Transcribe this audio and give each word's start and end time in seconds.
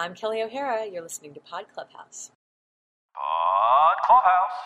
I'm 0.00 0.14
Kelly 0.14 0.42
O'Hara. 0.42 0.86
You're 0.86 1.02
listening 1.02 1.34
to 1.34 1.40
Pod 1.40 1.66
Clubhouse. 1.74 2.30
Pod 3.14 3.96
Clubhouse. 4.02 4.60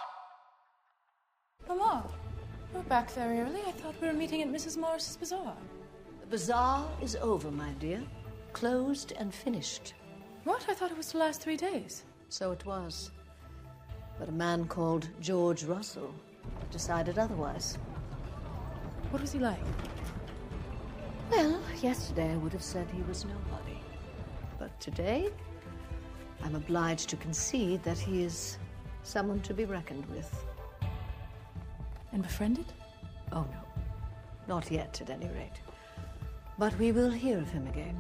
Mama, 1.67 2.09
we're 2.73 2.83
back 2.83 3.11
very 3.11 3.41
early. 3.41 3.61
I 3.67 3.73
thought 3.73 4.01
we 4.01 4.07
were 4.07 4.13
meeting 4.13 4.43
at 4.43 4.49
Mrs. 4.49 4.77
Morris's 4.77 5.17
bazaar. 5.17 5.57
The 6.21 6.27
bazaar 6.29 6.89
is 7.03 7.17
over, 7.17 7.51
my 7.51 7.71
dear. 7.81 8.01
Closed 8.53 9.13
and 9.19 9.35
finished. 9.35 9.95
What? 10.45 10.67
I 10.69 10.75
thought 10.75 10.93
it 10.93 10.97
was 10.97 11.09
to 11.09 11.19
last 11.19 11.41
three 11.41 11.57
days. 11.57 12.05
So 12.29 12.53
it 12.53 12.65
was. 12.65 13.11
But 14.21 14.29
a 14.29 14.33
man 14.33 14.67
called 14.69 15.09
George 15.21 15.65
Russell 15.65 16.15
decided 16.71 17.19
otherwise. 17.19 17.77
What 19.11 19.21
was 19.21 19.33
he 19.33 19.41
like? 19.41 19.59
Well, 21.29 21.61
yesterday 21.83 22.31
I 22.31 22.37
would 22.37 22.53
have 22.53 22.63
said 22.63 22.87
he 22.93 23.03
was 23.03 23.25
nobody. 23.25 23.84
But 24.59 24.79
today, 24.81 25.31
I'm 26.43 26.55
obliged 26.55 27.09
to 27.11 27.17
concede 27.17 27.83
that 27.83 27.99
he 27.99 28.23
is 28.23 28.59
someone 29.03 29.41
to 29.41 29.55
be 29.55 29.65
reckoned 29.65 30.07
with. 30.07 30.45
And 32.13 32.23
befriended? 32.23 32.73
Oh, 33.33 33.47
no. 33.51 33.83
Not 34.47 34.71
yet, 34.71 35.01
at 35.01 35.11
any 35.11 35.29
rate. 35.29 35.61
But 36.59 36.79
we 36.79 36.93
will 36.93 37.11
hear 37.11 37.39
of 37.39 37.49
him 37.51 37.67
again. 37.67 37.99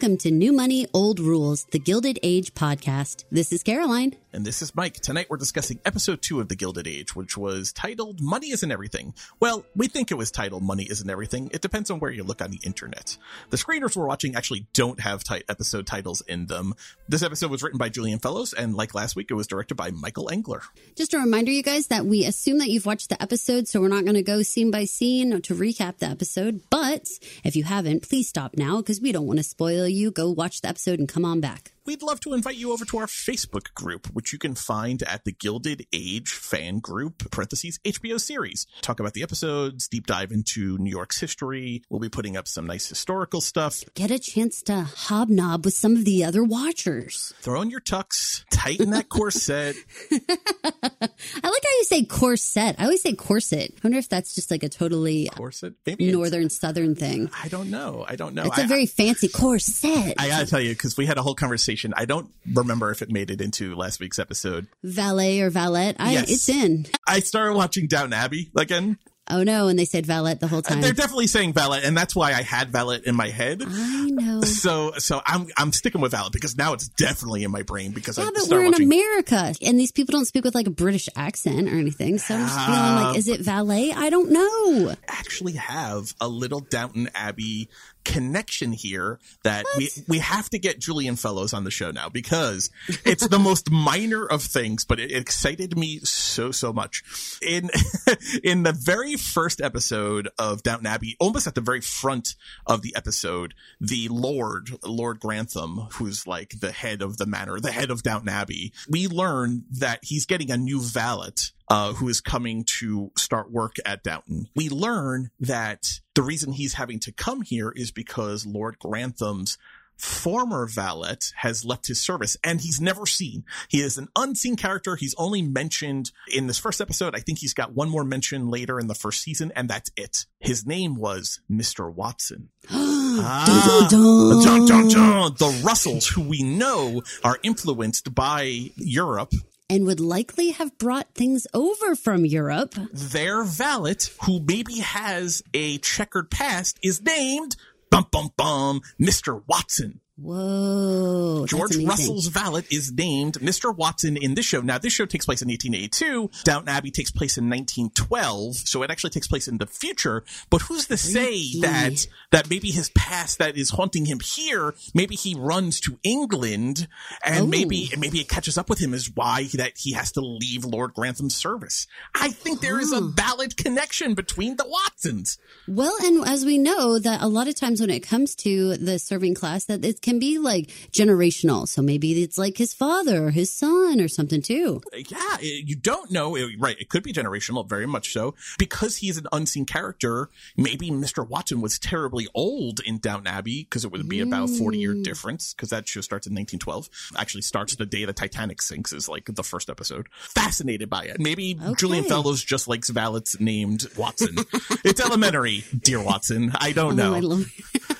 Welcome 0.00 0.16
to 0.18 0.30
New 0.30 0.54
Money, 0.54 0.86
Old 0.94 1.20
Rules, 1.20 1.66
the 1.72 1.78
Gilded 1.78 2.18
Age 2.22 2.54
podcast. 2.54 3.24
This 3.30 3.52
is 3.52 3.62
Caroline. 3.62 4.16
And 4.32 4.46
this 4.46 4.62
is 4.62 4.74
Mike. 4.76 4.94
Tonight 4.94 5.26
we're 5.28 5.36
discussing 5.36 5.80
episode 5.84 6.22
two 6.22 6.40
of 6.40 6.48
The 6.48 6.54
Gilded 6.54 6.86
Age, 6.86 7.16
which 7.16 7.36
was 7.36 7.72
titled 7.72 8.20
Money 8.20 8.52
Isn't 8.52 8.70
Everything. 8.70 9.12
Well, 9.40 9.66
we 9.74 9.88
think 9.88 10.10
it 10.10 10.14
was 10.14 10.30
titled 10.30 10.62
Money 10.62 10.86
Isn't 10.88 11.10
Everything. 11.10 11.50
It 11.52 11.60
depends 11.60 11.90
on 11.90 11.98
where 11.98 12.12
you 12.12 12.22
look 12.22 12.40
on 12.40 12.50
the 12.50 12.60
internet. 12.64 13.18
The 13.50 13.56
screeners 13.56 13.96
we're 13.96 14.06
watching 14.06 14.36
actually 14.36 14.68
don't 14.72 15.00
have 15.00 15.24
t- 15.24 15.42
episode 15.48 15.86
titles 15.86 16.22
in 16.22 16.46
them. 16.46 16.74
This 17.08 17.24
episode 17.24 17.50
was 17.50 17.62
written 17.62 17.78
by 17.78 17.88
Julian 17.88 18.20
Fellowes, 18.20 18.54
and 18.54 18.74
like 18.74 18.94
last 18.94 19.16
week, 19.16 19.30
it 19.30 19.34
was 19.34 19.48
directed 19.48 19.74
by 19.74 19.90
Michael 19.90 20.30
Engler. 20.30 20.62
Just 20.94 21.12
a 21.12 21.18
reminder, 21.18 21.50
you 21.50 21.64
guys, 21.64 21.88
that 21.88 22.06
we 22.06 22.24
assume 22.24 22.58
that 22.58 22.70
you've 22.70 22.86
watched 22.86 23.08
the 23.08 23.20
episode, 23.20 23.66
so 23.66 23.80
we're 23.80 23.88
not 23.88 24.04
going 24.04 24.14
to 24.14 24.22
go 24.22 24.42
scene 24.42 24.70
by 24.70 24.84
scene 24.84 25.42
to 25.42 25.54
recap 25.54 25.98
the 25.98 26.06
episode. 26.06 26.62
But 26.70 27.08
if 27.42 27.56
you 27.56 27.64
haven't, 27.64 28.08
please 28.08 28.28
stop 28.28 28.56
now 28.56 28.76
because 28.76 29.00
we 29.00 29.10
don't 29.10 29.26
want 29.26 29.40
to 29.40 29.44
spoil 29.44 29.89
you. 29.90 30.10
Go 30.10 30.30
watch 30.30 30.60
the 30.60 30.68
episode 30.68 30.98
and 30.98 31.08
come 31.08 31.24
on 31.24 31.40
back 31.40 31.72
we'd 31.86 32.02
love 32.02 32.20
to 32.20 32.34
invite 32.34 32.56
you 32.56 32.72
over 32.72 32.84
to 32.84 32.98
our 32.98 33.06
Facebook 33.06 33.72
group, 33.74 34.06
which 34.12 34.32
you 34.32 34.38
can 34.38 34.54
find 34.54 35.02
at 35.02 35.24
the 35.24 35.32
Gilded 35.32 35.86
Age 35.92 36.30
fan 36.30 36.78
group, 36.78 37.30
parentheses, 37.30 37.78
HBO 37.84 38.20
series. 38.20 38.66
Talk 38.82 39.00
about 39.00 39.14
the 39.14 39.22
episodes, 39.22 39.88
deep 39.88 40.06
dive 40.06 40.32
into 40.32 40.76
New 40.78 40.90
York's 40.90 41.18
history. 41.18 41.82
We'll 41.88 42.00
be 42.00 42.08
putting 42.08 42.36
up 42.36 42.46
some 42.48 42.66
nice 42.66 42.88
historical 42.88 43.40
stuff. 43.40 43.82
Get 43.94 44.10
a 44.10 44.18
chance 44.18 44.62
to 44.62 44.82
hobnob 44.82 45.64
with 45.64 45.74
some 45.74 45.96
of 45.96 46.04
the 46.04 46.24
other 46.24 46.44
watchers. 46.44 47.32
Throw 47.40 47.60
on 47.60 47.70
your 47.70 47.80
tux, 47.80 48.44
tighten 48.50 48.90
that 48.90 49.08
corset. 49.08 49.76
I 50.12 50.18
like 50.20 51.42
how 51.42 51.48
you 51.78 51.84
say 51.84 52.04
corset. 52.04 52.76
I 52.78 52.84
always 52.84 53.02
say 53.02 53.14
corset. 53.14 53.72
I 53.76 53.80
wonder 53.82 53.98
if 53.98 54.08
that's 54.08 54.34
just 54.34 54.50
like 54.50 54.62
a 54.62 54.68
totally 54.68 55.28
corset, 55.34 55.74
maybe 55.86 56.12
northern 56.12 56.50
southern 56.50 56.94
thing. 56.94 57.30
I 57.42 57.48
don't 57.48 57.70
know. 57.70 58.04
I 58.06 58.16
don't 58.16 58.34
know. 58.34 58.44
It's 58.44 58.58
I, 58.58 58.62
a 58.62 58.66
very 58.66 58.86
fancy 58.86 59.28
corset. 59.28 60.14
I 60.18 60.28
gotta 60.28 60.46
tell 60.46 60.60
you, 60.60 60.70
because 60.70 60.96
we 60.96 61.06
had 61.06 61.18
a 61.18 61.22
whole 61.22 61.34
conversation 61.34 61.69
I 61.96 62.04
don't 62.04 62.30
remember 62.54 62.90
if 62.90 63.02
it 63.02 63.10
made 63.10 63.30
it 63.30 63.40
into 63.40 63.74
last 63.74 64.00
week's 64.00 64.18
episode. 64.18 64.66
Valet 64.82 65.40
or 65.40 65.50
valet? 65.50 65.94
I, 65.98 66.12
yes. 66.12 66.30
It's 66.30 66.48
in. 66.48 66.86
I 67.06 67.20
started 67.20 67.54
watching 67.54 67.86
Downton 67.86 68.12
Abbey 68.12 68.50
again. 68.56 68.98
Oh 69.30 69.44
no! 69.44 69.68
And 69.68 69.78
they 69.78 69.84
said 69.84 70.06
valet 70.06 70.34
the 70.34 70.48
whole 70.48 70.60
time. 70.60 70.80
They're 70.80 70.92
definitely 70.92 71.28
saying 71.28 71.52
valet, 71.52 71.82
and 71.84 71.96
that's 71.96 72.16
why 72.16 72.30
I 72.30 72.42
had 72.42 72.70
valet 72.70 73.00
in 73.06 73.14
my 73.14 73.28
head. 73.28 73.62
I 73.64 74.10
know. 74.10 74.40
So, 74.60 74.92
so 74.98 75.22
I'm 75.24 75.46
I'm 75.56 75.72
sticking 75.72 76.00
with 76.00 76.12
valet 76.12 76.30
because 76.32 76.56
now 76.56 76.74
it's 76.74 76.88
definitely 76.88 77.44
in 77.44 77.50
my 77.50 77.62
brain 77.62 77.92
because 77.92 78.18
yeah, 78.18 78.24
I 78.24 78.30
but 78.34 78.48
we're 78.50 78.64
watching... 78.64 78.82
in 78.82 78.92
America, 78.92 79.54
and 79.62 79.78
these 79.78 79.92
people 79.92 80.12
don't 80.12 80.26
speak 80.26 80.44
with 80.44 80.54
like 80.54 80.66
a 80.66 80.70
British 80.70 81.08
accent 81.16 81.68
or 81.68 81.78
anything. 81.78 82.18
So 82.18 82.34
I'm 82.34 82.40
just 82.42 82.58
feeling 82.58 82.80
uh, 82.80 83.04
like, 83.04 83.16
is 83.16 83.28
it 83.28 83.40
valet? 83.40 83.92
I 83.92 84.10
don't 84.10 84.30
know. 84.30 84.94
Actually, 85.08 85.52
have 85.52 86.14
a 86.20 86.28
little 86.28 86.60
Downton 86.60 87.08
Abbey 87.14 87.70
connection 88.04 88.72
here 88.72 89.18
that 89.42 89.64
what? 89.64 89.76
we 89.78 89.90
we 90.08 90.18
have 90.18 90.48
to 90.50 90.58
get 90.58 90.78
Julian 90.78 91.16
Fellowes 91.16 91.52
on 91.52 91.64
the 91.64 91.70
show 91.70 91.90
now 91.90 92.08
because 92.08 92.70
it's 93.04 93.26
the 93.28 93.38
most 93.38 93.70
minor 93.70 94.24
of 94.24 94.42
things, 94.42 94.84
but 94.84 95.00
it 95.00 95.12
excited 95.12 95.76
me 95.76 95.98
so 96.00 96.50
so 96.50 96.72
much. 96.72 97.02
In 97.42 97.70
in 98.44 98.62
the 98.62 98.72
very 98.72 99.16
first 99.16 99.60
episode 99.60 100.28
of 100.38 100.62
Downton 100.62 100.86
Abbey, 100.86 101.16
almost 101.20 101.46
at 101.46 101.54
the 101.54 101.60
very 101.60 101.80
front 101.80 102.34
of 102.66 102.82
the 102.82 102.94
episode, 102.96 103.54
the 103.80 104.08
Lord 104.08 104.70
Lord 104.84 105.20
Grantham, 105.20 105.88
who's 105.92 106.26
like 106.26 106.60
the 106.60 106.72
head 106.72 107.02
of 107.02 107.18
the 107.18 107.26
manor, 107.26 107.60
the 107.60 107.72
head 107.72 107.90
of 107.90 108.02
Downton 108.02 108.28
Abbey, 108.28 108.72
we 108.88 109.08
learn 109.08 109.64
that 109.70 110.00
he's 110.02 110.26
getting 110.26 110.50
a 110.50 110.56
new 110.56 110.80
valet 110.80 111.20
uh, 111.70 111.92
who 111.94 112.08
is 112.08 112.20
coming 112.20 112.64
to 112.80 113.12
start 113.16 113.50
work 113.50 113.76
at 113.86 114.02
Downton. 114.02 114.48
We 114.54 114.68
learn 114.68 115.30
that 115.38 116.00
the 116.14 116.22
reason 116.22 116.52
he's 116.52 116.74
having 116.74 116.98
to 117.00 117.12
come 117.12 117.42
here 117.42 117.72
is 117.74 117.92
because 117.92 118.44
Lord 118.44 118.78
Grantham's 118.78 119.56
former 119.96 120.66
valet 120.66 121.16
has 121.36 121.64
left 121.64 121.86
his 121.86 122.00
service 122.00 122.36
and 122.42 122.60
he's 122.60 122.80
never 122.80 123.06
seen. 123.06 123.44
He 123.68 123.80
is 123.82 123.98
an 123.98 124.08
unseen 124.16 124.56
character. 124.56 124.96
He's 124.96 125.14
only 125.18 125.42
mentioned 125.42 126.10
in 126.32 126.46
this 126.46 126.58
first 126.58 126.80
episode. 126.80 127.14
I 127.14 127.20
think 127.20 127.38
he's 127.38 127.54
got 127.54 127.74
one 127.74 127.90
more 127.90 128.04
mention 128.04 128.48
later 128.48 128.80
in 128.80 128.86
the 128.86 128.94
first 128.94 129.20
season 129.20 129.52
and 129.54 129.68
that's 129.68 129.90
it. 129.96 130.26
His 130.38 130.66
name 130.66 130.96
was 130.96 131.40
Mr. 131.50 131.92
Watson. 131.92 132.48
ah, 132.70 133.88
dun, 133.90 134.66
dun, 134.66 134.88
dun. 134.88 135.34
The 135.38 135.62
Russells, 135.62 136.08
who 136.08 136.22
we 136.22 136.42
know 136.42 137.02
are 137.22 137.38
influenced 137.42 138.14
by 138.14 138.70
Europe 138.76 139.32
and 139.70 139.86
would 139.86 140.00
likely 140.00 140.50
have 140.50 140.76
brought 140.78 141.14
things 141.14 141.46
over 141.54 141.94
from 141.94 142.26
Europe. 142.26 142.74
Their 142.92 143.44
valet, 143.44 143.96
who 144.24 144.40
maybe 144.40 144.80
has 144.80 145.42
a 145.54 145.78
checkered 145.78 146.28
past, 146.28 146.78
is 146.82 147.00
named 147.00 147.54
bum 147.88 148.06
bum 148.10 148.30
bum 148.36 148.80
Mr. 149.00 149.42
Watson. 149.46 150.00
Whoa. 150.22 151.46
George 151.46 151.76
Russell's 151.76 152.26
valet 152.26 152.64
is 152.70 152.92
named 152.92 153.34
Mr. 153.34 153.74
Watson 153.74 154.16
in 154.16 154.34
this 154.34 154.44
show. 154.44 154.60
Now, 154.60 154.76
this 154.76 154.92
show 154.92 155.06
takes 155.06 155.24
place 155.24 155.40
in 155.40 155.48
1882. 155.48 156.30
Downton 156.44 156.68
Abbey 156.68 156.90
takes 156.90 157.10
place 157.10 157.38
in 157.38 157.48
1912. 157.48 158.56
So 158.56 158.82
it 158.82 158.90
actually 158.90 159.10
takes 159.10 159.26
place 159.26 159.48
in 159.48 159.58
the 159.58 159.66
future. 159.66 160.22
But 160.50 160.62
who's 160.62 160.86
to 160.88 160.96
say 160.96 161.60
that, 161.60 162.06
that 162.32 162.50
maybe 162.50 162.70
his 162.70 162.90
past 162.90 163.38
that 163.38 163.56
is 163.56 163.70
haunting 163.70 164.04
him 164.04 164.20
here, 164.20 164.74
maybe 164.94 165.14
he 165.14 165.34
runs 165.34 165.80
to 165.80 165.98
England 166.02 166.86
and 167.24 167.44
oh. 167.44 167.46
maybe, 167.46 167.90
maybe 167.98 168.20
it 168.20 168.28
catches 168.28 168.58
up 168.58 168.68
with 168.68 168.78
him 168.78 168.92
is 168.92 169.10
why 169.14 169.48
that 169.54 169.78
he 169.78 169.94
has 169.94 170.12
to 170.12 170.20
leave 170.20 170.64
Lord 170.64 170.92
Grantham's 170.92 171.36
service. 171.36 171.86
I 172.14 172.28
think 172.28 172.60
there 172.60 172.78
is 172.78 172.92
a 172.92 173.00
valid 173.00 173.56
connection 173.56 174.14
between 174.14 174.56
the 174.56 174.66
Watsons. 174.66 175.38
Well, 175.66 175.96
and 176.02 176.26
as 176.26 176.44
we 176.44 176.58
know 176.58 176.98
that 176.98 177.22
a 177.22 177.28
lot 177.28 177.48
of 177.48 177.54
times 177.54 177.80
when 177.80 177.90
it 177.90 178.00
comes 178.00 178.34
to 178.36 178.76
the 178.76 178.98
serving 178.98 179.34
class 179.34 179.64
that 179.64 179.84
it 179.84 180.02
can 180.02 180.09
be 180.18 180.38
like 180.38 180.68
generational. 180.92 181.68
So 181.68 181.82
maybe 181.82 182.22
it's 182.22 182.38
like 182.38 182.58
his 182.58 182.74
father 182.74 183.26
or 183.26 183.30
his 183.30 183.52
son 183.52 184.00
or 184.00 184.08
something 184.08 184.42
too. 184.42 184.80
Yeah, 184.92 185.38
you 185.40 185.76
don't 185.76 186.10
know. 186.10 186.36
Right. 186.58 186.78
It 186.78 186.88
could 186.88 187.02
be 187.02 187.12
generational, 187.12 187.68
very 187.68 187.86
much 187.86 188.12
so. 188.12 188.34
Because 188.58 188.98
he's 188.98 189.16
an 189.16 189.26
unseen 189.32 189.66
character, 189.66 190.28
maybe 190.56 190.90
Mr. 190.90 191.26
Watson 191.26 191.60
was 191.60 191.78
terribly 191.78 192.28
old 192.34 192.80
in 192.80 192.98
Downton 192.98 193.26
Abbey 193.26 193.64
because 193.64 193.84
it 193.84 193.92
would 193.92 194.08
be 194.08 194.20
about 194.20 194.50
40 194.50 194.78
year 194.78 194.94
mm. 194.94 195.04
difference 195.04 195.54
because 195.54 195.70
that 195.70 195.88
show 195.88 196.00
starts 196.00 196.26
in 196.26 196.34
1912. 196.34 196.88
Actually 197.16 197.42
starts 197.42 197.76
the 197.76 197.86
day 197.86 198.04
the 198.04 198.12
Titanic 198.12 198.62
sinks 198.62 198.92
is 198.92 199.08
like 199.08 199.26
the 199.26 199.42
first 199.42 199.70
episode. 199.70 200.08
Fascinated 200.12 200.90
by 200.90 201.04
it. 201.04 201.20
Maybe 201.20 201.56
okay. 201.60 201.74
Julian 201.74 202.04
Fellowes 202.04 202.42
just 202.42 202.68
likes 202.68 202.90
valets 202.90 203.38
named 203.40 203.86
Watson. 203.96 204.36
it's 204.84 205.00
elementary, 205.00 205.64
dear 205.78 206.02
Watson. 206.02 206.52
I 206.54 206.72
don't 206.72 206.98
oh, 206.98 207.20
know. 207.20 207.44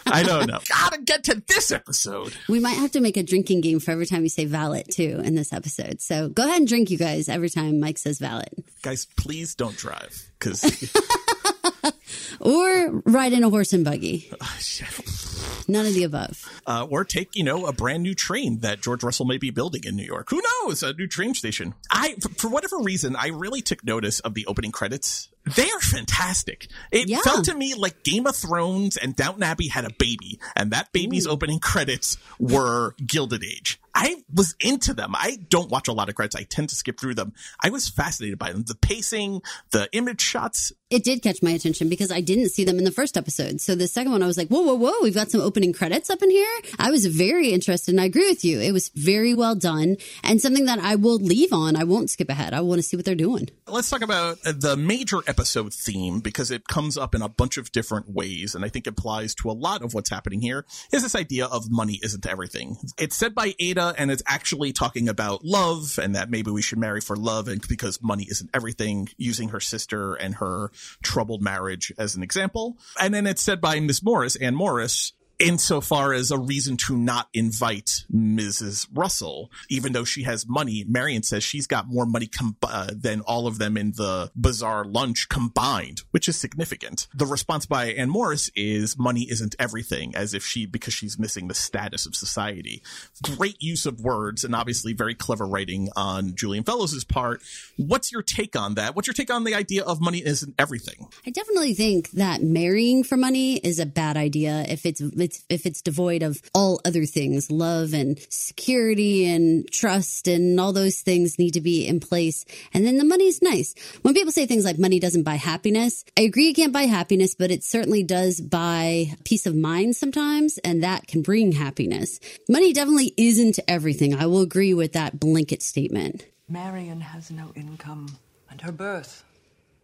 I 0.06 0.22
don't 0.22 0.46
know. 0.46 0.58
Gotta 0.68 1.00
get 1.02 1.24
to 1.24 1.42
this 1.46 1.70
episode 1.70 1.99
episode. 2.06 2.34
We 2.48 2.60
might 2.60 2.76
have 2.76 2.92
to 2.92 3.00
make 3.00 3.16
a 3.16 3.22
drinking 3.22 3.60
game 3.60 3.80
for 3.80 3.90
every 3.90 4.06
time 4.06 4.22
you 4.22 4.28
say 4.28 4.44
valet 4.44 4.84
too 4.84 5.20
in 5.24 5.34
this 5.34 5.52
episode. 5.52 6.00
So 6.00 6.28
go 6.28 6.44
ahead 6.44 6.58
and 6.58 6.68
drink, 6.68 6.90
you 6.90 6.98
guys, 6.98 7.28
every 7.28 7.50
time 7.50 7.80
Mike 7.80 7.98
says 7.98 8.18
valet. 8.18 8.48
Guys, 8.82 9.06
please 9.16 9.54
don't 9.54 9.76
drive 9.76 10.30
because. 10.38 10.64
or 12.40 13.02
ride 13.04 13.32
in 13.32 13.44
a 13.44 13.50
horse 13.50 13.72
and 13.72 13.84
buggy. 13.84 14.30
None 15.68 15.86
of 15.86 15.94
the 15.94 16.04
above. 16.04 16.42
Uh, 16.66 16.86
or 16.90 17.04
take, 17.04 17.36
you 17.36 17.44
know, 17.44 17.66
a 17.66 17.72
brand 17.72 18.02
new 18.02 18.14
train 18.14 18.60
that 18.60 18.80
George 18.80 19.04
Russell 19.04 19.26
may 19.26 19.38
be 19.38 19.50
building 19.50 19.82
in 19.84 19.94
New 19.94 20.04
York. 20.04 20.30
Who 20.30 20.42
knows? 20.42 20.82
A 20.82 20.92
new 20.94 21.06
train 21.06 21.34
station. 21.34 21.74
I, 21.90 22.14
for 22.38 22.48
whatever 22.48 22.78
reason, 22.78 23.14
I 23.14 23.28
really 23.28 23.62
took 23.62 23.84
notice 23.84 24.20
of 24.20 24.34
the 24.34 24.46
opening 24.46 24.72
credits 24.72 25.28
they 25.44 25.70
are 25.70 25.80
fantastic. 25.80 26.68
It 26.92 27.08
Yeah. 27.08 27.20
felt 27.22 27.44
to 27.46 27.54
me 27.54 27.74
like 27.74 28.02
Game 28.04 28.26
of 28.26 28.36
Thrones 28.36 28.96
and 28.96 29.16
Downton 29.16 29.42
Abbey 29.42 29.68
had 29.68 29.84
a 29.84 29.90
baby, 29.98 30.38
and 30.56 30.70
that 30.72 30.92
baby's 30.92 31.26
opening 31.26 31.58
credits 31.58 32.16
were 32.38 32.94
Gilded 33.04 33.44
Age. 33.44 33.78
I 33.92 34.22
was 34.32 34.54
into 34.60 34.94
them. 34.94 35.14
I 35.16 35.36
don't 35.48 35.68
watch 35.68 35.88
a 35.88 35.92
lot 35.92 36.08
of 36.08 36.14
credits. 36.14 36.36
I 36.36 36.44
tend 36.44 36.68
to 36.68 36.76
skip 36.76 37.00
through 37.00 37.16
them. 37.16 37.32
I 37.60 37.70
was 37.70 37.88
fascinated 37.88 38.38
by 38.38 38.52
them. 38.52 38.62
The 38.62 38.76
pacing, 38.76 39.42
the 39.72 39.88
image 39.92 40.20
shots. 40.20 40.72
It 40.90 41.02
did 41.02 41.22
catch 41.22 41.42
my 41.42 41.50
attention 41.50 41.88
because 41.88 42.12
I 42.12 42.20
didn't 42.20 42.50
see 42.50 42.62
them 42.64 42.78
in 42.78 42.84
the 42.84 42.92
first 42.92 43.16
episode. 43.16 43.60
So 43.60 43.74
the 43.74 43.88
second 43.88 44.12
one, 44.12 44.22
I 44.22 44.26
was 44.28 44.36
like, 44.38 44.46
whoa, 44.48 44.60
whoa, 44.60 44.74
whoa, 44.74 44.92
we've 45.02 45.14
got 45.14 45.30
some 45.32 45.40
opening 45.40 45.72
credits 45.72 46.08
up 46.08 46.22
in 46.22 46.30
here. 46.30 46.48
I 46.78 46.90
was 46.92 47.04
very 47.06 47.50
interested 47.50 47.92
and 47.92 48.00
I 48.00 48.04
agree 48.04 48.28
with 48.28 48.44
you. 48.44 48.60
It 48.60 48.70
was 48.72 48.90
very 48.94 49.34
well 49.34 49.56
done 49.56 49.96
and 50.22 50.40
something 50.40 50.66
that 50.66 50.78
I 50.78 50.94
will 50.94 51.18
leave 51.18 51.52
on. 51.52 51.74
I 51.74 51.82
won't 51.84 52.10
skip 52.10 52.28
ahead. 52.30 52.54
I 52.54 52.60
want 52.60 52.78
to 52.78 52.82
see 52.84 52.96
what 52.96 53.04
they're 53.04 53.14
doing. 53.16 53.48
Let's 53.66 53.90
talk 53.90 54.02
about 54.02 54.38
the 54.44 54.76
major 54.76 55.18
episode 55.30 55.72
theme 55.72 56.18
because 56.18 56.50
it 56.50 56.66
comes 56.66 56.98
up 56.98 57.14
in 57.14 57.22
a 57.22 57.28
bunch 57.28 57.56
of 57.56 57.70
different 57.70 58.10
ways 58.10 58.56
and 58.56 58.64
I 58.64 58.68
think 58.68 58.88
applies 58.88 59.32
to 59.36 59.48
a 59.48 59.52
lot 59.52 59.80
of 59.80 59.94
what's 59.94 60.10
happening 60.10 60.40
here 60.40 60.66
is 60.92 61.04
this 61.04 61.14
idea 61.14 61.46
of 61.46 61.70
money 61.70 62.00
isn't 62.02 62.26
everything. 62.26 62.76
It's 62.98 63.14
said 63.14 63.32
by 63.32 63.54
Ada 63.60 63.94
and 63.96 64.10
it's 64.10 64.24
actually 64.26 64.72
talking 64.72 65.08
about 65.08 65.44
love 65.44 66.00
and 66.02 66.16
that 66.16 66.30
maybe 66.30 66.50
we 66.50 66.62
should 66.62 66.78
marry 66.78 67.00
for 67.00 67.14
love 67.14 67.46
and 67.46 67.66
because 67.68 68.02
money 68.02 68.26
isn't 68.28 68.50
everything 68.52 69.08
using 69.18 69.50
her 69.50 69.60
sister 69.60 70.14
and 70.14 70.34
her 70.34 70.72
troubled 71.00 71.42
marriage 71.42 71.92
as 71.96 72.16
an 72.16 72.24
example. 72.24 72.76
And 73.00 73.14
then 73.14 73.28
it's 73.28 73.40
said 73.40 73.60
by 73.60 73.78
Miss 73.78 74.02
Morris, 74.02 74.34
Anne 74.34 74.56
Morris, 74.56 75.12
insofar 75.40 76.12
as 76.12 76.30
a 76.30 76.38
reason 76.38 76.76
to 76.76 76.96
not 76.96 77.28
invite 77.32 78.04
Mrs. 78.12 78.86
Russell, 78.94 79.50
even 79.68 79.92
though 79.92 80.04
she 80.04 80.22
has 80.24 80.46
money. 80.48 80.84
Marian 80.86 81.22
says 81.22 81.42
she's 81.42 81.66
got 81.66 81.88
more 81.88 82.06
money 82.06 82.26
com- 82.26 82.56
uh, 82.62 82.90
than 82.94 83.20
all 83.22 83.46
of 83.46 83.58
them 83.58 83.76
in 83.76 83.92
the 83.92 84.30
bizarre 84.36 84.84
lunch 84.84 85.28
combined, 85.28 86.02
which 86.10 86.28
is 86.28 86.36
significant. 86.36 87.08
The 87.14 87.26
response 87.26 87.66
by 87.66 87.86
Anne 87.86 88.10
Morris 88.10 88.50
is 88.54 88.98
money 88.98 89.26
isn't 89.30 89.56
everything, 89.58 90.14
as 90.14 90.34
if 90.34 90.44
she, 90.44 90.66
because 90.66 90.94
she's 90.94 91.18
missing 91.18 91.48
the 91.48 91.54
status 91.54 92.06
of 92.06 92.14
society. 92.14 92.82
Great 93.22 93.62
use 93.62 93.86
of 93.86 94.00
words 94.00 94.44
and 94.44 94.54
obviously 94.54 94.92
very 94.92 95.14
clever 95.14 95.46
writing 95.46 95.88
on 95.96 96.34
Julian 96.34 96.64
Fellowes' 96.64 97.04
part. 97.04 97.42
What's 97.80 98.12
your 98.12 98.22
take 98.22 98.56
on 98.56 98.74
that? 98.74 98.94
What's 98.94 99.08
your 99.08 99.14
take 99.14 99.32
on 99.32 99.44
the 99.44 99.54
idea 99.54 99.82
of 99.84 100.02
money 100.02 100.22
isn't 100.24 100.54
everything? 100.58 101.08
I 101.26 101.30
definitely 101.30 101.72
think 101.72 102.10
that 102.10 102.42
marrying 102.42 103.04
for 103.04 103.16
money 103.16 103.56
is 103.56 103.78
a 103.78 103.86
bad 103.86 104.18
idea 104.18 104.66
if 104.68 104.84
it's, 104.84 105.00
it's 105.00 105.44
if 105.48 105.64
it's 105.64 105.80
devoid 105.80 106.22
of 106.22 106.42
all 106.54 106.82
other 106.84 107.06
things, 107.06 107.50
love 107.50 107.94
and 107.94 108.20
security 108.28 109.26
and 109.26 109.66
trust 109.72 110.28
and 110.28 110.60
all 110.60 110.74
those 110.74 111.00
things 111.00 111.38
need 111.38 111.54
to 111.54 111.62
be 111.62 111.86
in 111.86 112.00
place. 112.00 112.44
And 112.74 112.86
then 112.86 112.98
the 112.98 113.04
money's 113.04 113.40
nice. 113.40 113.74
When 114.02 114.12
people 114.12 114.32
say 114.32 114.44
things 114.44 114.66
like 114.66 114.78
money 114.78 115.00
doesn't 115.00 115.22
buy 115.22 115.36
happiness, 115.36 116.04
I 116.18 116.22
agree 116.22 116.48
it 116.48 116.56
can't 116.56 116.74
buy 116.74 116.82
happiness, 116.82 117.34
but 117.34 117.50
it 117.50 117.64
certainly 117.64 118.02
does 118.02 118.42
buy 118.42 119.16
peace 119.24 119.46
of 119.46 119.56
mind 119.56 119.96
sometimes, 119.96 120.58
and 120.58 120.82
that 120.82 121.06
can 121.06 121.22
bring 121.22 121.52
happiness. 121.52 122.20
Money 122.46 122.74
definitely 122.74 123.14
isn't 123.16 123.58
everything. 123.66 124.14
I 124.14 124.26
will 124.26 124.42
agree 124.42 124.74
with 124.74 124.92
that 124.92 125.18
blanket 125.18 125.62
statement. 125.62 126.26
Marian 126.50 127.00
has 127.00 127.30
no 127.30 127.52
income, 127.54 128.08
and 128.50 128.60
her 128.60 128.72
birth, 128.72 129.24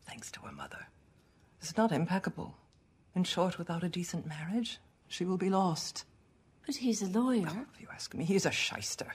thanks 0.04 0.32
to 0.32 0.40
her 0.40 0.50
mother, 0.50 0.88
is 1.62 1.76
not 1.76 1.92
impeccable. 1.92 2.56
In 3.14 3.22
short, 3.22 3.56
without 3.56 3.84
a 3.84 3.88
decent 3.88 4.26
marriage, 4.26 4.80
she 5.06 5.24
will 5.24 5.36
be 5.36 5.48
lost. 5.48 6.04
But 6.66 6.74
he's 6.74 7.02
a 7.02 7.06
lawyer. 7.06 7.66
If 7.72 7.80
you 7.80 7.86
ask 7.92 8.12
me, 8.14 8.24
he's 8.24 8.46
a 8.46 8.50
shyster. 8.50 9.14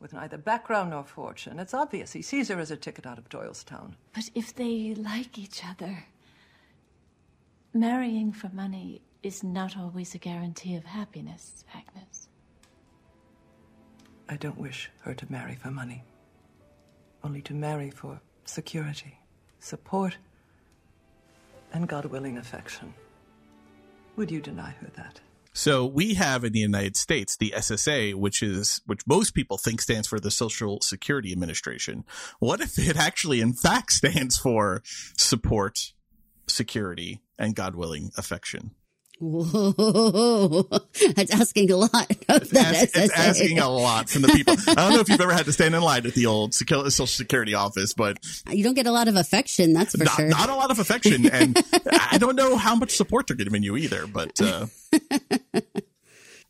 With 0.00 0.12
neither 0.12 0.36
background 0.36 0.90
nor 0.90 1.04
fortune. 1.04 1.60
It's 1.60 1.72
obvious 1.72 2.12
he 2.12 2.22
sees 2.22 2.48
her 2.48 2.58
as 2.58 2.72
a 2.72 2.76
ticket 2.76 3.06
out 3.06 3.18
of 3.18 3.28
Doylestown. 3.28 3.94
But 4.12 4.30
if 4.34 4.52
they 4.52 4.96
like 4.96 5.38
each 5.38 5.62
other, 5.64 6.06
marrying 7.72 8.32
for 8.32 8.48
money 8.48 9.02
is 9.22 9.44
not 9.44 9.78
always 9.78 10.16
a 10.16 10.18
guarantee 10.18 10.74
of 10.74 10.84
happiness, 10.84 11.64
Agnes. 11.72 12.28
I 14.28 14.36
don't 14.36 14.58
wish 14.58 14.90
her 15.02 15.14
to 15.14 15.30
marry 15.30 15.54
for 15.54 15.70
money. 15.70 16.02
Only 17.24 17.42
to 17.42 17.54
marry 17.54 17.90
for 17.90 18.20
security, 18.44 19.18
support, 19.60 20.16
and 21.72 21.88
God 21.88 22.06
willing 22.06 22.36
affection. 22.36 22.94
Would 24.16 24.30
you 24.30 24.40
deny 24.40 24.70
her 24.80 24.88
that? 24.96 25.20
So 25.54 25.84
we 25.84 26.14
have 26.14 26.44
in 26.44 26.52
the 26.52 26.60
United 26.60 26.96
States 26.96 27.36
the 27.36 27.52
SSA, 27.54 28.14
which 28.14 28.42
is 28.42 28.80
which 28.86 29.06
most 29.06 29.34
people 29.34 29.58
think 29.58 29.82
stands 29.82 30.08
for 30.08 30.18
the 30.18 30.30
Social 30.30 30.80
Security 30.80 31.30
Administration. 31.30 32.04
What 32.38 32.60
if 32.60 32.78
it 32.78 32.96
actually, 32.96 33.40
in 33.40 33.52
fact, 33.52 33.92
stands 33.92 34.38
for 34.38 34.82
support, 35.16 35.92
security, 36.46 37.20
and 37.38 37.54
God 37.54 37.74
willing 37.74 38.12
affection? 38.16 38.72
Whoa, 39.24 40.62
that's 41.14 41.32
asking 41.32 41.70
a 41.70 41.76
lot 41.76 41.92
of 42.28 42.50
that 42.50 42.74
Ask- 42.74 42.96
it's 42.96 43.12
asking 43.12 43.60
a 43.60 43.68
lot 43.68 44.10
from 44.10 44.22
the 44.22 44.28
people. 44.28 44.54
I 44.68 44.74
don't 44.74 44.94
know 44.94 45.00
if 45.00 45.08
you've 45.08 45.20
ever 45.20 45.32
had 45.32 45.44
to 45.44 45.52
stand 45.52 45.76
in 45.76 45.80
line 45.80 46.04
at 46.06 46.14
the 46.14 46.26
old 46.26 46.54
Social 46.54 47.06
Security 47.06 47.54
office, 47.54 47.94
but 47.94 48.18
You 48.50 48.64
don't 48.64 48.74
get 48.74 48.86
a 48.86 48.90
lot 48.90 49.06
of 49.06 49.14
affection, 49.14 49.74
that's 49.74 49.92
for 49.96 50.02
not, 50.02 50.16
sure. 50.16 50.26
not 50.26 50.48
a 50.48 50.56
lot 50.56 50.72
of 50.72 50.80
affection, 50.80 51.30
and 51.30 51.56
I 52.10 52.18
don't 52.18 52.34
know 52.34 52.56
how 52.56 52.74
much 52.74 52.90
support 52.96 53.28
they're 53.28 53.36
giving 53.36 53.62
you 53.62 53.76
either. 53.76 54.08
But 54.08 54.40
uh, 54.40 54.66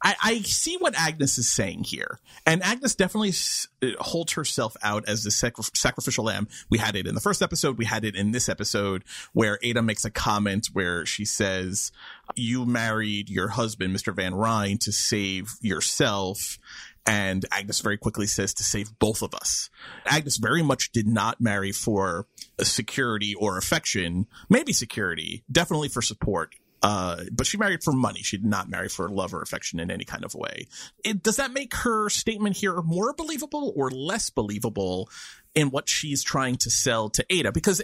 I, 0.02 0.16
I 0.22 0.38
see 0.40 0.76
what 0.78 0.94
Agnes 0.98 1.38
is 1.38 1.48
saying 1.48 1.84
here, 1.84 2.18
and 2.44 2.62
Agnes 2.62 2.94
definitely 2.96 3.28
s- 3.30 3.68
uh, 3.82 3.88
holds 4.00 4.32
herself 4.32 4.76
out 4.82 5.08
as 5.08 5.22
the 5.22 5.30
sacri- 5.30 5.64
sacrificial 5.74 6.24
lamb. 6.24 6.48
We 6.70 6.78
had 6.78 6.96
it 6.96 7.06
in 7.06 7.14
the 7.14 7.20
first 7.20 7.40
episode. 7.42 7.78
We 7.78 7.84
had 7.84 8.04
it 8.04 8.16
in 8.16 8.32
this 8.32 8.48
episode 8.48 9.04
where 9.32 9.58
Ada 9.62 9.82
makes 9.82 10.04
a 10.04 10.10
comment 10.10 10.70
where 10.72 11.06
she 11.06 11.24
says, 11.24 11.92
"You 12.34 12.66
married 12.66 13.30
your 13.30 13.48
husband, 13.48 13.94
Mr. 13.94 14.14
Van 14.14 14.32
Rhijn, 14.32 14.78
to 14.80 14.92
save 14.92 15.52
yourself." 15.60 16.58
And 17.04 17.44
Agnes 17.50 17.80
very 17.80 17.96
quickly 17.96 18.28
says 18.28 18.54
to 18.54 18.62
save 18.62 18.96
both 19.00 19.22
of 19.22 19.34
us. 19.34 19.70
Agnes 20.06 20.36
very 20.36 20.62
much 20.62 20.92
did 20.92 21.08
not 21.08 21.40
marry 21.40 21.72
for 21.72 22.26
security 22.60 23.34
or 23.34 23.58
affection, 23.58 24.26
maybe 24.48 24.72
security, 24.72 25.42
definitely 25.50 25.88
for 25.88 26.00
support. 26.00 26.54
Uh, 26.82 27.24
but 27.30 27.46
she 27.46 27.56
married 27.56 27.82
for 27.82 27.92
money. 27.92 28.22
She 28.22 28.36
did 28.36 28.46
not 28.46 28.68
marry 28.68 28.88
for 28.88 29.08
love 29.08 29.32
or 29.32 29.40
affection 29.40 29.78
in 29.78 29.90
any 29.90 30.04
kind 30.04 30.24
of 30.24 30.34
way. 30.34 30.66
It, 31.04 31.22
does 31.22 31.36
that 31.36 31.52
make 31.52 31.74
her 31.76 32.08
statement 32.08 32.56
here 32.56 32.82
more 32.82 33.12
believable 33.12 33.72
or 33.76 33.90
less 33.90 34.30
believable 34.30 35.08
in 35.54 35.70
what 35.70 35.88
she's 35.88 36.22
trying 36.22 36.56
to 36.56 36.70
sell 36.70 37.10
to 37.10 37.24
Ada? 37.30 37.52
Because 37.52 37.82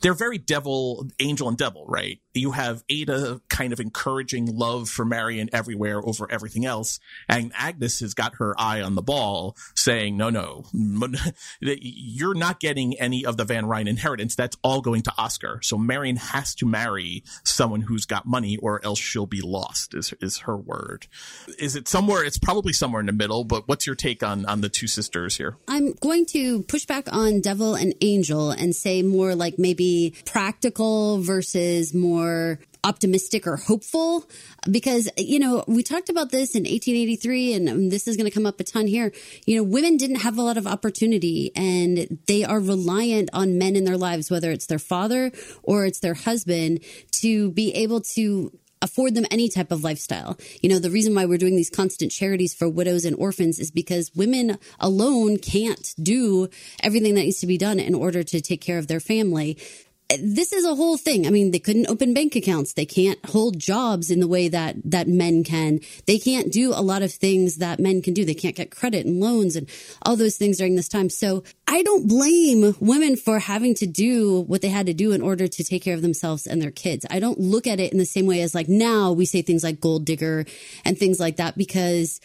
they're 0.00 0.14
very 0.14 0.38
devil, 0.38 1.06
angel 1.20 1.48
and 1.48 1.56
devil, 1.56 1.84
right? 1.86 2.20
You 2.34 2.52
have 2.52 2.84
Ada 2.88 3.40
kind 3.48 3.72
of 3.72 3.80
encouraging 3.80 4.46
love 4.56 4.88
for 4.88 5.04
Marian 5.04 5.50
everywhere 5.52 6.00
over 6.04 6.30
everything 6.30 6.64
else. 6.64 7.00
And 7.28 7.52
Agnes 7.56 8.00
has 8.00 8.14
got 8.14 8.36
her 8.36 8.54
eye 8.58 8.80
on 8.80 8.94
the 8.94 9.02
ball 9.02 9.56
saying, 9.74 10.16
no, 10.16 10.30
no, 10.30 10.64
you're 11.60 12.34
not 12.34 12.60
getting 12.60 12.98
any 12.98 13.24
of 13.24 13.36
the 13.36 13.44
Van 13.44 13.64
Rhijn 13.64 13.88
inheritance. 13.88 14.34
That's 14.34 14.56
all 14.62 14.80
going 14.80 15.02
to 15.02 15.12
Oscar. 15.18 15.60
So 15.62 15.76
Marian 15.78 16.16
has 16.16 16.54
to 16.56 16.66
marry 16.66 17.24
someone 17.44 17.82
who's 17.82 18.06
got 18.06 18.26
money 18.26 18.56
or 18.56 18.84
else 18.84 18.98
she'll 18.98 19.26
be 19.26 19.40
lost 19.40 19.94
is, 19.94 20.14
is 20.20 20.38
her 20.38 20.56
word. 20.56 21.06
Is 21.58 21.76
it 21.76 21.88
somewhere? 21.88 22.24
It's 22.24 22.38
probably 22.38 22.72
somewhere 22.72 23.00
in 23.00 23.06
the 23.06 23.12
middle, 23.12 23.44
but 23.44 23.68
what's 23.68 23.86
your 23.86 23.96
take 23.96 24.22
on, 24.22 24.46
on 24.46 24.60
the 24.60 24.68
two 24.68 24.86
sisters 24.86 25.36
here? 25.36 25.56
I'm 25.68 25.92
going 25.94 26.26
to 26.26 26.62
push 26.62 26.79
back 26.86 27.12
on 27.12 27.40
devil 27.40 27.74
and 27.74 27.94
angel 28.00 28.50
and 28.50 28.74
say 28.74 29.02
more 29.02 29.34
like 29.34 29.58
maybe 29.58 30.14
practical 30.24 31.20
versus 31.22 31.94
more 31.94 32.58
optimistic 32.82 33.46
or 33.46 33.56
hopeful? 33.56 34.28
Because 34.70 35.08
you 35.16 35.38
know 35.38 35.64
we 35.66 35.82
talked 35.82 36.08
about 36.08 36.30
this 36.30 36.54
in 36.54 36.62
1883 36.62 37.54
and 37.54 37.68
um, 37.68 37.88
this 37.90 38.08
is 38.08 38.16
going 38.16 38.28
to 38.28 38.34
come 38.34 38.46
up 38.46 38.60
a 38.60 38.64
ton 38.64 38.86
here. 38.86 39.12
You 39.46 39.56
know 39.56 39.62
women 39.62 39.96
didn't 39.96 40.20
have 40.20 40.38
a 40.38 40.42
lot 40.42 40.56
of 40.56 40.66
opportunity 40.66 41.52
and 41.54 42.18
they 42.26 42.44
are 42.44 42.60
reliant 42.60 43.30
on 43.32 43.58
men 43.58 43.76
in 43.76 43.84
their 43.84 43.98
lives 43.98 44.30
whether 44.30 44.50
it's 44.50 44.66
their 44.66 44.78
father 44.78 45.32
or 45.62 45.86
it's 45.86 46.00
their 46.00 46.14
husband 46.14 46.80
to 47.12 47.50
be 47.52 47.72
able 47.74 48.00
to 48.00 48.52
afford 48.82 49.14
them 49.14 49.26
any 49.30 49.48
type 49.48 49.70
of 49.70 49.84
lifestyle. 49.84 50.38
You 50.62 50.68
know, 50.70 50.78
the 50.78 50.90
reason 50.90 51.14
why 51.14 51.26
we're 51.26 51.38
doing 51.38 51.56
these 51.56 51.70
constant 51.70 52.10
charities 52.10 52.54
for 52.54 52.68
widows 52.68 53.04
and 53.04 53.16
orphans 53.16 53.58
is 53.58 53.70
because 53.70 54.10
women 54.14 54.58
alone 54.78 55.38
can't 55.38 55.94
do 56.02 56.48
everything 56.82 57.14
that 57.14 57.22
needs 57.22 57.40
to 57.40 57.46
be 57.46 57.58
done 57.58 57.78
in 57.78 57.94
order 57.94 58.22
to 58.22 58.40
take 58.40 58.60
care 58.60 58.78
of 58.78 58.86
their 58.86 59.00
family. 59.00 59.58
This 60.18 60.52
is 60.52 60.64
a 60.64 60.74
whole 60.74 60.96
thing. 60.96 61.26
I 61.26 61.30
mean, 61.30 61.52
they 61.52 61.58
couldn't 61.58 61.88
open 61.88 62.14
bank 62.14 62.34
accounts. 62.34 62.72
They 62.72 62.86
can't 62.86 63.24
hold 63.26 63.58
jobs 63.58 64.10
in 64.10 64.18
the 64.18 64.26
way 64.26 64.48
that, 64.48 64.76
that 64.84 65.06
men 65.06 65.44
can. 65.44 65.80
They 66.06 66.18
can't 66.18 66.52
do 66.52 66.72
a 66.72 66.82
lot 66.82 67.02
of 67.02 67.12
things 67.12 67.56
that 67.56 67.78
men 67.78 68.02
can 68.02 68.14
do. 68.14 68.24
They 68.24 68.34
can't 68.34 68.56
get 68.56 68.70
credit 68.70 69.06
and 69.06 69.20
loans 69.20 69.54
and 69.54 69.68
all 70.02 70.16
those 70.16 70.36
things 70.36 70.58
during 70.58 70.74
this 70.74 70.88
time. 70.88 71.10
So 71.10 71.44
I 71.68 71.82
don't 71.82 72.08
blame 72.08 72.74
women 72.80 73.16
for 73.16 73.38
having 73.38 73.74
to 73.76 73.86
do 73.86 74.40
what 74.42 74.62
they 74.62 74.68
had 74.68 74.86
to 74.86 74.94
do 74.94 75.12
in 75.12 75.22
order 75.22 75.46
to 75.46 75.64
take 75.64 75.84
care 75.84 75.94
of 75.94 76.02
themselves 76.02 76.46
and 76.46 76.60
their 76.60 76.72
kids. 76.72 77.06
I 77.08 77.20
don't 77.20 77.38
look 77.38 77.68
at 77.68 77.78
it 77.78 77.92
in 77.92 77.98
the 77.98 78.04
same 78.04 78.26
way 78.26 78.40
as 78.40 78.54
like 78.54 78.68
now 78.68 79.12
we 79.12 79.26
say 79.26 79.42
things 79.42 79.62
like 79.62 79.80
gold 79.80 80.04
digger 80.04 80.44
and 80.84 80.98
things 80.98 81.20
like 81.20 81.36
that 81.36 81.56
because 81.56 82.20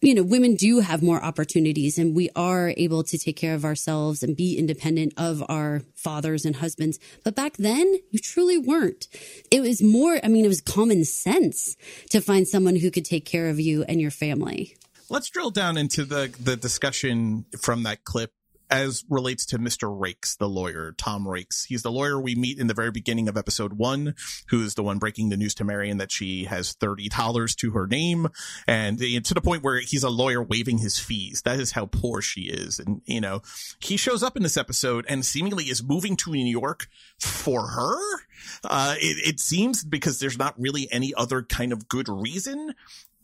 you 0.00 0.14
know, 0.14 0.22
women 0.22 0.54
do 0.54 0.80
have 0.80 1.02
more 1.02 1.22
opportunities 1.22 1.98
and 1.98 2.14
we 2.14 2.30
are 2.34 2.72
able 2.76 3.02
to 3.04 3.18
take 3.18 3.36
care 3.36 3.54
of 3.54 3.64
ourselves 3.64 4.22
and 4.22 4.36
be 4.36 4.56
independent 4.56 5.12
of 5.16 5.44
our 5.48 5.82
fathers 5.94 6.44
and 6.44 6.56
husbands. 6.56 6.98
But 7.22 7.34
back 7.34 7.56
then, 7.58 7.98
you 8.10 8.18
truly 8.18 8.56
weren't. 8.56 9.08
It 9.50 9.60
was 9.60 9.82
more, 9.82 10.18
I 10.24 10.28
mean, 10.28 10.44
it 10.44 10.48
was 10.48 10.62
common 10.62 11.04
sense 11.04 11.76
to 12.10 12.20
find 12.20 12.48
someone 12.48 12.76
who 12.76 12.90
could 12.90 13.04
take 13.04 13.26
care 13.26 13.48
of 13.48 13.60
you 13.60 13.84
and 13.84 14.00
your 14.00 14.10
family. 14.10 14.76
Let's 15.10 15.28
drill 15.28 15.50
down 15.50 15.76
into 15.76 16.04
the 16.04 16.32
the 16.38 16.56
discussion 16.56 17.44
from 17.60 17.82
that 17.82 18.04
clip 18.04 18.32
as 18.70 19.04
relates 19.08 19.44
to 19.46 19.58
Mr. 19.58 19.88
Raikes, 19.88 20.36
the 20.36 20.48
lawyer, 20.48 20.94
Tom 20.96 21.24
Raikes. 21.24 21.66
He's 21.66 21.82
the 21.82 21.90
lawyer 21.90 22.20
we 22.20 22.34
meet 22.34 22.58
in 22.58 22.66
the 22.66 22.74
very 22.74 22.90
beginning 22.90 23.28
of 23.28 23.36
episode 23.36 23.74
one, 23.74 24.14
who's 24.48 24.74
the 24.74 24.82
one 24.82 24.98
breaking 24.98 25.28
the 25.28 25.36
news 25.36 25.54
to 25.56 25.64
Marian 25.64 25.98
that 25.98 26.12
she 26.12 26.44
has 26.44 26.74
$30 26.76 27.56
to 27.56 27.70
her 27.72 27.86
name. 27.86 28.28
And 28.66 28.98
to 28.98 29.34
the 29.34 29.40
point 29.40 29.62
where 29.62 29.80
he's 29.80 30.02
a 30.02 30.10
lawyer 30.10 30.42
waiving 30.42 30.78
his 30.78 30.98
fees. 30.98 31.42
That 31.42 31.58
is 31.58 31.72
how 31.72 31.86
poor 31.86 32.22
she 32.22 32.42
is. 32.42 32.78
And, 32.78 33.02
you 33.04 33.20
know, 33.20 33.42
he 33.80 33.96
shows 33.96 34.22
up 34.22 34.36
in 34.36 34.42
this 34.42 34.56
episode 34.56 35.04
and 35.08 35.24
seemingly 35.24 35.64
is 35.64 35.82
moving 35.82 36.16
to 36.16 36.30
New 36.30 36.46
York 36.46 36.86
for 37.18 37.68
her. 37.68 37.96
Uh, 38.64 38.94
it, 38.98 39.34
it 39.34 39.40
seems 39.40 39.84
because 39.84 40.20
there's 40.20 40.38
not 40.38 40.58
really 40.58 40.88
any 40.90 41.12
other 41.14 41.42
kind 41.42 41.72
of 41.72 41.88
good 41.88 42.08
reason 42.08 42.74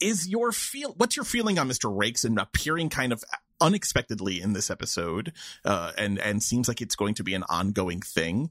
is 0.01 0.29
your 0.29 0.53
feel 0.53 0.95
what's 0.99 1.17
your 1.17 1.25
feeling 1.25 1.59
on 1.59 1.69
Mr. 1.69 1.91
Raikes 1.91 2.25
and 2.25 2.39
appearing 2.39 2.91
kind 2.91 3.13
of 3.13 3.25
unexpectedly 3.61 4.41
in 4.41 4.53
this 4.53 4.71
episode 4.71 5.33
uh, 5.65 5.93
and 5.97 6.19
and 6.19 6.43
seems 6.43 6.69
like 6.69 6.81
it's 6.81 6.97
going 6.97 7.15
to 7.15 7.25
be 7.25 7.35
an 7.35 7.45
ongoing 7.49 8.01
thing. 8.01 8.51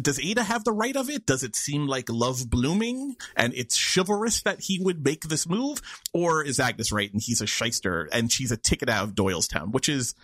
Does 0.00 0.18
ada 0.20 0.42
have 0.42 0.64
the 0.64 0.72
right 0.72 0.96
of 0.96 1.10
it? 1.10 1.26
Does 1.26 1.42
it 1.42 1.54
seem 1.54 1.86
like 1.86 2.08
love 2.08 2.48
blooming 2.48 3.16
and 3.36 3.52
it's 3.54 3.76
chivalrous 3.76 4.42
that 4.42 4.62
he 4.62 4.78
would 4.78 5.04
make 5.04 5.24
this 5.24 5.48
move? 5.48 5.82
Or 6.12 6.42
is 6.42 6.58
agnes 6.58 6.92
right 6.92 7.12
and 7.12 7.20
he's 7.22 7.40
a 7.40 7.46
shyster 7.46 8.08
and 8.12 8.32
she's 8.32 8.50
a 8.50 8.56
ticket 8.56 8.88
out 8.88 9.04
of 9.04 9.14
doylestown 9.14 9.72
which 9.72 9.88
is 9.88 10.14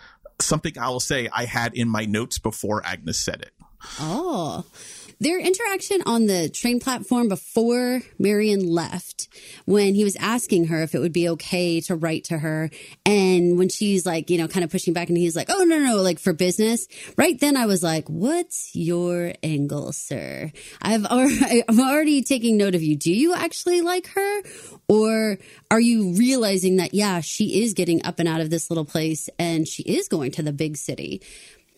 something 0.40 0.78
i 0.78 0.88
will 0.88 1.00
say 1.00 1.28
i 1.32 1.44
had 1.44 1.74
in 1.74 1.88
my 1.88 2.04
notes 2.04 2.38
before 2.38 2.84
agnes 2.84 3.18
said 3.18 3.42
it. 3.42 3.52
Oh 4.00 4.64
their 5.20 5.38
interaction 5.38 6.02
on 6.06 6.26
the 6.26 6.48
train 6.48 6.80
platform 6.80 7.28
before 7.28 8.02
Marian 8.18 8.66
left, 8.66 9.28
when 9.64 9.94
he 9.94 10.04
was 10.04 10.16
asking 10.16 10.66
her 10.66 10.82
if 10.82 10.94
it 10.94 11.00
would 11.00 11.12
be 11.12 11.28
okay 11.30 11.80
to 11.82 11.96
write 11.96 12.24
to 12.24 12.38
her, 12.38 12.70
and 13.04 13.58
when 13.58 13.68
she's 13.68 14.06
like, 14.06 14.30
you 14.30 14.38
know, 14.38 14.48
kind 14.48 14.64
of 14.64 14.70
pushing 14.70 14.94
back, 14.94 15.08
and 15.08 15.18
he's 15.18 15.34
like, 15.34 15.48
oh, 15.50 15.64
no, 15.64 15.78
no, 15.78 15.96
like 15.96 16.18
for 16.18 16.32
business. 16.32 16.86
Right 17.16 17.38
then, 17.38 17.56
I 17.56 17.66
was 17.66 17.82
like, 17.82 18.08
what's 18.08 18.74
your 18.74 19.32
angle, 19.42 19.92
sir? 19.92 20.52
I've 20.80 21.04
already, 21.06 21.62
I'm 21.68 21.80
already 21.80 22.22
taking 22.22 22.56
note 22.56 22.74
of 22.74 22.82
you. 22.82 22.96
Do 22.96 23.12
you 23.12 23.34
actually 23.34 23.80
like 23.80 24.06
her? 24.08 24.42
Or 24.88 25.38
are 25.70 25.80
you 25.80 26.12
realizing 26.14 26.76
that, 26.76 26.94
yeah, 26.94 27.20
she 27.20 27.62
is 27.62 27.74
getting 27.74 28.04
up 28.04 28.18
and 28.18 28.28
out 28.28 28.40
of 28.40 28.50
this 28.50 28.70
little 28.70 28.84
place 28.84 29.28
and 29.38 29.66
she 29.66 29.82
is 29.82 30.08
going 30.08 30.30
to 30.32 30.42
the 30.42 30.52
big 30.52 30.76
city? 30.76 31.22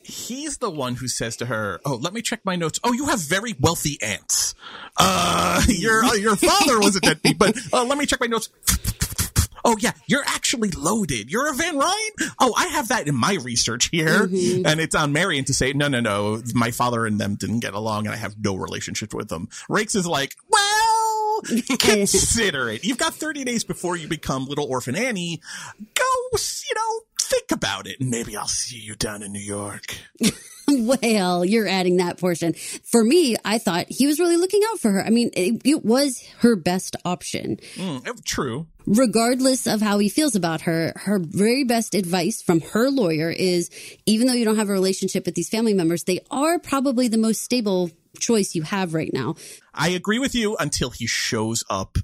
He's 0.02 0.58
the 0.58 0.70
one 0.70 0.96
who 0.96 1.08
says 1.08 1.36
to 1.38 1.46
her, 1.46 1.80
"Oh, 1.84 1.94
let 1.94 2.12
me 2.12 2.22
check 2.22 2.40
my 2.44 2.56
notes. 2.56 2.80
Oh, 2.82 2.92
you 2.92 3.06
have 3.06 3.20
very 3.20 3.54
wealthy 3.60 3.98
aunts. 4.02 4.54
Uh, 4.96 5.62
your 5.68 6.04
uh, 6.04 6.14
your 6.14 6.36
father 6.36 6.78
was 6.78 6.96
a 6.96 7.00
deadbeat, 7.00 7.38
but 7.38 7.56
uh, 7.72 7.84
let 7.84 7.98
me 7.98 8.06
check 8.06 8.20
my 8.20 8.26
notes." 8.26 8.48
Oh 9.64 9.76
yeah, 9.78 9.92
you're 10.06 10.24
actually 10.26 10.70
loaded. 10.70 11.30
You're 11.30 11.50
a 11.50 11.54
Van 11.54 11.78
Rhijn. 11.78 12.32
Oh, 12.38 12.54
I 12.56 12.68
have 12.68 12.88
that 12.88 13.06
in 13.06 13.14
my 13.14 13.34
research 13.34 13.90
here, 13.90 14.26
mm-hmm. 14.26 14.66
and 14.66 14.80
it's 14.80 14.94
on 14.94 15.12
Marian 15.12 15.44
to 15.46 15.54
say, 15.54 15.72
no, 15.72 15.88
no, 15.88 16.00
no. 16.00 16.42
My 16.54 16.70
father 16.70 17.06
and 17.06 17.20
them 17.20 17.34
didn't 17.34 17.60
get 17.60 17.74
along, 17.74 18.06
and 18.06 18.14
I 18.14 18.18
have 18.18 18.36
no 18.42 18.56
relationship 18.56 19.12
with 19.12 19.28
them. 19.28 19.48
Raikes 19.68 19.94
is 19.94 20.06
like, 20.06 20.34
well, 20.48 21.42
consider 21.78 22.68
it. 22.70 22.84
You've 22.84 22.98
got 22.98 23.14
30 23.14 23.44
days 23.44 23.64
before 23.64 23.96
you 23.96 24.08
become 24.08 24.46
Little 24.46 24.66
Orphan 24.66 24.96
Annie. 24.96 25.40
Go, 25.94 26.04
you 26.32 26.74
know, 26.74 27.00
think 27.30 27.52
about 27.52 27.86
it. 27.86 28.00
and 28.00 28.10
Maybe 28.10 28.36
I'll 28.36 28.48
see 28.48 28.78
you 28.78 28.94
down 28.94 29.22
in 29.22 29.32
New 29.32 29.38
York. 29.38 29.96
well, 30.68 31.44
you're 31.44 31.68
adding 31.68 31.98
that 31.98 32.18
portion. 32.18 32.54
For 32.54 33.02
me, 33.02 33.36
I 33.44 33.58
thought 33.58 33.86
he 33.88 34.06
was 34.06 34.18
really 34.18 34.36
looking 34.36 34.62
out 34.70 34.80
for 34.80 34.90
her. 34.90 35.04
I 35.04 35.10
mean, 35.10 35.30
it, 35.34 35.62
it 35.64 35.84
was 35.84 36.22
her 36.38 36.56
best 36.56 36.96
option. 37.04 37.58
Mm, 37.74 38.24
true. 38.24 38.66
Regardless 38.86 39.66
of 39.66 39.80
how 39.80 39.98
he 39.98 40.08
feels 40.08 40.34
about 40.34 40.62
her, 40.62 40.92
her 40.96 41.20
very 41.20 41.64
best 41.64 41.94
advice 41.94 42.42
from 42.42 42.60
her 42.60 42.90
lawyer 42.90 43.30
is 43.30 43.70
even 44.06 44.26
though 44.26 44.32
you 44.34 44.44
don't 44.44 44.56
have 44.56 44.68
a 44.68 44.72
relationship 44.72 45.26
with 45.26 45.34
these 45.34 45.48
family 45.48 45.74
members, 45.74 46.04
they 46.04 46.20
are 46.30 46.58
probably 46.58 47.08
the 47.08 47.18
most 47.18 47.42
stable 47.42 47.90
choice 48.18 48.54
you 48.54 48.62
have 48.62 48.94
right 48.94 49.12
now. 49.12 49.36
I 49.72 49.90
agree 49.90 50.18
with 50.18 50.34
you 50.34 50.56
until 50.58 50.90
he 50.90 51.06
shows 51.06 51.62
up 51.70 51.96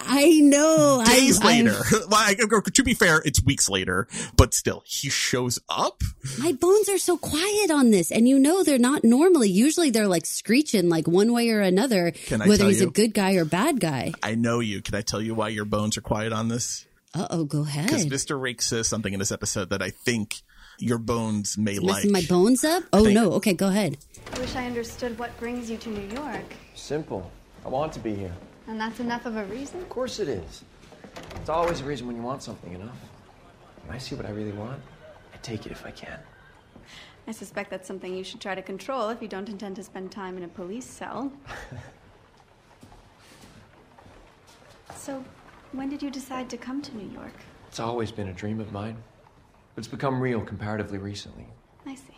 I 0.00 0.40
know. 0.40 1.02
Days 1.06 1.40
I'm, 1.40 1.66
later. 1.66 1.82
I'm, 2.12 2.62
to 2.62 2.82
be 2.82 2.94
fair, 2.94 3.22
it's 3.24 3.42
weeks 3.42 3.68
later, 3.68 4.08
but 4.36 4.54
still, 4.54 4.82
he 4.86 5.10
shows 5.10 5.58
up. 5.68 6.02
My 6.38 6.52
bones 6.52 6.88
are 6.88 6.98
so 6.98 7.16
quiet 7.16 7.70
on 7.70 7.90
this, 7.90 8.10
and 8.10 8.28
you 8.28 8.38
know 8.38 8.62
they're 8.62 8.78
not 8.78 9.04
normally. 9.04 9.48
Usually, 9.50 9.90
they're 9.90 10.08
like 10.08 10.26
screeching, 10.26 10.88
like 10.88 11.06
one 11.06 11.32
way 11.32 11.50
or 11.50 11.60
another, 11.60 12.12
whether 12.30 12.66
he's 12.66 12.80
you? 12.80 12.88
a 12.88 12.90
good 12.90 13.14
guy 13.14 13.34
or 13.34 13.44
bad 13.44 13.80
guy. 13.80 14.12
I 14.22 14.34
know 14.34 14.60
you. 14.60 14.82
Can 14.82 14.94
I 14.94 15.02
tell 15.02 15.20
you 15.20 15.34
why 15.34 15.48
your 15.48 15.64
bones 15.64 15.96
are 15.96 16.02
quiet 16.02 16.32
on 16.32 16.48
this? 16.48 16.86
Uh 17.14 17.26
oh, 17.30 17.44
go 17.44 17.62
ahead. 17.62 17.86
Because 17.86 18.06
Mr. 18.06 18.40
Rake 18.40 18.62
says 18.62 18.86
something 18.86 19.12
in 19.12 19.18
this 19.18 19.32
episode 19.32 19.70
that 19.70 19.82
I 19.82 19.90
think 19.90 20.42
your 20.78 20.98
bones 20.98 21.58
may 21.58 21.78
Messing 21.78 22.12
like. 22.12 22.24
my 22.24 22.28
bones 22.28 22.64
up? 22.64 22.84
Oh 22.92 23.04
think- 23.04 23.14
no. 23.14 23.32
Okay, 23.32 23.54
go 23.54 23.68
ahead. 23.68 23.98
I 24.32 24.38
wish 24.40 24.54
I 24.54 24.66
understood 24.66 25.18
what 25.18 25.36
brings 25.40 25.70
you 25.70 25.76
to 25.78 25.88
New 25.88 26.14
York. 26.14 26.44
Simple. 26.74 27.30
I 27.64 27.68
want 27.68 27.92
to 27.94 28.00
be 28.00 28.14
here. 28.14 28.34
And 28.68 28.78
that's 28.78 29.00
enough 29.00 29.24
of 29.24 29.36
a 29.36 29.44
reason? 29.46 29.80
Of 29.80 29.88
course 29.88 30.20
it 30.20 30.28
is. 30.28 30.62
It's 31.36 31.48
always 31.48 31.80
a 31.80 31.84
reason 31.84 32.06
when 32.06 32.16
you 32.16 32.22
want 32.22 32.42
something 32.42 32.74
enough. 32.74 32.98
When 33.86 33.96
I 33.96 33.98
see 33.98 34.14
what 34.14 34.26
I 34.26 34.30
really 34.30 34.52
want, 34.52 34.78
I 35.32 35.38
take 35.38 35.64
it 35.64 35.72
if 35.72 35.86
I 35.86 35.90
can. 35.90 36.20
I 37.26 37.32
suspect 37.32 37.70
that's 37.70 37.88
something 37.88 38.14
you 38.14 38.22
should 38.22 38.42
try 38.42 38.54
to 38.54 38.60
control 38.60 39.08
if 39.08 39.22
you 39.22 39.28
don't 39.28 39.48
intend 39.48 39.76
to 39.76 39.82
spend 39.82 40.12
time 40.12 40.36
in 40.36 40.44
a 40.44 40.48
police 40.48 40.84
cell. 40.84 41.32
so, 44.94 45.24
when 45.72 45.88
did 45.88 46.02
you 46.02 46.10
decide 46.10 46.50
to 46.50 46.58
come 46.58 46.82
to 46.82 46.94
New 46.94 47.10
York? 47.10 47.34
It's 47.68 47.80
always 47.80 48.12
been 48.12 48.28
a 48.28 48.34
dream 48.34 48.60
of 48.60 48.70
mine, 48.70 48.98
but 49.74 49.80
it's 49.80 49.88
become 49.88 50.20
real 50.20 50.42
comparatively 50.42 50.98
recently. 50.98 51.46
I 51.86 51.94
see. 51.94 52.16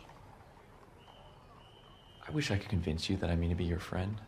I 2.27 2.31
wish 2.33 2.51
I 2.51 2.57
could 2.57 2.69
convince 2.69 3.09
you 3.09 3.17
that 3.19 3.31
I 3.31 3.37
mean 3.37 3.51
to 3.51 3.57
be 3.57 3.65
your 3.65 3.81
friend. 3.81 4.21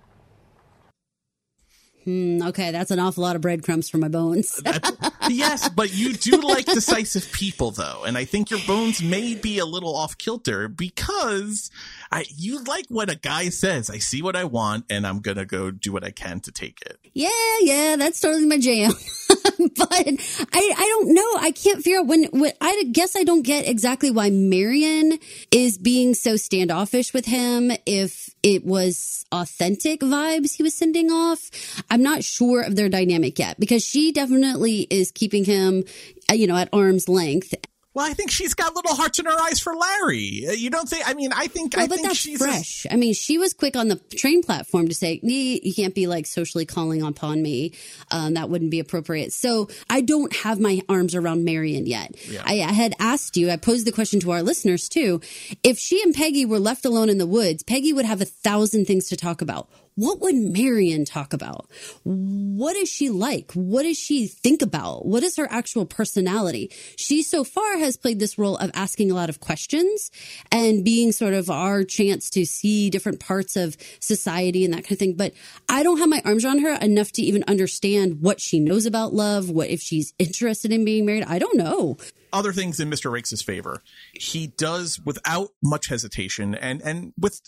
Hmm, 2.04 2.42
okay, 2.49 2.73
that's 2.73 2.90
an 2.90 2.99
awful 2.99 3.23
lot 3.23 3.37
of 3.37 3.42
breadcrumbs 3.42 3.88
for 3.88 3.99
my 3.99 4.09
bones. 4.09 4.61
yes, 5.30 5.68
but 5.68 5.94
you 5.94 6.14
do 6.14 6.40
like 6.40 6.66
decisive 6.66 7.30
people, 7.32 7.71
though, 7.71 8.02
and 8.04 8.18
I 8.18 8.25
think 8.25 8.50
your 8.50 8.61
bones 8.66 9.02
may 9.02 9.35
be 9.35 9.59
a 9.59 9.66
little 9.66 9.94
off 9.94 10.18
kilter 10.18 10.68
because 10.68 11.71
I 12.12 12.26
you 12.37 12.62
like 12.64 12.87
what 12.88 13.11
a 13.11 13.16
guy 13.16 13.49
says. 13.49 13.88
I 13.88 13.99
see 13.99 14.21
what 14.21 14.37
I 14.37 14.45
want, 14.45 14.85
and 14.90 15.07
I'm 15.07 15.21
gonna 15.21 15.47
go 15.47 15.71
do 15.71 15.92
what 15.92 16.04
I 16.04 16.11
can 16.11 16.40
to 16.40 16.52
take 16.52 16.83
it. 16.83 16.99
Yeah, 17.14 17.31
yeah, 17.61 17.97
that's 17.97 18.21
totally 18.21 18.47
my 18.47 18.59
jam. 18.59 18.92
but 19.76 19.88
I, 19.90 20.75
I 20.76 20.87
don't 20.90 21.14
know. 21.14 21.37
I 21.40 21.52
can't 21.52 21.83
figure 21.83 22.00
out 22.00 22.07
when, 22.07 22.25
when. 22.33 22.52
I 22.61 22.85
guess 22.92 23.16
I 23.16 23.25
don't 23.25 23.42
get 23.42 23.66
exactly 23.66 24.11
why 24.11 24.28
Marian 24.28 25.19
is 25.50 25.78
being 25.78 26.14
so 26.14 26.37
standoffish 26.37 27.14
with 27.14 27.25
him. 27.25 27.73
If 27.87 28.28
it 28.42 28.64
was 28.64 29.25
authentic 29.33 30.00
vibes 30.00 30.57
he 30.57 30.62
was 30.62 30.75
sending 30.75 31.11
off, 31.11 31.50
I'm 31.90 32.02
not 32.02 32.25
sure 32.25 32.61
of 32.61 32.76
their 32.76 32.90
dynamic 32.90 33.38
yet 33.38 33.59
because 33.59 33.83
she 33.83 34.12
definitely 34.12 34.87
is 34.90 35.11
keeping 35.12 35.45
him, 35.45 35.85
you 36.31 36.47
know, 36.47 36.57
at 36.57 36.69
arm's 36.75 37.09
length. 37.09 37.54
Well, 37.95 38.07
I 38.07 38.15
think 38.15 38.31
she's 38.31 38.55
got 38.55 38.75
little 38.75 38.95
hearts 38.95 39.19
in 39.19 39.27
her 39.27 39.39
eyes 39.43 39.61
for 39.61 39.75
Larry. 39.75 40.47
Uh, 40.49 40.53
you 40.53 40.71
don't 40.71 40.89
think? 40.89 41.07
I 41.07 41.13
mean, 41.13 41.31
I 41.33 41.47
think. 41.47 41.75
Well, 41.77 41.85
I 41.85 41.89
but 41.89 41.97
think 41.97 42.09
that's 42.09 42.19
she's 42.19 42.39
fresh. 42.39 42.87
A, 42.87 42.95
I 42.95 42.97
mean, 42.97 43.13
she 43.13 43.37
was 43.37 43.53
quick 43.53 43.77
on 43.77 43.89
the 43.89 43.97
train 43.97 44.43
platform 44.43 44.89
to 44.89 44.95
say, 44.95 45.21
"You 45.23 45.75
can't 45.75 45.95
be 45.95 46.07
like 46.07 46.27
socially 46.27 46.65
calling 46.65 47.03
upon 47.03 47.43
me. 47.43 47.75
Um, 48.11 48.35
that 48.35 48.49
wouldn't 48.49 48.71
be 48.71 48.81
appropriate." 48.81 49.33
So 49.33 49.69
I 49.91 50.01
don't 50.01 50.35
have 50.37 50.59
my 50.59 50.81
arms 50.89 51.15
around 51.15 51.45
Marian 51.45 51.87
yet. 51.87 52.15
Yeah. 52.29 52.43
I, 52.45 52.61
I 52.61 52.73
had 52.73 52.95
asked 52.99 53.37
you. 53.37 53.51
I 53.51 53.57
posed 53.57 53.87
the 53.87 53.93
question 53.93 54.21
to 54.21 54.31
our 54.31 54.43
listeners 54.43 54.89
too. 54.89 55.21
If 55.63 55.79
she 55.79 56.03
and 56.03 56.15
Peggy 56.15 56.47
were 56.47 56.59
left 56.59 56.87
alone 56.87 57.11
in 57.11 57.19
the 57.19 57.27
woods, 57.27 57.63
Peggy 57.63 57.93
would 57.93 58.07
have 58.07 58.23
a 58.23 58.27
thousand 58.27 58.87
things 58.87 59.09
to 59.09 59.17
talk 59.17 59.43
about 59.43 59.69
what 59.95 60.21
would 60.21 60.35
Marian 60.35 61.05
talk 61.05 61.33
about? 61.33 61.69
What 62.05 62.77
is 62.77 62.89
she 62.89 63.11
like? 63.11 63.53
What 63.53 63.83
does 63.83 63.99
she 63.99 64.27
think 64.27 64.63
about? 64.63 65.07
What 65.07 65.23
is 65.23 65.37
her 65.37 65.47
actual 65.51 65.87
personality? 65.87 66.71
She 66.97 67.23
so 67.23 67.45
far 67.45 67.79
has 67.79 67.97
played 67.97 68.19
this 68.19 68.39
role 68.39 68.57
of 68.57 68.71
asking 68.75 69.11
a 69.11 69.15
lot 69.15 69.29
of 69.29 69.41
questions 69.41 70.11
and 70.51 70.85
being 70.85 71.13
sort 71.13 71.35
of 71.35 71.51
our 71.51 71.85
chance 71.85 72.31
to 72.31 72.47
see 72.47 72.91
different 72.91 73.21
parts 73.21 73.57
of 73.57 73.77
society 74.01 74.65
and 74.65 74.73
that 74.73 74.85
kind 74.85 74.93
of 74.93 74.99
thing. 74.99 75.15
But 75.15 75.35
I 75.69 75.83
don't 75.83 75.99
have 75.99 76.09
my 76.09 76.23
arms 76.25 76.45
around 76.45 76.61
her 76.61 76.75
enough 76.81 77.13
to 77.13 77.23
even 77.23 77.45
understand 77.47 78.21
what 78.23 78.41
she 78.41 78.61
knows 78.61 78.87
about 78.87 79.13
love, 79.13 79.51
what 79.51 79.69
if 79.69 79.81
she's 79.81 80.15
interested 80.19 80.73
in 80.73 80.85
being 80.85 81.07
married. 81.07 81.25
I 81.25 81.39
don't 81.39 81.57
know 81.57 81.99
other 82.33 82.53
things 82.53 82.81
in 82.81 82.91
Mr. 82.91 83.11
Raikes' 83.13 83.45
favor. 83.45 83.83
He 84.15 84.47
does 84.47 85.01
without 85.05 85.51
much 85.63 85.89
hesitation 85.89 86.55
and 86.55 86.81
and 86.83 87.13
with 87.19 87.41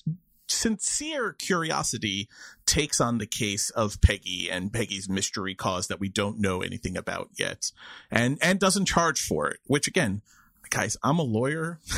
sincere 0.49 1.33
curiosity 1.33 2.29
takes 2.67 3.01
on 3.01 3.19
the 3.19 3.27
case 3.27 3.71
of 3.71 4.01
Peggy 4.01 4.49
and 4.51 4.73
Peggy's 4.73 5.09
mystery 5.09 5.55
cause 5.55 5.89
that 5.89 6.01
we 6.01 6.09
don't 6.09 6.41
know 6.41 6.63
anything 6.63 6.97
about 6.97 7.31
yet 7.39 7.71
and 8.11 8.39
and 8.43 8.59
doesn't 8.59 8.87
charge 8.87 9.21
for 9.21 9.49
it 9.49 9.59
which 9.67 9.87
again 9.89 10.23
guys 10.71 10.97
I'm 11.03 11.19
a 11.19 11.23
lawyer. 11.23 11.79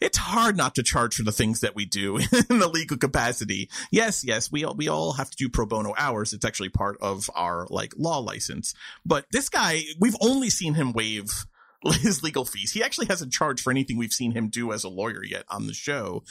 It's 0.00 0.16
hard 0.16 0.56
not 0.56 0.74
to 0.76 0.82
charge 0.82 1.14
for 1.14 1.24
the 1.24 1.32
things 1.32 1.60
that 1.60 1.74
we 1.74 1.84
do 1.84 2.16
in 2.16 2.58
the 2.58 2.70
legal 2.72 2.96
capacity. 2.96 3.68
Yes 3.90 4.24
yes 4.24 4.50
we 4.50 4.64
all 4.64 4.74
we 4.74 4.88
all 4.88 5.12
have 5.12 5.30
to 5.30 5.36
do 5.36 5.48
pro 5.48 5.66
bono 5.66 5.94
hours. 5.96 6.32
It's 6.32 6.44
actually 6.44 6.70
part 6.70 6.96
of 7.02 7.28
our 7.34 7.66
like 7.68 7.92
law 7.98 8.18
license. 8.18 8.72
But 9.04 9.26
this 9.30 9.48
guy 9.50 9.82
we've 9.98 10.16
only 10.20 10.48
seen 10.48 10.74
him 10.74 10.92
waive 10.92 11.44
his 12.00 12.22
legal 12.22 12.44
fees. 12.44 12.72
He 12.72 12.82
actually 12.82 13.06
hasn't 13.06 13.32
charged 13.32 13.62
for 13.62 13.70
anything 13.70 13.96
we've 13.96 14.12
seen 14.12 14.32
him 14.32 14.48
do 14.48 14.72
as 14.72 14.84
a 14.84 14.88
lawyer 14.88 15.24
yet 15.24 15.44
on 15.48 15.66
the 15.66 15.74
show 15.74 16.22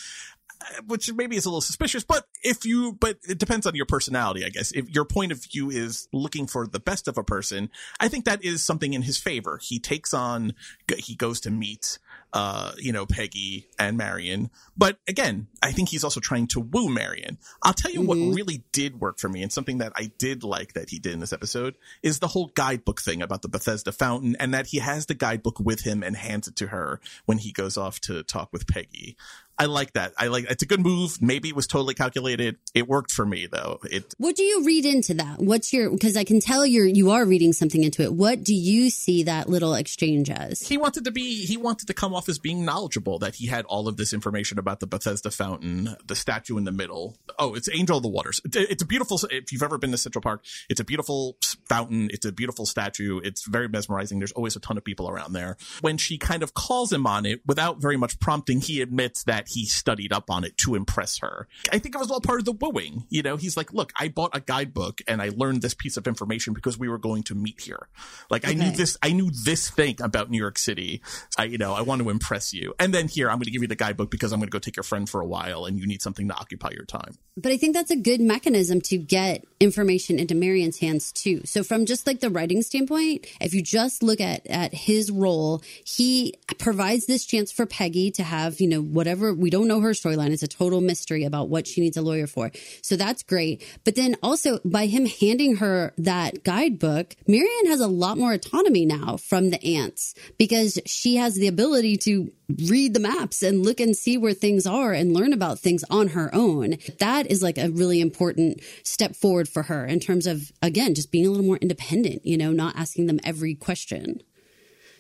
uh, 0.62 0.82
which 0.88 1.12
maybe 1.14 1.38
is 1.38 1.46
a 1.46 1.50
little 1.50 1.62
suspicious, 1.62 2.04
but 2.04 2.26
if 2.44 2.66
you, 2.66 2.92
but 3.00 3.18
it 3.28 3.38
depends 3.38 3.66
on 3.66 3.76
your 3.76 3.86
personality, 3.86 4.44
I 4.44 4.50
guess. 4.50 4.74
If 4.74 4.90
your 4.90 5.06
point 5.06 5.32
of 5.32 5.42
view 5.46 5.70
is 5.70 6.10
looking 6.12 6.48
for 6.48 6.68
the 6.68 6.82
best 6.82 7.08
of 7.08 7.18
a 7.18 7.24
person, 7.24 7.70
I 8.00 8.10
think 8.10 8.26
that 8.26 8.44
is 8.44 8.62
something 8.62 8.94
in 8.94 9.04
his 9.04 9.18
favor. 9.18 9.60
He 9.64 9.80
takes 9.80 10.14
on, 10.14 10.54
he 10.98 11.16
goes 11.16 11.40
to 11.42 11.50
meet, 11.50 11.98
uh, 12.34 12.74
you 12.78 12.92
know, 12.92 13.06
Peggy 13.06 13.68
and 13.80 13.98
Marian. 13.98 14.50
But 14.78 15.00
again, 15.08 15.48
I 15.64 15.72
think 15.72 15.90
he's 15.90 16.04
also 16.04 16.20
trying 16.20 16.48
to 16.48 16.60
woo 16.60 16.90
Marian. 16.90 17.38
I'll 17.64 17.74
tell 17.74 17.92
you 17.92 18.02
mm-hmm. 18.02 18.28
what 18.30 18.36
really 18.36 18.64
did 18.72 19.00
work 19.00 19.20
for 19.20 19.30
me 19.30 19.42
and 19.42 19.52
something 19.52 19.80
that 19.80 19.94
I 19.96 20.12
did 20.18 20.44
like 20.44 20.74
that 20.74 20.90
he 20.90 21.00
did 21.00 21.14
in 21.14 21.20
this 21.20 21.34
episode 21.34 21.76
is 22.04 22.20
the 22.20 22.28
whole 22.28 22.52
guidebook 22.56 23.02
thing 23.02 23.22
about 23.22 23.42
the 23.42 23.50
Bethesda 23.50 23.92
fountain 23.92 24.36
and 24.40 24.54
that 24.54 24.68
he 24.68 24.80
has 24.80 25.08
the 25.08 25.16
guidebook 25.16 25.60
with 25.60 25.82
him 25.82 26.04
and 26.04 26.16
hands 26.16 26.48
it 26.48 26.56
to 26.58 26.68
her 26.68 27.00
when 27.26 27.40
he 27.40 27.52
goes 27.52 27.78
off 27.78 28.00
to 28.02 28.24
talk 28.24 28.50
with 28.54 28.68
Peggy. 28.68 29.18
I 29.60 29.66
like 29.66 29.94
that. 29.94 30.14
I 30.18 30.28
like 30.28 30.46
it's 30.50 30.64
a 30.64 30.66
good 30.66 30.80
move. 30.80 31.22
Maybe 31.22 31.50
it 31.50 31.56
was 31.56 31.68
totally 31.68 31.94
calculated. 31.94 32.56
It 32.74 32.88
worked 32.88 33.12
for 33.12 33.26
me 33.26 33.46
though. 33.46 33.80
It 33.84 34.16
What 34.18 34.38
do 34.38 34.44
you 34.44 34.64
read 34.64 34.86
into 34.86 35.14
that? 35.16 35.40
What's 35.40 35.74
your 35.74 35.92
because 35.92 36.16
I 36.16 36.24
can 36.24 36.40
tell 36.40 36.66
you're 36.66 36.86
you 36.86 37.12
are 37.12 37.26
reading 37.26 37.52
something 37.52 37.84
into 37.84 38.02
it. 38.02 38.14
What 38.14 38.44
do 38.44 38.56
you 38.56 38.90
see 38.90 39.24
that 39.24 39.50
little 39.50 39.74
exchange 39.74 40.30
as? 40.30 40.62
He 40.62 40.78
wanted 40.78 41.04
to 41.04 41.12
be 41.12 41.46
he 41.46 41.58
wanted 41.58 41.88
to 41.88 41.94
come 41.94 42.14
off 42.14 42.30
as 42.30 42.40
being 42.40 42.64
knowledgeable 42.64 43.20
that 43.20 43.36
he 43.36 43.48
had 43.48 43.66
all 43.66 43.90
of 43.90 43.98
this 43.98 44.14
information 44.14 44.58
about 44.60 44.80
the 44.80 44.88
Bethesda 44.88 45.30
fountain, 45.30 45.98
the 46.08 46.16
statue 46.16 46.58
in 46.58 46.64
the 46.64 46.72
middle. 46.72 47.18
Oh, 47.38 47.54
it's 47.54 47.68
Angel 47.70 47.98
of 47.98 48.04
the 48.04 48.10
Waters. 48.10 48.40
It's 48.46 48.82
a 48.82 48.86
beautiful 48.86 49.20
if 49.30 49.52
you've 49.52 49.64
ever 49.64 49.78
been 49.78 49.92
to 49.92 49.98
Central 49.98 50.22
Park, 50.22 50.46
it's 50.70 50.80
a 50.80 50.86
beautiful 50.86 51.36
fountain, 51.68 52.10
it's 52.14 52.26
a 52.26 52.32
beautiful 52.32 52.66
statue. 52.66 53.20
It's 53.22 53.46
very 53.46 53.68
mesmerizing. 53.68 54.20
There's 54.20 54.32
always 54.32 54.56
a 54.56 54.62
ton 54.62 54.78
of 54.78 54.86
people 54.86 55.10
around 55.10 55.34
there. 55.34 55.58
When 55.82 55.98
she 55.98 56.18
kind 56.18 56.44
of 56.44 56.54
calls 56.54 56.94
him 56.94 57.06
on 57.06 57.26
it 57.26 57.42
without 57.46 57.82
very 57.82 57.98
much 57.98 58.20
prompting, 58.22 58.62
he 58.62 58.82
admits 58.82 59.24
that 59.26 59.49
he 59.50 59.66
studied 59.66 60.14
up 60.14 60.30
on 60.30 60.44
it 60.44 60.58
to 60.58 60.76
impress 60.76 61.20
her. 61.20 61.48
I 61.72 61.80
think 61.80 61.96
it 61.96 61.98
was 61.98 62.12
all 62.12 62.22
part 62.22 62.40
of 62.40 62.46
the 62.46 62.54
wooing. 62.54 63.06
You 63.10 63.24
know, 63.24 63.38
he's 63.38 63.58
like, 63.58 63.74
look, 63.74 63.92
I 64.00 64.08
bought 64.08 64.36
a 64.36 64.40
guidebook 64.40 65.02
and 65.08 65.22
I 65.22 65.32
learned 65.36 65.62
this 65.62 65.74
piece 65.74 65.98
of 65.98 66.08
information 66.08 66.54
because 66.54 66.78
we 66.78 66.88
were 66.88 66.98
going 66.98 67.24
to 67.24 67.36
meet 67.36 67.62
here. 67.62 67.88
Like 68.30 68.44
okay. 68.44 68.54
I 68.54 68.56
knew 68.56 68.72
this, 68.72 68.98
I 69.02 69.12
knew 69.12 69.32
this 69.44 69.70
thing 69.70 69.98
about 70.02 70.30
New 70.30 70.38
York 70.38 70.58
City. 70.58 71.02
I, 71.38 71.46
you 71.46 71.58
know, 71.58 71.74
I 71.74 71.82
want 71.82 72.02
to 72.02 72.10
impress 72.10 72.54
you. 72.54 72.74
And 72.80 72.94
then 72.94 73.08
here, 73.08 73.30
I'm 73.30 73.38
going 73.38 73.46
to 73.46 73.52
give 73.52 73.62
you 73.62 73.68
the 73.68 73.76
guidebook 73.76 74.12
because 74.12 74.32
I'm 74.32 74.40
going 74.40 74.48
to 74.48 74.52
go 74.52 74.60
take 74.60 74.76
your 74.76 74.84
friend 74.84 75.10
for 75.10 75.22
a 75.22 75.26
while 75.26 75.66
and 75.66 75.80
you 75.80 75.88
need 75.88 76.02
something 76.02 76.28
to 76.28 76.34
occupy 76.34 76.70
your 76.72 76.86
time. 76.86 77.16
But 77.36 77.52
I 77.52 77.58
think 77.58 77.76
that's 77.76 77.92
a 77.92 77.96
good 77.96 78.22
mechanism 78.22 78.82
to 78.82 78.98
get 78.98 79.46
information 79.60 80.20
into 80.20 80.36
Marian's 80.36 80.80
hands 80.80 81.12
too. 81.12 81.42
So 81.46 81.64
from 81.64 81.86
just 81.86 82.06
like 82.06 82.20
the 82.20 82.30
writing 82.30 82.62
standpoint, 82.62 83.28
if 83.42 83.54
you 83.54 83.62
just 83.62 84.04
look 84.04 84.22
at, 84.22 84.46
at 84.48 84.74
his 84.74 85.12
role, 85.12 85.62
he 85.84 86.36
provides 86.58 87.06
this 87.06 87.26
chance 87.26 87.52
for 87.52 87.66
Peggy 87.66 88.12
to 88.12 88.24
have, 88.24 88.60
you 88.60 88.68
know, 88.68 88.82
whatever 88.82 89.34
we 89.40 89.50
don't 89.50 89.68
know 89.68 89.82
her 89.82 89.92
storyline. 89.92 90.32
It's 90.32 90.44
a 90.44 90.48
total 90.48 90.82
mystery 90.82 91.24
about 91.24 91.50
what 91.50 91.68
she 91.68 91.82
needs 91.82 91.98
a 91.98 92.02
lawyer 92.02 92.28
for. 92.28 92.52
So 92.82 92.96
that's 92.96 93.24
great. 93.24 93.66
But 93.84 93.96
then 93.96 94.16
also 94.22 94.60
by 94.66 94.86
him 94.86 95.06
handing 95.06 95.58
her 95.58 95.94
that 95.98 96.44
guidebook, 96.44 97.16
Marian 97.28 97.68
has 97.68 97.80
a 97.80 97.88
lot 97.88 98.18
more 98.18 98.34
autonomy 98.34 98.86
now 98.86 99.18
from 99.18 99.50
the 99.50 99.78
aunts 99.78 100.14
because 100.38 100.80
she 100.86 101.16
has 101.16 101.36
the 101.36 101.48
ability 101.48 101.98
to 101.98 102.32
read 102.68 102.94
the 102.94 103.00
maps 103.00 103.44
and 103.44 103.64
look 103.64 103.80
and 103.80 103.96
see 103.96 104.18
where 104.18 104.34
things 104.34 104.66
are 104.66 104.92
and 104.92 105.14
learn 105.14 105.34
about 105.34 105.60
things 105.60 105.84
on 105.90 106.10
her 106.10 106.34
own. 106.34 106.76
That 107.00 107.30
is 107.30 107.42
like 107.44 107.58
a 107.58 107.70
really 107.70 108.02
important 108.02 108.62
step 108.84 109.16
forward 109.16 109.48
for 109.48 109.64
her 109.64 109.86
in 109.86 110.00
terms 110.00 110.26
of, 110.26 110.52
again, 110.62 110.96
just 110.96 111.12
being 111.12 111.28
a 111.28 111.30
little 111.30 111.46
more 111.46 111.58
independent, 111.58 112.26
you 112.26 112.38
know, 112.38 112.52
not 112.52 112.76
asking 112.76 113.06
them 113.08 113.20
every 113.24 113.56
question. 113.56 114.22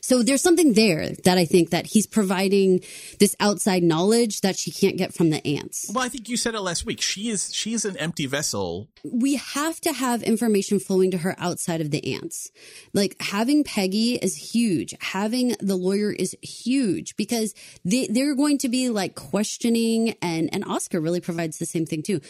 So 0.01 0.23
there's 0.23 0.41
something 0.41 0.73
there 0.73 1.09
that 1.23 1.37
I 1.37 1.45
think 1.45 1.69
that 1.71 1.87
he's 1.87 2.07
providing 2.07 2.81
this 3.19 3.35
outside 3.39 3.83
knowledge 3.83 4.41
that 4.41 4.57
she 4.57 4.71
can't 4.71 4.97
get 4.97 5.13
from 5.13 5.29
the 5.29 5.45
aunts. 5.45 5.91
Well, 5.93 6.03
I 6.03 6.09
think 6.09 6.29
you 6.29 6.37
said 6.37 6.55
it 6.55 6.61
last 6.61 6.85
week. 6.85 7.01
She 7.01 7.29
is 7.29 7.53
she 7.53 7.73
is 7.73 7.85
an 7.85 7.97
empty 7.97 8.25
vessel. 8.25 8.89
We 9.03 9.35
have 9.35 9.79
to 9.81 9.93
have 9.93 10.23
information 10.23 10.79
flowing 10.79 11.11
to 11.11 11.17
her 11.19 11.35
outside 11.37 11.81
of 11.81 11.91
the 11.91 12.15
aunts. 12.15 12.51
Like 12.93 13.15
having 13.21 13.63
Peggy 13.63 14.15
is 14.15 14.53
huge. 14.53 14.95
Having 14.99 15.55
the 15.59 15.75
lawyer 15.75 16.11
is 16.11 16.35
huge 16.41 17.15
because 17.15 17.53
they 17.83 18.07
they're 18.07 18.35
going 18.35 18.57
to 18.59 18.69
be 18.69 18.89
like 18.89 19.15
questioning 19.15 20.15
and 20.21 20.49
and 20.53 20.63
Oscar 20.65 20.99
really 20.99 21.21
provides 21.21 21.57
the 21.57 21.65
same 21.65 21.85
thing 21.85 22.03
too. 22.03 22.21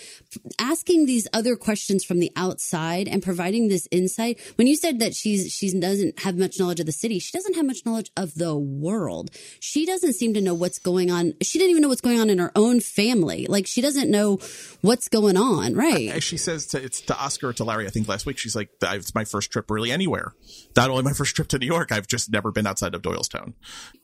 Asking 0.60 1.06
these 1.06 1.28
other 1.34 1.56
questions 1.56 2.04
from 2.04 2.20
the 2.20 2.32
outside 2.36 3.08
and 3.08 3.22
providing 3.22 3.68
this 3.68 3.88
insight. 3.92 4.40
When 4.56 4.68
you 4.68 4.76
said 4.76 5.00
that 5.00 5.16
she's 5.16 5.52
she 5.52 5.78
doesn't 5.80 6.20
have 6.20 6.38
much 6.38 6.60
knowledge 6.60 6.80
of 6.80 6.86
the 6.86 6.92
city, 6.92 7.20
she 7.20 7.32
doesn't 7.32 7.56
have 7.60 7.66
much 7.66 7.86
knowledge 7.86 8.12
of 8.18 8.36
the 8.36 8.58
world. 8.58 9.32
She 9.60 9.86
doesn't 9.86 10.14
seem 10.14 10.34
to 10.34 10.42
know 10.42 10.54
what's 10.54 10.80
going 10.80 11.12
on. 11.12 11.34
She 11.42 11.60
didn't 11.60 11.72
even 11.72 11.82
know 11.82 11.90
what's 11.90 12.02
going 12.02 12.20
on 12.20 12.30
in 12.30 12.40
her 12.40 12.52
own 12.56 12.80
family. 12.80 13.46
Like 13.48 13.68
she 13.68 13.82
doesn't 13.82 14.10
know 14.10 14.40
what's 14.82 15.08
going 15.08 15.38
on, 15.38 15.76
right? 15.76 16.22
She 16.22 16.38
says 16.38 16.68
to, 16.68 16.84
it's 16.84 17.02
to 17.02 17.18
Oscar 17.18 17.50
or 17.50 17.54
to 17.54 17.64
Larry, 17.64 17.86
I 17.86 17.90
think 17.90 18.08
last 18.08 18.26
week, 18.26 18.38
she's 18.38 18.56
like, 18.56 18.70
it's 18.82 19.16
my 19.16 19.26
first 19.26 19.52
trip 19.52 19.70
really 19.70 19.92
anywhere. 19.92 20.34
Not 20.76 20.90
only 20.90 21.04
my 21.04 21.14
first 21.14 21.36
trip 21.36 21.48
to 21.50 21.60
New 21.60 21.68
York, 21.68 21.92
I've 21.92 22.08
just 22.08 22.32
never 22.32 22.52
been 22.52 22.68
outside 22.68 22.96
of 22.96 23.02
Doylestown. 23.02 23.54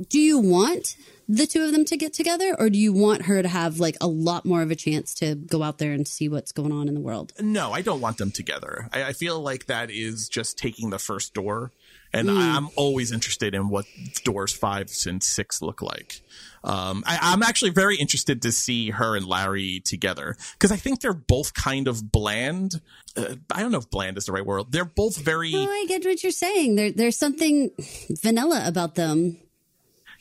Do 0.10 0.20
you 0.20 0.39
want 0.39 0.96
the 1.28 1.48
two 1.48 1.63
of 1.63 1.72
them 1.72 1.86
to 1.86 1.98
get 1.98 2.13
together 2.13 2.56
or 2.60 2.70
do 2.70 2.78
you 2.78 2.94
want 2.94 3.24
her 3.24 3.41
to 3.41 3.48
have 3.48 3.80
like 3.80 3.98
a 4.00 4.08
lot 4.08 4.46
more 4.46 4.62
of 4.62 4.70
a 4.70 4.76
chance 4.76 5.13
to 5.15 5.36
go 5.36 5.63
out 5.63 5.80
there 5.80 5.91
and 5.91 6.08
see 6.08 6.30
what's 6.30 6.52
going 6.52 6.72
on 6.72 6.88
in 6.88 6.94
the 6.94 7.02
world 7.02 7.34
no 7.39 7.72
i 7.72 7.82
don't 7.82 8.02
want 8.02 8.18
them 8.18 8.32
together 8.32 8.88
i, 8.94 9.06
I 9.06 9.13
feel 9.13 9.39
like 9.39 9.65
that 9.65 9.89
is 9.89 10.30
just 10.30 10.58
taking 10.58 10.91
the 10.91 11.00
first 11.00 11.34
door 11.34 11.72
and 12.13 12.30
mm. 12.30 12.38
I'm 12.38 12.70
always 12.76 13.12
interested 13.12 13.54
in 13.54 13.70
what 13.70 13.86
doors 14.24 14.54
five 14.54 14.89
and 15.06 15.22
six 15.22 15.62
look 15.62 15.82
like. 15.82 16.22
Um, 16.63 17.04
I, 17.06 17.34
am 17.34 17.44
actually 17.44 17.72
very 17.72 17.96
interested 17.96 18.41
to 18.41 18.52
see 18.52 18.89
her 18.89 19.15
and 19.15 19.28
Larry 19.28 19.82
together 19.82 20.36
because 20.54 20.72
I 20.72 20.78
think 20.78 21.00
they're 21.00 21.13
both 21.13 21.54
kind 21.54 21.88
of 21.88 22.12
bland. 22.12 22.82
Uh, 23.15 23.36
I 23.52 23.62
don't 23.62 23.72
know 23.72 23.78
if 23.78 23.89
bland 23.91 24.18
is 24.18 24.26
the 24.26 24.32
right 24.32 24.46
word. 24.46 24.72
They're 24.72 24.84
both 24.84 25.15
very. 25.15 25.54
Oh, 25.54 25.70
I 25.70 25.86
get 25.88 26.04
what 26.04 26.24
you're 26.24 26.32
saying. 26.32 26.76
There, 26.76 26.91
there's 26.91 27.18
something 27.18 27.70
vanilla 28.22 28.63
about 28.65 28.96
them. 28.96 29.38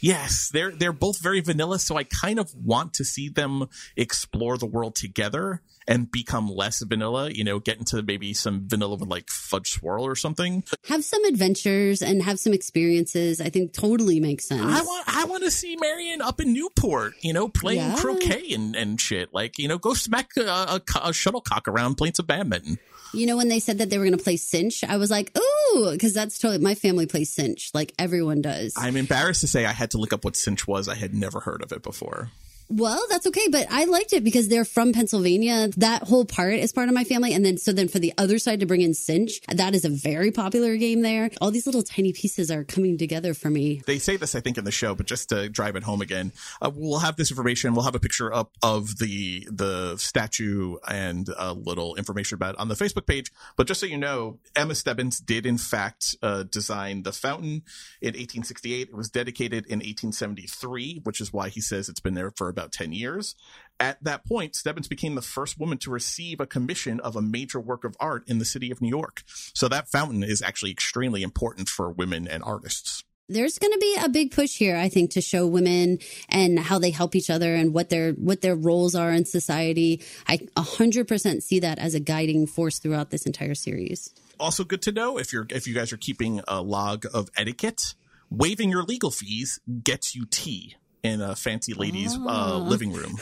Yes, 0.05 0.51
they're 0.53 0.71
they're 0.71 0.93
both 0.93 1.19
very 1.19 1.41
vanilla, 1.41 1.79
so 1.79 1.97
I 1.97 2.05
kind 2.05 2.39
of 2.39 2.55
want 2.55 2.93
to 2.95 3.07
see 3.07 3.31
them 3.31 3.71
explore 3.97 4.59
the 4.59 4.67
world 4.67 4.97
together 4.97 5.63
and 5.89 6.11
become 6.11 6.47
less 6.47 6.83
vanilla, 6.83 7.31
you 7.31 7.43
know, 7.43 7.59
get 7.59 7.79
into 7.79 8.03
maybe 8.03 8.35
some 8.35 8.69
vanilla 8.69 8.97
with 8.97 9.09
like 9.09 9.31
fudge 9.31 9.71
swirl 9.71 10.05
or 10.05 10.15
something. 10.15 10.63
Have 10.89 11.05
some 11.05 11.25
adventures 11.25 12.03
and 12.03 12.23
have 12.23 12.39
some 12.39 12.53
experiences. 12.53 13.41
I 13.41 13.49
think 13.49 13.73
totally 13.73 14.21
makes 14.21 14.47
sense. 14.47 14.61
I 14.61 14.83
want 14.83 15.05
I 15.09 15.25
want 15.25 15.45
to 15.45 15.51
see 15.51 15.75
Marian 15.81 16.21
up 16.21 16.39
in 16.39 16.53
Newport, 16.53 17.15
you 17.23 17.33
know, 17.33 17.49
playing 17.49 17.79
yeah. 17.79 17.97
croquet 17.97 18.53
and, 18.53 18.77
and 18.77 19.01
shit. 19.01 19.33
Like, 19.33 19.59
you 19.59 19.69
know, 19.69 19.79
go 19.79 19.95
smack 19.95 20.37
a, 20.37 20.43
a, 20.43 20.83
a 21.03 21.13
shuttlecock 21.15 21.67
around 21.67 21.95
playing 21.95 22.13
some 22.13 22.27
badminton. 22.27 22.79
You 23.15 23.27
know, 23.27 23.37
when 23.37 23.49
they 23.49 23.61
said 23.61 23.79
that 23.79 23.91
they 23.91 23.99
were 23.99 24.05
going 24.05 24.17
to 24.17 24.23
play 24.23 24.37
cinch, 24.37 24.85
I 24.85 24.97
was 24.97 25.11
like, 25.11 25.37
ooh, 25.39 25.91
because 25.93 26.13
that's 26.15 26.39
totally 26.39 26.63
my 26.63 26.75
family 26.75 27.07
plays 27.07 27.33
cinch, 27.33 27.71
like 27.75 27.93
everyone 27.99 28.43
does. 28.43 28.75
I'm 28.77 28.97
embarrassed 28.97 29.41
to 29.43 29.49
say 29.49 29.65
I 29.65 29.73
had 29.73 29.93
to 29.93 29.99
look 29.99 30.13
up 30.13 30.25
what 30.25 30.37
cinch 30.37 30.67
was. 30.67 30.89
I 30.89 30.95
had 30.95 31.15
never 31.15 31.41
heard 31.41 31.63
of 31.63 31.73
it 31.73 31.83
before. 31.83 32.31
Well, 32.69 33.03
that's 33.09 33.27
okay, 33.27 33.49
but 33.49 33.67
I 33.71 33.85
liked 33.85 34.13
it 34.13 34.25
because 34.25 34.49
they're 34.49 34.65
from 34.65 34.93
Pennsylvania. 34.93 35.69
That 35.77 36.03
whole 36.03 36.25
part 36.25 36.55
is 36.55 36.73
part 36.73 36.89
of 36.89 36.95
my 36.95 37.05
family. 37.05 37.33
And 37.33 37.45
then, 37.45 37.57
so 37.59 37.73
then 37.73 37.89
for 37.89 37.99
the 37.99 38.13
other 38.19 38.39
side 38.39 38.61
to 38.61 38.67
bring 38.67 38.81
in 38.81 38.95
Cinch, 38.95 39.41
that 39.49 39.75
is 39.75 39.85
a 39.85 39.91
very 39.91 40.31
popular 40.31 40.77
game 40.77 41.03
there. 41.03 41.31
All 41.41 41.51
these 41.51 41.67
little 41.67 41.83
tiny 41.83 42.13
pieces 42.13 42.51
are 42.51 42.65
coming 42.65 42.99
together 42.99 43.35
for 43.35 43.51
me. 43.51 43.83
They 43.87 43.99
say 43.99 44.17
this, 44.17 44.35
I 44.35 44.41
think, 44.41 44.59
in 44.59 44.65
the 44.65 44.73
show, 44.73 44.95
but 44.95 45.07
just 45.07 45.29
to 45.29 45.49
drive 45.49 45.77
it 45.77 45.83
home 45.83 46.01
again, 46.01 46.33
uh, 46.61 46.71
we'll 46.75 47.01
have 47.01 47.17
this 47.17 47.31
information. 47.31 47.75
We'll 47.75 47.85
have 47.85 47.95
a 47.95 48.01
picture 48.01 48.33
up 48.33 48.53
of 48.63 48.99
the, 48.99 49.47
the 49.51 49.97
statue 49.99 50.77
and 50.89 51.29
a 51.37 51.53
little 51.53 51.97
information 51.97 52.37
about 52.37 52.55
it 52.55 52.61
on 52.61 52.69
the 52.69 52.75
Facebook 52.75 53.07
page. 53.07 53.31
But 53.57 53.67
just 53.67 53.81
so 53.81 53.87
you 53.87 53.99
know, 53.99 54.39
Emma 54.57 54.75
Stebbins 54.75 55.21
did 55.21 55.45
in 55.45 55.59
fact, 55.59 56.17
uh, 56.23 56.45
design 56.45 57.03
the 57.03 57.13
fountain 57.13 57.63
in 58.01 58.15
1868. 58.15 58.89
It 58.89 58.95
was 58.95 59.11
dedicated 59.11 59.67
in 59.67 59.79
1873, 59.79 61.01
which 61.05 61.21
is 61.21 61.33
why 61.33 61.49
he 61.49 61.61
says 61.61 61.89
it's 61.89 62.01
been 62.01 62.15
there 62.15 62.31
for 62.31 62.54
about 62.55 62.73
10 62.73 62.93
years. 62.93 63.35
At 63.81 64.03
that 64.05 64.25
point, 64.25 64.55
Stebbins 64.55 64.89
became 64.89 65.15
the 65.17 65.23
first 65.37 65.59
woman 65.59 65.79
to 65.79 65.91
receive 65.91 66.39
a 66.41 66.47
commission 66.47 67.01
of 67.01 67.17
a 67.17 67.23
major 67.23 67.61
work 67.61 67.85
of 67.85 67.97
art 67.99 68.23
in 68.29 68.39
the 68.39 68.45
city 68.45 68.71
of 68.71 68.81
New 68.81 68.89
York. 68.89 69.23
So 69.53 69.69
that 69.69 69.89
fountain 69.89 70.23
is 70.23 70.41
actually 70.41 70.71
extremely 70.71 71.23
important 71.23 71.69
for 71.69 71.91
women 71.91 72.29
and 72.29 72.43
artists. 72.45 73.03
there's 73.29 73.59
going 73.59 73.73
to 73.73 73.79
be 73.79 73.97
a 74.05 74.09
big 74.09 74.31
push 74.33 74.53
here 74.59 74.77
i 74.77 74.89
think 74.95 75.11
to 75.11 75.21
show 75.23 75.47
women 75.47 75.99
and 76.29 76.59
how 76.59 76.79
they 76.79 76.91
help 76.91 77.17
each 77.17 77.31
other 77.31 77.55
and 77.55 77.73
what 77.73 77.89
their 77.89 78.13
what 78.29 78.43
their 78.43 78.55
roles 78.55 78.95
are 78.95 79.13
in 79.19 79.25
society 79.25 80.03
i 80.29 80.37
100% 80.59 81.43
see 81.43 81.59
that 81.59 81.79
as 81.79 81.95
a 81.95 82.01
guiding 82.01 82.47
force 82.47 82.79
throughout 82.79 83.09
this 83.11 83.25
entire 83.25 83.55
series 83.55 84.13
Also, 84.39 84.65
good 84.65 84.83
to 84.83 84.93
know 84.93 85.17
if 85.19 85.33
you're 85.33 85.47
if 85.51 85.67
you 85.67 85.75
guys 85.75 85.93
are 85.93 85.97
keeping 86.09 86.41
a 86.49 86.61
log 86.61 87.07
of 87.15 87.31
etiquette, 87.37 87.95
waiving 88.31 88.69
your 88.69 88.83
legal 88.83 89.11
fees 89.11 89.61
gets 89.83 90.15
you 90.15 90.27
tea 90.29 90.75
in 91.05 91.21
a 91.21 91.37
fancy 91.37 91.75
lady's 91.75 92.17
uh, 92.17 92.57
living 92.57 92.91
room. 92.91 93.19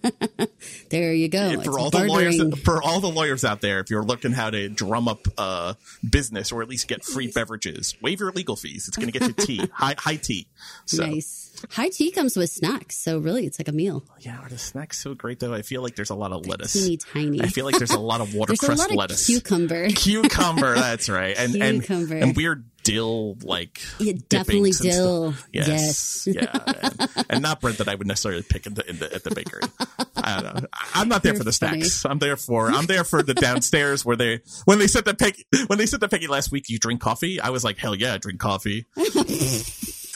there 0.88 1.12
you 1.12 1.28
go. 1.28 1.50
For 1.50 1.58
It's 1.60 1.68
all 1.68 1.90
the 1.90 2.06
lawyers 2.06 2.58
for 2.64 2.82
all 2.82 3.00
the 3.00 3.10
lawyers 3.10 3.44
out 3.44 3.60
there 3.60 3.80
if 3.80 3.90
you're 3.90 4.02
looking 4.02 4.32
how 4.32 4.48
to 4.50 4.68
drum 4.70 5.08
up 5.08 5.20
uh 5.36 5.74
business 6.08 6.50
or 6.50 6.62
at 6.62 6.68
least 6.68 6.88
get 6.88 7.04
free 7.04 7.30
beverages 7.30 7.94
waive 8.00 8.20
your 8.20 8.32
legal 8.32 8.56
fees. 8.56 8.88
It's 8.88 8.96
going 8.96 9.12
to 9.12 9.18
get 9.18 9.28
you 9.28 9.34
tea 9.34 9.68
high 9.74 9.94
high 9.98 10.16
tea. 10.16 10.48
So 10.86 11.04
nice. 11.04 11.50
High 11.70 11.90
tea 11.90 12.10
comes 12.10 12.34
with 12.36 12.48
snacks 12.48 12.96
so 12.96 13.18
really 13.18 13.46
it's 13.46 13.58
like 13.58 13.68
a 13.68 13.72
meal. 13.72 14.04
Yeah 14.20 14.38
are 14.38 14.48
the 14.48 14.58
snacks 14.58 14.98
so 14.98 15.14
great 15.14 15.38
though? 15.38 15.52
I 15.52 15.60
feel 15.60 15.82
like 15.82 15.94
there's 15.96 16.10
a 16.10 16.14
lot 16.14 16.32
of 16.32 16.46
lettuce. 16.46 16.72
teeny 16.72 16.96
tiny. 16.96 17.42
I 17.42 17.48
feel 17.48 17.66
like 17.66 17.76
there's 17.76 17.90
a 17.90 18.00
lot 18.00 18.22
of 18.22 18.28
there's 18.32 18.34
a 18.34 18.38
watercress 18.38 18.78
lot 18.78 18.90
of 18.90 18.96
lettuce. 18.96 19.26
cucumber. 19.26 19.88
Cucumber 19.90 20.74
that's 20.76 21.10
right. 21.10 21.36
And 21.36 21.52
Cucumber. 21.52 22.14
and 22.14 22.22
and 22.24 22.36
weird 22.36 22.64
dill 22.84 23.36
like 23.42 23.80
Yeah, 23.98 24.14
definitely 24.28 24.72
dill. 24.72 25.34
yes, 25.52 26.26
Yes. 26.26 26.28
yeah 26.36 26.98
and, 27.16 27.26
and 27.30 27.42
not 27.42 27.60
bread 27.60 27.74
that 27.76 27.88
i 27.88 27.94
would 27.94 28.06
necessarily 28.06 28.42
pick 28.42 28.66
in 28.66 28.74
the, 28.74 28.88
in 28.88 28.98
the 28.98 29.12
at 29.14 29.24
the 29.24 29.34
bakery. 29.34 29.62
I 30.16 30.40
don't 30.40 30.54
know. 30.62 30.68
I- 30.72 31.00
i'm 31.00 31.08
not 31.08 31.22
there 31.22 31.32
You're 31.32 31.38
for 31.40 31.44
the 31.44 31.52
funny. 31.52 31.82
snacks. 31.82 32.04
I'm 32.04 32.18
there 32.18 32.36
for 32.36 32.70
i'm 32.70 32.86
there 32.86 33.04
for 33.04 33.22
the 33.22 33.34
downstairs 33.34 34.04
where 34.04 34.16
they 34.16 34.40
when 34.64 34.78
they 34.78 34.86
said 34.86 35.04
the 35.04 35.14
peggy 35.14 35.44
when 35.68 35.78
they 35.78 35.86
said 35.86 36.00
that 36.00 36.10
peggy 36.10 36.26
last 36.26 36.50
week 36.52 36.68
you 36.68 36.78
drink 36.78 37.00
coffee? 37.00 37.40
I 37.40 37.50
was 37.50 37.64
like 37.64 37.78
hell 37.78 37.94
yeah 37.94 38.14
i 38.14 38.18
drink 38.18 38.40
coffee 38.40 38.86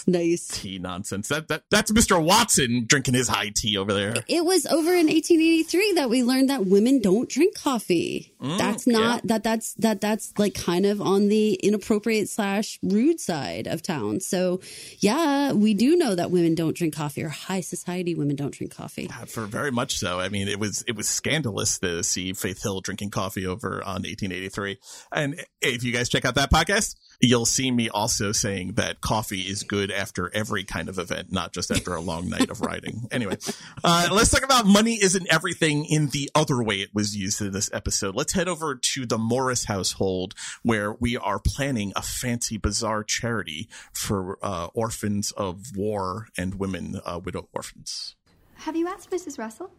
nice. 0.07 0.47
Tea 0.49 0.79
nonsense. 0.79 1.29
That, 1.29 1.49
that 1.49 1.63
that's 1.71 1.93
mr 1.93 2.23
watson 2.23 2.85
drinking 2.87 3.15
his 3.15 3.29
high 3.29 3.51
tea 3.55 3.77
over 3.77 3.93
there. 3.93 4.15
It 4.29 4.45
was 4.45 4.67
over 4.67 4.91
in 4.91 5.07
1883 5.07 5.95
that 5.95 6.11
we 6.11 6.23
learned 6.23 6.51
that 6.51 6.67
women 6.67 7.01
don't 7.01 7.29
drink 7.29 7.57
coffee. 7.57 8.35
Mm, 8.41 8.59
that's 8.59 8.87
not 8.87 9.27
that 9.27 9.43
that's 9.43 9.75
that 9.75 10.01
that's 10.01 10.33
like 10.39 10.55
kind 10.55 10.87
of 10.87 11.01
on 11.01 11.29
the 11.29 11.55
inappropriate 11.55 12.29
slash 12.29 12.79
rude 12.83 13.21
side 13.21 13.67
of 13.67 13.83
town. 13.83 14.21
So 14.21 14.61
yeah 14.99 15.53
we 15.53 15.75
do 15.75 15.97
know 15.97 16.15
that 16.15 16.31
women 16.31 16.55
don't 16.55 16.77
drink 16.77 16.95
coffee 16.95 17.23
or 17.23 17.29
high 17.29 17.61
society 17.61 18.15
women 18.15 18.37
don't 18.37 18.53
drink 18.53 18.75
coffee. 18.75 19.09
For 19.27 19.47
very 19.47 19.71
much 19.71 19.99
so. 19.99 20.21
I 20.21 20.29
mean, 20.29 20.49
it 20.49 20.59
was 20.59 20.85
it 20.87 20.97
was 20.97 21.09
scandalous 21.09 21.79
to 21.81 22.03
see 22.03 22.33
Faith 22.33 22.63
Hill 22.63 22.81
drinking 22.81 23.11
coffee 23.11 23.47
over 23.47 23.83
on 23.83 24.03
1883. 24.03 24.79
And 25.13 25.45
if 25.61 25.83
you 25.85 25.93
guys 25.93 26.09
check 26.09 26.25
out 26.25 26.35
that 26.37 26.51
podcast, 26.51 26.97
you'll 27.21 27.47
see 27.47 27.71
me 27.71 27.89
also 27.89 28.33
saying 28.33 28.73
that 28.75 29.01
coffee 29.01 29.43
is 29.43 29.63
good 29.63 29.91
after 29.91 30.31
every 30.35 30.65
kind 30.65 30.89
of 30.89 30.99
event, 30.99 31.33
not 31.33 31.53
just 31.53 31.71
after 31.71 31.95
a 31.95 32.01
long 32.01 32.29
night 32.29 32.51
of 32.51 32.61
riding. 32.61 33.09
Anyway, 33.17 33.37
uh, 33.83 34.09
let's 34.13 34.31
talk 34.31 34.43
about 34.43 34.67
money 34.67 34.95
isn't 34.95 35.27
everything 35.33 35.87
in 35.87 36.09
the 36.09 36.29
other 36.35 36.63
way 36.63 36.77
it 36.77 36.91
was 36.93 37.17
used 37.17 37.41
in 37.41 37.51
this 37.53 37.71
episode. 37.73 38.15
Let's 38.15 38.35
head 38.35 38.47
over 38.47 38.75
to 38.75 39.07
the 39.07 39.17
Morris 39.17 39.65
household 39.65 40.35
where 40.63 40.93
we 40.93 41.17
are 41.17 41.39
planning 41.39 41.93
a 41.97 42.03
fancy, 42.03 42.59
bizarre 42.59 43.03
charity 43.05 43.69
for 43.93 44.39
uh, 44.43 44.67
orphans 44.75 45.31
of 45.33 45.77
war 45.77 46.29
and 46.37 46.57
women 46.57 47.01
uh, 47.07 47.21
widow 47.25 47.49
orphans. 47.55 48.17
Have 48.57 48.77
you 48.77 48.87
asked 48.87 49.11
Mrs. 49.11 49.39
Russell? 49.39 49.71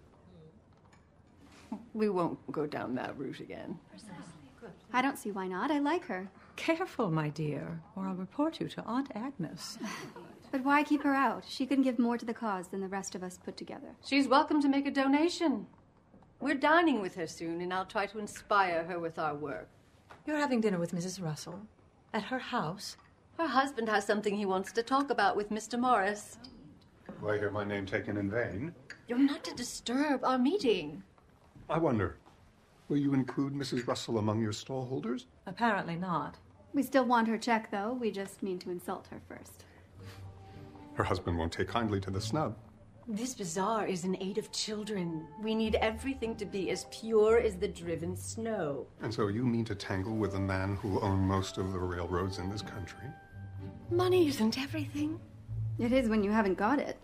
We 1.93 2.10
won't 2.10 2.39
go 2.52 2.65
down 2.65 2.95
that 2.95 3.17
route 3.17 3.39
again. 3.39 3.78
I 4.93 5.02
don't 5.02 5.17
see 5.17 5.32
why 5.32 5.47
not. 5.47 5.69
I 5.69 5.80
like 5.80 6.06
her. 6.06 6.30
Careful, 6.58 7.10
my 7.12 7.30
dear, 7.30 7.80
or 7.96 8.08
I'll 8.08 8.15
report 8.15 8.60
you 8.60 8.67
to 8.67 8.84
Aunt 8.84 9.10
Agnes. 9.15 9.78
But 10.50 10.63
why 10.63 10.82
keep 10.84 11.04
her 11.04 11.13
out? 11.13 11.43
She 11.46 11.65
can 11.65 11.82
give 11.82 12.00
more 12.00 12.17
to 12.17 12.26
the 12.26 12.34
cause 12.34 12.70
than 12.70 12.80
the 12.80 12.88
rest 12.88 13.15
of 13.15 13.22
us 13.22 13.38
put 13.38 13.58
together. 13.58 13.89
She's 14.02 14.30
welcome 14.30 14.62
to 14.62 14.70
make 14.70 14.88
a 14.88 14.91
donation. 14.91 15.67
We're 16.39 16.56
dining 16.56 17.02
with 17.02 17.15
her 17.15 17.28
soon, 17.28 17.60
and 17.60 17.74
I'll 17.74 17.86
try 17.86 18.06
to 18.06 18.17
inspire 18.17 18.86
her 18.86 18.98
with 18.98 19.20
our 19.20 19.36
work. 19.36 19.67
You're 20.26 20.38
having 20.38 20.62
dinner 20.62 20.80
with 20.80 20.93
Mrs. 20.96 21.22
Russell 21.22 21.60
at 22.13 22.24
her 22.24 22.39
house. 22.39 22.96
Her 23.38 23.48
husband 23.48 23.89
has 23.89 24.06
something 24.06 24.36
he 24.38 24.46
wants 24.46 24.72
to 24.72 24.84
talk 24.84 25.10
about 25.10 25.36
with 25.36 25.50
Mr. 25.50 25.78
Morris. 25.78 26.38
Do 27.20 27.30
I 27.30 27.38
hear 27.38 27.52
my 27.52 27.65
name 27.65 27.86
taken 27.86 28.15
in 28.15 28.32
vain? 28.32 28.74
You're 29.10 29.17
not 29.20 29.43
to 29.43 29.54
disturb 29.54 30.24
our 30.24 30.38
meeting. 30.38 31.04
I 31.70 31.78
wonder, 31.78 32.15
will 32.88 32.98
you 32.98 33.13
include 33.13 33.54
Mrs. 33.54 33.86
Russell 33.86 34.17
among 34.17 34.41
your 34.41 34.54
stallholders? 34.54 35.26
Apparently 35.46 35.98
not. 35.98 36.38
We 36.74 36.84
still 36.84 37.06
want 37.06 37.28
her 37.28 37.38
check, 37.38 37.72
though. 37.72 37.94
We 37.94 38.12
just 38.12 38.44
mean 38.44 38.60
to 38.60 38.72
insult 38.72 39.08
her 39.08 39.22
first. 39.28 39.64
Her 40.94 41.04
husband 41.04 41.38
won't 41.38 41.52
take 41.52 41.68
kindly 41.68 42.00
to 42.02 42.12
the 42.12 42.22
snub. 42.22 42.56
This 43.10 43.36
bazaar 43.36 43.88
is 43.88 44.04
in 44.04 44.22
aid 44.22 44.38
of 44.38 44.52
children. 44.52 45.26
We 45.42 45.56
need 45.56 45.76
everything 45.76 46.36
to 46.36 46.46
be 46.46 46.72
as 46.72 46.86
pure 46.92 47.40
as 47.40 47.56
the 47.56 47.68
driven 47.68 48.18
snow. 48.18 48.86
And 49.02 49.14
so 49.14 49.30
you 49.30 49.46
mean 49.46 49.64
to 49.66 49.76
tangle 49.76 50.18
with 50.18 50.34
the 50.34 50.40
man 50.40 50.76
who'll 50.76 51.04
own 51.04 51.20
most 51.20 51.58
of 51.58 51.72
the 51.72 51.80
railroads 51.80 52.38
in 52.40 52.50
this 52.50 52.62
country? 52.62 53.06
Money 53.90 54.28
isn't 54.28 54.60
everything. 54.60 55.20
It 55.80 55.94
is 55.94 56.10
when 56.10 56.22
you 56.22 56.32
haven't 56.32 56.58
got 56.58 56.80
it. 56.80 57.00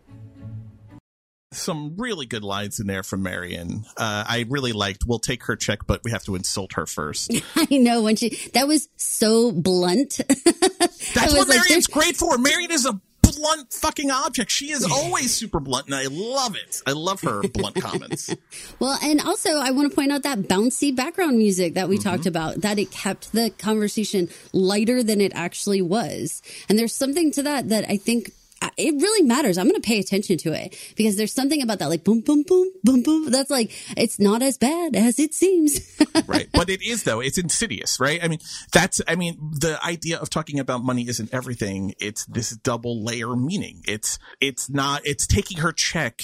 Some 1.53 1.95
really 1.97 2.25
good 2.25 2.43
lines 2.43 2.79
in 2.79 2.87
there 2.87 3.03
from 3.03 3.23
Marian. 3.23 3.85
Uh, 3.97 4.23
I 4.27 4.45
really 4.49 4.73
liked. 4.73 5.05
We'll 5.05 5.19
take 5.19 5.43
her 5.45 5.55
check, 5.55 5.79
but 5.87 6.01
we 6.03 6.11
have 6.11 6.23
to 6.25 6.35
insult 6.35 6.73
her 6.73 6.85
first. 6.85 7.31
I 7.55 7.77
know 7.77 8.01
when 8.01 8.15
she 8.15 8.29
that 8.53 8.67
was 8.67 8.89
so 8.97 9.51
blunt. 9.51 10.19
That's 10.27 11.33
what 11.33 11.47
like, 11.47 11.57
Marian's 11.57 11.87
great 11.91 12.15
for. 12.15 12.37
Marian 12.37 12.71
is 12.71 12.85
a 12.85 12.99
blunt 13.21 13.71
fucking 13.73 14.11
object. 14.11 14.51
She 14.51 14.71
is 14.71 14.83
always 14.83 15.33
super 15.33 15.59
blunt, 15.59 15.87
and 15.87 15.95
I 15.95 16.05
love 16.09 16.55
it. 16.55 16.81
I 16.85 16.91
love 16.91 17.21
her 17.21 17.41
blunt 17.47 17.75
comments. 17.75 18.33
Well, 18.79 18.97
and 19.03 19.21
also 19.21 19.51
I 19.57 19.71
want 19.71 19.89
to 19.89 19.95
point 19.95 20.11
out 20.11 20.23
that 20.23 20.39
bouncy 20.39 20.95
background 20.95 21.37
music 21.37 21.73
that 21.75 21.89
we 21.89 21.97
talked 21.97 22.25
about, 22.25 22.61
that 22.61 22.79
it 22.79 22.91
kept 22.91 23.31
the 23.31 23.49
conversation 23.51 24.29
lighter 24.51 25.03
than 25.03 25.21
it 25.21 25.31
actually 25.35 25.81
was. 25.81 26.41
And 26.69 26.77
there's 26.77 26.95
something 26.95 27.31
to 27.31 27.43
that 27.43 27.69
that 27.69 27.85
I 27.89 27.97
think 27.97 28.31
it 28.78 28.93
really 29.02 29.23
matters. 29.23 29.58
I'm 29.58 29.67
going 29.67 29.82
to 29.82 29.86
pay 29.86 29.99
attention 29.99 30.38
to 30.39 30.54
it 30.54 30.76
because 30.95 31.15
there's 31.15 31.34
something 31.34 31.62
about 31.62 31.80
that, 31.80 31.89
like 31.89 32.04
boom, 32.04 32.21
boom, 32.21 32.43
boom, 32.43 32.71
boom, 32.84 33.04
boom. 33.04 33.32
That's 33.32 33.49
like, 33.49 33.71
it's 33.97 34.19
not 34.19 34.41
as 34.41 34.58
bad 34.58 34.95
as 34.95 35.19
it 35.19 35.34
seems. 35.34 35.80
right. 36.28 36.49
But 36.54 36.69
it 36.69 36.82
is 36.82 37.04
though. 37.04 37.19
It's 37.19 37.38
insidious, 37.38 37.99
right? 37.99 38.23
I 38.23 38.28
mean, 38.28 38.39
that's, 38.71 39.02
I 39.08 39.15
mean, 39.15 39.38
the 39.60 39.80
idea 39.84 40.17
of 40.17 40.30
talking 40.30 40.60
about 40.60 40.84
money 40.84 41.08
isn't 41.08 41.34
everything. 41.34 41.93
It's 41.99 42.26
this 42.26 42.52
double 42.52 43.04
layer 43.04 43.36
meaning. 43.36 43.82
It's, 43.88 44.19
it's 44.39 44.69
not, 44.69 45.02
it's 45.06 45.28
taking 45.28 45.60
her 45.60 45.71
check, 45.71 46.23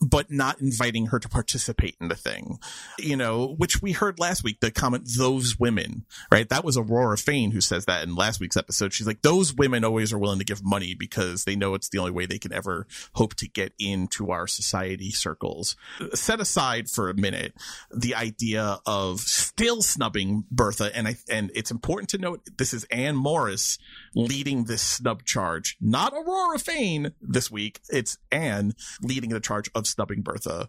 but 0.00 0.30
not 0.30 0.60
inviting 0.60 1.06
her 1.06 1.18
to 1.18 1.28
participate 1.28 1.96
in 2.00 2.08
the 2.08 2.14
thing, 2.14 2.58
you 2.98 3.16
know, 3.16 3.54
which 3.58 3.80
we 3.82 3.92
heard 3.92 4.18
last 4.18 4.44
week, 4.44 4.60
the 4.60 4.70
comment, 4.70 5.08
those 5.16 5.58
women, 5.58 6.04
right? 6.30 6.48
That 6.48 6.64
was 6.64 6.76
Aurora 6.76 7.16
Fane 7.16 7.50
who 7.50 7.60
says 7.60 7.86
that 7.86 8.02
in 8.04 8.14
last 8.14 8.40
week's 8.40 8.56
episode. 8.56 8.92
She's 8.92 9.06
like, 9.06 9.22
those 9.22 9.54
women 9.54 9.84
always 9.84 10.12
are 10.12 10.18
willing 10.18 10.38
to 10.38 10.44
give 10.44 10.64
money 10.64 10.94
because 10.94 11.44
they 11.44 11.56
know 11.56 11.74
it's 11.78 11.88
the 11.88 11.98
only 11.98 12.10
way 12.10 12.26
they 12.26 12.38
can 12.38 12.52
ever 12.52 12.86
hope 13.14 13.34
to 13.36 13.48
get 13.48 13.72
into 13.78 14.30
our 14.30 14.46
society 14.46 15.10
circles. 15.10 15.76
Set 16.14 16.40
aside 16.40 16.88
for 16.88 17.08
a 17.08 17.14
minute 17.14 17.54
the 17.90 18.14
idea 18.14 18.80
of 18.86 19.20
still 19.20 19.82
snubbing 19.82 20.44
Bertha, 20.50 20.94
and 20.94 21.08
I 21.08 21.16
and 21.30 21.50
it's 21.54 21.70
important 21.70 22.10
to 22.10 22.18
note 22.18 22.46
this 22.58 22.74
is 22.74 22.84
Anne 22.84 23.16
Morris 23.16 23.78
leading 24.14 24.64
this 24.64 24.82
snub 24.82 25.24
charge, 25.24 25.76
not 25.80 26.12
Aurora 26.12 26.58
Fane 26.58 27.12
this 27.20 27.50
week. 27.50 27.80
It's 27.88 28.18
Anne 28.30 28.74
leading 29.02 29.30
the 29.30 29.40
charge 29.40 29.70
of 29.74 29.86
snubbing 29.86 30.22
Bertha. 30.22 30.68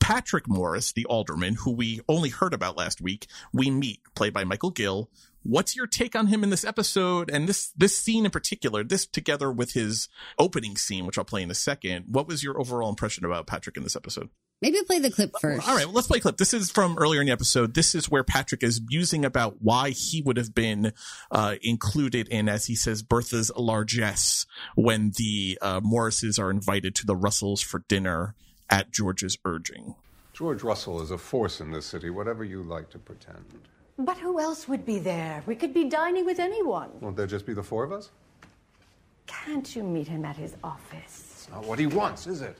Patrick 0.00 0.48
Morris, 0.48 0.92
the 0.92 1.04
alderman, 1.04 1.54
who 1.54 1.70
we 1.70 2.00
only 2.08 2.30
heard 2.30 2.54
about 2.54 2.76
last 2.76 3.00
week, 3.00 3.26
we 3.52 3.70
meet, 3.70 4.00
played 4.16 4.32
by 4.32 4.44
Michael 4.44 4.70
Gill. 4.70 5.10
What's 5.42 5.74
your 5.74 5.86
take 5.86 6.14
on 6.14 6.26
him 6.26 6.44
in 6.44 6.50
this 6.50 6.64
episode 6.64 7.30
and 7.30 7.48
this 7.48 7.72
this 7.76 7.96
scene 7.96 8.24
in 8.24 8.30
particular? 8.30 8.84
This 8.84 9.06
together 9.06 9.50
with 9.50 9.72
his 9.72 10.08
opening 10.38 10.76
scene, 10.76 11.06
which 11.06 11.16
I'll 11.16 11.24
play 11.24 11.42
in 11.42 11.50
a 11.50 11.54
second. 11.54 12.06
What 12.08 12.28
was 12.28 12.44
your 12.44 12.60
overall 12.60 12.90
impression 12.90 13.24
about 13.24 13.46
Patrick 13.46 13.76
in 13.76 13.82
this 13.82 13.96
episode? 13.96 14.28
Maybe 14.62 14.78
play 14.86 14.98
the 14.98 15.10
clip 15.10 15.34
first. 15.40 15.66
All 15.66 15.74
right, 15.74 15.86
well, 15.86 15.94
let's 15.94 16.06
play 16.06 16.18
a 16.18 16.20
clip. 16.20 16.36
This 16.36 16.52
is 16.52 16.70
from 16.70 16.98
earlier 16.98 17.22
in 17.22 17.26
the 17.26 17.32
episode. 17.32 17.72
This 17.72 17.94
is 17.94 18.10
where 18.10 18.22
Patrick 18.22 18.62
is 18.62 18.78
musing 18.86 19.24
about 19.24 19.62
why 19.62 19.90
he 19.90 20.20
would 20.20 20.36
have 20.36 20.54
been 20.54 20.92
uh, 21.30 21.54
included 21.62 22.28
in, 22.28 22.46
as 22.46 22.66
he 22.66 22.74
says, 22.74 23.02
Bertha's 23.02 23.50
largesse 23.56 24.44
when 24.74 25.12
the 25.16 25.58
uh, 25.62 25.80
Morrises 25.80 26.38
are 26.38 26.50
invited 26.50 26.94
to 26.96 27.06
the 27.06 27.16
Russells 27.16 27.62
for 27.62 27.84
dinner 27.88 28.34
at 28.68 28.92
George's 28.92 29.38
urging. 29.46 29.94
George 30.34 30.62
Russell 30.62 31.00
is 31.00 31.10
a 31.10 31.18
force 31.18 31.60
in 31.60 31.70
this 31.72 31.86
city, 31.86 32.10
whatever 32.10 32.44
you 32.44 32.62
like 32.62 32.90
to 32.90 32.98
pretend. 32.98 33.44
But 34.04 34.16
who 34.16 34.40
else 34.40 34.66
would 34.66 34.86
be 34.86 34.98
there? 34.98 35.42
We 35.46 35.54
could 35.54 35.74
be 35.74 35.84
dining 35.84 36.24
with 36.24 36.38
anyone. 36.38 36.88
Won't 37.00 37.16
there 37.16 37.26
just 37.26 37.44
be 37.44 37.52
the 37.52 37.62
four 37.62 37.84
of 37.84 37.92
us? 37.92 38.10
Can't 39.26 39.76
you 39.76 39.82
meet 39.82 40.08
him 40.08 40.24
at 40.24 40.36
his 40.36 40.56
office? 40.64 41.32
It's 41.34 41.48
not 41.50 41.64
what 41.66 41.78
he 41.78 41.86
wants, 41.86 42.26
is 42.26 42.40
it? 42.40 42.56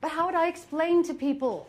But 0.00 0.10
how 0.10 0.26
would 0.26 0.34
I 0.34 0.48
explain 0.48 1.02
to 1.04 1.14
people? 1.14 1.68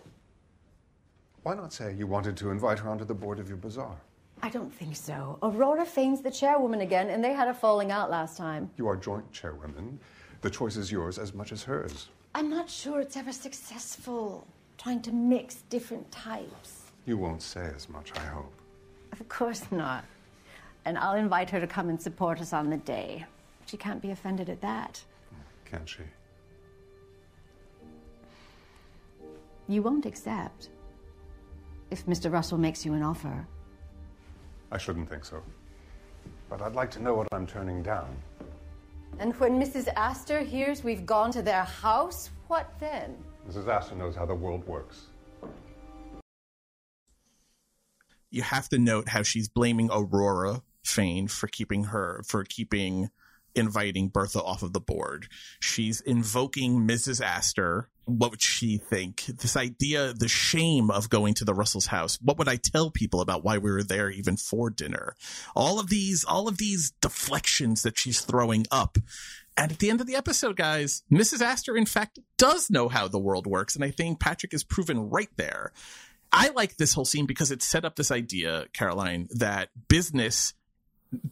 Why 1.43 1.53
not 1.53 1.73
say 1.73 1.93
you 1.93 2.07
wanted 2.07 2.37
to 2.37 2.49
invite 2.49 2.79
her 2.79 2.89
onto 2.89 3.03
the 3.03 3.13
board 3.13 3.39
of 3.39 3.49
your 3.49 3.57
bazaar? 3.57 3.95
I 4.41 4.49
don't 4.49 4.73
think 4.73 4.95
so. 4.95 5.37
Aurora 5.43 5.85
Fane's 5.85 6.21
the 6.21 6.31
chairwoman 6.31 6.81
again, 6.81 7.09
and 7.09 7.23
they 7.23 7.33
had 7.33 7.47
a 7.49 7.53
falling 7.53 7.91
out 7.91 8.09
last 8.09 8.37
time. 8.37 8.69
You 8.77 8.87
are 8.87 8.95
joint 8.95 9.29
chairwomen. 9.33 9.99
The 10.41 10.49
choice 10.49 10.77
is 10.77 10.91
yours 10.91 11.17
as 11.17 11.33
much 11.33 11.51
as 11.51 11.63
hers. 11.63 12.07
I'm 12.35 12.49
not 12.49 12.69
sure 12.69 13.01
it's 13.01 13.17
ever 13.17 13.33
successful, 13.33 14.47
trying 14.77 15.01
to 15.01 15.11
mix 15.11 15.55
different 15.69 16.09
types. 16.11 16.91
You 17.05 17.17
won't 17.17 17.41
say 17.41 17.69
as 17.75 17.89
much, 17.89 18.11
I 18.15 18.25
hope. 18.25 18.53
Of 19.11 19.27
course 19.29 19.71
not. 19.71 20.05
And 20.85 20.97
I'll 20.97 21.15
invite 21.15 21.49
her 21.49 21.59
to 21.59 21.67
come 21.67 21.89
and 21.89 22.01
support 22.01 22.39
us 22.39 22.53
on 22.53 22.69
the 22.69 22.77
day. 22.77 23.25
She 23.65 23.77
can't 23.77 24.01
be 24.01 24.11
offended 24.11 24.49
at 24.49 24.61
that. 24.61 25.03
Can't 25.65 25.87
she? 25.87 26.03
You 29.67 29.81
won't 29.81 30.05
accept 30.05 30.69
if 31.91 32.05
Mr. 32.05 32.31
Russell 32.31 32.57
makes 32.57 32.85
you 32.85 32.93
an 32.93 33.03
offer. 33.03 33.45
I 34.71 34.77
shouldn't 34.77 35.09
think 35.09 35.25
so. 35.25 35.41
But 36.49 36.61
I'd 36.61 36.75
like 36.75 36.91
to 36.91 37.01
know 37.01 37.13
what 37.13 37.27
I'm 37.33 37.45
turning 37.45 37.83
down. 37.83 38.15
And 39.19 39.35
when 39.39 39.59
Mrs. 39.59 39.87
Astor 39.95 40.41
hears 40.41 40.83
we've 40.83 41.05
gone 41.05 41.31
to 41.31 41.41
their 41.41 41.63
house, 41.63 42.29
what 42.47 42.71
then? 42.79 43.15
Mrs. 43.49 43.67
Astor 43.67 43.95
knows 43.95 44.15
how 44.15 44.25
the 44.25 44.35
world 44.35 44.65
works. 44.67 45.07
You 48.37 48.43
have 48.43 48.69
to 48.69 48.77
note 48.77 49.09
how 49.09 49.23
she's 49.23 49.47
blaming 49.47 49.89
Aurora 49.91 50.61
Fane 50.83 51.27
for 51.27 51.47
keeping 51.47 51.85
her 51.85 52.21
for 52.23 52.43
keeping 52.43 53.09
inviting 53.55 54.09
Bertha 54.09 54.43
off 54.43 54.61
of 54.61 54.73
the 54.73 54.79
board. 54.79 55.27
She's 55.59 56.01
invoking 56.01 56.87
Mrs. 56.87 57.19
Astor. 57.19 57.89
What 58.05 58.29
would 58.29 58.43
she 58.43 58.77
think? 58.77 59.25
This 59.25 59.57
idea, 59.57 60.13
the 60.13 60.27
shame 60.27 60.91
of 60.91 61.09
going 61.09 61.33
to 61.33 61.45
the 61.45 61.55
Russell's 61.55 61.87
house. 61.87 62.19
What 62.21 62.37
would 62.37 62.47
I 62.47 62.57
tell 62.57 62.91
people 62.91 63.21
about 63.21 63.43
why 63.43 63.57
we 63.57 63.71
were 63.71 63.81
there 63.81 64.11
even 64.11 64.37
for 64.37 64.69
dinner? 64.69 65.15
All 65.55 65.79
of 65.79 65.89
these, 65.89 66.23
all 66.23 66.47
of 66.47 66.59
these 66.59 66.91
deflections 67.01 67.81
that 67.81 67.97
she's 67.97 68.21
throwing 68.21 68.67
up. 68.69 68.99
And 69.57 69.71
at 69.71 69.79
the 69.79 69.89
end 69.89 69.99
of 69.99 70.05
the 70.05 70.15
episode, 70.15 70.57
guys, 70.57 71.01
Mrs. 71.11 71.41
Astor, 71.41 71.75
in 71.75 71.87
fact, 71.87 72.19
does 72.37 72.69
know 72.69 72.87
how 72.87 73.07
the 73.07 73.17
world 73.17 73.47
works. 73.47 73.73
And 73.73 73.83
I 73.83 73.89
think 73.89 74.19
Patrick 74.19 74.53
is 74.53 74.63
proven 74.63 75.09
right 75.09 75.31
there. 75.37 75.71
I 76.37 76.49
like 76.49 76.77
this 76.77 76.93
whole 76.93 77.05
scene 77.05 77.25
because 77.25 77.51
it 77.51 77.61
set 77.61 77.85
up 77.85 77.95
this 77.95 78.11
idea, 78.11 78.65
Caroline, 78.73 79.27
that 79.31 79.69
business 79.87 80.53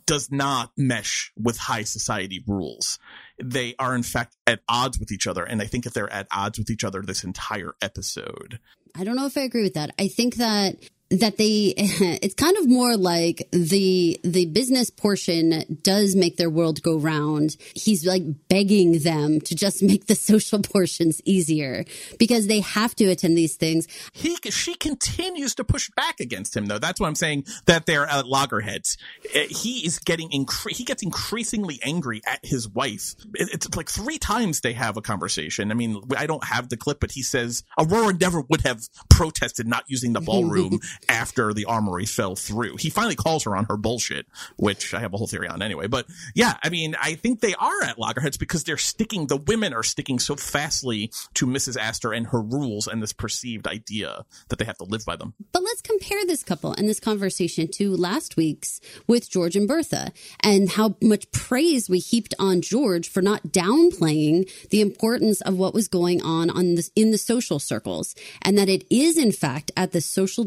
does 0.06 0.32
not 0.32 0.72
mesh 0.78 1.32
with 1.38 1.58
high 1.58 1.84
society 1.84 2.44
rules. 2.48 2.98
They 3.42 3.76
are 3.78 3.96
in 3.96 4.04
fact 4.04 4.36
at 4.48 4.62
odds 4.68 5.00
with 5.00 5.12
each 5.12 5.28
other. 5.28 5.44
And 5.44 5.62
I 5.62 5.66
think 5.66 5.86
if 5.86 5.94
they're 5.94 6.12
at 6.12 6.28
odds 6.32 6.58
with 6.58 6.70
each 6.70 6.84
other 6.84 7.02
this 7.02 7.24
entire 7.24 7.76
episode. 7.82 8.60
I 8.96 9.04
don't 9.04 9.16
know 9.16 9.26
if 9.26 9.38
I 9.38 9.42
agree 9.42 9.64
with 9.64 9.74
that. 9.74 9.92
I 10.00 10.08
think 10.08 10.36
that 10.36 10.78
that 11.12 11.38
they 11.38 11.74
it's 11.78 12.34
kind 12.34 12.58
of 12.58 12.68
more 12.68 12.98
like 12.98 13.48
the 13.52 14.20
the 14.24 14.48
business 14.48 14.90
portion 14.90 15.80
does 15.84 16.16
make 16.16 16.38
their 16.38 16.50
world 16.50 16.82
go 16.82 16.98
round. 16.98 17.58
He's 17.76 18.06
like 18.06 18.24
begging 18.50 19.00
them 19.00 19.40
to 19.42 19.56
just 19.56 19.84
make 19.84 20.08
the 20.08 20.16
social 20.16 20.62
portions 20.62 21.22
easier 21.26 21.86
because 22.18 22.48
they 22.48 22.62
have 22.62 22.96
to 22.96 23.06
attend 23.06 23.38
these 23.38 23.56
things. 23.56 23.88
He 24.14 24.36
she 24.50 24.76
continues 24.76 25.56
to 25.56 25.64
push 25.64 25.90
back 25.96 26.20
against 26.20 26.56
him 26.56 26.66
though. 26.66 26.80
That's 26.80 27.00
what 27.00 27.08
i'm 27.08 27.16
saying 27.16 27.46
that 27.66 27.86
they're 27.86 28.08
at 28.08 28.28
loggerheads. 28.28 28.98
Eh, 29.34 29.48
he 29.50 29.86
is 29.86 30.00
getting 30.00 30.30
incre- 30.30 30.76
he 30.76 30.84
gets 30.84 31.04
increasingly 31.04 31.80
angry 31.84 32.22
at 32.26 32.40
his 32.44 32.68
wife. 32.68 33.16
It's 33.34 33.76
like 33.76 33.90
three 33.90 34.18
times 34.18 34.62
they 34.62 34.74
have 34.74 34.98
a 34.98 35.02
conversation. 35.02 35.72
I 35.72 35.76
mean 35.76 36.02
i 36.18 36.26
don't 36.26 36.44
have 36.44 36.70
the 36.70 36.78
clip 36.78 37.00
but 37.00 37.12
he 37.12 37.22
says 37.22 37.64
aurora 37.78 38.14
never 38.14 38.42
would 38.42 38.62
have 38.62 38.82
protested 39.10 39.68
not 39.68 39.84
using 39.88 40.14
the 40.14 40.22
ballroom 40.26 40.80
after 41.10 41.54
the 41.54 41.66
armory 41.66 42.06
fell 42.06 42.36
through. 42.36 42.78
He 42.78 42.90
finally 42.90 43.16
calls 43.16 43.44
her 43.44 43.56
on 43.56 43.66
her 43.66 43.78
bullshit, 43.78 44.26
which 44.58 44.94
I 44.94 45.00
have 45.00 45.14
a 45.14 45.18
whole 45.18 45.28
theory 45.28 45.48
on 45.48 45.62
anyway. 45.62 45.88
But 45.88 46.08
yeah, 46.34 46.58
I 46.64 46.70
mean, 46.70 46.96
I 47.02 47.16
think 47.16 47.42
they 47.42 47.56
are 47.56 47.84
at 47.84 48.00
loggerheads 48.00 48.38
because 48.38 48.64
they're 48.64 48.78
sticking, 48.78 49.28
the 49.28 49.38
women 49.38 49.74
are 49.74 49.84
sticking 49.84 50.20
so 50.20 50.36
fastly 50.36 51.12
to 51.36 51.46
Mrs. 51.46 51.78
Astor 51.78 52.14
and 52.14 52.28
her 52.28 52.42
rules 52.42 52.88
and 52.88 53.02
this 53.02 53.14
perceived 53.14 53.68
idea 53.68 54.26
that 54.50 54.60
they 54.60 54.66
have 54.66 54.78
to 54.78 54.86
live 54.86 55.06
by 55.06 55.16
them. 55.16 55.34
But 55.52 55.64
let's 55.64 55.82
compare 55.82 56.26
this 56.26 56.44
couple 56.44 56.74
and 56.74 56.88
this 56.88 57.00
conversation 57.00 57.68
to 57.74 57.96
last 57.96 58.38
week's 58.38 58.80
with 59.08 59.30
George 59.30 59.56
and 59.56 59.68
Bertha 59.68 60.12
and 60.42 60.70
how 60.70 60.96
much 61.02 61.32
praise 61.32 61.90
we 61.90 62.00
heaped 62.00 62.34
on 62.40 62.62
George 62.62 63.10
for 63.10 63.22
not 63.22 63.48
downplaying 63.48 64.50
the 64.70 64.82
importance 64.82 65.42
of 65.42 65.58
what 65.58 65.74
was 65.74 65.88
going 65.88 66.22
on 66.22 66.50
on 66.50 66.76
this 66.76 66.92
in 66.96 67.12
the 67.12 67.18
social 67.18 67.60
circles 67.60 68.16
and 68.42 68.58
that 68.58 68.70
it 68.70 68.86
is 68.90 69.18
in 69.18 69.32
fact 69.32 69.72
at 69.76 69.92
the 69.92 70.02
social 70.02 70.44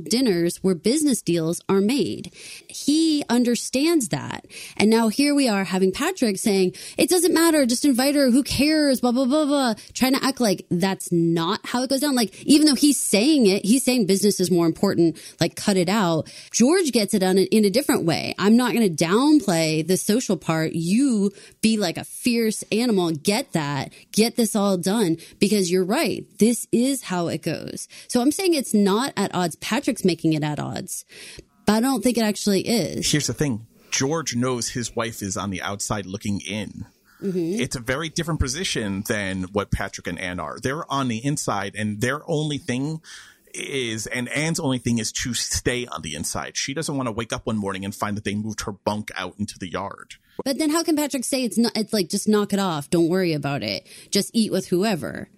where 0.62 0.74
business 0.74 1.22
deals 1.22 1.60
are 1.68 1.80
made. 1.80 2.32
He 2.68 3.24
understands 3.28 4.08
that. 4.08 4.46
And 4.76 4.90
now 4.90 5.08
here 5.08 5.34
we 5.34 5.48
are 5.48 5.64
having 5.64 5.92
Patrick 5.92 6.38
saying, 6.38 6.74
it 6.96 7.08
doesn't 7.08 7.34
matter, 7.34 7.66
just 7.66 7.84
invite 7.84 8.14
her, 8.14 8.30
who 8.30 8.42
cares, 8.42 9.00
blah, 9.00 9.12
blah, 9.12 9.24
blah, 9.24 9.46
blah, 9.46 9.74
trying 9.92 10.14
to 10.14 10.24
act 10.24 10.40
like 10.40 10.66
that's 10.70 11.10
not 11.12 11.60
how 11.64 11.82
it 11.82 11.90
goes 11.90 12.00
down. 12.00 12.14
Like, 12.14 12.42
even 12.44 12.66
though 12.66 12.74
he's 12.74 13.00
saying 13.00 13.46
it, 13.46 13.64
he's 13.64 13.84
saying 13.84 14.06
business 14.06 14.40
is 14.40 14.50
more 14.50 14.66
important, 14.66 15.18
like, 15.40 15.56
cut 15.56 15.76
it 15.76 15.88
out. 15.88 16.32
George 16.52 16.92
gets 16.92 17.14
it 17.14 17.22
on 17.22 17.38
in 17.38 17.64
a 17.64 17.70
different 17.70 18.04
way. 18.04 18.34
I'm 18.38 18.56
not 18.56 18.72
going 18.72 18.94
to 18.94 19.04
downplay 19.04 19.86
the 19.86 19.96
social 19.96 20.36
part. 20.36 20.72
You 20.72 21.32
be 21.60 21.76
like 21.76 21.96
a 21.96 22.04
fierce 22.04 22.62
animal, 22.70 23.10
get 23.10 23.52
that, 23.52 23.92
get 24.12 24.36
this 24.36 24.54
all 24.54 24.76
done 24.76 25.16
because 25.38 25.70
you're 25.70 25.84
right. 25.84 26.24
This 26.38 26.66
is 26.72 27.02
how 27.02 27.28
it 27.28 27.42
goes. 27.42 27.88
So 28.08 28.20
I'm 28.20 28.32
saying 28.32 28.54
it's 28.54 28.74
not 28.74 29.12
at 29.16 29.34
odds. 29.34 29.56
Patrick's 29.56 30.04
making 30.04 30.27
it 30.32 30.42
at 30.42 30.58
odds, 30.58 31.04
but 31.66 31.74
I 31.74 31.80
don't 31.80 32.02
think 32.02 32.18
it 32.18 32.24
actually 32.24 32.62
is. 32.62 33.10
Here's 33.10 33.26
the 33.26 33.34
thing 33.34 33.66
George 33.90 34.36
knows 34.36 34.70
his 34.70 34.94
wife 34.94 35.22
is 35.22 35.36
on 35.36 35.50
the 35.50 35.62
outside 35.62 36.06
looking 36.06 36.40
in. 36.40 36.86
Mm-hmm. 37.22 37.60
It's 37.60 37.74
a 37.74 37.80
very 37.80 38.08
different 38.08 38.40
position 38.40 39.02
than 39.08 39.44
what 39.52 39.70
Patrick 39.72 40.06
and 40.06 40.18
Anne 40.18 40.38
are. 40.38 40.58
They're 40.60 40.90
on 40.90 41.08
the 41.08 41.24
inside, 41.24 41.74
and 41.76 42.00
their 42.00 42.20
only 42.30 42.58
thing 42.58 43.00
is, 43.54 44.06
and 44.06 44.28
Anne's 44.28 44.60
only 44.60 44.78
thing 44.78 44.98
is 44.98 45.10
to 45.10 45.34
stay 45.34 45.86
on 45.86 46.02
the 46.02 46.14
inside. 46.14 46.56
She 46.56 46.74
doesn't 46.74 46.96
want 46.96 47.08
to 47.08 47.12
wake 47.12 47.32
up 47.32 47.46
one 47.46 47.56
morning 47.56 47.84
and 47.84 47.94
find 47.94 48.16
that 48.16 48.24
they 48.24 48.34
moved 48.34 48.62
her 48.62 48.72
bunk 48.72 49.10
out 49.16 49.34
into 49.38 49.58
the 49.58 49.68
yard. 49.68 50.14
But 50.44 50.58
then 50.58 50.70
how 50.70 50.84
can 50.84 50.96
Patrick 50.96 51.24
say 51.24 51.42
it's 51.42 51.58
not, 51.58 51.72
it's 51.76 51.92
like, 51.92 52.08
just 52.08 52.28
knock 52.28 52.52
it 52.52 52.60
off. 52.60 52.90
Don't 52.90 53.08
worry 53.08 53.32
about 53.32 53.62
it. 53.62 53.86
Just 54.10 54.30
eat 54.32 54.52
with 54.52 54.68
whoever. 54.68 55.28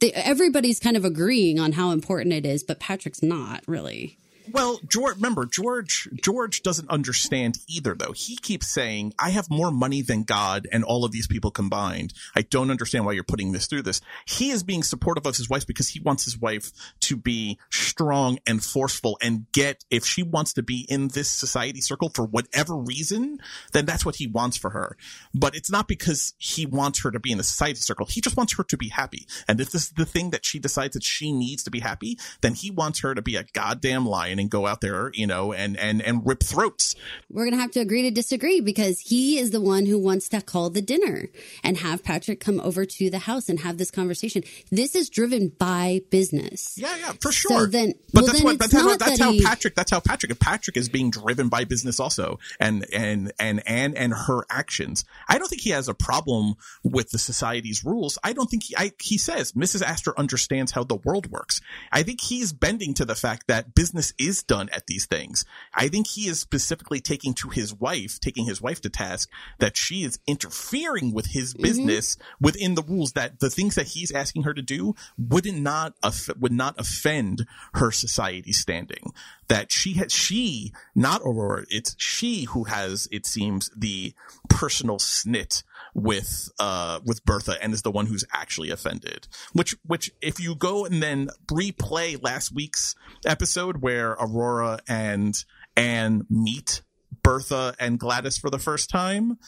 They, 0.00 0.12
everybody's 0.12 0.80
kind 0.80 0.96
of 0.96 1.04
agreeing 1.04 1.58
on 1.58 1.72
how 1.72 1.90
important 1.92 2.34
it 2.34 2.44
is, 2.44 2.62
but 2.62 2.80
Patrick's 2.80 3.22
not 3.22 3.62
really. 3.66 4.18
Well, 4.52 4.80
George, 4.88 5.16
remember 5.16 5.46
George. 5.46 6.08
George 6.22 6.62
doesn't 6.62 6.90
understand 6.90 7.58
either, 7.68 7.94
though. 7.94 8.12
He 8.12 8.36
keeps 8.36 8.68
saying, 8.68 9.14
"I 9.18 9.30
have 9.30 9.48
more 9.50 9.70
money 9.70 10.02
than 10.02 10.24
God 10.24 10.66
and 10.72 10.82
all 10.84 11.04
of 11.04 11.12
these 11.12 11.26
people 11.26 11.50
combined. 11.50 12.12
I 12.34 12.42
don't 12.42 12.70
understand 12.70 13.04
why 13.04 13.12
you're 13.12 13.24
putting 13.24 13.52
this 13.52 13.66
through 13.66 13.82
this." 13.82 14.00
He 14.26 14.50
is 14.50 14.62
being 14.62 14.82
supportive 14.82 15.26
of 15.26 15.36
his 15.36 15.48
wife 15.48 15.66
because 15.66 15.88
he 15.88 16.00
wants 16.00 16.24
his 16.24 16.38
wife 16.38 16.72
to 17.00 17.16
be 17.16 17.58
strong 17.70 18.38
and 18.46 18.64
forceful 18.64 19.18
and 19.22 19.46
get. 19.52 19.84
If 19.90 20.04
she 20.04 20.22
wants 20.22 20.52
to 20.54 20.62
be 20.62 20.86
in 20.88 21.08
this 21.08 21.30
society 21.30 21.80
circle 21.80 22.10
for 22.12 22.24
whatever 22.24 22.76
reason, 22.76 23.38
then 23.72 23.86
that's 23.86 24.04
what 24.04 24.16
he 24.16 24.26
wants 24.26 24.56
for 24.56 24.70
her. 24.70 24.96
But 25.32 25.54
it's 25.54 25.70
not 25.70 25.86
because 25.86 26.34
he 26.38 26.66
wants 26.66 27.00
her 27.00 27.10
to 27.10 27.20
be 27.20 27.30
in 27.30 27.38
the 27.38 27.44
society 27.44 27.80
circle. 27.80 28.06
He 28.06 28.20
just 28.20 28.36
wants 28.36 28.54
her 28.54 28.64
to 28.64 28.76
be 28.76 28.88
happy. 28.88 29.26
And 29.46 29.60
if 29.60 29.70
this 29.70 29.84
is 29.84 29.90
the 29.90 30.06
thing 30.06 30.30
that 30.30 30.44
she 30.44 30.58
decides 30.58 30.94
that 30.94 31.04
she 31.04 31.32
needs 31.32 31.62
to 31.64 31.70
be 31.70 31.80
happy, 31.80 32.18
then 32.40 32.54
he 32.54 32.70
wants 32.70 33.00
her 33.00 33.14
to 33.14 33.22
be 33.22 33.36
a 33.36 33.44
goddamn 33.52 34.06
lion 34.06 34.39
and 34.40 34.50
go 34.50 34.66
out 34.66 34.80
there, 34.80 35.10
you 35.14 35.26
know, 35.26 35.52
and 35.52 35.76
and 35.78 36.02
and 36.02 36.26
rip 36.26 36.42
throats. 36.42 36.94
We're 37.30 37.44
going 37.44 37.54
to 37.54 37.60
have 37.60 37.70
to 37.72 37.80
agree 37.80 38.02
to 38.02 38.10
disagree 38.10 38.60
because 38.60 38.98
he 39.00 39.38
is 39.38 39.50
the 39.50 39.60
one 39.60 39.86
who 39.86 39.98
wants 39.98 40.28
to 40.30 40.40
call 40.40 40.70
the 40.70 40.82
dinner 40.82 41.28
and 41.62 41.76
have 41.78 42.02
Patrick 42.02 42.40
come 42.40 42.60
over 42.60 42.84
to 42.84 43.10
the 43.10 43.20
house 43.20 43.48
and 43.48 43.60
have 43.60 43.78
this 43.78 43.90
conversation. 43.90 44.42
This 44.70 44.94
is 44.94 45.08
driven 45.10 45.48
by 45.48 46.00
business. 46.10 46.76
Yeah, 46.76 46.96
yeah, 46.96 47.12
for 47.20 47.30
So 47.32 47.48
sure. 47.50 47.66
then, 47.68 47.94
but 48.12 48.22
well, 48.22 48.26
that's 48.26 48.38
then 48.38 48.44
what 48.44 48.54
it's 48.56 48.68
that's 48.68 48.82
how 48.82 48.96
that's 48.96 49.18
that 49.18 49.24
how 49.24 49.32
he- 49.32 49.42
Patrick 49.42 49.74
that's 49.74 49.90
how 49.90 50.00
Patrick 50.00 50.38
Patrick 50.40 50.76
is 50.76 50.88
being 50.88 51.10
driven 51.10 51.48
by 51.48 51.64
business 51.64 52.00
also, 52.00 52.38
and 52.58 52.86
and 52.92 53.32
and 53.38 53.62
and 53.66 53.96
and 53.96 54.12
her 54.14 54.44
actions. 54.50 55.04
I 55.28 55.38
don't 55.38 55.48
think 55.48 55.62
he 55.62 55.70
has 55.70 55.88
a 55.88 55.94
problem 55.94 56.54
with 56.82 57.10
the 57.10 57.18
society's 57.18 57.84
rules. 57.84 58.18
I 58.24 58.32
don't 58.32 58.48
think 58.50 58.64
he 58.64 58.74
I, 58.76 58.92
he 59.00 59.18
says 59.18 59.52
Mrs. 59.52 59.82
Astor 59.82 60.14
understands 60.18 60.72
how 60.72 60.84
the 60.84 60.94
world 60.96 61.30
works. 61.30 61.60
I 61.90 62.02
think 62.02 62.20
he's 62.20 62.52
bending 62.52 62.94
to 62.94 63.04
the 63.04 63.14
fact 63.14 63.48
that 63.48 63.74
business 63.74 64.12
is 64.18 64.29
done 64.42 64.68
at 64.70 64.86
these 64.86 65.06
things. 65.06 65.44
I 65.74 65.88
think 65.88 66.06
he 66.06 66.28
is 66.28 66.40
specifically 66.40 67.00
taking 67.00 67.34
to 67.34 67.48
his 67.48 67.74
wife, 67.74 68.18
taking 68.20 68.46
his 68.46 68.60
wife 68.62 68.80
to 68.82 68.88
task 68.88 69.28
that 69.58 69.76
she 69.76 70.04
is 70.04 70.18
interfering 70.26 71.12
with 71.12 71.26
his 71.26 71.50
Mm-hmm. 71.50 71.62
business 71.62 72.16
within 72.40 72.74
the 72.74 72.82
rules 72.82 73.12
that 73.12 73.40
the 73.40 73.50
things 73.50 73.74
that 73.74 73.88
he's 73.88 74.12
asking 74.12 74.42
her 74.44 74.54
to 74.54 74.62
do 74.62 74.94
wouldn't 75.18 75.60
not 75.60 75.94
would 76.38 76.52
not 76.52 76.74
offend 76.78 77.46
her 77.74 77.90
society 77.90 78.52
standing. 78.52 79.12
That 79.48 79.72
she 79.72 79.94
has 79.94 80.12
she 80.12 80.72
not 80.94 81.22
Aurora, 81.24 81.64
it's 81.70 81.96
she 81.98 82.44
who 82.44 82.64
has 82.64 83.08
it 83.10 83.26
seems 83.26 83.70
the 83.76 84.14
personal 84.48 84.98
snit 84.98 85.62
with 85.94 86.48
uh 86.58 87.00
with 87.04 87.24
Bertha 87.24 87.56
and 87.62 87.72
is 87.72 87.82
the 87.82 87.90
one 87.90 88.06
who's 88.06 88.24
actually 88.32 88.70
offended. 88.70 89.28
Which 89.52 89.76
which 89.84 90.10
if 90.20 90.40
you 90.40 90.54
go 90.54 90.84
and 90.84 91.02
then 91.02 91.30
replay 91.50 92.22
last 92.22 92.54
week's 92.54 92.94
episode 93.26 93.78
where 93.78 94.12
Aurora 94.12 94.80
and 94.88 95.42
and 95.76 96.24
meet 96.28 96.82
Bertha 97.22 97.74
and 97.78 97.98
Gladys 97.98 98.38
for 98.38 98.50
the 98.50 98.58
first 98.58 98.90
time. 98.90 99.38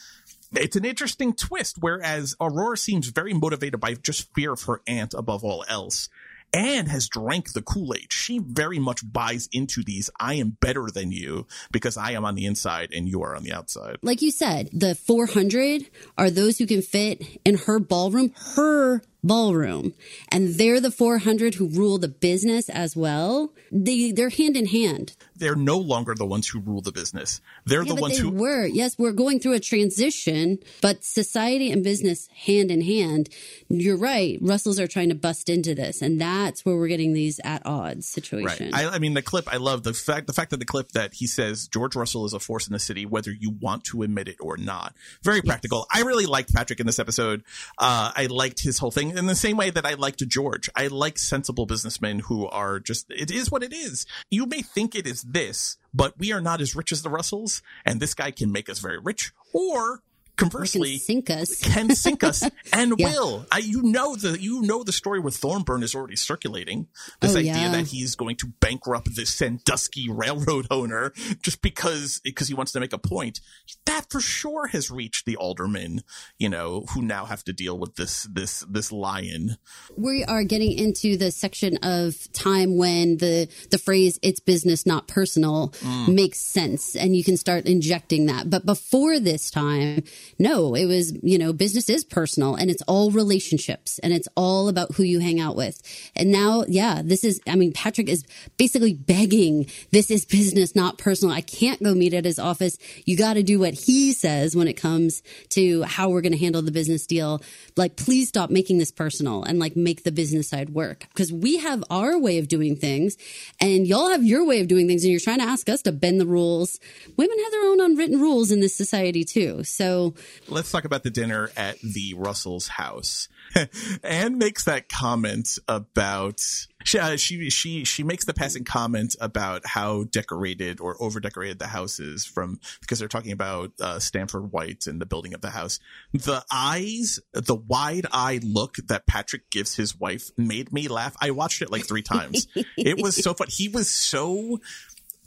It's 0.55 0.75
an 0.75 0.85
interesting 0.85 1.33
twist, 1.33 1.77
whereas 1.79 2.35
Aurora 2.39 2.77
seems 2.77 3.07
very 3.07 3.33
motivated 3.33 3.79
by 3.79 3.95
just 3.95 4.31
fear 4.35 4.53
of 4.53 4.61
her 4.63 4.81
aunt 4.85 5.15
above 5.15 5.43
all 5.43 5.65
else 5.67 6.09
and 6.53 6.87
has 6.87 7.09
drank 7.09 7.53
the 7.53 7.61
Kool-Aid. 7.61 8.13
She 8.13 8.39
very 8.39 8.79
much 8.79 9.01
buys 9.11 9.49
into 9.51 9.83
these 9.83 10.09
I 10.19 10.35
am 10.35 10.57
better 10.61 10.89
than 10.93 11.11
you 11.11 11.47
because 11.71 11.97
I 11.97 12.11
am 12.11 12.23
on 12.23 12.35
the 12.35 12.45
inside 12.45 12.93
and 12.93 13.09
you 13.09 13.23
are 13.23 13.35
on 13.35 13.43
the 13.43 13.53
outside. 13.53 13.97
Like 14.01 14.21
you 14.21 14.31
said, 14.31 14.69
the 14.71 14.95
400 14.95 15.89
are 16.17 16.29
those 16.29 16.59
who 16.59 16.67
can 16.67 16.81
fit 16.81 17.23
in 17.43 17.57
her 17.57 17.79
ballroom, 17.79 18.33
her 18.55 19.01
ballroom. 19.23 19.93
And 20.29 20.55
they're 20.55 20.81
the 20.81 20.91
400 20.91 21.55
who 21.55 21.67
rule 21.67 21.97
the 21.97 22.07
business 22.07 22.69
as 22.69 22.95
well. 22.95 23.53
They, 23.71 24.11
they're 24.11 24.29
hand 24.29 24.57
in 24.57 24.67
hand. 24.67 25.15
They're 25.35 25.55
no 25.55 25.77
longer 25.77 26.15
the 26.15 26.25
ones 26.25 26.47
who 26.47 26.59
rule 26.59 26.81
the 26.81 26.91
business. 26.91 27.41
They're 27.65 27.83
Yeah, 27.83 27.95
the 27.95 28.01
ones 28.01 28.17
they 28.17 28.23
who 28.23 28.31
were. 28.31 28.65
Yes, 28.65 28.97
we're 28.97 29.11
going 29.11 29.39
through 29.39 29.53
a 29.53 29.59
transition, 29.59 30.59
but 30.81 31.03
society 31.03 31.71
and 31.71 31.83
business 31.83 32.27
hand 32.27 32.71
in 32.71 32.81
hand. 32.81 33.29
You're 33.69 33.97
right. 33.97 34.37
Russells 34.41 34.79
are 34.79 34.87
trying 34.87 35.09
to 35.09 35.15
bust 35.15 35.49
into 35.49 35.73
this, 35.73 36.01
and 36.01 36.19
that's 36.19 36.65
where 36.65 36.75
we're 36.75 36.87
getting 36.87 37.13
these 37.13 37.39
at 37.43 37.65
odds 37.65 38.07
situation. 38.07 38.71
Right. 38.71 38.85
I, 38.85 38.95
I 38.95 38.99
mean, 38.99 39.13
the 39.13 39.21
clip. 39.21 39.51
I 39.51 39.57
love 39.57 39.83
the 39.83 39.93
fact. 39.93 40.27
The 40.27 40.33
fact 40.33 40.51
that 40.51 40.57
the 40.57 40.65
clip 40.65 40.91
that 40.91 41.15
he 41.15 41.27
says 41.27 41.67
George 41.67 41.95
Russell 41.95 42.25
is 42.25 42.33
a 42.33 42.39
force 42.39 42.67
in 42.67 42.73
the 42.73 42.79
city, 42.79 43.05
whether 43.05 43.31
you 43.31 43.49
want 43.49 43.83
to 43.85 44.03
admit 44.03 44.27
it 44.27 44.37
or 44.39 44.57
not. 44.57 44.93
Very 45.23 45.41
practical. 45.41 45.87
I 45.91 46.01
really 46.01 46.25
liked 46.25 46.53
Patrick 46.53 46.79
in 46.79 46.85
this 46.85 46.99
episode. 46.99 47.43
Uh, 47.77 48.11
I 48.15 48.27
liked 48.27 48.61
his 48.61 48.77
whole 48.77 48.91
thing 48.91 49.17
in 49.17 49.25
the 49.25 49.35
same 49.35 49.57
way 49.57 49.69
that 49.69 49.85
I 49.85 49.95
liked 49.95 50.25
George. 50.27 50.69
I 50.75 50.87
like 50.87 51.17
sensible 51.17 51.65
businessmen 51.65 52.19
who 52.19 52.47
are 52.47 52.79
just. 52.79 53.09
It 53.09 53.31
is 53.31 53.51
what 53.51 53.63
it 53.63 53.73
is. 53.73 54.05
You 54.29 54.45
may 54.45 54.61
think 54.61 54.95
it 54.95 55.07
is 55.07 55.22
this, 55.23 55.77
but 55.93 56.17
we 56.17 56.31
are 56.31 56.41
not 56.41 56.61
as 56.61 56.75
rich 56.75 56.91
as 56.91 57.01
the 57.01 57.09
Russells, 57.09 57.61
and 57.85 57.99
this 57.99 58.13
guy 58.13 58.31
can 58.31 58.51
make 58.51 58.69
us 58.69 58.79
very 58.79 58.99
rich, 58.99 59.31
or 59.53 60.01
conversely 60.35 60.97
sink 60.97 61.29
us 61.29 61.61
can 61.73 61.93
sink 61.95 62.23
us 62.23 62.43
and 62.71 62.93
Yeah. 62.97 63.09
will 63.11 63.45
I, 63.51 63.59
you 63.59 63.83
know 63.83 64.15
the 64.15 64.39
you 64.41 64.61
know 64.61 64.83
the 64.83 64.91
story 64.91 65.19
where 65.19 65.31
thornburn 65.31 65.83
is 65.83 65.93
already 65.93 66.15
circulating 66.15 66.87
this 67.21 67.35
Oh, 67.35 67.39
idea 67.39 67.53
yeah. 67.53 67.71
that 67.71 67.87
he's 67.87 68.15
going 68.15 68.35
to 68.37 68.47
bankrupt 68.59 69.15
the 69.15 69.25
sandusky 69.25 70.09
railroad 70.09 70.67
owner 70.71 71.13
just 71.41 71.61
because 71.61 72.19
because 72.23 72.47
he 72.47 72.53
wants 72.53 72.71
to 72.71 72.79
make 72.79 72.93
a 72.93 72.97
point 72.97 73.41
that 73.85 74.09
for 74.09 74.19
sure 74.19 74.67
has 74.67 74.89
reached 74.89 75.25
the 75.25 75.35
aldermen 75.37 76.01
you 76.39 76.49
know 76.49 76.85
who 76.93 77.01
now 77.01 77.25
have 77.25 77.43
to 77.43 77.53
deal 77.53 77.77
with 77.77 77.95
this 77.95 78.23
this 78.31 78.65
this 78.69 78.91
lion 78.91 79.57
we 79.95 80.23
are 80.23 80.43
getting 80.43 80.71
into 80.71 81.15
the 81.17 81.31
section 81.31 81.77
of 81.83 82.15
time 82.33 82.75
when 82.77 83.17
the 83.17 83.47
the 83.69 83.77
phrase 83.77 84.17
"it's 84.21 84.39
business, 84.39 84.85
not 84.85 85.07
personal" 85.07 85.69
Mm. 85.83 86.13
makes 86.15 86.39
sense, 86.39 86.95
and 86.95 87.15
you 87.15 87.23
can 87.23 87.37
start 87.37 87.65
injecting 87.65 88.25
that. 88.27 88.49
But 88.49 88.65
before 88.65 89.19
this 89.19 89.51
time, 89.51 90.03
no, 90.39 90.75
it 90.75 90.85
was 90.85 91.13
you 91.21 91.37
know 91.37 91.53
business 91.53 91.89
is 91.89 92.03
personal, 92.03 92.55
and 92.55 92.69
it's 92.69 92.83
all 92.83 93.11
relationships, 93.11 93.99
and 93.99 94.13
it's 94.13 94.27
all 94.35 94.67
about 94.67 94.95
who 94.95 95.03
you 95.03 95.19
hang 95.19 95.39
out 95.39 95.55
with. 95.55 95.81
And 96.15 96.31
now, 96.31 96.63
yeah, 96.67 97.01
this 97.03 97.23
is. 97.23 97.39
I 97.47 97.55
mean, 97.55 97.73
Patrick 97.73 98.09
is 98.09 98.23
basically 98.57 98.93
begging, 98.93 99.67
"This 99.91 100.11
is 100.11 100.25
business, 100.25 100.75
not 100.75 100.97
personal. 100.97 101.33
I 101.33 101.41
can't 101.41 101.81
go 101.81 101.93
meet 101.93 102.13
at 102.13 102.25
his 102.25 102.39
office. 102.39 102.77
You 103.05 103.17
got 103.17 103.33
to 103.33 103.43
do 103.43 103.59
what 103.59 103.73
he 103.73 104.13
says 104.13 104.55
when 104.55 104.67
it 104.67 104.73
comes 104.73 105.21
to 105.49 105.83
how 105.83 106.09
we're 106.09 106.21
going 106.21 106.33
to 106.33 106.37
handle 106.37 106.61
the 106.61 106.71
business 106.71 107.05
deal. 107.05 107.41
Like, 107.75 107.95
please 107.95 108.27
stop 108.29 108.49
making 108.49 108.77
this 108.77 108.91
personal 108.91 109.43
and 109.43 109.59
like 109.59 109.75
make 109.75 110.03
the 110.03 110.11
business 110.11 110.49
side 110.49 110.71
work 110.71 111.07
because 111.09 111.31
we 111.31 111.57
have 111.57 111.83
our 111.89 112.17
way 112.19 112.37
of 112.37 112.47
doing 112.47 112.75
things 112.75 113.17
and 113.59 113.87
y'all 113.87 114.09
have 114.09 114.23
your 114.23 114.45
way 114.45 114.59
of 114.61 114.67
doing 114.67 114.87
things 114.87 115.03
and 115.03 115.11
you're 115.11 115.19
trying 115.19 115.39
to 115.39 115.45
ask 115.45 115.69
us 115.69 115.81
to 115.83 115.91
bend 115.91 116.19
the 116.19 116.25
rules. 116.25 116.79
Women 117.17 117.37
have 117.39 117.51
their 117.51 117.65
own 117.65 117.81
unwritten 117.81 118.19
rules 118.19 118.51
in 118.51 118.59
this 118.59 118.75
society 118.75 119.23
too. 119.23 119.63
So 119.63 120.12
let's 120.47 120.71
talk 120.71 120.85
about 120.85 121.03
the 121.03 121.09
dinner 121.09 121.49
at 121.55 121.79
the 121.81 122.13
Russell's 122.15 122.67
house. 122.67 123.27
Anne 124.03 124.37
makes 124.37 124.65
that 124.65 124.89
comment 124.89 125.57
about 125.67 126.41
she, 126.83 126.99
uh, 126.99 127.15
she 127.17 127.49
she 127.49 127.83
she 127.85 128.03
makes 128.03 128.25
the 128.25 128.33
passing 128.33 128.63
comment 128.63 129.15
about 129.21 129.65
how 129.65 130.03
decorated 130.03 130.79
or 130.79 131.01
over 131.01 131.19
decorated 131.19 131.59
the 131.59 131.67
house 131.67 131.99
is 131.99 132.25
from 132.25 132.59
because 132.81 132.99
they're 132.99 133.07
talking 133.07 133.31
about 133.31 133.71
uh, 133.79 133.99
Stanford 133.99 134.51
White 134.51 134.87
and 134.87 134.99
the 134.99 135.05
building 135.05 135.33
of 135.33 135.41
the 135.41 135.51
house. 135.51 135.79
The 136.13 136.43
eyes, 136.51 137.19
the 137.33 137.55
wide 137.55 138.05
eye 138.11 138.39
look 138.43 138.75
that 138.87 139.07
Patrick 139.07 139.49
gives 139.49 139.75
his 139.75 139.97
wife 139.99 140.31
made 140.37 140.73
me 140.73 140.87
laugh. 140.87 141.15
I 141.21 141.31
watched 141.31 141.61
it 141.61 141.71
like 141.71 141.85
three 141.85 142.01
times. 142.01 142.47
it 142.77 143.01
was 143.01 143.15
so 143.15 143.33
fun. 143.33 143.47
He 143.49 143.69
was 143.69 143.89
so 143.89 144.59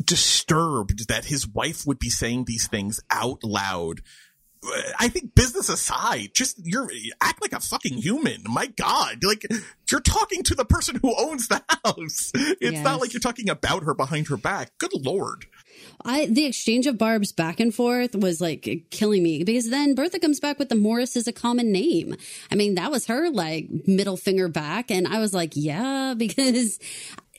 disturbed 0.05 1.09
that 1.09 1.27
his 1.27 1.46
wife 1.46 1.87
would 1.87 1.99
be 1.99 2.11
saying 2.11 2.44
these 2.44 2.66
things 2.66 3.01
out 3.11 3.42
loud. 3.42 4.03
I 4.98 5.09
think 5.09 5.35
business 5.35 5.68
aside, 5.68 6.31
just 6.35 6.59
you're 6.64 6.88
act 7.20 7.40
like 7.42 7.52
a 7.52 7.61
fucking 7.61 7.98
human. 7.98 8.42
My 8.48 8.66
God, 8.66 9.22
like 9.24 9.46
you're 9.90 10.00
talking 10.00 10.42
to 10.44 10.55
the 10.55 10.64
person 10.64 10.98
who 11.02 11.14
owns 11.18 11.48
the 11.48 11.62
house. 11.85 12.33
It's 12.35 12.61
Yes. 12.61 12.85
not 12.85 13.00
like 13.00 13.12
you're 13.12 13.20
talking 13.20 13.48
about 13.48 13.85
her 13.85 13.94
behind 13.94 14.29
her 14.29 14.37
back. 14.37 14.76
Good 14.79 14.92
lord. 14.94 15.46
I 16.05 16.26
the 16.26 16.44
exchange 16.46 16.87
of 16.87 16.96
barbs 16.98 17.33
back 17.33 17.61
and 17.61 17.74
forth 17.74 18.14
was 18.14 18.40
like 18.40 18.87
killing 18.90 19.22
me 19.22 19.44
because 19.44 19.68
then 19.70 19.94
Bertha 19.94 20.18
comes 20.18 20.40
back 20.40 20.59
with 20.59 20.68
the 20.70 20.74
Morris 20.74 21.16
is 21.16 21.26
a 21.26 21.33
common 21.33 21.70
name. 21.70 22.16
I 22.50 22.55
mean, 22.55 22.74
that 22.76 22.90
was 22.90 23.07
her 23.07 23.29
like 23.31 23.68
middle 23.87 24.16
finger 24.16 24.48
back, 24.48 24.90
and 24.90 25.07
I 25.07 25.18
was 25.20 25.35
like, 25.35 25.52
yeah, 25.55 26.14
because 26.18 26.79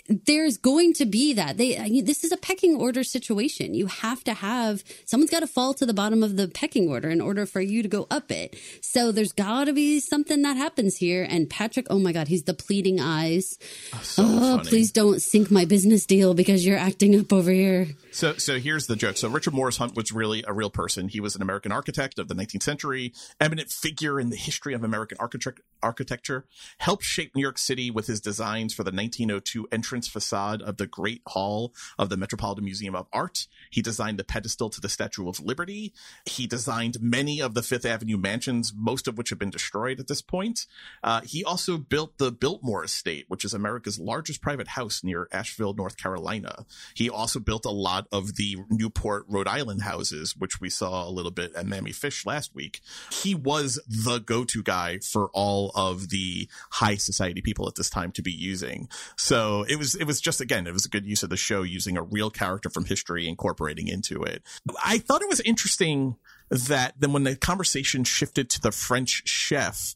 there's 0.08 0.58
going 0.58 0.94
to 0.94 1.06
be 1.06 1.34
that. 1.34 1.58
They 1.58 1.78
I 1.78 1.90
mean, 1.90 2.06
this 2.06 2.24
is 2.24 2.32
a 2.32 2.38
pecking 2.38 2.76
order 2.76 3.04
situation. 3.04 3.74
You 3.74 3.88
have 3.88 4.24
to 4.26 4.34
have 4.34 4.84
someone's 5.06 5.32
got 5.32 5.42
to 5.42 5.48
fall 5.48 5.74
to 5.76 5.86
the 5.86 5.94
bottom 5.94 6.24
of 6.24 6.38
the 6.38 6.48
pecking 6.48 6.90
order 6.90 7.10
in 7.10 7.22
order 7.22 7.46
for 7.46 7.62
you 7.62 7.84
to 7.84 7.90
go 7.90 8.08
up 8.10 8.32
it. 8.32 8.58
So 8.82 9.12
there's 9.12 9.34
got 9.34 9.66
to 9.66 9.74
be 9.74 10.00
something 10.00 10.42
that 10.44 10.58
happens 10.58 10.98
here. 10.98 11.28
And 11.30 11.50
patrick 11.50 11.88
oh 11.90 12.00
my 12.00 12.12
god 12.12 12.28
he's 12.28 12.44
the 12.44 12.54
pleading 12.54 13.00
eyes. 13.00 13.58
Oh, 13.94 14.00
so 14.04 14.24
oh 14.26 14.62
please 14.64 14.92
don't 14.92 15.22
sink 15.22 15.52
my 15.52 15.66
business 15.66 16.06
deal 16.06 16.34
because 16.34 16.66
you're 16.66 16.78
acting 16.78 17.20
up 17.20 17.34
over 17.34 17.52
here. 17.52 17.88
So, 18.12 18.34
so 18.34 18.58
here's 18.58 18.88
the 18.88 18.96
joke. 18.96 19.18
So 19.18 19.30
Richard 19.30 19.54
Morris 19.54 19.78
Hunt 19.78 19.96
was 19.96 20.12
really 20.12 20.44
a 20.48 20.54
real 20.54 20.72
person. 20.72 21.08
He 21.08 21.20
was 21.20 21.36
an 21.36 21.42
American 21.42 21.72
architect 21.72 22.18
of 22.18 22.28
the 22.28 22.34
19th 22.34 22.64
century, 22.64 23.14
eminent 23.40 23.70
figure 23.70 24.20
in 24.20 24.30
the 24.30 24.36
history 24.36 24.74
of 24.74 24.84
American 24.84 25.18
architect- 25.20 25.62
architecture, 25.84 26.46
helped 26.80 27.04
shape 27.04 27.36
New 27.36 27.42
York 27.42 27.58
City 27.58 27.92
with 27.92 28.08
his 28.08 28.20
designs 28.20 28.74
for 28.74 28.84
the 28.84 28.92
1902 28.92 29.68
entrance 29.72 29.97
facade 30.06 30.62
of 30.62 30.78
the 30.78 30.86
Great 30.86 31.22
Hall 31.28 31.74
of 31.98 32.10
the 32.10 32.18
Metropolitan 32.18 32.66
Museum 32.66 32.96
of 32.96 33.08
Art. 33.14 33.48
He 33.72 33.82
designed 33.82 34.20
the 34.20 34.24
pedestal 34.24 34.70
to 34.70 34.82
the 34.82 34.90
Statue 34.90 35.30
of 35.30 35.40
Liberty. 35.40 35.94
He 36.26 36.46
designed 36.46 37.02
many 37.02 37.42
of 37.42 37.54
the 37.54 37.64
Fifth 37.64 37.86
Avenue 37.86 38.18
mansions, 38.18 38.74
most 38.76 39.08
of 39.08 39.18
which 39.18 39.30
have 39.30 39.40
been 39.40 39.50
destroyed 39.50 40.00
at 40.00 40.08
this 40.08 40.22
point. 40.22 40.66
Uh, 41.04 41.22
he 41.22 41.44
also 41.44 41.78
built 41.78 42.18
the 42.18 42.32
Biltmore 42.32 42.84
Estate, 42.84 43.26
which 43.30 43.46
is 43.46 43.54
America's 43.54 43.98
largest 44.00 44.42
private 44.42 44.68
house 44.70 45.04
near 45.04 45.30
Asheville, 45.32 45.74
North 45.74 45.96
Carolina. 45.96 46.66
He 46.94 47.10
also 47.10 47.40
built 47.40 47.66
a 47.66 47.72
lot 47.72 48.08
of 48.12 48.36
the 48.36 48.58
Newport, 48.70 49.26
Rhode 49.30 49.48
Island 49.48 49.84
houses, 49.84 50.36
which 50.36 50.60
we 50.60 50.70
saw 50.70 51.08
a 51.08 51.12
little 51.12 51.32
bit 51.32 51.56
at 51.56 51.66
Mamie 51.66 51.94
Fish 51.94 52.26
last 52.26 52.54
week. 52.54 52.82
He 53.12 53.34
was 53.34 53.80
the 53.88 54.20
go-to 54.20 54.64
guy 54.64 55.00
for 55.00 55.30
all 55.34 55.72
of 55.76 56.10
the 56.10 56.50
high 56.72 56.96
society 56.96 57.42
people 57.42 57.68
at 57.68 57.76
this 57.76 57.90
time 57.90 58.12
to 58.14 58.22
be 58.22 58.32
using. 58.32 58.90
So 59.16 59.64
it 59.70 59.78
was, 59.78 59.87
it 59.96 60.06
was 60.06 60.22
just, 60.22 60.42
again, 60.42 60.68
it 60.68 60.74
was 60.74 60.86
a 60.86 60.90
good 60.90 61.06
use 61.06 61.24
of 61.24 61.30
the 61.30 61.38
show 61.38 61.64
using 61.64 61.98
a 61.98 62.02
real 62.02 62.30
character 62.30 62.70
from 62.70 62.86
history, 62.86 63.28
incorporating 63.28 63.88
into 63.88 64.24
it. 64.24 64.44
I 64.84 64.98
thought 64.98 65.22
it 65.22 65.30
was 65.30 65.42
interesting 65.42 66.16
that 66.50 66.94
then 67.00 67.14
when 67.14 67.24
the 67.24 67.36
conversation 67.36 68.04
shifted 68.04 68.50
to 68.52 68.62
the 68.62 68.72
French 68.72 69.24
chef, 69.26 69.96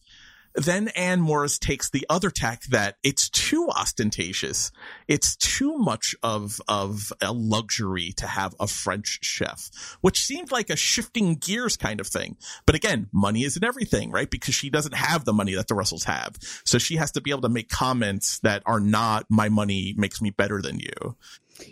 then 0.54 0.90
Anne 0.90 1.22
Morris 1.22 1.58
takes 1.58 1.90
the 1.90 2.06
other 2.10 2.30
tack 2.30 2.64
that 2.66 2.98
it's 3.04 3.30
too 3.30 3.70
ostentatious. 3.70 4.72
It's 5.08 5.36
too 5.36 5.78
much 5.78 6.16
of, 6.24 6.62
of 6.68 7.14
a 7.22 7.32
luxury 7.32 8.14
to 8.18 8.28
have 8.28 8.56
a 8.60 8.68
French 8.68 9.20
chef, 9.22 9.70
which 10.02 10.24
seemed 10.24 10.52
like 10.52 10.70
a 10.70 10.76
shifting 10.76 11.36
gears 11.36 11.78
kind 11.78 12.00
of 12.00 12.08
thing. 12.08 12.38
But 12.66 12.76
again, 12.76 13.10
money 13.12 13.44
isn't 13.44 13.64
everything, 13.64 14.12
right? 14.12 14.30
Because 14.30 14.56
she 14.56 14.70
doesn't 14.70 14.96
have 14.96 15.26
the 15.26 15.34
money 15.34 15.56
that 15.56 15.68
the 15.68 15.76
Russells 15.76 16.04
have. 16.06 16.38
So 16.66 16.78
she 16.78 16.98
has 16.98 17.12
to 17.14 17.22
be 17.22 17.32
able 17.32 17.42
to 17.42 17.50
make 17.50 17.70
comments 17.70 18.40
that 18.40 18.64
are 18.66 18.80
not, 18.80 19.26
my 19.30 19.50
money 19.50 19.94
makes 19.98 20.22
me 20.22 20.32
better 20.32 20.62
than 20.62 20.80
you. 20.80 21.16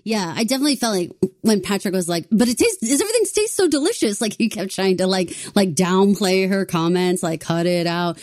Yeah, 0.03 0.33
I 0.35 0.43
definitely 0.43 0.75
felt 0.75 0.95
like 0.95 1.11
when 1.41 1.61
Patrick 1.61 1.93
was 1.93 2.07
like, 2.07 2.27
"But 2.31 2.47
it 2.47 2.57
tastes, 2.57 2.83
is 2.83 3.01
everything 3.01 3.23
tastes 3.33 3.55
so 3.55 3.67
delicious?" 3.67 4.21
Like 4.21 4.35
he 4.37 4.49
kept 4.49 4.71
trying 4.71 4.97
to 4.97 5.07
like 5.07 5.35
like 5.55 5.73
downplay 5.73 6.47
her 6.47 6.65
comments, 6.65 7.23
like 7.23 7.41
cut 7.41 7.65
it 7.65 7.87
out. 7.87 8.19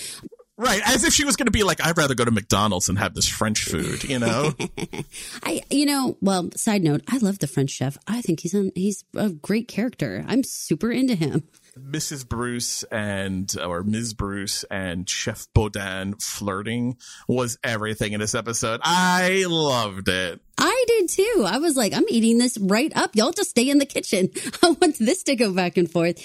Right. 0.58 0.80
As 0.86 1.04
if 1.04 1.12
she 1.12 1.24
was 1.24 1.36
going 1.36 1.46
to 1.46 1.52
be 1.52 1.62
like, 1.62 1.84
I'd 1.84 1.98
rather 1.98 2.14
go 2.14 2.24
to 2.24 2.30
McDonald's 2.30 2.88
and 2.88 2.98
have 2.98 3.14
this 3.14 3.28
French 3.28 3.64
food, 3.64 4.04
you 4.04 4.18
know? 4.18 4.52
I, 5.42 5.62
you 5.70 5.84
know, 5.84 6.16
well, 6.20 6.50
side 6.56 6.82
note, 6.82 7.02
I 7.08 7.18
love 7.18 7.40
the 7.40 7.46
French 7.46 7.70
chef. 7.70 7.98
I 8.06 8.22
think 8.22 8.40
he's 8.40 8.54
on, 8.54 8.72
he's 8.74 9.04
a 9.14 9.30
great 9.30 9.68
character. 9.68 10.24
I'm 10.26 10.42
super 10.44 10.90
into 10.90 11.14
him. 11.14 11.48
Mrs. 11.78 12.26
Bruce 12.26 12.84
and 12.84 13.54
or 13.62 13.82
Ms. 13.82 14.14
Bruce 14.14 14.64
and 14.70 15.06
Chef 15.06 15.46
Baudin 15.54 16.22
flirting 16.22 16.96
was 17.28 17.58
everything 17.62 18.14
in 18.14 18.20
this 18.20 18.34
episode. 18.34 18.80
I 18.82 19.44
loved 19.46 20.08
it. 20.08 20.40
I 20.56 20.76
I 20.76 20.84
did 20.86 21.08
too. 21.08 21.44
I 21.46 21.58
was 21.58 21.74
like, 21.74 21.94
I'm 21.94 22.04
eating 22.08 22.38
this 22.38 22.58
right 22.58 22.92
up. 22.94 23.16
Y'all 23.16 23.32
just 23.32 23.50
stay 23.50 23.70
in 23.70 23.78
the 23.78 23.86
kitchen. 23.86 24.30
I 24.62 24.70
want 24.70 24.98
this 24.98 25.22
to 25.24 25.34
go 25.34 25.52
back 25.52 25.76
and 25.76 25.90
forth. 25.90 26.18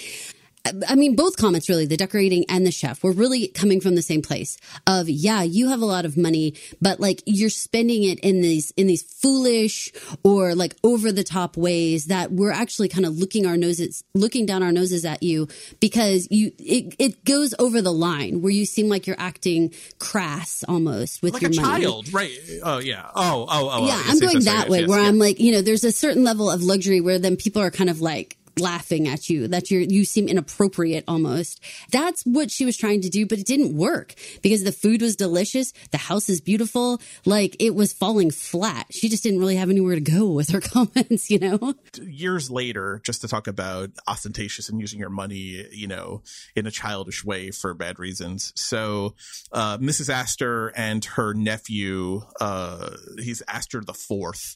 I 0.88 0.95
mean, 0.95 1.16
both 1.16 1.38
comments 1.38 1.70
really, 1.70 1.86
the 1.86 1.97
decorating 1.97 2.45
and 2.49 2.66
the 2.66 2.72
chef 2.72 3.03
were 3.03 3.12
really 3.12 3.47
coming 3.47 3.82
from 3.82 3.95
the 3.95 4.01
same 4.01 4.22
place 4.22 4.57
of, 4.88 5.09
yeah, 5.09 5.43
you 5.43 5.70
have 5.70 5.82
a 5.82 5.86
lot 5.86 6.05
of 6.05 6.18
money, 6.18 6.55
but 6.82 6.99
like 6.99 7.22
you're 7.26 7.49
spending 7.49 8.03
it 8.03 8.20
in 8.20 8.41
these, 8.41 8.72
in 8.78 8.88
these 8.88 9.01
foolish 9.01 9.91
or 10.24 10.55
like 10.55 10.76
over 10.84 11.12
the 11.12 11.24
top 11.24 11.57
ways 11.57 12.05
that 12.05 12.32
we're 12.32 12.51
actually 12.51 12.88
kind 12.89 13.05
of 13.05 13.18
looking 13.18 13.45
our 13.45 13.57
noses, 13.57 14.03
looking 14.14 14.45
down 14.45 14.64
our 14.64 14.72
noses 14.72 15.03
at 15.05 15.24
you 15.24 15.47
because 15.80 16.28
you, 16.32 16.51
it, 16.59 16.95
it 16.99 17.26
goes 17.26 17.53
over 17.59 17.82
the 17.82 17.93
line 17.93 18.41
where 18.41 18.51
you 18.51 18.66
seem 18.66 18.88
like 18.88 19.07
you're 19.07 19.20
acting 19.20 19.74
crass 19.99 20.64
almost 20.68 21.22
with 21.22 21.34
like 21.34 21.41
your 21.41 21.51
a 21.51 21.55
money. 21.55 21.84
child, 21.84 22.14
right? 22.14 22.32
Oh 22.64 22.80
yeah. 22.80 23.09
Oh 23.16 23.45
oh 23.49 23.70
oh. 23.72 23.88
yeah, 23.88 23.97
yes, 23.97 24.09
I'm 24.09 24.20
going 24.20 24.36
yes, 24.36 24.45
that 24.45 24.62
yes, 24.62 24.70
way 24.70 24.86
where. 24.86 25.01
I'm 25.01 25.18
like, 25.18 25.39
you 25.39 25.51
know, 25.51 25.62
there's 25.62 25.84
a 25.84 25.91
certain 25.91 26.24
level 26.24 26.49
of 26.49 26.62
luxury 26.62 27.01
where 27.01 27.20
then 27.20 27.36
people 27.36 27.62
are 27.62 27.72
kind 27.72 27.89
of 27.89 28.01
like 28.01 28.38
laughing 28.59 29.07
at 29.07 29.29
you 29.29 29.47
that 29.47 29.71
you're 29.71 29.81
you 29.81 30.05
seem 30.05 30.27
inappropriate 30.27 31.03
almost 31.07 31.61
that's 31.91 32.23
what 32.23 32.51
she 32.51 32.65
was 32.65 32.77
trying 32.77 33.01
to 33.01 33.09
do 33.09 33.25
but 33.25 33.39
it 33.39 33.45
didn't 33.45 33.75
work 33.75 34.13
because 34.41 34.63
the 34.63 34.71
food 34.71 35.01
was 35.01 35.15
delicious 35.15 35.73
the 35.91 35.97
house 35.97 36.29
is 36.29 36.41
beautiful 36.41 37.01
like 37.25 37.55
it 37.59 37.75
was 37.75 37.93
falling 37.93 38.31
flat 38.31 38.85
she 38.91 39.09
just 39.09 39.23
didn't 39.23 39.39
really 39.39 39.55
have 39.55 39.69
anywhere 39.69 39.95
to 39.95 40.01
go 40.01 40.27
with 40.27 40.49
her 40.49 40.61
comments 40.71 41.29
you 41.29 41.39
know 41.39 41.73
years 42.21 42.49
later, 42.49 43.01
just 43.03 43.21
to 43.21 43.27
talk 43.27 43.47
about 43.47 43.89
ostentatious 44.07 44.69
and 44.69 44.79
using 44.79 44.99
your 44.99 45.09
money, 45.09 45.65
you 45.71 45.87
know, 45.87 46.21
in 46.55 46.65
a 46.65 46.71
childish 46.71 47.25
way 47.25 47.51
for 47.51 47.73
bad 47.73 47.99
reasons. 47.99 48.53
So, 48.55 49.15
uh, 49.51 49.77
Mrs. 49.77 50.09
Astor 50.09 50.71
and 50.75 51.03
her 51.05 51.33
nephew, 51.33 52.21
uh, 52.39 52.91
he's 53.17 53.41
Astor 53.47 53.81
the 53.81 53.93
fourth. 53.93 54.55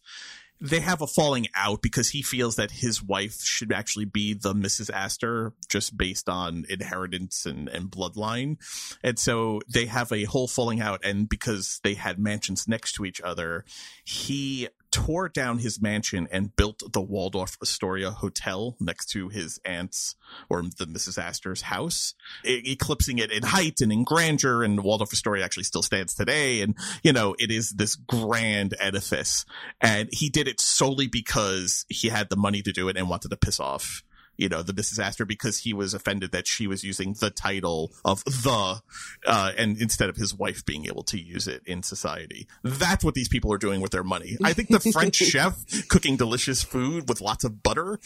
They 0.62 0.80
have 0.80 1.02
a 1.02 1.08
falling 1.08 1.48
out 1.54 1.82
because 1.82 2.10
he 2.10 2.22
feels 2.22 2.56
that 2.56 2.72
his 2.72 3.04
wife 3.04 3.42
should 3.42 3.72
actually 3.72 4.06
be 4.06 4.34
the 4.34 4.54
Mrs. 4.54 4.90
Astor 4.90 5.54
just 5.70 5.98
based 5.98 6.30
on 6.30 6.66
inheritance 6.70 7.46
and, 7.46 7.68
and 7.68 7.92
bloodline. 7.92 8.58
And 9.04 9.20
so 9.20 9.62
they 9.68 9.86
have 9.86 10.12
a 10.12 10.24
whole 10.24 10.48
falling 10.48 10.82
out. 10.82 11.02
And 11.04 11.28
because 11.28 11.80
they 11.84 11.94
had 11.96 12.20
mansions 12.20 12.68
next 12.68 12.94
to 12.94 13.06
each 13.06 13.22
other, 13.22 13.66
he 14.04 14.70
tore 14.96 15.28
down 15.28 15.58
his 15.58 15.82
mansion 15.82 16.26
and 16.32 16.56
built 16.56 16.82
the 16.94 17.02
Waldorf 17.02 17.58
Astoria 17.62 18.12
Hotel 18.12 18.78
next 18.80 19.08
to 19.08 19.28
his 19.28 19.60
aunt's 19.66 20.16
or 20.50 20.62
the 20.62 20.86
Mrs. 20.86 21.22
Astor's 21.22 21.64
house, 21.64 22.14
eclipsing 22.46 23.20
it 23.20 23.30
in 23.30 23.44
height 23.44 23.82
and 23.82 23.92
in 23.92 24.06
grandeur. 24.06 24.64
And 24.64 24.82
Waldorf 24.86 25.12
Astoria 25.12 25.44
actually 25.44 25.66
still 25.66 25.82
stands 25.82 26.14
today. 26.14 26.62
And, 26.62 26.78
you 27.04 27.12
know, 27.12 27.36
it 27.38 27.52
is 27.52 27.72
this 27.72 27.98
grand 27.98 28.74
edifice. 28.80 29.46
And 29.82 30.08
he 30.14 30.30
did 30.30 30.48
it 30.48 30.62
solely 30.62 31.08
because 31.08 31.86
he 31.90 32.08
had 32.08 32.30
the 32.30 32.38
money 32.38 32.62
to 32.62 32.72
do 32.72 32.88
it 32.88 32.96
and 32.96 33.10
wanted 33.10 33.32
to 33.32 33.38
piss 33.38 33.60
off 33.60 34.02
you 34.38 34.50
know, 34.50 34.62
the 34.62 34.74
Mrs. 34.74 35.00
Astor 35.00 35.26
because 35.26 35.60
he 35.60 35.74
was 35.74 35.94
offended 35.94 36.32
that 36.32 36.48
she 36.48 36.68
was 36.68 36.84
using 36.84 37.14
the 37.14 37.30
title 37.30 37.92
of 38.04 38.24
the, 38.26 38.82
uh, 39.26 39.52
and 39.58 39.78
instead 39.82 40.10
of 40.10 40.16
his 40.16 40.34
wife 40.34 40.66
being 40.66 40.86
able 40.86 41.04
to 41.04 41.20
use 41.20 41.48
it 41.48 41.62
in 41.66 41.84
society. 41.84 42.48
That's 42.64 43.04
what 43.04 43.14
these 43.14 43.30
people 43.30 43.52
are 43.54 43.58
doing 43.58 43.82
with 43.82 43.92
their 43.92 44.04
money. 44.04 44.38
I 44.44 44.54
think 44.54 44.70
the 44.70 44.80
French 44.80 45.16
chef 45.16 45.88
cooking 45.88 46.18
delicious 46.18 46.64
food 46.64 47.10
with 47.10 47.22
lots 47.22 47.44
of 47.44 47.64
butter 47.64 48.00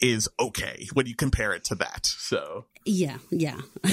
is 0.00 0.28
okay 0.38 0.88
when 0.92 1.06
you 1.06 1.14
compare 1.14 1.52
it 1.52 1.64
to 1.64 1.74
that. 1.76 2.06
So, 2.06 2.66
yeah 2.84 3.18
yeah 3.30 3.60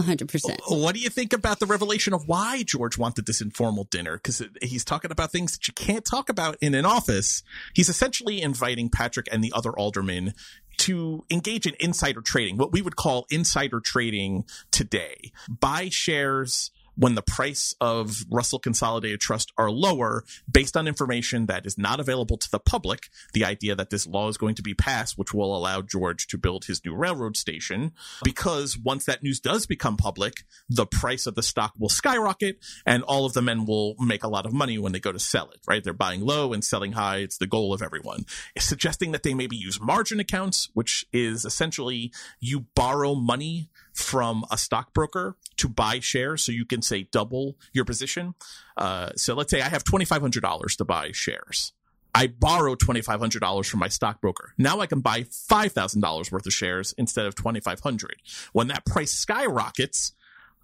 a 0.00 0.06
hundred 0.06 0.28
percent 0.28 0.60
what 0.68 0.94
do 0.94 1.00
you 1.00 1.10
think 1.10 1.32
about 1.32 1.60
the 1.60 1.66
revelation 1.66 2.12
of 2.12 2.26
why 2.26 2.62
George 2.62 2.98
wanted 2.98 3.26
this 3.26 3.40
informal 3.40 3.84
dinner? 3.84 4.16
Because 4.16 4.42
he's 4.62 4.84
talking 4.84 5.10
about 5.10 5.30
things 5.30 5.52
that 5.52 5.68
you 5.68 5.74
can't 5.74 6.04
talk 6.04 6.28
about 6.28 6.56
in 6.60 6.74
an 6.74 6.84
office. 6.84 7.42
He's 7.74 7.88
essentially 7.88 8.42
inviting 8.42 8.88
Patrick 8.88 9.28
and 9.30 9.42
the 9.42 9.52
other 9.54 9.70
aldermen 9.70 10.34
to 10.78 11.24
engage 11.30 11.66
in 11.66 11.74
insider 11.78 12.22
trading, 12.22 12.56
what 12.56 12.72
we 12.72 12.80
would 12.80 12.96
call 12.96 13.26
insider 13.30 13.80
trading 13.80 14.44
today. 14.70 15.32
Buy 15.48 15.88
shares 15.90 16.70
when 17.00 17.14
the 17.14 17.22
price 17.22 17.74
of 17.80 18.24
Russell 18.30 18.58
Consolidated 18.58 19.20
Trust 19.20 19.52
are 19.56 19.70
lower 19.70 20.22
based 20.50 20.76
on 20.76 20.86
information 20.86 21.46
that 21.46 21.64
is 21.64 21.78
not 21.78 21.98
available 21.98 22.36
to 22.36 22.50
the 22.50 22.58
public. 22.58 23.08
The 23.32 23.44
idea 23.44 23.74
that 23.74 23.88
this 23.88 24.06
law 24.06 24.28
is 24.28 24.36
going 24.36 24.54
to 24.56 24.62
be 24.62 24.74
passed, 24.74 25.16
which 25.16 25.32
will 25.32 25.56
allow 25.56 25.80
George 25.80 26.26
to 26.26 26.36
build 26.36 26.66
his 26.66 26.84
new 26.84 26.94
railroad 26.94 27.38
station, 27.38 27.92
because 28.22 28.76
once 28.76 29.06
that 29.06 29.22
news 29.22 29.40
does 29.40 29.64
become 29.64 29.96
public, 29.96 30.44
the 30.68 30.86
price 30.86 31.26
of 31.26 31.34
the 31.36 31.42
stock 31.42 31.72
will 31.78 31.88
skyrocket 31.88 32.58
and 32.84 33.02
all 33.04 33.24
of 33.24 33.32
the 33.32 33.40
men 33.40 33.64
will 33.64 33.94
make 33.98 34.22
a 34.22 34.28
lot 34.28 34.44
of 34.44 34.52
money 34.52 34.76
when 34.76 34.92
they 34.92 35.00
go 35.00 35.10
to 35.10 35.18
sell 35.18 35.48
it, 35.50 35.60
right? 35.66 35.82
They're 35.82 35.94
buying 35.94 36.20
low 36.20 36.52
and 36.52 36.62
selling 36.62 36.92
high. 36.92 37.18
It's 37.18 37.38
the 37.38 37.46
goal 37.46 37.72
of 37.72 37.80
everyone. 37.80 38.26
It's 38.54 38.66
Suggesting 38.70 39.12
that 39.12 39.22
they 39.22 39.34
maybe 39.34 39.56
use 39.56 39.80
margin 39.80 40.20
accounts, 40.20 40.68
which 40.74 41.04
is 41.12 41.44
essentially 41.44 42.12
you 42.38 42.66
borrow 42.74 43.14
money 43.14 43.70
from 44.00 44.44
a 44.50 44.58
stockbroker 44.58 45.36
to 45.56 45.68
buy 45.68 46.00
shares 46.00 46.42
so 46.42 46.52
you 46.52 46.64
can 46.64 46.82
say 46.82 47.04
double 47.12 47.56
your 47.72 47.84
position. 47.84 48.34
Uh, 48.76 49.10
so 49.16 49.34
let's 49.34 49.50
say 49.50 49.60
I 49.60 49.68
have 49.68 49.84
$2,500 49.84 50.76
to 50.76 50.84
buy 50.84 51.10
shares. 51.12 51.72
I 52.14 52.26
borrow 52.26 52.74
$2,500 52.74 53.66
from 53.66 53.80
my 53.80 53.88
stockbroker. 53.88 54.52
Now 54.58 54.80
I 54.80 54.86
can 54.86 55.00
buy 55.00 55.22
$5,000 55.22 56.32
worth 56.32 56.46
of 56.46 56.52
shares 56.52 56.94
instead 56.98 57.26
of 57.26 57.34
2,500. 57.36 58.16
When 58.52 58.68
that 58.68 58.84
price 58.84 59.12
skyrockets, 59.12 60.12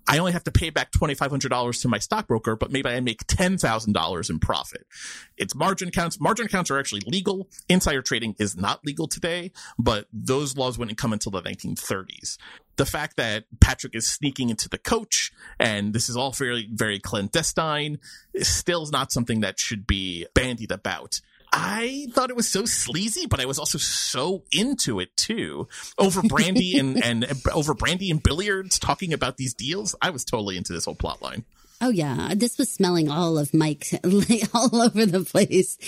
I 0.08 0.18
only 0.18 0.32
have 0.32 0.44
to 0.44 0.52
pay 0.52 0.70
back 0.70 0.92
$2,500 0.92 1.82
to 1.82 1.88
my 1.88 1.98
stockbroker, 1.98 2.54
but 2.54 2.70
maybe 2.70 2.88
I 2.88 3.00
make 3.00 3.26
$10,000 3.26 4.30
in 4.30 4.38
profit. 4.38 4.86
It's 5.36 5.54
margin 5.54 5.88
accounts. 5.88 6.20
Margin 6.20 6.46
accounts 6.46 6.70
are 6.70 6.78
actually 6.78 7.02
legal. 7.06 7.48
Insider 7.68 8.02
trading 8.02 8.36
is 8.38 8.56
not 8.56 8.84
legal 8.84 9.08
today, 9.08 9.50
but 9.78 10.06
those 10.12 10.56
laws 10.56 10.78
wouldn't 10.78 10.98
come 10.98 11.12
until 11.12 11.32
the 11.32 11.42
1930s. 11.42 12.38
The 12.76 12.86
fact 12.86 13.16
that 13.16 13.44
Patrick 13.60 13.94
is 13.94 14.06
sneaking 14.06 14.50
into 14.50 14.68
the 14.68 14.78
coach 14.78 15.32
and 15.58 15.92
this 15.92 16.08
is 16.08 16.16
all 16.16 16.32
very, 16.32 16.68
very 16.72 16.98
clandestine 16.98 17.98
is 18.34 18.48
still 18.48 18.86
not 18.86 19.12
something 19.12 19.40
that 19.40 19.58
should 19.58 19.86
be 19.86 20.26
bandied 20.34 20.70
about. 20.70 21.20
I 21.52 22.08
thought 22.12 22.28
it 22.28 22.36
was 22.36 22.48
so 22.48 22.66
sleazy, 22.66 23.26
but 23.26 23.40
I 23.40 23.46
was 23.46 23.58
also 23.58 23.78
so 23.78 24.42
into 24.52 25.00
it 25.00 25.16
too. 25.16 25.68
Over 25.96 26.22
brandy 26.22 26.78
and, 26.78 27.02
and 27.02 27.26
over 27.52 27.72
brandy 27.72 28.10
and 28.10 28.22
billiards, 28.22 28.78
talking 28.78 29.12
about 29.12 29.36
these 29.36 29.54
deals. 29.54 29.94
I 30.02 30.10
was 30.10 30.24
totally 30.24 30.56
into 30.56 30.72
this 30.72 30.84
whole 30.84 30.94
plot 30.94 31.22
line. 31.22 31.44
Oh 31.80 31.90
yeah, 31.90 32.32
this 32.34 32.56
was 32.56 32.70
smelling 32.70 33.10
all 33.10 33.38
of 33.38 33.52
Mike 33.52 33.86
like, 34.02 34.48
all 34.54 34.82
over 34.82 35.04
the 35.04 35.24
place. 35.24 35.78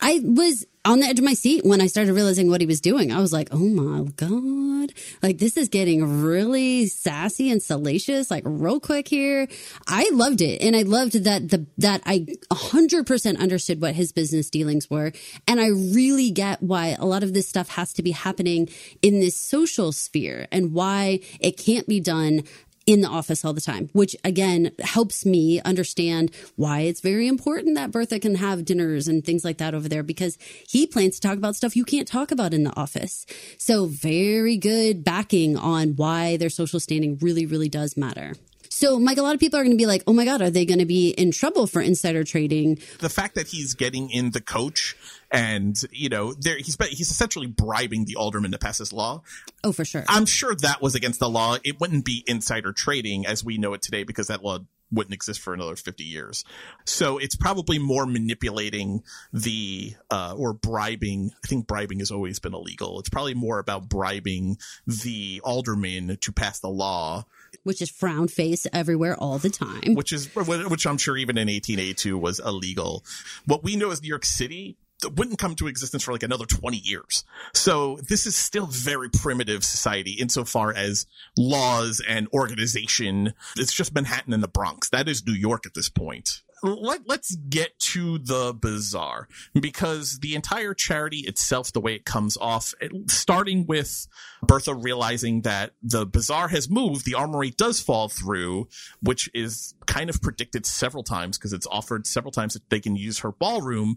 I 0.00 0.20
was 0.22 0.66
on 0.88 1.00
the 1.00 1.06
edge 1.06 1.18
of 1.18 1.24
my 1.24 1.34
seat 1.34 1.66
when 1.66 1.82
I 1.82 1.86
started 1.86 2.14
realizing 2.14 2.48
what 2.48 2.62
he 2.62 2.66
was 2.66 2.80
doing. 2.80 3.12
I 3.12 3.20
was 3.20 3.30
like, 3.30 3.48
"Oh 3.52 3.58
my 3.58 4.04
god. 4.16 4.94
Like 5.22 5.36
this 5.36 5.58
is 5.58 5.68
getting 5.68 6.22
really 6.22 6.86
sassy 6.86 7.50
and 7.50 7.62
salacious 7.62 8.30
like 8.30 8.42
real 8.46 8.80
quick 8.80 9.06
here." 9.06 9.48
I 9.86 10.08
loved 10.14 10.40
it 10.40 10.62
and 10.62 10.74
I 10.74 10.82
loved 10.82 11.24
that 11.24 11.50
the 11.50 11.66
that 11.76 12.00
I 12.06 12.26
100% 12.50 13.38
understood 13.38 13.82
what 13.82 13.94
his 13.96 14.12
business 14.12 14.48
dealings 14.48 14.88
were 14.88 15.12
and 15.46 15.60
I 15.60 15.68
really 15.68 16.30
get 16.30 16.62
why 16.62 16.96
a 16.98 17.04
lot 17.04 17.22
of 17.22 17.34
this 17.34 17.46
stuff 17.46 17.68
has 17.70 17.92
to 17.92 18.02
be 18.02 18.12
happening 18.12 18.70
in 19.02 19.20
this 19.20 19.36
social 19.36 19.92
sphere 19.92 20.46
and 20.50 20.72
why 20.72 21.20
it 21.38 21.58
can't 21.58 21.86
be 21.86 22.00
done 22.00 22.44
in 22.88 23.02
the 23.02 23.08
office 23.08 23.44
all 23.44 23.52
the 23.52 23.60
time, 23.60 23.90
which 23.92 24.16
again 24.24 24.72
helps 24.80 25.26
me 25.26 25.60
understand 25.60 26.34
why 26.56 26.80
it's 26.80 27.02
very 27.02 27.28
important 27.28 27.74
that 27.74 27.90
Bertha 27.90 28.18
can 28.18 28.36
have 28.36 28.64
dinners 28.64 29.06
and 29.06 29.22
things 29.22 29.44
like 29.44 29.58
that 29.58 29.74
over 29.74 29.90
there 29.90 30.02
because 30.02 30.38
he 30.66 30.86
plans 30.86 31.20
to 31.20 31.28
talk 31.28 31.36
about 31.36 31.54
stuff 31.54 31.76
you 31.76 31.84
can't 31.84 32.08
talk 32.08 32.30
about 32.30 32.54
in 32.54 32.64
the 32.64 32.74
office. 32.80 33.26
So, 33.58 33.84
very 33.84 34.56
good 34.56 35.04
backing 35.04 35.54
on 35.54 35.96
why 35.96 36.38
their 36.38 36.48
social 36.48 36.80
standing 36.80 37.18
really, 37.20 37.44
really 37.44 37.68
does 37.68 37.94
matter. 37.94 38.32
So, 38.70 38.98
Mike, 38.98 39.18
a 39.18 39.22
lot 39.22 39.34
of 39.34 39.40
people 39.40 39.58
are 39.58 39.62
going 39.62 39.76
to 39.76 39.80
be 39.80 39.86
like, 39.86 40.02
oh 40.06 40.12
my 40.12 40.24
God, 40.24 40.42
are 40.42 40.50
they 40.50 40.64
going 40.64 40.78
to 40.78 40.86
be 40.86 41.10
in 41.10 41.30
trouble 41.30 41.66
for 41.66 41.80
insider 41.80 42.24
trading? 42.24 42.78
The 43.00 43.08
fact 43.08 43.34
that 43.34 43.48
he's 43.48 43.74
getting 43.74 44.10
in 44.10 44.30
the 44.30 44.40
coach 44.40 44.96
and, 45.30 45.80
you 45.90 46.08
know, 46.08 46.34
there, 46.34 46.56
he's, 46.56 46.76
he's 46.90 47.10
essentially 47.10 47.46
bribing 47.46 48.04
the 48.04 48.16
alderman 48.16 48.52
to 48.52 48.58
pass 48.58 48.78
this 48.78 48.92
law. 48.92 49.22
Oh, 49.64 49.72
for 49.72 49.84
sure. 49.84 50.04
I'm 50.08 50.26
sure 50.26 50.54
that 50.56 50.80
was 50.80 50.94
against 50.94 51.20
the 51.20 51.28
law. 51.28 51.56
It 51.64 51.80
wouldn't 51.80 52.04
be 52.04 52.24
insider 52.26 52.72
trading 52.72 53.26
as 53.26 53.44
we 53.44 53.58
know 53.58 53.74
it 53.74 53.82
today 53.82 54.04
because 54.04 54.28
that 54.28 54.42
law 54.42 54.60
wouldn't 54.90 55.14
exist 55.14 55.40
for 55.40 55.54
another 55.54 55.76
50 55.76 56.04
years. 56.04 56.44
So 56.84 57.18
it's 57.18 57.36
probably 57.36 57.78
more 57.78 58.06
manipulating 58.06 59.02
the, 59.32 59.94
uh, 60.10 60.34
or 60.36 60.52
bribing. 60.52 61.32
I 61.44 61.46
think 61.46 61.66
bribing 61.66 61.98
has 61.98 62.10
always 62.10 62.38
been 62.38 62.54
illegal. 62.54 62.98
It's 63.00 63.08
probably 63.08 63.34
more 63.34 63.58
about 63.58 63.88
bribing 63.88 64.58
the 64.86 65.40
alderman 65.44 66.16
to 66.20 66.32
pass 66.32 66.60
the 66.60 66.68
law. 66.68 67.26
Which 67.64 67.82
is 67.82 67.90
frown 67.90 68.28
face 68.28 68.66
everywhere 68.72 69.16
all 69.16 69.38
the 69.38 69.50
time. 69.50 69.94
Which 69.94 70.12
is, 70.12 70.34
which 70.34 70.86
I'm 70.86 70.98
sure 70.98 71.16
even 71.16 71.36
in 71.36 71.48
1882 71.48 72.16
was 72.16 72.40
illegal. 72.40 73.04
What 73.46 73.62
we 73.62 73.76
know 73.76 73.90
as 73.90 74.02
New 74.02 74.08
York 74.08 74.24
City 74.24 74.76
wouldn't 75.04 75.38
come 75.38 75.54
to 75.56 75.66
existence 75.66 76.02
for 76.02 76.12
like 76.12 76.22
another 76.22 76.46
20 76.46 76.76
years. 76.76 77.24
So 77.54 77.98
this 78.08 78.26
is 78.26 78.36
still 78.36 78.66
very 78.66 79.08
primitive 79.08 79.64
society 79.64 80.12
insofar 80.12 80.72
as 80.72 81.06
laws 81.36 82.02
and 82.06 82.28
organization. 82.32 83.34
It's 83.56 83.72
just 83.72 83.94
Manhattan 83.94 84.32
and 84.32 84.42
the 84.42 84.48
Bronx. 84.48 84.88
That 84.90 85.08
is 85.08 85.26
New 85.26 85.34
York 85.34 85.66
at 85.66 85.74
this 85.74 85.88
point. 85.88 86.42
let, 86.62 87.08
let's 87.08 87.36
get 87.36 87.78
to 87.78 88.18
the 88.18 88.52
bazaar 88.60 89.28
because 89.54 90.18
the 90.18 90.34
entire 90.34 90.74
charity 90.74 91.18
itself, 91.18 91.72
the 91.72 91.80
way 91.80 91.94
it 91.94 92.04
comes 92.04 92.36
off, 92.36 92.74
it, 92.80 92.90
starting 93.08 93.66
with 93.66 94.08
Bertha 94.42 94.74
realizing 94.74 95.42
that 95.42 95.72
the 95.82 96.06
bazaar 96.06 96.48
has 96.48 96.68
moved, 96.68 97.04
the 97.04 97.14
armory 97.14 97.50
does 97.50 97.80
fall 97.80 98.08
through, 98.08 98.68
which 99.00 99.30
is 99.34 99.74
kind 99.86 100.10
of 100.10 100.20
predicted 100.20 100.66
several 100.66 101.04
times 101.04 101.38
because 101.38 101.52
it's 101.52 101.66
offered 101.68 102.06
several 102.06 102.32
times 102.32 102.54
that 102.54 102.68
they 102.70 102.80
can 102.80 102.96
use 102.96 103.20
her 103.20 103.30
ballroom. 103.30 103.96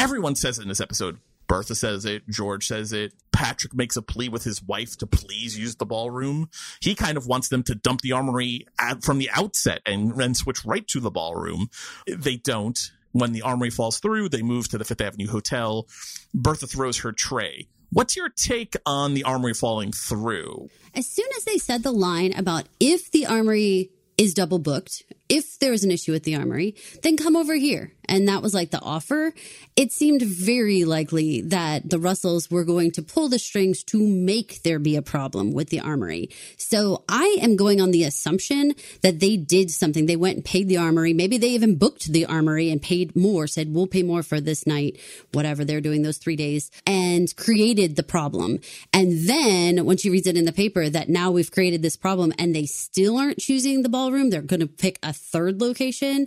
Everyone 0.00 0.34
says 0.34 0.58
it 0.58 0.62
in 0.62 0.68
this 0.68 0.80
episode. 0.80 1.18
Bertha 1.46 1.74
says 1.74 2.06
it. 2.06 2.26
George 2.26 2.66
says 2.66 2.90
it. 2.90 3.12
Patrick 3.32 3.74
makes 3.74 3.96
a 3.96 4.02
plea 4.02 4.30
with 4.30 4.44
his 4.44 4.62
wife 4.62 4.96
to 4.96 5.06
please 5.06 5.58
use 5.58 5.76
the 5.76 5.84
ballroom. 5.84 6.48
He 6.80 6.94
kind 6.94 7.18
of 7.18 7.26
wants 7.26 7.48
them 7.48 7.62
to 7.64 7.74
dump 7.74 8.00
the 8.00 8.12
armory 8.12 8.66
from 9.02 9.18
the 9.18 9.28
outset 9.34 9.82
and 9.84 10.16
then 10.16 10.32
switch 10.32 10.64
right 10.64 10.88
to 10.88 11.00
the 11.00 11.10
ballroom. 11.10 11.68
They 12.06 12.36
don't. 12.36 12.78
When 13.12 13.32
the 13.32 13.42
armory 13.42 13.68
falls 13.68 13.98
through, 13.98 14.30
they 14.30 14.40
move 14.40 14.70
to 14.70 14.78
the 14.78 14.86
Fifth 14.86 15.02
Avenue 15.02 15.28
Hotel. 15.28 15.86
Bertha 16.32 16.66
throws 16.66 17.00
her 17.00 17.12
tray. 17.12 17.68
What's 17.90 18.16
your 18.16 18.30
take 18.30 18.76
on 18.86 19.12
the 19.12 19.24
armory 19.24 19.52
falling 19.52 19.92
through? 19.92 20.70
As 20.94 21.06
soon 21.06 21.28
as 21.36 21.44
they 21.44 21.58
said 21.58 21.82
the 21.82 21.92
line 21.92 22.32
about 22.32 22.68
if 22.78 23.10
the 23.10 23.26
armory 23.26 23.90
is 24.16 24.32
double 24.32 24.60
booked, 24.60 25.02
if 25.30 25.58
there 25.60 25.70
was 25.70 25.84
an 25.84 25.90
issue 25.90 26.12
with 26.12 26.24
the 26.24 26.36
armory, 26.36 26.74
then 27.02 27.16
come 27.16 27.36
over 27.36 27.54
here. 27.54 27.92
And 28.08 28.26
that 28.26 28.42
was 28.42 28.52
like 28.52 28.72
the 28.72 28.82
offer. 28.82 29.32
It 29.76 29.92
seemed 29.92 30.22
very 30.22 30.84
likely 30.84 31.42
that 31.42 31.88
the 31.88 32.00
Russells 32.00 32.50
were 32.50 32.64
going 32.64 32.90
to 32.92 33.02
pull 33.02 33.28
the 33.28 33.38
strings 33.38 33.84
to 33.84 34.04
make 34.04 34.64
there 34.64 34.80
be 34.80 34.96
a 34.96 35.02
problem 35.02 35.52
with 35.52 35.68
the 35.68 35.78
armory. 35.78 36.30
So 36.56 37.04
I 37.08 37.38
am 37.40 37.54
going 37.54 37.80
on 37.80 37.92
the 37.92 38.02
assumption 38.02 38.74
that 39.02 39.20
they 39.20 39.36
did 39.36 39.70
something. 39.70 40.06
They 40.06 40.16
went 40.16 40.36
and 40.36 40.44
paid 40.44 40.68
the 40.68 40.78
armory. 40.78 41.12
Maybe 41.12 41.38
they 41.38 41.50
even 41.50 41.76
booked 41.76 42.12
the 42.12 42.26
armory 42.26 42.68
and 42.70 42.82
paid 42.82 43.14
more, 43.14 43.46
said, 43.46 43.72
we'll 43.72 43.86
pay 43.86 44.02
more 44.02 44.24
for 44.24 44.40
this 44.40 44.66
night, 44.66 44.98
whatever 45.32 45.64
they're 45.64 45.80
doing 45.80 46.02
those 46.02 46.18
three 46.18 46.36
days, 46.36 46.72
and 46.84 47.34
created 47.36 47.94
the 47.94 48.02
problem. 48.02 48.58
And 48.92 49.28
then 49.28 49.84
when 49.84 49.98
she 49.98 50.10
reads 50.10 50.26
it 50.26 50.36
in 50.36 50.46
the 50.46 50.52
paper 50.52 50.88
that 50.88 51.08
now 51.08 51.30
we've 51.30 51.52
created 51.52 51.82
this 51.82 51.96
problem 51.96 52.32
and 52.40 52.56
they 52.56 52.66
still 52.66 53.16
aren't 53.18 53.38
choosing 53.38 53.82
the 53.82 53.88
ballroom, 53.88 54.30
they're 54.30 54.42
going 54.42 54.58
to 54.58 54.66
pick 54.66 54.98
a 55.04 55.14
third 55.20 55.60
location. 55.60 56.26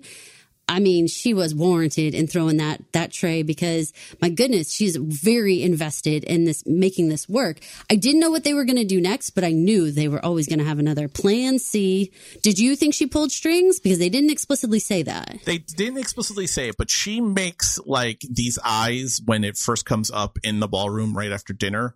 I 0.68 0.80
mean, 0.80 1.07
she 1.07 1.34
was 1.34 1.53
warranted 1.53 2.16
in 2.16 2.28
throwing 2.28 2.57
that 2.57 2.82
that 2.93 3.11
tray 3.11 3.43
because 3.43 3.91
my 4.22 4.30
goodness, 4.30 4.72
she's 4.72 4.95
very 4.95 5.61
invested 5.61 6.24
in 6.24 6.45
this 6.45 6.66
making 6.66 7.09
this 7.09 7.28
work. 7.28 7.59
I 7.89 7.95
didn't 7.95 8.22
know 8.22 8.32
what 8.32 8.43
they 8.43 8.53
were 8.53 8.64
going 8.64 8.78
to 8.78 8.86
do 8.86 9.01
next, 9.01 9.32
but 9.32 9.43
I 9.43 9.51
knew 9.51 9.91
they 9.91 10.07
were 10.07 10.24
always 10.24 10.47
going 10.47 10.59
to 10.59 10.66
have 10.66 10.80
another 10.80 11.07
plan 11.07 11.59
C. 11.59 12.11
Did 12.41 12.59
you 12.59 12.76
think 12.76 12.93
she 12.93 13.07
pulled 13.07 13.32
strings 13.32 13.80
because 13.80 13.99
they 13.99 14.09
didn't 14.09 14.32
explicitly 14.32 14.80
say 14.80 15.03
that? 15.03 15.39
They 15.45 15.57
didn't 15.57 15.99
explicitly 15.99 16.47
say 16.47 16.70
it, 16.70 16.78
but 16.78 16.89
she 16.89 17.20
makes 17.20 17.78
like 17.86 18.22
these 18.22 18.57
eyes 18.64 19.22
when 19.24 19.43
it 19.43 19.57
first 19.57 19.86
comes 19.86 20.11
up 20.11 20.39
in 20.43 20.59
the 20.59 20.68
ballroom 20.68 21.16
right 21.16 21.32
after 21.32 21.53
dinner 21.53 21.93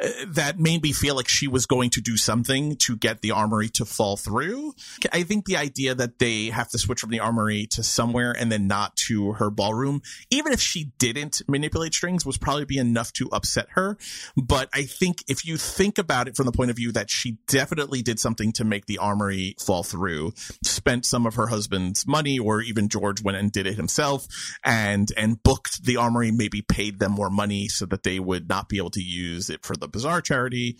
uh, 0.00 0.08
that 0.28 0.58
made 0.58 0.82
me 0.82 0.92
feel 0.92 1.14
like 1.14 1.28
she 1.28 1.46
was 1.46 1.66
going 1.66 1.90
to 1.90 2.00
do 2.00 2.16
something 2.16 2.76
to 2.76 2.96
get 2.96 3.20
the 3.20 3.30
armory 3.30 3.68
to 3.68 3.84
fall 3.84 4.16
through. 4.16 4.74
I 5.12 5.22
think 5.22 5.46
the 5.46 5.56
idea 5.56 5.94
that 5.94 6.18
they 6.18 6.46
have 6.46 6.68
to 6.70 6.78
switch 6.78 7.00
from 7.00 7.10
the 7.10 7.20
armory 7.20 7.66
to 7.72 7.82
somewhere 8.04 8.36
and 8.38 8.52
then 8.52 8.66
not 8.66 8.94
to 8.96 9.32
her 9.32 9.48
ballroom, 9.48 10.02
even 10.30 10.52
if 10.52 10.60
she 10.60 10.92
didn't 10.98 11.40
manipulate 11.48 11.94
strings, 11.94 12.26
was 12.26 12.36
probably 12.36 12.66
be 12.66 12.76
enough 12.76 13.10
to 13.14 13.30
upset 13.32 13.66
her. 13.70 13.96
But 14.36 14.68
I 14.74 14.82
think 14.82 15.24
if 15.26 15.46
you 15.46 15.56
think 15.56 15.96
about 15.96 16.28
it 16.28 16.36
from 16.36 16.44
the 16.44 16.52
point 16.52 16.70
of 16.70 16.76
view 16.76 16.92
that 16.92 17.08
she 17.08 17.38
definitely 17.46 18.02
did 18.02 18.20
something 18.20 18.52
to 18.52 18.64
make 18.64 18.84
the 18.84 18.98
armory 18.98 19.56
fall 19.58 19.82
through, 19.82 20.34
spent 20.62 21.06
some 21.06 21.26
of 21.26 21.36
her 21.36 21.46
husband's 21.46 22.06
money, 22.06 22.38
or 22.38 22.60
even 22.60 22.90
George 22.90 23.22
went 23.22 23.38
and 23.38 23.50
did 23.50 23.66
it 23.66 23.76
himself, 23.76 24.26
and 24.62 25.10
and 25.16 25.42
booked 25.42 25.84
the 25.84 25.96
armory, 25.96 26.30
maybe 26.30 26.60
paid 26.60 26.98
them 26.98 27.12
more 27.12 27.30
money 27.30 27.68
so 27.68 27.86
that 27.86 28.02
they 28.02 28.20
would 28.20 28.50
not 28.50 28.68
be 28.68 28.76
able 28.76 28.90
to 28.90 29.02
use 29.02 29.48
it 29.48 29.64
for 29.64 29.76
the 29.76 29.88
bazaar 29.88 30.20
charity 30.20 30.76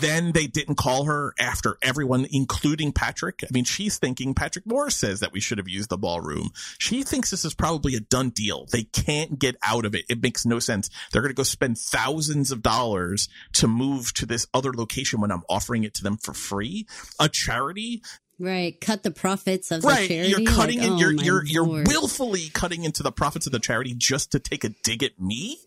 then 0.00 0.32
they 0.32 0.46
didn't 0.46 0.76
call 0.76 1.04
her 1.04 1.34
after 1.38 1.78
everyone, 1.82 2.26
including 2.30 2.92
Patrick. 2.92 3.40
I 3.42 3.48
mean, 3.52 3.64
she's 3.64 3.98
thinking 3.98 4.34
Patrick 4.34 4.66
Morris 4.66 4.96
says 4.96 5.20
that 5.20 5.32
we 5.32 5.40
should 5.40 5.58
have 5.58 5.68
used 5.68 5.90
the 5.90 5.98
ballroom. 5.98 6.50
She 6.78 7.02
thinks 7.02 7.30
this 7.30 7.44
is 7.44 7.54
probably 7.54 7.94
a 7.94 8.00
done 8.00 8.30
deal. 8.30 8.66
They 8.70 8.84
can't 8.84 9.38
get 9.38 9.56
out 9.62 9.84
of 9.84 9.94
it. 9.94 10.04
It 10.08 10.22
makes 10.22 10.46
no 10.46 10.58
sense. 10.58 10.90
They're 11.10 11.22
going 11.22 11.30
to 11.30 11.34
go 11.34 11.42
spend 11.42 11.78
thousands 11.78 12.52
of 12.52 12.62
dollars 12.62 13.28
to 13.54 13.66
move 13.66 14.14
to 14.14 14.26
this 14.26 14.46
other 14.54 14.72
location 14.72 15.20
when 15.20 15.32
I'm 15.32 15.42
offering 15.48 15.84
it 15.84 15.94
to 15.94 16.02
them 16.02 16.18
for 16.18 16.34
free. 16.34 16.86
A 17.18 17.28
charity 17.28 18.02
Right, 18.38 18.78
cut 18.80 19.04
the 19.04 19.12
profits 19.12 19.70
of 19.70 19.82
the 19.82 19.88
right. 19.88 20.08
charity. 20.08 20.30
You're 20.30 20.52
cutting 20.52 20.78
like, 20.78 20.88
in. 20.88 20.92
oh 20.94 20.98
you're 20.98 21.12
my 21.12 21.22
you're 21.22 21.44
you're 21.44 21.66
Lord. 21.66 21.88
willfully 21.88 22.48
cutting 22.52 22.84
into 22.84 23.02
the 23.02 23.12
profits 23.12 23.46
of 23.46 23.52
the 23.52 23.60
charity 23.60 23.94
just 23.94 24.32
to 24.32 24.40
take 24.40 24.64
a 24.64 24.70
dig 24.82 25.02
at 25.04 25.20
me. 25.20 25.58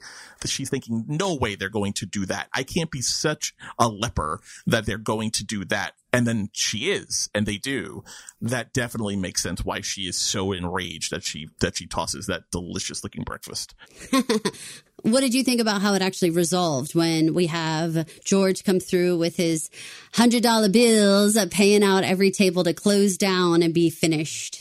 She's 0.46 0.70
thinking, 0.70 1.06
no 1.08 1.36
way 1.36 1.56
they're 1.56 1.70
going 1.70 1.94
to 1.94 2.06
do 2.06 2.26
that. 2.28 2.48
I 2.54 2.64
can't 2.64 2.92
be 2.92 3.02
such 3.02 3.56
a 3.80 3.88
leper 3.88 4.40
that 4.68 4.86
they're 4.86 4.98
going 4.98 5.32
to 5.32 5.46
do 5.46 5.66
that. 5.66 5.94
And 6.14 6.28
then 6.28 6.50
she 6.54 6.92
is, 6.92 7.30
and 7.34 7.46
they 7.46 7.58
do. 7.58 8.04
That 8.42 8.74
definitely 8.74 9.16
makes 9.16 9.42
sense 9.42 9.66
why 9.66 9.82
she 9.82 10.04
is 10.04 10.18
so 10.18 10.52
enraged 10.52 11.12
that 11.12 11.24
she 11.24 11.50
that 11.60 11.78
she 11.78 11.88
tosses 11.88 12.28
that 12.28 12.44
delicious 12.52 13.04
looking 13.04 13.24
breakfast. 13.24 13.76
What 15.04 15.22
did 15.22 15.34
you 15.34 15.44
think 15.44 15.62
about 15.62 15.82
how 15.82 15.94
it 15.94 16.02
actually 16.02 16.32
resolved 16.32 16.96
when 16.96 17.34
we 17.34 17.48
have 17.48 18.08
George 18.24 18.64
come 18.64 18.80
through 18.80 19.18
with 19.18 19.36
his 19.36 19.70
hundred 20.14 20.42
dollar 20.42 20.70
bills, 20.70 21.38
paying 21.52 21.84
out 21.84 22.04
every 22.04 22.32
table 22.32 22.64
to 22.64 22.74
close 22.74 23.16
down 23.16 23.62
and 23.62 23.74
be 23.74 23.90
finished? 23.90 24.60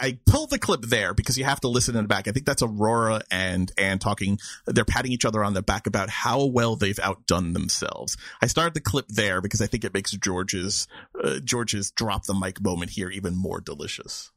I 0.00 0.18
pulled 0.26 0.50
the 0.50 0.58
clip 0.58 0.82
there 0.82 1.14
because 1.14 1.38
you 1.38 1.44
have 1.44 1.60
to 1.60 1.68
listen 1.68 1.96
in 1.96 2.04
the 2.04 2.08
back. 2.08 2.28
I 2.28 2.32
think 2.32 2.44
that's 2.44 2.62
Aurora 2.62 3.22
and 3.30 3.72
Anne 3.78 3.98
talking. 3.98 4.38
They're 4.66 4.84
patting 4.84 5.12
each 5.12 5.24
other 5.24 5.42
on 5.42 5.54
the 5.54 5.62
back 5.62 5.86
about 5.86 6.10
how 6.10 6.44
well 6.44 6.76
they've 6.76 6.98
outdone 6.98 7.54
themselves. 7.54 8.16
I 8.42 8.46
started 8.48 8.74
the 8.74 8.80
clip 8.80 9.08
there 9.08 9.40
because 9.40 9.62
I 9.62 9.66
think 9.66 9.82
it 9.82 9.94
makes 9.94 10.12
George's 10.12 10.86
uh, 11.22 11.38
George's 11.40 11.90
drop 11.90 12.24
the 12.26 12.34
mic 12.34 12.60
moment 12.62 12.90
here 12.90 13.08
even 13.08 13.34
more 13.34 13.60
delicious. 13.60 14.30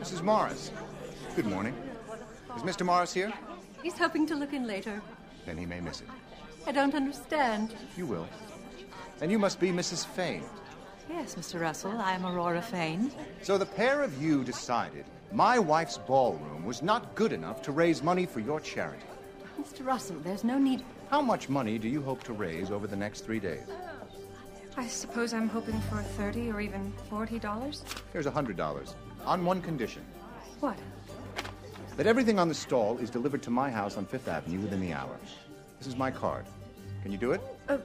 Mrs. 0.00 0.22
Morris, 0.22 0.70
good 1.36 1.46
morning. 1.46 1.74
Is 2.56 2.62
Mr. 2.62 2.84
Morris 2.84 3.12
here? 3.12 3.32
He's 3.82 3.98
hoping 3.98 4.26
to 4.26 4.34
look 4.34 4.52
in 4.52 4.66
later. 4.66 5.00
Then 5.46 5.56
he 5.56 5.66
may 5.66 5.80
miss 5.80 6.00
it. 6.00 6.08
I 6.66 6.72
don't 6.72 6.94
understand. 6.94 7.74
You 7.96 8.06
will. 8.06 8.28
And 9.20 9.30
you 9.30 9.38
must 9.38 9.58
be 9.60 9.70
Mrs. 9.70 10.06
Fane. 10.06 10.44
Yes, 11.08 11.34
Mr. 11.34 11.60
Russell, 11.60 11.98
I 11.98 12.12
am 12.12 12.24
Aurora 12.24 12.62
Fane. 12.62 13.10
So 13.42 13.58
the 13.58 13.66
pair 13.66 14.02
of 14.02 14.22
you 14.22 14.44
decided 14.44 15.04
my 15.32 15.58
wife's 15.58 15.98
ballroom 15.98 16.64
was 16.64 16.82
not 16.82 17.14
good 17.14 17.32
enough 17.32 17.62
to 17.62 17.72
raise 17.72 18.02
money 18.02 18.26
for 18.26 18.40
your 18.40 18.60
charity. 18.60 19.06
Mr. 19.60 19.84
Russell, 19.84 20.16
there's 20.20 20.44
no 20.44 20.58
need. 20.58 20.84
How 21.12 21.20
much 21.20 21.50
money 21.50 21.76
do 21.76 21.88
you 21.88 22.00
hope 22.00 22.24
to 22.24 22.32
raise 22.32 22.70
over 22.70 22.86
the 22.86 22.96
next 22.96 23.20
three 23.20 23.38
days? 23.38 23.66
I 24.78 24.86
suppose 24.86 25.34
I'm 25.34 25.46
hoping 25.46 25.78
for 25.82 25.96
thirty 26.16 26.50
or 26.50 26.58
even 26.58 26.90
forty 27.10 27.38
dollars. 27.38 27.84
Here's 28.14 28.24
a 28.24 28.30
hundred 28.30 28.56
dollars. 28.56 28.94
On 29.26 29.44
one 29.44 29.60
condition. 29.60 30.06
What? 30.60 30.78
That 31.98 32.06
everything 32.06 32.38
on 32.38 32.48
the 32.48 32.54
stall 32.54 32.96
is 32.96 33.10
delivered 33.10 33.42
to 33.42 33.50
my 33.50 33.70
house 33.70 33.98
on 33.98 34.06
Fifth 34.06 34.26
Avenue 34.26 34.60
within 34.60 34.80
the 34.80 34.94
hour. 34.94 35.14
This 35.78 35.86
is 35.86 35.96
my 35.96 36.10
card. 36.10 36.46
Can 37.02 37.12
you 37.12 37.18
do 37.18 37.32
it? 37.32 37.42
Uh, 37.68 37.76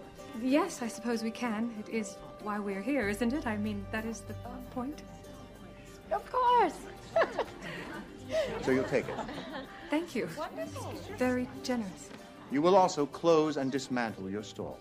yes, 0.42 0.82
I 0.82 0.88
suppose 0.88 1.22
we 1.22 1.32
can. 1.32 1.74
It 1.86 1.94
is 1.94 2.16
why 2.44 2.60
we're 2.60 2.82
here, 2.82 3.10
isn't 3.10 3.34
it? 3.34 3.46
I 3.46 3.58
mean, 3.58 3.86
that 3.92 4.06
is 4.06 4.22
the 4.22 4.36
point. 4.72 5.02
Of 6.14 6.24
course. 6.32 6.76
So 8.62 8.72
you'll 8.72 8.86
take 8.86 9.10
it. 9.10 9.16
Thank 9.90 10.16
you. 10.16 10.30
Very 11.18 11.50
generous. 11.62 12.08
You 12.52 12.62
will 12.62 12.76
also 12.76 13.06
close 13.06 13.58
and 13.58 13.72
dismantle 13.72 14.30
your 14.30 14.44
stall. 14.44 14.80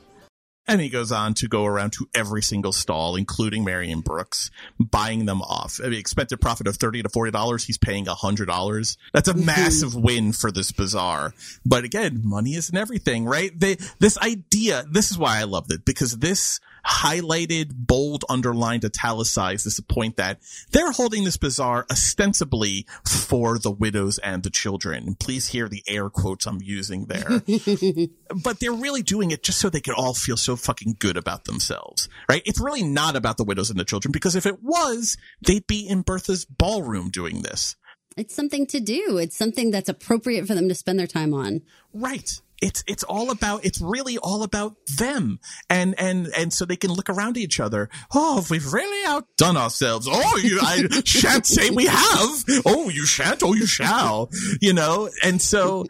And 0.69 0.81
he 0.81 0.89
goes 0.89 1.13
on 1.13 1.35
to 1.35 1.47
go 1.47 1.65
around 1.65 1.93
to 1.93 2.09
every 2.13 2.43
single 2.43 2.73
stall, 2.73 3.15
including 3.15 3.65
Marian 3.65 4.01
Brooks, 4.01 4.51
buying 4.81 5.25
them 5.25 5.41
off. 5.41 5.79
I 5.81 5.89
mean, 5.89 5.99
expected 6.01 6.41
profit 6.41 6.67
of 6.67 6.77
thirty 6.77 7.03
to 7.05 7.09
forty 7.09 7.31
dollars. 7.31 7.65
He's 7.65 7.79
paying 7.79 8.07
hundred 8.07 8.47
dollars. 8.47 8.99
That's 9.13 9.29
a 9.29 9.35
massive 9.37 9.95
win 9.95 10.33
for 10.33 10.51
this 10.51 10.73
bazaar. 10.73 11.35
But 11.65 11.85
again, 11.85 12.21
money 12.25 12.55
isn't 12.55 12.77
everything, 12.77 13.27
right? 13.27 13.53
They, 13.55 13.77
this 14.01 14.19
idea. 14.19 14.85
This 14.91 15.13
is 15.13 15.19
why 15.19 15.39
I 15.39 15.45
loved 15.45 15.73
it 15.73 15.85
because 15.85 16.19
this 16.19 16.59
highlighted, 16.87 17.71
bold, 17.75 18.25
underlined, 18.29 18.85
italicized 18.85 19.67
this 19.67 19.81
point 19.81 20.17
that 20.17 20.41
they're 20.71 20.93
holding 20.93 21.25
this 21.25 21.37
bazaar 21.37 21.85
ostensibly 21.91 22.87
for 23.05 23.59
the 23.59 23.71
widows 23.71 24.19
and 24.19 24.43
the 24.43 24.51
children. 24.51 25.17
Please 25.17 25.49
hear 25.49 25.69
the 25.69 25.83
air 25.89 26.09
quotes 26.09 26.47
I'm 26.47 26.61
using 26.63 27.07
there. 27.07 27.43
but 28.43 28.61
they're 28.61 28.73
really 28.73 29.03
doing 29.03 29.31
it 29.31 29.43
just 29.43 29.59
so 29.59 29.69
they 29.69 29.81
could 29.81 29.95
all 29.95 30.15
feel 30.15 30.37
so 30.37 30.57
fucking 30.57 30.97
good 30.99 31.17
about 31.17 31.45
themselves, 31.45 32.09
right? 32.29 32.43
It's 32.45 32.61
really 32.61 32.85
not 32.85 33.17
about 33.17 33.37
the 33.37 33.45
widows 33.45 33.71
and 33.71 33.79
the 33.79 33.85
children 33.85 34.13
because 34.13 34.37
if 34.37 34.47
it 34.47 34.63
was, 34.63 35.17
they'd 35.43 35.67
be 35.67 35.87
in 35.87 36.03
Bertha's 36.03 36.45
ballroom 36.45 37.11
doing 37.11 37.43
this. 37.43 37.77
It's 38.17 38.35
something 38.35 38.67
to 38.69 38.81
do. 38.81 39.19
It's 39.19 39.37
something 39.37 39.71
that's 39.71 39.91
appropriate 39.91 40.47
for 40.47 40.55
them 40.55 40.69
to 40.69 40.75
spend 40.75 40.99
their 40.99 41.07
time 41.07 41.35
on. 41.35 41.61
Right. 41.93 42.41
It's 42.63 42.83
it's 42.87 43.03
all 43.05 43.31
about 43.31 43.65
it's 43.65 43.81
really 43.81 44.17
all 44.19 44.43
about 44.43 44.77
them 44.97 45.41
and 45.69 45.95
and 45.99 46.29
and 46.37 46.53
so 46.53 46.65
they 46.65 46.77
can 46.77 46.93
look 46.93 47.11
around 47.11 47.37
each 47.37 47.61
other. 47.61 47.91
Oh, 48.15 48.45
we've 48.51 48.73
really 48.73 49.07
outdone 49.07 49.57
ourselves. 49.57 50.09
Oh, 50.11 50.37
you 50.43 50.59
I 50.63 50.87
shan't 51.05 51.47
say 51.47 51.71
we 51.71 51.87
have. 51.87 52.45
Oh, 52.65 52.89
you 52.89 53.05
shan't. 53.05 53.43
Oh, 53.43 53.55
you 53.55 53.67
shall. 53.67 54.31
You 54.61 54.73
know, 54.73 55.11
and 55.23 55.41
so 55.41 55.87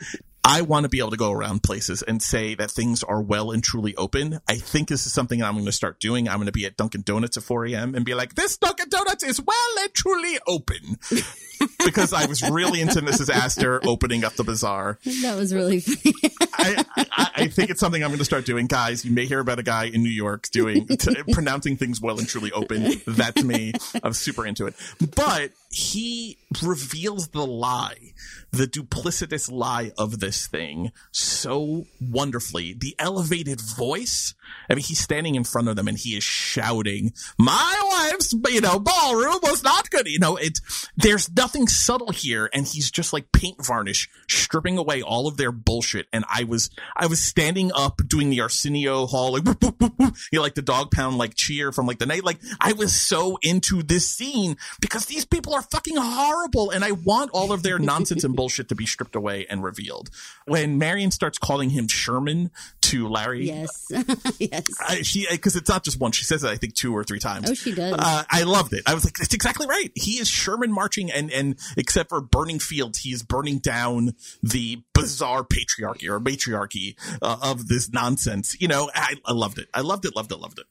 I 0.49 0.63
want 0.63 0.85
to 0.85 0.89
be 0.89 1.01
able 1.01 1.11
to 1.11 1.17
go 1.17 1.33
around 1.33 1.65
places 1.65 2.03
and 2.03 2.23
say 2.23 2.55
that 2.55 2.71
things 2.71 3.03
are 3.03 3.21
well 3.21 3.51
and 3.51 3.65
truly 3.65 3.97
open. 3.97 4.39
I 4.49 4.55
think 4.55 4.87
this 4.87 5.05
is 5.05 5.13
something 5.13 5.43
I'm 5.43 5.55
going 5.55 5.67
to 5.67 5.73
start 5.73 5.99
doing. 5.99 6.29
I'm 6.29 6.37
going 6.37 6.47
to 6.47 6.53
be 6.53 6.65
at 6.67 6.77
Dunkin' 6.77 7.03
Donuts 7.03 7.37
at 7.37 7.43
4 7.43 7.67
a.m. 7.67 7.97
and 7.97 8.05
be 8.05 8.15
like, 8.15 8.37
this 8.37 8.57
Dunkin' 8.57 8.89
Donuts 8.89 9.25
is 9.25 9.43
well 9.43 9.57
and 9.81 9.93
truly 9.93 10.39
open. 10.47 10.99
because 11.85 12.13
I 12.13 12.27
was 12.27 12.49
really 12.49 12.81
into 12.81 13.01
Mrs. 13.01 13.29
Astor 13.29 13.81
opening 13.89 14.23
up 14.23 14.35
the 14.35 14.45
bazaar. 14.45 15.01
That 15.23 15.37
was 15.37 15.53
really 15.53 15.81
funny. 15.81 16.15
I, 16.53 16.85
I, 16.97 17.31
I, 17.35 17.49
think 17.49 17.71
it's 17.71 17.81
something 17.81 18.03
I'm 18.05 18.11
going 18.11 18.19
to 18.19 18.25
start 18.25 18.45
doing. 18.45 18.67
Guys, 18.67 19.05
you 19.05 19.11
may 19.11 19.27
hear 19.27 19.41
about 19.41 19.59
a 19.59 19.65
guy 19.65 19.85
in 19.87 20.03
New 20.03 20.11
York 20.11 20.49
doing, 20.53 20.87
t- 20.87 21.23
pronouncing 21.33 21.77
things 21.77 22.01
well 22.01 22.19
and 22.19 22.29
truly 22.29 22.53
open. 22.53 23.01
That's 23.07 23.43
me. 23.43 23.73
I'm 24.03 24.13
super 24.13 24.47
into 24.47 24.67
it. 24.67 24.75
But 25.17 25.51
he 25.77 26.39
reveals 26.63 27.29
the 27.29 27.47
lie, 27.47 28.15
the 28.51 28.67
duplicitous 28.67 29.53
lie 29.53 29.93
of 29.99 30.21
this 30.21 30.47
thing 30.47 30.91
so 31.13 31.85
wonderfully. 32.01 32.73
The 32.73 32.97
elevated 32.99 33.61
voice. 33.61 34.35
I 34.69 34.75
mean, 34.75 34.85
he's 34.85 34.99
standing 34.99 35.35
in 35.35 35.45
front 35.45 35.69
of 35.69 35.77
them 35.77 35.89
and 35.89 35.99
he 35.99 36.17
is 36.17 36.25
shouting, 36.25 37.13
my 37.39 38.09
wife's, 38.11 38.35
you 38.49 38.61
know, 38.61 38.79
ballroom 38.79 39.39
was 39.43 39.63
not 39.63 39.91
good. 39.91 40.07
You 40.07 40.19
know, 40.19 40.37
it, 40.37 40.61
there's 40.97 41.31
nothing 41.35 41.69
subtle 41.69 42.11
here. 42.11 42.51
And 42.53 42.67
he's 42.67 42.91
just 42.91 43.13
like 43.13 43.33
paint 43.33 43.65
varnish, 43.65 44.09
stripping 44.29 44.79
away 44.79 45.03
all 45.03 45.27
of 45.27 45.37
their 45.37 45.53
bullshit. 45.53 46.07
And 46.13 46.25
I 46.33 46.45
was, 46.45 46.71
I 46.97 47.07
was 47.07 47.21
standing 47.21 47.71
up 47.75 48.01
doing 48.07 48.31
the 48.31 48.41
Arsenio 48.41 49.07
Hall, 49.07 49.33
like, 49.33 49.47
you 49.47 50.11
know, 50.33 50.43
like 50.43 50.55
the 50.55 50.63
dog 50.63 50.91
pound, 50.91 51.19
like 51.19 51.35
cheer 51.35 51.73
from 51.73 51.87
like 51.87 51.99
the 51.99 52.07
night. 52.07 52.25
Like 52.25 52.39
I 52.61 52.73
was 52.73 52.95
so 52.95 53.39
into 53.43 53.83
this 53.83 54.11
scene 54.11 54.57
because 54.81 55.07
these 55.07 55.25
people 55.25 55.55
are 55.55 55.63
fucking 55.63 55.97
horrible. 55.97 56.71
And 56.71 56.85
I 56.85 56.93
want 56.93 57.31
all 57.33 57.53
of 57.53 57.63
their 57.63 57.79
nonsense 57.79 58.25
and 58.25 58.35
bullshit 58.35 58.69
to 58.69 58.75
be 58.75 58.87
stripped 58.87 59.17
away 59.17 59.47
and 59.49 59.63
revealed. 59.63 60.11
When 60.47 60.79
Marian 60.79 61.11
starts 61.11 61.39
calling 61.39 61.71
him 61.71 61.89
Sherman 61.89 62.51
to 62.83 63.09
Larry. 63.09 63.47
Yes. 63.47 63.91
yes. 64.53 64.65
I, 64.81 65.03
she, 65.03 65.27
cause 65.39 65.57
it's 65.57 65.69
not 65.69 65.85
just 65.85 66.01
one. 66.01 66.13
She 66.13 66.25
says 66.25 66.45
it, 66.45 66.49
I 66.49 66.57
think 66.57 66.75
two 66.75 66.97
or 66.97 67.05
three 67.05 67.19
times. 67.19 67.51
Oh, 67.51 67.55
she 67.55 67.73
does. 67.73 67.95
Uh, 67.99 68.25
I 68.31 68.43
loved 68.43 68.73
it. 68.73 68.83
I 68.87 68.95
was 68.95 69.05
like, 69.05 69.15
that's 69.15 69.35
exactly 69.35 69.67
right. 69.67 69.91
He 69.95 70.19
is 70.19 70.29
Sherman 70.29 70.73
marching 70.73 71.11
and, 71.11 71.31
and 71.31 71.59
except 71.77 72.09
for 72.09 72.21
burning 72.21 72.59
fields, 72.59 72.99
he 73.01 73.11
is 73.11 73.23
burning 73.23 73.59
down 73.59 74.15
the 74.43 74.83
bizarre 74.95 75.45
patriarchy 75.45 76.09
or 76.09 76.21
matriarchy 76.21 76.97
uh, 77.23 77.37
of 77.43 77.69
this 77.69 77.93
nonsense. 77.93 78.57
You 78.61 78.69
know, 78.69 78.91
I, 78.95 79.15
I 79.25 79.33
loved 79.33 79.59
it. 79.59 79.69
I 79.75 79.81
loved 79.81 80.05
it, 80.05 80.17
loved 80.17 80.33
it, 80.33 80.39
loved 80.39 80.59
it. 80.59 80.67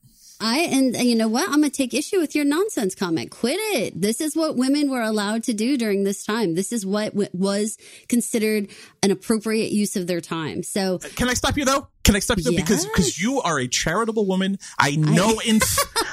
I 0.45 0.59
and 0.59 0.95
you 0.95 1.15
know 1.15 1.27
what? 1.27 1.49
I'm 1.49 1.55
gonna 1.55 1.71
take 1.71 1.93
issue 1.93 2.19
with 2.19 2.35
your 2.35 2.45
nonsense 2.45 2.93
comment. 2.93 3.31
Quit 3.31 3.57
it. 3.59 3.99
This 3.99 4.21
is 4.21 4.35
what 4.35 4.55
women 4.55 4.91
were 4.91 5.01
allowed 5.01 5.43
to 5.45 5.53
do 5.53 5.75
during 5.75 6.03
this 6.03 6.23
time. 6.23 6.53
This 6.53 6.71
is 6.71 6.85
what 6.85 7.13
w- 7.13 7.29
was 7.33 7.77
considered 8.07 8.69
an 9.01 9.09
appropriate 9.09 9.71
use 9.71 9.95
of 9.95 10.05
their 10.05 10.21
time. 10.21 10.61
So, 10.61 10.99
can 11.15 11.29
I 11.29 11.33
stop 11.33 11.57
you 11.57 11.65
though? 11.65 11.87
Can 12.03 12.15
I 12.15 12.19
stop 12.19 12.37
you 12.37 12.43
though? 12.43 12.51
Yes. 12.51 12.61
Because 12.61 12.85
because 12.85 13.19
you 13.19 13.41
are 13.41 13.59
a 13.59 13.67
charitable 13.67 14.27
woman. 14.27 14.59
I 14.77 14.95
know 14.95 15.39
in 15.43 15.59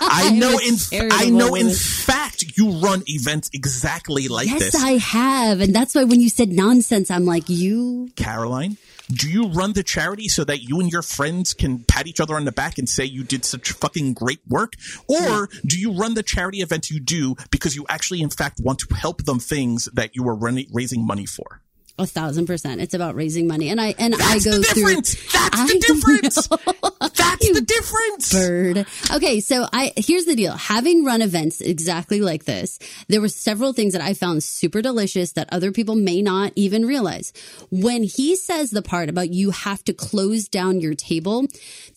I 0.00 0.30
know 0.30 0.58
in 0.58 0.76
I 1.12 1.28
know 1.28 1.54
in 1.54 1.68
fact 1.70 2.56
you 2.56 2.70
run 2.78 3.02
events 3.06 3.50
exactly 3.52 4.28
like 4.28 4.48
yes, 4.48 4.72
this. 4.72 4.74
I 4.82 4.92
have, 4.92 5.60
and 5.60 5.74
that's 5.74 5.94
why 5.94 6.04
when 6.04 6.22
you 6.22 6.30
said 6.30 6.48
nonsense, 6.48 7.10
I'm 7.10 7.26
like, 7.26 7.50
you. 7.50 8.10
Caroline, 8.16 8.78
do 9.12 9.30
you 9.30 9.48
run 9.48 9.72
the 9.72 9.82
charity 9.82 10.28
so 10.28 10.44
that 10.44 10.62
you 10.62 10.80
and 10.80 10.90
your 10.90 11.02
friends 11.02 11.54
can 11.54 11.84
pat 11.84 12.06
each 12.06 12.20
other 12.20 12.34
on 12.34 12.44
the 12.44 12.52
back 12.52 12.78
and 12.78 12.88
say 12.88 13.04
you 13.04 13.24
did 13.24 13.44
such 13.44 13.72
fucking 13.72 14.14
great 14.14 14.40
work? 14.48 14.74
Or 15.08 15.46
hmm. 15.46 15.66
do 15.66 15.78
you 15.78 15.92
run 15.92 16.14
the 16.14 16.22
charity 16.22 16.58
events 16.58 16.90
you 16.90 17.00
do 17.00 17.36
because 17.50 17.76
you 17.76 17.84
actually, 17.88 18.22
in 18.22 18.30
fact, 18.30 18.60
want 18.60 18.78
to 18.80 18.94
help 18.94 19.24
them 19.24 19.38
things 19.38 19.88
that 19.94 20.14
you 20.14 20.26
are 20.28 20.34
running, 20.34 20.66
raising 20.72 21.06
money 21.06 21.26
for? 21.26 21.60
A 21.98 22.06
thousand 22.06 22.46
percent. 22.46 22.80
It's 22.80 22.94
about 22.94 23.14
raising 23.14 23.46
money, 23.46 23.68
and 23.68 23.78
I 23.78 23.94
and 23.98 24.14
That's 24.14 24.46
I 24.46 24.50
go 24.50 24.56
the 24.56 24.62
through. 24.62 24.82
difference. 24.82 25.32
That's 25.32 25.60
I 25.60 25.66
the 25.66 25.78
difference. 25.78 26.50
know. 26.50 26.90
That's 27.08 27.52
the 27.52 27.60
difference. 27.60 28.32
Bird. 28.32 28.86
Okay, 29.14 29.40
so 29.40 29.66
I 29.72 29.92
here's 29.96 30.24
the 30.24 30.36
deal. 30.36 30.52
Having 30.52 31.04
run 31.04 31.22
events 31.22 31.60
exactly 31.60 32.20
like 32.20 32.44
this, 32.44 32.78
there 33.08 33.20
were 33.20 33.28
several 33.28 33.72
things 33.72 33.92
that 33.92 34.02
I 34.02 34.14
found 34.14 34.44
super 34.44 34.82
delicious 34.82 35.32
that 35.32 35.48
other 35.52 35.72
people 35.72 35.94
may 35.94 36.22
not 36.22 36.52
even 36.54 36.86
realize. 36.86 37.32
When 37.70 38.04
he 38.04 38.36
says 38.36 38.70
the 38.70 38.82
part 38.82 39.08
about 39.08 39.30
you 39.30 39.50
have 39.50 39.82
to 39.84 39.92
close 39.92 40.48
down 40.48 40.80
your 40.80 40.94
table, 40.94 41.46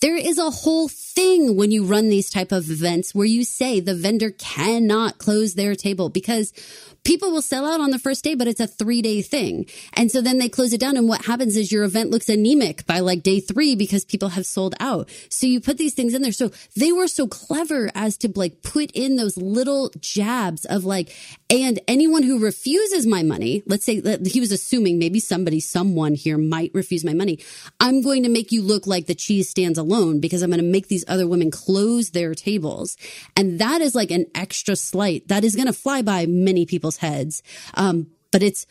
there 0.01 0.17
is 0.17 0.37
a 0.37 0.49
whole 0.49 0.87
thing 0.87 1.55
when 1.55 1.71
you 1.71 1.85
run 1.85 2.09
these 2.09 2.29
type 2.29 2.51
of 2.51 2.69
events 2.69 3.13
where 3.13 3.25
you 3.25 3.43
say 3.43 3.79
the 3.79 3.95
vendor 3.95 4.31
cannot 4.31 5.17
close 5.17 5.53
their 5.53 5.75
table 5.75 6.09
because 6.09 6.51
people 7.05 7.31
will 7.31 7.41
sell 7.41 7.65
out 7.65 7.79
on 7.79 7.91
the 7.91 7.99
first 7.99 8.23
day, 8.23 8.35
but 8.35 8.47
it's 8.47 8.59
a 8.59 8.67
three 8.67 9.01
day 9.01 9.21
thing. 9.21 9.65
And 9.93 10.11
so 10.11 10.21
then 10.21 10.39
they 10.39 10.49
close 10.49 10.73
it 10.73 10.81
down. 10.81 10.97
And 10.97 11.07
what 11.07 11.25
happens 11.25 11.55
is 11.55 11.71
your 11.71 11.83
event 11.85 12.09
looks 12.09 12.27
anemic 12.27 12.85
by 12.85 12.99
like 12.99 13.23
day 13.23 13.39
three 13.39 13.75
because 13.75 14.03
people 14.03 14.29
have 14.29 14.45
sold 14.45 14.75
out. 14.79 14.94
So 15.29 15.47
you 15.47 15.59
put 15.59 15.77
these 15.77 15.93
things 15.93 16.13
in 16.13 16.21
there. 16.21 16.31
So 16.31 16.51
they 16.75 16.91
were 16.91 17.07
so 17.07 17.27
clever 17.27 17.91
as 17.93 18.17
to 18.19 18.31
like 18.35 18.63
put 18.63 18.91
in 18.91 19.17
those 19.17 19.35
little 19.37 19.91
jabs 19.99 20.65
of 20.65 20.85
like, 20.85 21.13
and 21.49 21.79
anyone 21.87 22.23
who 22.23 22.39
refuses 22.39 23.05
my 23.05 23.23
money, 23.23 23.63
let's 23.65 23.85
say 23.85 23.99
that 23.99 24.25
he 24.25 24.39
was 24.39 24.51
assuming 24.51 24.97
maybe 24.97 25.19
somebody, 25.19 25.59
someone 25.59 26.15
here 26.15 26.37
might 26.37 26.71
refuse 26.73 27.03
my 27.03 27.13
money. 27.13 27.39
I'm 27.79 28.01
going 28.01 28.23
to 28.23 28.29
make 28.29 28.51
you 28.51 28.61
look 28.61 28.87
like 28.87 29.07
the 29.07 29.15
cheese 29.15 29.49
stands 29.49 29.77
alone 29.77 30.19
because 30.19 30.41
I'm 30.41 30.49
going 30.49 30.61
to 30.61 30.71
make 30.71 30.87
these 30.87 31.05
other 31.07 31.27
women 31.27 31.51
close 31.51 32.11
their 32.11 32.33
tables. 32.33 32.97
And 33.35 33.59
that 33.59 33.81
is 33.81 33.95
like 33.95 34.11
an 34.11 34.25
extra 34.33 34.75
slight 34.75 35.27
that 35.27 35.43
is 35.43 35.55
going 35.55 35.67
to 35.67 35.73
fly 35.73 36.01
by 36.01 36.25
many 36.25 36.65
people's 36.65 36.97
heads. 36.97 37.43
Um, 37.73 38.07
but 38.31 38.43
it's 38.43 38.65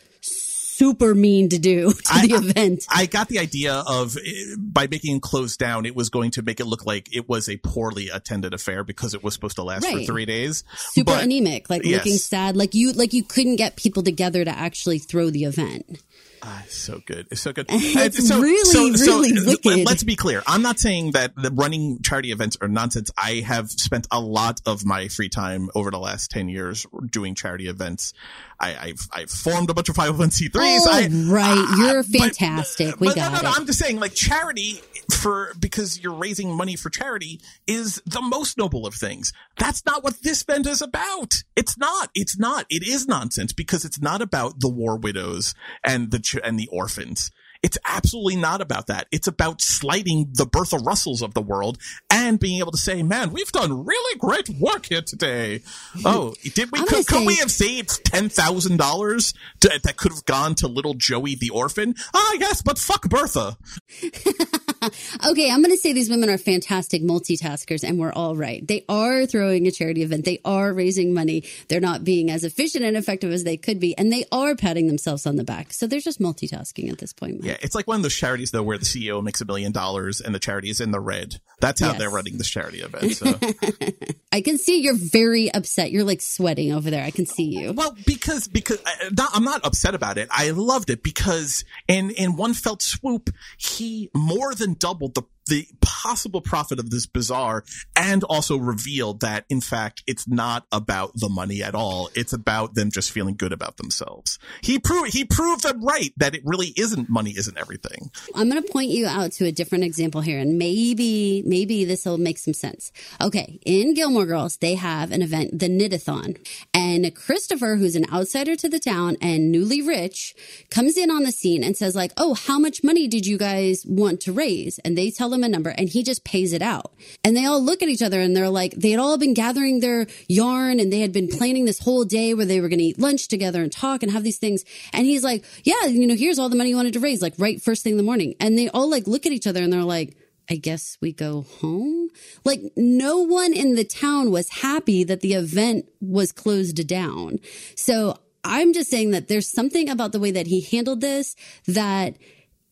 super 0.76 1.14
mean 1.14 1.48
to 1.50 1.58
do 1.58 1.92
to 1.92 2.26
the 2.26 2.34
event. 2.34 2.86
I 2.90 3.06
got 3.06 3.28
the 3.28 3.38
idea 3.38 3.74
of 3.86 4.16
eh, 4.16 4.54
by 4.58 4.86
making 4.88 5.16
it 5.16 5.22
close 5.22 5.56
down, 5.56 5.86
it 5.86 5.94
was 5.94 6.08
going 6.10 6.30
to 6.32 6.42
make 6.42 6.60
it 6.60 6.66
look 6.66 6.84
like 6.86 7.14
it 7.14 7.28
was 7.28 7.48
a 7.48 7.56
poorly 7.58 8.08
attended 8.08 8.54
affair 8.54 8.84
because 8.84 9.14
it 9.14 9.22
was 9.22 9.34
supposed 9.34 9.56
to 9.56 9.62
last 9.62 9.86
for 9.86 10.00
three 10.00 10.24
days. 10.26 10.64
Super 10.76 11.12
But- 11.12 11.24
anemic, 11.24 11.70
like 11.70 11.84
Yes. 11.84 11.98
looking 12.04 12.18
sad, 12.18 12.56
like 12.56 12.74
you 12.74 12.92
like 12.92 13.12
you 13.12 13.22
couldn't 13.22 13.56
get 13.56 13.76
people 13.76 14.02
together 14.02 14.44
to 14.44 14.50
actually 14.50 14.98
throw 14.98 15.30
the 15.30 15.44
event. 15.44 16.00
Ah, 16.46 16.62
so 16.68 17.00
good. 17.06 17.26
It's 17.30 17.40
so 17.40 17.54
good. 17.54 17.64
It's 17.70 18.30
Uh, 18.30 18.38
really, 18.38 18.90
really 19.00 19.30
uh, 19.38 19.44
wicked. 19.46 19.86
Let's 19.86 20.04
be 20.04 20.14
clear. 20.14 20.42
I'm 20.46 20.60
not 20.60 20.78
saying 20.78 21.12
that 21.12 21.34
the 21.34 21.50
running 21.50 22.02
charity 22.02 22.32
events 22.32 22.58
are 22.60 22.68
nonsense. 22.68 23.10
I 23.16 23.36
have 23.46 23.70
spent 23.70 24.06
a 24.10 24.20
lot 24.20 24.60
of 24.66 24.84
my 24.84 25.08
free 25.08 25.30
time 25.30 25.70
over 25.74 25.90
the 25.90 25.98
last 25.98 26.30
10 26.30 26.50
years 26.50 26.86
doing 27.10 27.34
charity 27.34 27.66
events. 27.66 28.12
I, 28.60 28.76
I've, 28.76 29.08
I've 29.12 29.30
formed 29.30 29.70
a 29.70 29.74
bunch 29.74 29.88
of 29.88 29.96
501c3s. 29.96 30.50
Oh, 30.54 30.90
I, 30.90 31.08
oh, 31.10 31.32
right, 31.32 31.74
you're 31.78 32.02
fantastic. 32.02 33.00
we 33.00 33.08
but 33.08 33.16
got 33.16 33.32
no, 33.32 33.38
no, 33.38 33.42
no, 33.42 33.50
it. 33.50 33.58
I'm 33.58 33.66
just 33.66 33.78
saying, 33.78 34.00
like 34.00 34.14
charity 34.14 34.80
for 35.12 35.52
because 35.58 36.00
you're 36.00 36.14
raising 36.14 36.54
money 36.54 36.76
for 36.76 36.90
charity 36.90 37.40
is 37.66 38.00
the 38.06 38.22
most 38.22 38.56
noble 38.56 38.86
of 38.86 38.94
things. 38.94 39.32
That's 39.58 39.84
not 39.84 40.02
what 40.02 40.22
this 40.22 40.42
event 40.42 40.66
is 40.66 40.80
about. 40.80 41.42
It's 41.56 41.76
not. 41.76 42.10
It's 42.14 42.38
not. 42.38 42.66
It 42.70 42.86
is 42.86 43.06
nonsense 43.06 43.52
because 43.52 43.84
it's 43.84 44.00
not 44.00 44.22
about 44.22 44.60
the 44.60 44.68
war 44.68 44.96
widows 44.96 45.54
and 45.82 46.10
the 46.10 46.18
ch- 46.18 46.38
and 46.42 46.58
the 46.58 46.68
orphans. 46.68 47.30
It's 47.64 47.78
absolutely 47.86 48.36
not 48.36 48.60
about 48.60 48.88
that. 48.88 49.06
It's 49.10 49.26
about 49.26 49.62
slighting 49.62 50.28
the 50.34 50.44
Bertha 50.44 50.76
Russells 50.76 51.22
of 51.22 51.32
the 51.32 51.40
world 51.40 51.78
and 52.10 52.38
being 52.38 52.58
able 52.58 52.72
to 52.72 52.78
say, 52.78 53.02
"Man, 53.02 53.32
we've 53.32 53.50
done 53.52 53.86
really 53.86 54.18
great 54.18 54.50
work 54.50 54.84
here 54.84 55.00
today." 55.00 55.62
Oh, 56.04 56.34
did 56.42 56.70
we? 56.70 56.84
Could, 56.84 57.06
could 57.06 57.26
we 57.26 57.36
have 57.36 57.50
saved 57.50 58.04
ten 58.04 58.28
thousand 58.28 58.76
dollars 58.76 59.32
that 59.62 59.96
could 59.96 60.12
have 60.12 60.26
gone 60.26 60.54
to 60.56 60.68
little 60.68 60.92
Joey 60.92 61.36
the 61.36 61.48
orphan? 61.48 61.94
Ah, 62.14 62.36
yes, 62.38 62.60
but 62.60 62.78
fuck 62.78 63.08
Bertha. 63.08 63.56
Okay, 65.30 65.50
I'm 65.50 65.60
going 65.62 65.70
to 65.74 65.76
say 65.78 65.92
these 65.92 66.10
women 66.10 66.28
are 66.30 66.38
fantastic 66.38 67.02
multitaskers, 67.02 67.82
and 67.82 67.98
we're 67.98 68.12
all 68.12 68.36
right. 68.36 68.66
They 68.66 68.84
are 68.88 69.26
throwing 69.26 69.66
a 69.66 69.70
charity 69.70 70.02
event. 70.02 70.24
They 70.24 70.40
are 70.44 70.72
raising 70.72 71.14
money. 71.14 71.44
They're 71.68 71.80
not 71.80 72.04
being 72.04 72.30
as 72.30 72.44
efficient 72.44 72.84
and 72.84 72.96
effective 72.96 73.32
as 73.32 73.44
they 73.44 73.56
could 73.56 73.80
be, 73.80 73.96
and 73.96 74.12
they 74.12 74.24
are 74.32 74.54
patting 74.54 74.86
themselves 74.86 75.26
on 75.26 75.36
the 75.36 75.44
back. 75.44 75.72
So 75.72 75.86
they're 75.86 76.00
just 76.00 76.20
multitasking 76.20 76.90
at 76.90 76.98
this 76.98 77.12
point. 77.12 77.40
Mike. 77.40 77.44
Yeah, 77.50 77.56
it's 77.62 77.74
like 77.74 77.86
one 77.86 77.96
of 77.96 78.02
those 78.02 78.14
charities 78.14 78.50
though 78.50 78.62
where 78.62 78.78
the 78.78 78.84
CEO 78.84 79.22
makes 79.22 79.40
a 79.40 79.44
million 79.44 79.72
dollars 79.72 80.20
and 80.20 80.34
the 80.34 80.38
charity 80.38 80.68
is 80.70 80.80
in 80.80 80.90
the 80.90 81.00
red. 81.00 81.36
That's 81.60 81.80
how 81.80 81.90
Yes. 81.90 81.98
they're 81.98 82.10
running 82.10 82.36
this 82.38 82.50
charity 82.50 82.80
event. 82.80 83.12
So. 83.16 83.34
I 84.32 84.40
can 84.40 84.58
see 84.58 84.80
you're 84.80 84.96
very 84.96 85.52
upset. 85.54 85.90
You're 85.92 86.04
like 86.04 86.20
sweating 86.20 86.72
over 86.72 86.90
there. 86.90 87.04
I 87.04 87.10
can 87.10 87.24
see 87.26 87.44
you. 87.44 87.72
well, 87.72 87.96
because 88.06 88.48
because 88.48 88.80
I, 88.84 89.10
not, 89.16 89.30
I'm 89.32 89.44
not 89.44 89.64
upset 89.64 89.94
about 89.94 90.18
it. 90.18 90.28
I 90.30 90.50
loved 90.50 90.90
it 90.90 91.02
because 91.02 91.64
in 91.88 92.10
in 92.10 92.36
one 92.36 92.52
felt 92.54 92.82
swoop, 92.82 93.30
he 93.56 94.10
more 94.14 94.54
than 94.54 94.73
doubled 94.78 95.14
the 95.14 95.22
the 95.46 95.66
possible 95.80 96.40
profit 96.40 96.78
of 96.78 96.90
this 96.90 97.06
bazaar 97.06 97.64
and 97.96 98.24
also 98.24 98.56
revealed 98.56 99.20
that 99.20 99.44
in 99.48 99.60
fact 99.60 100.02
it's 100.06 100.26
not 100.28 100.66
about 100.72 101.12
the 101.14 101.28
money 101.28 101.62
at 101.62 101.74
all 101.74 102.10
it's 102.14 102.32
about 102.32 102.74
them 102.74 102.90
just 102.90 103.10
feeling 103.10 103.36
good 103.36 103.52
about 103.52 103.76
themselves 103.76 104.38
he 104.62 104.78
proved 104.78 105.12
he 105.12 105.24
proved 105.24 105.62
them 105.62 105.84
right 105.84 106.12
that 106.16 106.34
it 106.34 106.42
really 106.44 106.72
isn't 106.76 107.08
money 107.08 107.32
isn't 107.36 107.58
everything 107.58 108.10
I'm 108.34 108.48
going 108.48 108.62
to 108.62 108.72
point 108.72 108.90
you 108.90 109.06
out 109.06 109.32
to 109.32 109.46
a 109.46 109.52
different 109.52 109.84
example 109.84 110.20
here, 110.20 110.38
and 110.38 110.58
maybe 110.58 111.42
maybe 111.46 111.84
this 111.84 112.04
will 112.04 112.18
make 112.18 112.38
some 112.38 112.54
sense. 112.54 112.92
Okay, 113.20 113.60
in 113.64 113.94
Gilmore 113.94 114.26
Girls, 114.26 114.56
they 114.56 114.74
have 114.74 115.12
an 115.12 115.22
event, 115.22 115.58
the 115.58 115.68
Knitathon, 115.68 116.36
and 116.72 117.14
Christopher, 117.14 117.76
who's 117.76 117.96
an 117.96 118.06
outsider 118.12 118.56
to 118.56 118.68
the 118.68 118.78
town 118.78 119.16
and 119.20 119.50
newly 119.50 119.82
rich, 119.82 120.34
comes 120.70 120.96
in 120.96 121.10
on 121.10 121.22
the 121.22 121.32
scene 121.32 121.62
and 121.62 121.76
says 121.76 121.94
like, 121.94 122.12
"Oh, 122.16 122.34
how 122.34 122.58
much 122.58 122.82
money 122.82 123.06
did 123.08 123.26
you 123.26 123.38
guys 123.38 123.84
want 123.86 124.20
to 124.22 124.32
raise?" 124.32 124.78
And 124.80 124.96
they 124.96 125.10
tell 125.10 125.30
him 125.34 125.44
a 125.44 125.48
number, 125.48 125.70
and 125.70 125.88
he 125.88 126.02
just 126.02 126.24
pays 126.24 126.52
it 126.52 126.62
out. 126.62 126.92
And 127.22 127.36
they 127.36 127.44
all 127.44 127.62
look 127.62 127.82
at 127.82 127.88
each 127.88 128.02
other 128.02 128.20
and 128.20 128.36
they're 128.36 128.48
like, 128.48 128.72
they 128.72 128.90
had 128.90 129.00
all 129.00 129.18
been 129.18 129.34
gathering 129.34 129.80
their 129.80 130.06
yarn 130.28 130.80
and 130.80 130.92
they 130.92 131.00
had 131.00 131.12
been 131.12 131.28
planning 131.28 131.64
this 131.64 131.80
whole 131.80 132.04
day 132.04 132.34
where 132.34 132.46
they 132.46 132.60
were 132.60 132.68
going 132.68 132.78
to 132.78 132.84
eat 132.84 132.98
lunch 132.98 133.28
together 133.28 133.62
and 133.62 133.72
talk 133.72 134.02
and 134.02 134.12
have 134.12 134.24
these 134.24 134.38
things. 134.38 134.64
And 134.92 135.06
he's 135.06 135.24
like, 135.24 135.44
"Yeah, 135.64 135.86
you 135.86 136.06
know, 136.06 136.16
here's 136.16 136.38
all 136.38 136.48
the 136.48 136.56
money 136.56 136.70
you 136.70 136.76
wanted 136.76 136.94
to 136.94 137.00
raise, 137.00 137.20
like 137.22 137.34
right 137.38 137.60
first 137.60 137.82
thing 137.82 137.92
in 137.92 137.96
the 137.96 138.02
morning." 138.02 138.34
And 138.40 138.56
they 138.56 138.68
all 138.68 138.88
like 138.88 139.06
look 139.06 139.26
at 139.26 139.32
each 139.32 139.46
other 139.46 139.62
and 139.62 139.72
they're 139.72 139.82
like. 139.82 140.16
I 140.46 140.56
guess 140.56 140.98
we 141.00 141.14
go 141.14 141.46
home. 141.62 142.10
Like 142.44 142.60
no 142.76 143.16
one 143.16 143.54
in 143.54 143.76
the 143.76 143.84
town 143.84 144.30
was 144.30 144.50
happy 144.50 145.02
that 145.02 145.22
the 145.22 145.32
event 145.32 145.86
was 146.02 146.32
closed 146.32 146.86
down. 146.86 147.38
So 147.76 148.18
I'm 148.44 148.74
just 148.74 148.90
saying 148.90 149.12
that 149.12 149.28
there's 149.28 149.48
something 149.48 149.88
about 149.88 150.12
the 150.12 150.20
way 150.20 150.30
that 150.32 150.46
he 150.46 150.60
handled 150.60 151.00
this 151.00 151.34
that 151.66 152.16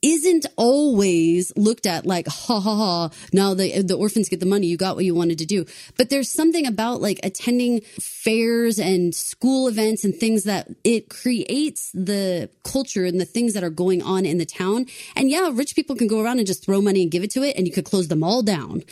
isn't 0.03 0.47
always 0.57 1.53
looked 1.57 1.87
at 1.87 2.05
like 2.05 2.27
ha 2.27 2.61
ha 2.61 2.77
ha 2.77 3.11
now 3.33 3.55
the 3.55 3.83
the 3.83 3.97
orphans 3.97 4.29
get 4.29 4.41
the 4.41 4.47
money 4.47 4.67
you 4.67 4.77
got 4.77 4.97
what 4.97 5.05
you 5.05 5.15
wanted 5.15 5.39
to 5.39 5.47
do. 5.47 5.65
But 5.97 6.11
there's 6.11 6.29
something 6.29 6.67
about 6.67 7.01
like 7.01 7.21
attending 7.23 7.81
fairs 8.01 8.79
and 8.79 9.15
school 9.15 9.69
events 9.69 10.05
and 10.05 10.15
things 10.15 10.45
that 10.45 10.69
it 10.85 11.09
creates 11.09 11.91
the 11.93 12.51
culture 12.65 13.05
and 13.05 13.21
the 13.21 13.25
things 13.25 13.55
that 13.55 13.65
are 13.65 13.71
going 13.71 14.03
on 14.03 14.27
in 14.27 14.39
the 14.39 14.47
town. 14.47 14.87
And 15.17 15.31
yeah 15.31 15.51
rich 15.53 15.75
people 15.77 15.97
can 15.97 16.09
go 16.09 16.21
around 16.21 16.39
and 16.39 16.47
just 16.47 16.65
throw 16.65 16.81
money 16.81 17.03
and 17.03 17.11
give 17.11 17.23
it 17.23 17.31
to 17.33 17.43
it 17.43 17.57
and 17.57 17.67
you 17.67 17.73
could 17.73 17.85
close 17.85 18.09
them 18.09 18.25
all 18.25 18.43
down. 18.43 18.83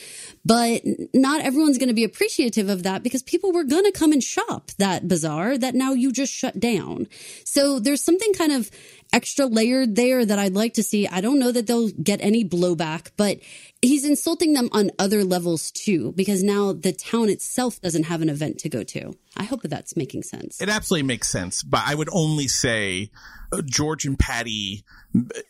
But 0.44 0.82
not 1.12 1.42
everyone's 1.42 1.78
going 1.78 1.88
to 1.88 1.94
be 1.94 2.04
appreciative 2.04 2.68
of 2.68 2.84
that 2.84 3.02
because 3.02 3.22
people 3.22 3.52
were 3.52 3.64
going 3.64 3.84
to 3.84 3.92
come 3.92 4.12
and 4.12 4.22
shop 4.22 4.70
that 4.78 5.08
bazaar 5.08 5.58
that 5.58 5.74
now 5.74 5.92
you 5.92 6.12
just 6.12 6.32
shut 6.32 6.58
down. 6.60 7.08
So 7.44 7.78
there's 7.78 8.02
something 8.02 8.32
kind 8.34 8.52
of 8.52 8.70
extra 9.12 9.46
layered 9.46 9.96
there 9.96 10.24
that 10.24 10.38
I'd 10.38 10.54
like 10.54 10.74
to 10.74 10.82
see. 10.82 11.06
I 11.06 11.20
don't 11.20 11.38
know 11.38 11.52
that 11.52 11.66
they'll 11.66 11.90
get 11.90 12.20
any 12.22 12.44
blowback, 12.44 13.10
but 13.16 13.38
he's 13.82 14.04
insulting 14.04 14.52
them 14.52 14.68
on 14.72 14.90
other 14.98 15.24
levels 15.24 15.70
too, 15.70 16.12
because 16.12 16.42
now 16.42 16.72
the 16.72 16.92
town 16.92 17.28
itself 17.28 17.80
doesn't 17.80 18.04
have 18.04 18.22
an 18.22 18.28
event 18.28 18.58
to 18.60 18.68
go 18.68 18.82
to. 18.84 19.14
I 19.36 19.44
hope 19.44 19.62
that 19.62 19.68
that's 19.68 19.96
making 19.96 20.22
sense. 20.22 20.60
It 20.60 20.68
absolutely 20.68 21.06
makes 21.06 21.28
sense, 21.28 21.62
but 21.62 21.82
I 21.84 21.94
would 21.94 22.08
only 22.12 22.48
say 22.48 23.10
uh, 23.52 23.62
George 23.64 24.04
and 24.04 24.18
Patty, 24.18 24.84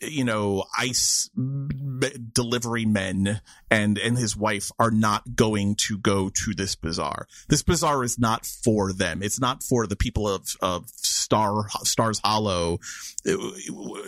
you 0.01 0.23
know, 0.23 0.65
ice 0.77 1.29
delivery 1.35 2.85
men 2.85 3.41
and 3.69 3.97
and 3.97 4.17
his 4.17 4.35
wife 4.35 4.71
are 4.79 4.91
not 4.91 5.35
going 5.35 5.75
to 5.87 5.97
go 5.97 6.29
to 6.29 6.53
this 6.55 6.75
bazaar. 6.75 7.27
This 7.49 7.63
bazaar 7.63 8.03
is 8.03 8.17
not 8.17 8.45
for 8.45 8.91
them. 8.91 9.21
It's 9.21 9.39
not 9.39 9.61
for 9.63 9.87
the 9.87 9.95
people 9.95 10.27
of 10.27 10.55
of 10.61 10.89
Star 11.31 11.69
Stars 11.83 12.19
Hollow. 12.25 12.79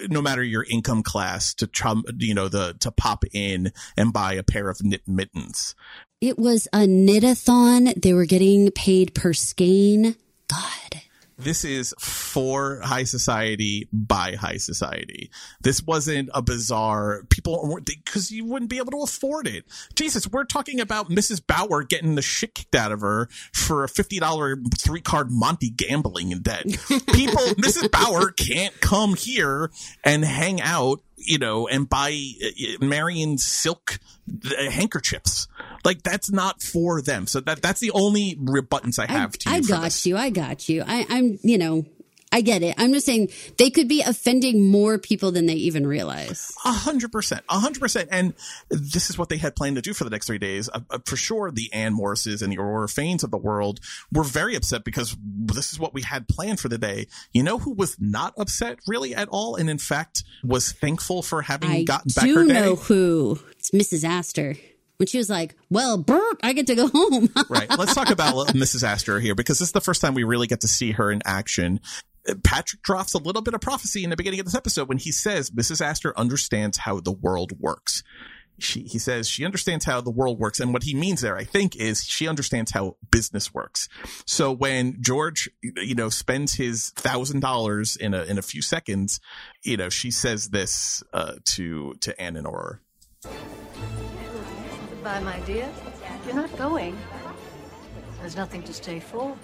No 0.10 0.22
matter 0.22 0.44
your 0.44 0.66
income 0.70 1.04
class, 1.04 1.54
to 1.54 1.70
you 2.18 2.34
know, 2.34 2.50
the 2.50 2.76
to 2.82 2.92
pop 2.92 3.24
in 3.32 3.72
and 3.96 4.12
buy 4.12 4.34
a 4.34 4.44
pair 4.44 4.70
of 4.70 4.84
knit 4.84 5.08
mittens. 5.08 5.74
It 6.20 6.38
was 6.38 6.68
a 6.74 6.80
knitathon. 6.80 8.02
They 8.02 8.14
were 8.14 8.26
getting 8.26 8.72
paid 8.72 9.16
per 9.16 9.32
skein. 9.32 10.18
God. 10.50 11.02
This 11.38 11.66
is 11.66 11.94
for 12.00 12.80
high 12.82 13.04
society 13.04 13.88
by 13.92 14.36
high 14.36 14.58
society. 14.58 15.32
This 15.62 15.82
wasn't 15.82 16.30
a 16.34 16.42
bizarre 16.42 17.24
people 17.30 17.80
because 17.84 18.32
you 18.32 18.46
wouldn't 18.46 18.70
be 18.70 18.78
able 18.78 18.92
to 18.92 19.02
afford 19.02 19.48
it. 19.48 19.66
Jesus, 19.96 20.28
we're 20.28 20.44
talking 20.44 20.80
about 20.80 21.10
Mrs. 21.10 21.46
Bauer 21.46 21.84
getting 21.84 22.16
the 22.16 22.22
shit 22.22 22.54
kicked 22.54 22.76
out 22.76 22.92
of 22.92 23.02
her 23.02 23.28
for 23.52 23.84
a 23.84 23.90
fifty 23.90 24.20
dollar 24.20 24.58
three 24.78 25.02
card 25.02 25.32
Monte 25.32 25.70
gambling 25.72 26.32
in 26.32 26.42
debt. 26.42 26.64
People, 26.88 27.44
Mrs. 27.58 27.92
Bauer 27.92 28.32
can't 28.32 28.80
come 28.82 29.16
here 29.16 29.72
and 30.04 30.24
hang 30.24 30.62
out 30.62 31.02
you 31.18 31.38
know, 31.38 31.68
and 31.68 31.88
buy 31.90 32.18
uh, 32.44 32.86
Marian 32.86 33.38
silk 33.38 34.00
uh, 34.46 34.70
handkerchiefs. 34.70 35.48
Like 35.84 36.04
that's 36.04 36.32
not 36.32 36.62
for 36.62 37.02
them. 37.02 37.28
So 37.28 37.40
that 37.42 37.62
that's 37.62 37.80
the 37.80 37.92
only 37.92 38.36
buttons 38.36 39.00
I 39.00 39.08
have 39.08 39.34
I, 39.34 39.38
to 39.38 39.50
you. 39.50 39.56
I 39.56 39.62
got 39.62 39.84
this. 39.84 40.06
you. 40.06 40.18
I 40.18 40.30
got 40.30 40.70
you. 40.70 40.84
I, 40.86 41.06
I'm, 41.10 41.40
you 41.44 41.58
know, 41.58 41.86
I 42.34 42.42
get 42.42 42.64
it. 42.64 42.74
I'm 42.80 42.92
just 42.92 43.06
saying 43.06 43.30
they 43.60 43.70
could 43.70 43.88
be 43.88 44.02
offending 44.02 44.68
more 44.70 44.98
people 44.98 45.32
than 45.32 45.46
they 45.46 45.54
even 45.54 45.86
realize. 45.86 46.52
A 46.66 46.72
hundred 46.72 47.12
percent, 47.12 47.44
a 47.48 47.60
hundred 47.60 47.80
percent, 47.80 48.10
and 48.12 48.34
this 48.70 49.12
is 49.12 49.18
what 49.20 49.30
they 49.30 49.38
had 49.38 49.56
planned 49.56 49.76
to 49.76 49.84
do 49.84 49.94
for 49.94 50.04
the 50.04 50.10
next 50.10 50.26
three 50.26 50.40
days. 50.40 50.68
Uh, 50.68 50.82
uh, 50.90 50.98
for 51.06 51.16
sure, 51.16 51.52
the 51.52 51.72
Anne 51.72 51.94
Morrises 51.94 52.42
and 52.42 52.52
the 52.52 52.58
Aurora 52.58 52.90
Fanes 52.90 53.24
of 53.24 53.30
the 53.30 53.38
world 53.38 53.80
were 54.12 54.24
very 54.24 54.56
upset 54.56 54.84
because 54.84 55.16
this 55.22 55.72
is 55.72 55.80
what 55.80 55.94
we 55.94 56.02
had 56.02 56.28
planned 56.28 56.60
for 56.60 56.70
the 56.70 56.80
day. 56.80 57.08
You 57.34 57.44
know 57.44 57.60
who 57.60 57.72
was 57.72 57.98
not 58.00 58.34
upset 58.38 58.80
really 58.88 59.14
at 59.14 59.30
all, 59.30 59.56
and 59.56 59.70
in 59.70 59.78
fact 59.78 60.24
was 60.44 60.72
thankful 60.72 61.22
for 61.22 61.44
having 61.44 61.70
I 61.70 61.84
gotten 61.84 62.12
back 62.16 62.26
do 62.26 62.36
her 62.36 62.48
day. 62.48 62.54
know 62.54 62.76
who. 62.76 63.40
It's 63.52 63.70
Mrs. 63.70 64.04
Astor. 64.04 64.56
When 64.98 65.08
she 65.08 65.18
was 65.18 65.30
like, 65.30 65.56
well, 65.70 65.98
Bert, 65.98 66.40
I 66.44 66.54
get 66.54 66.68
to 66.68 66.76
go 66.76 66.88
home. 66.88 67.30
right. 67.50 67.68
Let's 67.78 67.96
talk 67.96 68.10
about 68.10 68.48
Mrs. 68.50 68.84
Astor 68.84 69.20
here 69.20 69.36
because 69.36 69.60
this 69.60 69.70
is 69.70 69.72
the 69.74 69.82
first 69.82 70.02
time 70.02 70.14
we 70.14 70.24
really 70.24 70.48
get 70.48 70.62
to 70.62 70.68
see 70.68 70.92
her 70.92 71.12
in 71.12 71.22
action. 71.26 71.80
Patrick 72.44 72.82
drops 72.82 73.14
a 73.14 73.18
little 73.18 73.42
bit 73.42 73.54
of 73.54 73.62
prophecy 73.62 74.04
in 74.04 74.10
the 74.10 74.16
beginning 74.16 74.40
of 74.40 74.46
this 74.46 74.56
episode 74.56 74.88
when 74.88 74.98
he 74.98 75.12
says 75.12 75.52
Mrs. 75.52 75.82
Astor 75.82 76.18
understands 76.18 76.78
how 76.78 77.00
the 77.00 77.12
world 77.12 77.60
works. 77.60 78.04
She, 78.60 78.82
he 78.82 79.00
says 79.00 79.28
she 79.28 79.46
understands 79.46 79.84
how 79.84 80.00
the 80.02 80.12
world 80.12 80.40
works. 80.40 80.60
And 80.60 80.74
what 80.74 80.84
he 80.84 80.94
means 80.94 81.22
there, 81.22 81.36
I 81.36 81.44
think, 81.44 81.76
is 81.76 82.04
she 82.04 82.28
understands 82.28 82.72
how 82.72 82.98
business 83.12 83.54
works. 83.54 83.90
So 84.26 84.52
when 84.52 85.02
George, 85.02 85.50
you 85.62 85.96
know, 85.96 86.10
spends 86.10 86.54
his 86.54 86.92
thousand 86.92 87.40
dollars 87.40 87.96
in 87.96 88.14
a, 88.14 88.24
in 88.24 88.38
a 88.38 88.44
few 88.44 88.62
seconds, 88.62 89.20
you 89.64 89.76
know, 89.76 89.90
she 89.90 90.12
says 90.12 90.50
this, 90.50 91.04
uh, 91.14 91.34
to, 91.46 91.96
to 92.02 92.22
Anne 92.22 92.36
and 92.36 92.46
Aurora. 92.46 92.80
Goodbye, 94.92 95.20
my 95.22 95.40
dear. 95.42 95.70
You're 96.26 96.36
not 96.36 96.56
going. 96.58 96.98
There's 98.20 98.38
nothing 98.38 98.64
to 98.64 98.74
stay 98.74 99.00
for. 99.00 99.36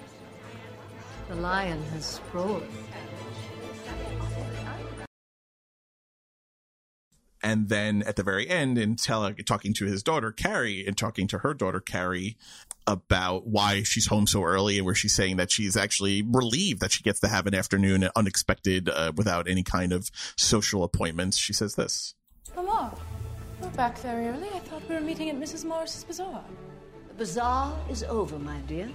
The 1.30 1.36
lion 1.36 1.82
has 1.94 2.06
sprawled. 2.06 2.68
and 7.42 7.70
then 7.70 8.04
at 8.04 8.16
the 8.16 8.24
very 8.24 8.50
end 8.50 8.78
in 8.78 8.96
tell, 8.96 9.32
talking 9.46 9.74
to 9.74 9.86
his 9.86 10.04
daughter 10.04 10.32
carrie 10.32 10.86
and 10.86 10.98
talking 10.98 11.28
to 11.28 11.40
her 11.40 11.54
daughter 11.54 11.80
carrie 11.80 12.38
about 12.86 13.48
why 13.48 13.84
she's 13.84 14.08
home 14.08 14.28
so 14.28 14.44
early 14.44 14.78
and 14.78 14.86
where 14.86 14.96
she's 14.96 15.16
saying 15.16 15.38
that 15.38 15.52
she's 15.52 15.78
actually 15.78 16.22
relieved 16.22 16.82
that 16.82 16.92
she 16.92 17.04
gets 17.04 17.20
to 17.20 17.28
have 17.28 17.48
an 17.48 17.56
afternoon 17.56 18.10
unexpected 18.16 18.90
uh, 18.90 19.12
without 19.16 19.48
any 19.48 19.64
kind 19.64 19.94
of 19.94 20.10
social 20.36 20.84
appointments 20.84 21.38
she 21.38 21.54
says 21.54 21.76
this 21.76 22.14
Mama, 22.56 22.94
we're 23.62 23.70
back 23.70 23.98
very 24.00 24.28
early. 24.28 24.50
I 24.50 24.60
thought 24.60 24.88
we 24.90 24.96
were 24.96 25.02
meeting 25.02 25.30
at 25.30 25.36
Mrs. 25.36 25.64
Morris's 25.64 26.04
bazaar. 26.04 26.44
The 27.10 27.14
bazaar 27.14 27.78
is 27.90 28.04
over, 28.04 28.40
my 28.40 28.58
dear. 28.62 28.90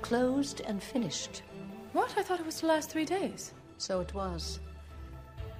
Closed 0.00 0.62
and 0.62 0.82
finished. 0.82 1.42
What? 1.92 2.14
I 2.16 2.22
thought 2.22 2.40
it 2.40 2.46
was 2.46 2.60
to 2.60 2.66
last 2.66 2.90
three 2.90 3.04
days. 3.04 3.52
So 3.78 4.00
it 4.00 4.14
was. 4.14 4.60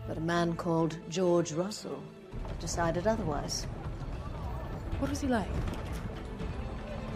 But 0.06 0.18
a 0.18 0.20
man 0.20 0.54
called 0.54 0.96
George 1.08 1.52
Russell 1.52 2.02
decided 2.60 3.06
otherwise. 3.06 3.66
What 4.98 5.10
was 5.10 5.20
he 5.20 5.26
like? 5.26 5.48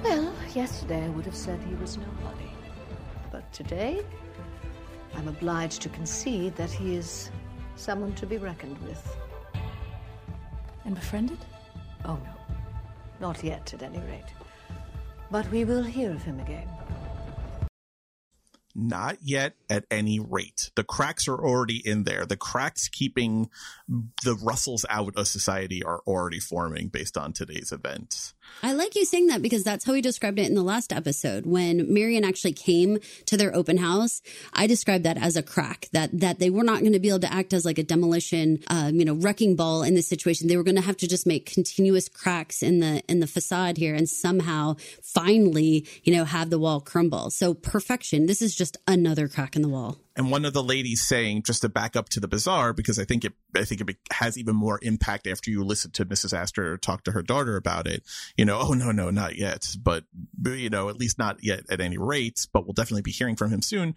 Well, 0.03 0.33
yesterday 0.55 1.05
I 1.05 1.09
would 1.09 1.25
have 1.27 1.37
said 1.37 1.61
he 1.63 1.75
was 1.77 1.97
nobody. 1.97 2.51
But 3.31 3.51
today, 3.53 4.05
I'm 5.15 5.29
obliged 5.29 5.83
to 5.83 5.89
concede 5.91 6.57
that 6.57 6.71
he 6.71 6.97
is 6.97 7.31
someone 7.77 8.15
to 8.15 8.27
be 8.27 8.37
reckoned 8.37 8.79
with. 8.83 9.17
And 10.85 10.95
befriended? 10.95 11.39
Oh, 12.05 12.15
no. 12.17 12.35
Not 13.21 13.43
yet, 13.43 13.73
at 13.75 13.83
any 13.83 13.99
rate. 13.99 14.33
But 15.31 15.51
we 15.51 15.65
will 15.65 15.83
hear 15.83 16.11
of 16.11 16.23
him 16.23 16.41
again. 16.41 16.69
Not 18.75 19.19
yet 19.23 19.55
at 19.71 19.85
any 19.91 20.19
rate. 20.19 20.71
The 20.75 20.83
cracks 20.83 21.29
are 21.29 21.39
already 21.39 21.81
in 21.87 22.05
there. 22.05 22.27
The 22.27 22.37
cracks 22.37 22.89
keeping 22.89 23.49
the 23.89 24.35
Russells 24.35 24.85
out 24.89 25.15
of 25.17 25.29
society 25.29 25.83
are 25.83 26.03
already 26.07 26.41
forming 26.41 26.89
based 26.89 27.17
on 27.17 27.33
today's 27.33 27.71
events. 27.71 28.35
I 28.63 28.73
like 28.73 28.95
you 28.95 29.05
saying 29.05 29.27
that 29.27 29.43
because 29.43 29.65
that's 29.65 29.85
how 29.85 29.93
we 29.93 30.01
described 30.01 30.39
it 30.39 30.47
in 30.47 30.55
the 30.55 30.63
last 30.63 30.93
episode. 30.93 31.45
When 31.47 31.93
Marian 31.93 32.25
actually 32.25 32.53
came 32.53 32.99
to 33.27 33.37
their 33.37 33.55
open 33.55 33.77
house, 33.77 34.23
I 34.53 34.67
described 34.67 35.05
that 35.05 35.19
as 35.19 35.37
a 35.37 35.43
crack 35.43 35.89
that 35.93 36.19
that 36.21 36.39
they 36.39 36.51
were 36.51 36.65
not 36.65 36.81
going 36.81 36.93
to 36.93 37.01
be 37.01 37.09
able 37.09 37.21
to 37.21 37.33
act 37.33 37.53
as 37.53 37.65
like 37.65 37.79
a 37.79 37.83
demolition, 37.83 38.61
uh, 38.69 38.91
you 38.93 39.05
know, 39.05 39.15
wrecking 39.15 39.57
ball 39.57 39.83
in 39.83 39.95
this 39.95 40.07
situation. 40.07 40.49
They 40.49 40.57
were 40.57 40.63
going 40.63 40.77
to 40.77 40.83
have 40.83 40.97
to 40.99 41.09
just 41.09 41.27
make 41.27 41.47
continuous 41.47 42.09
cracks 42.09 42.63
in 42.63 42.81
the 42.81 43.03
in 43.09 43.21
the 43.21 43.27
facade 43.27 43.77
here, 43.77 43.95
and 43.95 44.09
somehow 44.09 44.77
finally, 45.03 45.87
you 46.03 46.15
know, 46.15 46.25
have 46.25 46.51
the 46.51 46.59
wall 46.59 46.81
crumble. 46.81 47.31
So 47.31 47.55
perfection. 47.55 48.27
This 48.27 48.41
is 48.41 48.55
just 48.55 48.77
another 48.87 49.29
crack 49.29 49.57
in 49.57 49.63
the 49.63 49.69
wall. 49.69 49.99
And 50.17 50.31
one 50.31 50.45
of 50.45 50.53
the 50.53 50.63
ladies 50.63 51.03
saying, 51.03 51.43
just 51.43 51.63
to 51.63 51.69
back 51.69 51.97
up 51.97 52.09
to 52.11 52.21
the 52.21 52.29
bazaar, 52.29 52.73
because 52.73 52.99
I 52.99 53.05
think 53.05 53.25
it, 53.25 53.33
I 53.55 53.65
think 53.65 53.81
it 53.81 53.97
has 54.13 54.39
even 54.39 54.55
more 54.55 54.79
impact 54.83 55.27
after 55.27 55.51
you 55.51 55.65
listen 55.65 55.91
to 55.93 56.07
Mrs. 56.07 56.37
Astor 56.37 56.77
talk 56.79 57.03
to 57.05 57.13
her 57.13 57.23
daughter 57.23 57.57
about 57.57 57.87
it. 57.89 58.05
You 58.37 58.45
know, 58.45 58.59
oh 58.61 58.75
no, 58.75 58.93
no, 58.93 59.11
not 59.11 59.37
yet, 59.37 59.75
but 59.83 60.05
you 60.45 60.71
know, 60.71 60.89
at 60.89 60.97
least 60.97 61.19
not 61.19 61.43
yet 61.43 61.65
at 61.69 61.81
any 61.81 61.99
rate. 61.99 62.47
But 62.53 62.65
we'll 62.65 62.75
definitely 62.75 63.03
be 63.03 63.11
hearing 63.11 63.37
from 63.37 63.51
him 63.51 63.63
soon. 63.63 63.95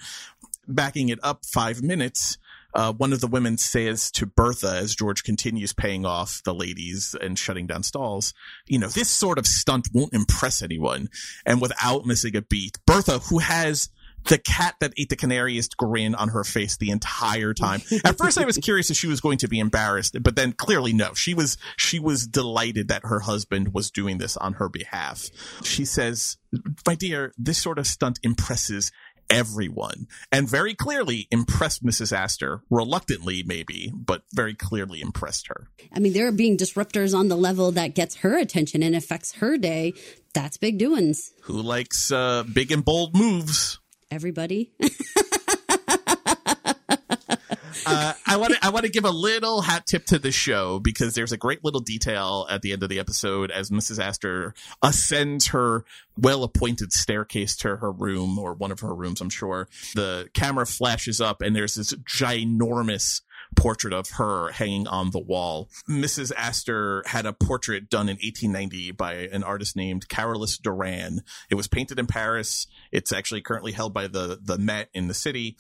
Backing 0.68 1.09
it 1.09 1.20
up 1.24 1.45
five 1.45 1.82
minutes, 1.82 2.38
uh, 2.74 2.93
one 2.93 3.13
of 3.13 3.22
the 3.22 3.28
women 3.28 3.57
says 3.57 4.11
to 4.11 4.26
Bertha 4.26 4.76
as 4.76 4.95
George 4.95 5.24
continues 5.24 5.74
paying 5.74 6.05
off 6.05 6.41
the 6.43 6.53
ladies 6.53 7.15
and 7.20 7.38
shutting 7.38 7.68
down 7.68 7.84
stalls, 7.84 8.34
you 8.68 8.78
know, 8.78 8.88
this 8.88 9.09
sort 9.09 9.38
of 9.38 9.47
stunt 9.47 9.88
won't 9.93 10.13
impress 10.13 10.61
anyone. 10.61 11.09
And 11.45 11.61
without 11.61 12.05
missing 12.05 12.36
a 12.36 12.41
beat, 12.41 12.78
Bertha, 12.86 13.20
who 13.20 13.39
has 13.39 13.89
the 14.28 14.38
cat 14.38 14.75
that 14.80 14.93
ate 14.97 15.09
the 15.09 15.15
canariest 15.15 15.78
grin 15.78 16.15
on 16.15 16.30
her 16.30 16.43
face 16.43 16.78
the 16.78 16.89
entire 16.89 17.53
time. 17.53 17.82
At 18.03 18.17
first 18.17 18.38
I 18.38 18.45
was 18.45 18.57
curious 18.57 18.89
if 18.89 18.97
she 18.97 19.07
was 19.07 19.21
going 19.21 19.38
to 19.39 19.47
be 19.47 19.59
embarrassed, 19.59 20.21
but 20.21 20.36
then 20.36 20.53
clearly 20.53 20.93
no. 20.93 21.13
She 21.13 21.34
was 21.34 21.57
she 21.78 21.99
was 21.99 22.28
delighted 22.28 22.88
that 22.89 23.05
her 23.05 23.21
husband 23.21 23.73
was 23.73 23.91
doing 23.91 24.17
this 24.17 24.38
on 24.38 24.53
her 24.53 24.69
behalf. 24.69 25.30
She 25.63 25.86
says, 25.86 26.38
"My 26.86 26.95
dear, 26.95 27.34
this 27.38 27.57
sort 27.57 27.80
of 27.80 27.88
stunt 27.88 28.19
impresses 28.23 28.91
everyone 29.30 30.07
and 30.32 30.49
very 30.49 30.73
clearly 30.73 31.28
impressed 31.32 31.84
Mrs. 31.84 32.15
Astor, 32.15 32.61
reluctantly 32.69 33.43
maybe, 33.45 33.91
but 33.93 34.23
very 34.34 34.53
clearly 34.53 35.01
impressed 35.01 35.47
her. 35.47 35.69
I 35.93 35.99
mean, 35.99 36.13
there 36.13 36.28
are 36.28 36.32
being 36.32 36.57
disruptors 36.57 37.17
on 37.17 37.28
the 37.28 37.36
level 37.36 37.71
that 37.71 37.95
gets 37.95 38.17
her 38.17 38.38
attention 38.38 38.84
and 38.84 38.95
affects 38.95 39.34
her 39.34 39.57
day. 39.57 39.93
That's 40.34 40.57
big 40.57 40.78
doings. 40.78 41.34
Who 41.43 41.61
likes 41.61 42.11
uh, 42.11 42.43
big 42.43 42.71
and 42.71 42.84
bold 42.84 43.15
moves? 43.15 43.80
Everybody. 44.10 44.72
uh, 47.86 48.14
I 48.26 48.38
want 48.38 48.53
to 48.53 48.60
I 48.62 48.70
want 48.70 48.86
to 48.86 48.91
give 48.91 49.03
a 49.05 49.12
little 49.12 49.62
hat 49.62 49.86
tip 49.86 50.05
to 50.08 50.20
the 50.20 50.32
show 50.32 50.80
because 50.80 51.14
there's 51.14 51.32
a 51.32 51.38
great 51.38 51.64
little 51.64 51.82
detail 51.82 52.47
at 52.49 52.62
the 52.62 52.72
end 52.72 52.84
of 52.84 52.89
the 52.89 52.99
episode 52.99 53.51
as 53.51 53.70
Mrs. 53.70 54.01
Astor 54.01 54.53
ascends 54.82 55.47
her 55.47 55.84
well 56.18 56.43
appointed 56.43 56.93
staircase 56.93 57.55
to 57.58 57.78
her 57.78 57.91
room 57.91 58.39
or 58.39 58.53
one 58.53 58.72
of 58.72 58.80
her 58.80 58.93
rooms, 58.95 59.20
I'm 59.20 59.30
sure. 59.30 59.68
The 59.95 60.30
camera 60.34 60.66
flashes 60.66 61.20
up 61.20 61.41
and 61.41 61.55
there's 61.55 61.76
this 61.76 61.93
ginormous 61.93 63.22
portrait 63.56 63.93
of 63.93 64.10
her 64.12 64.52
hanging 64.52 64.88
on 64.88 65.12
the 65.12 65.20
wall. 65.20 65.70
Mrs. 65.89 66.32
Astor 66.36 67.04
had 67.06 67.26
a 67.26 67.34
portrait 67.34 67.89
done 67.89 68.10
in 68.10 68.16
1890 68.16 68.91
by 68.91 69.14
an 69.14 69.43
artist 69.43 69.76
named 69.76 70.10
Carolus 70.10 70.58
Duran. 70.58 71.22
It 71.50 71.56
was 71.56 71.68
painted 71.68 72.00
in 72.00 72.08
Paris. 72.08 72.68
It's 72.91 73.12
actually 73.12 73.41
currently 73.41 73.72
held 73.72 73.93
by 73.93 74.08
the 74.08 74.39
the 74.41 74.58
Met 74.58 74.89
in 74.93 75.08
the 75.08 75.14
city. 75.14 75.58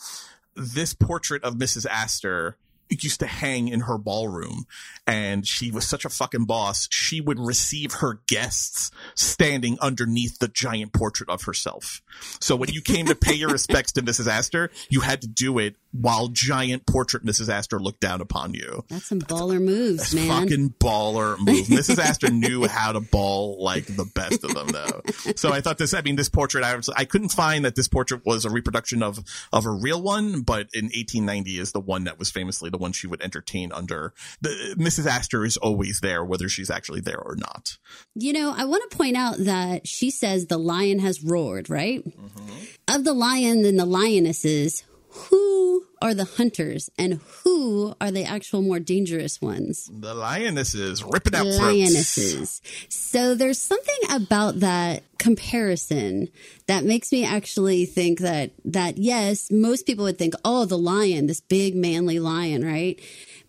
This 0.55 0.93
portrait 0.93 1.43
of 1.43 1.55
Mrs. 1.55 1.85
Astor 1.85 2.57
used 2.89 3.19
to 3.19 3.27
hang 3.27 3.67
in 3.67 3.81
her 3.81 3.97
ballroom. 3.97 4.65
And 5.05 5.47
she 5.47 5.71
was 5.71 5.87
such 5.87 6.05
a 6.05 6.09
fucking 6.09 6.45
boss. 6.45 6.87
She 6.91 7.21
would 7.21 7.39
receive 7.39 7.93
her 7.93 8.19
guests 8.27 8.91
standing 9.15 9.77
underneath 9.81 10.39
the 10.39 10.47
giant 10.47 10.93
portrait 10.93 11.29
of 11.29 11.43
herself. 11.43 12.01
So 12.39 12.55
when 12.55 12.69
you 12.69 12.81
came 12.81 13.05
to 13.07 13.15
pay 13.15 13.33
your 13.33 13.49
respects 13.49 13.91
to 13.93 14.01
mrs 14.01 14.27
astor 14.27 14.69
you 14.89 15.01
had 15.01 15.21
to 15.21 15.27
do 15.27 15.59
it 15.59 15.75
while 15.91 16.27
giant 16.27 16.85
portrait 16.85 17.23
mrs 17.23 17.49
astor 17.49 17.79
looked 17.79 17.99
down 17.99 18.21
upon 18.21 18.53
you. 18.53 18.83
That's 18.89 19.07
some 19.07 19.21
baller 19.21 19.61
moves, 19.61 20.11
that's 20.11 20.13
man. 20.13 20.27
fucking 20.27 20.69
baller 20.79 21.37
move 21.39 21.67
mrs 21.67 21.99
astor 21.99 22.29
knew 22.29 22.67
how 22.67 22.91
to 22.91 22.99
ball 22.99 23.63
like 23.63 23.85
the 23.85 24.05
best 24.15 24.43
of 24.43 24.53
them 24.53 24.67
though. 24.67 25.01
So 25.35 25.51
i 25.51 25.61
thought 25.61 25.77
this 25.77 25.93
i 25.93 26.01
mean 26.01 26.15
this 26.15 26.29
portrait 26.29 26.63
i 26.63 26.75
was 26.75 26.89
i 26.89 27.05
couldn't 27.05 27.29
find 27.29 27.65
that 27.65 27.75
this 27.75 27.87
portrait 27.87 28.25
was 28.25 28.45
a 28.45 28.49
reproduction 28.49 29.03
of 29.03 29.19
of 29.53 29.65
a 29.65 29.71
real 29.71 30.01
one 30.01 30.41
but 30.41 30.67
in 30.73 30.85
1890 30.85 31.59
is 31.59 31.71
the 31.71 31.79
one 31.79 32.05
that 32.05 32.19
was 32.19 32.31
famously 32.31 32.69
the 32.69 32.76
one 32.77 32.91
she 32.91 33.07
would 33.07 33.21
entertain 33.21 33.71
under. 33.71 34.13
The 34.41 34.75
mrs 34.77 35.07
astor 35.07 35.45
is 35.45 35.57
always 35.57 35.99
there 36.01 36.23
whether 36.23 36.47
she's 36.49 36.69
actually 36.69 37.01
there 37.01 37.19
or 37.19 37.35
not. 37.35 37.77
You 38.15 38.33
know, 38.33 38.53
I 38.55 38.65
want 38.65 38.89
to 38.89 38.97
point 38.97 39.17
out 39.17 39.37
that 39.39 39.87
she 39.87 40.11
says 40.11 40.45
the 40.45 40.57
lion 40.57 40.99
has 40.99 41.23
roared, 41.23 41.69
right? 41.69 42.05
Mm-hmm. 42.05 42.95
Of 42.95 43.03
the 43.03 43.13
lion 43.13 43.65
and 43.65 43.79
the 43.79 43.85
lionesses, 43.85 44.83
who 45.09 45.86
are 46.01 46.13
the 46.13 46.25
hunters 46.25 46.89
and 46.97 47.19
who 47.43 47.95
are 47.99 48.11
the 48.11 48.23
actual 48.23 48.61
more 48.61 48.79
dangerous 48.79 49.41
ones? 49.41 49.89
the 49.91 50.13
lionesses 50.13 51.03
ripping 51.03 51.35
out 51.35 51.43
throats. 51.43 51.59
lionesses. 51.59 52.61
So 52.89 53.35
there's 53.35 53.59
something 53.59 53.99
about 54.11 54.59
that 54.59 55.03
comparison 55.17 56.29
that 56.67 56.83
makes 56.83 57.11
me 57.11 57.25
actually 57.25 57.85
think 57.85 58.19
that 58.19 58.51
that 58.65 58.97
yes, 58.97 59.49
most 59.51 59.85
people 59.85 60.05
would 60.05 60.17
think, 60.17 60.33
"Oh, 60.45 60.65
the 60.65 60.77
lion, 60.77 61.27
this 61.27 61.41
big 61.41 61.75
manly 61.75 62.19
lion," 62.19 62.63
right? 62.63 62.99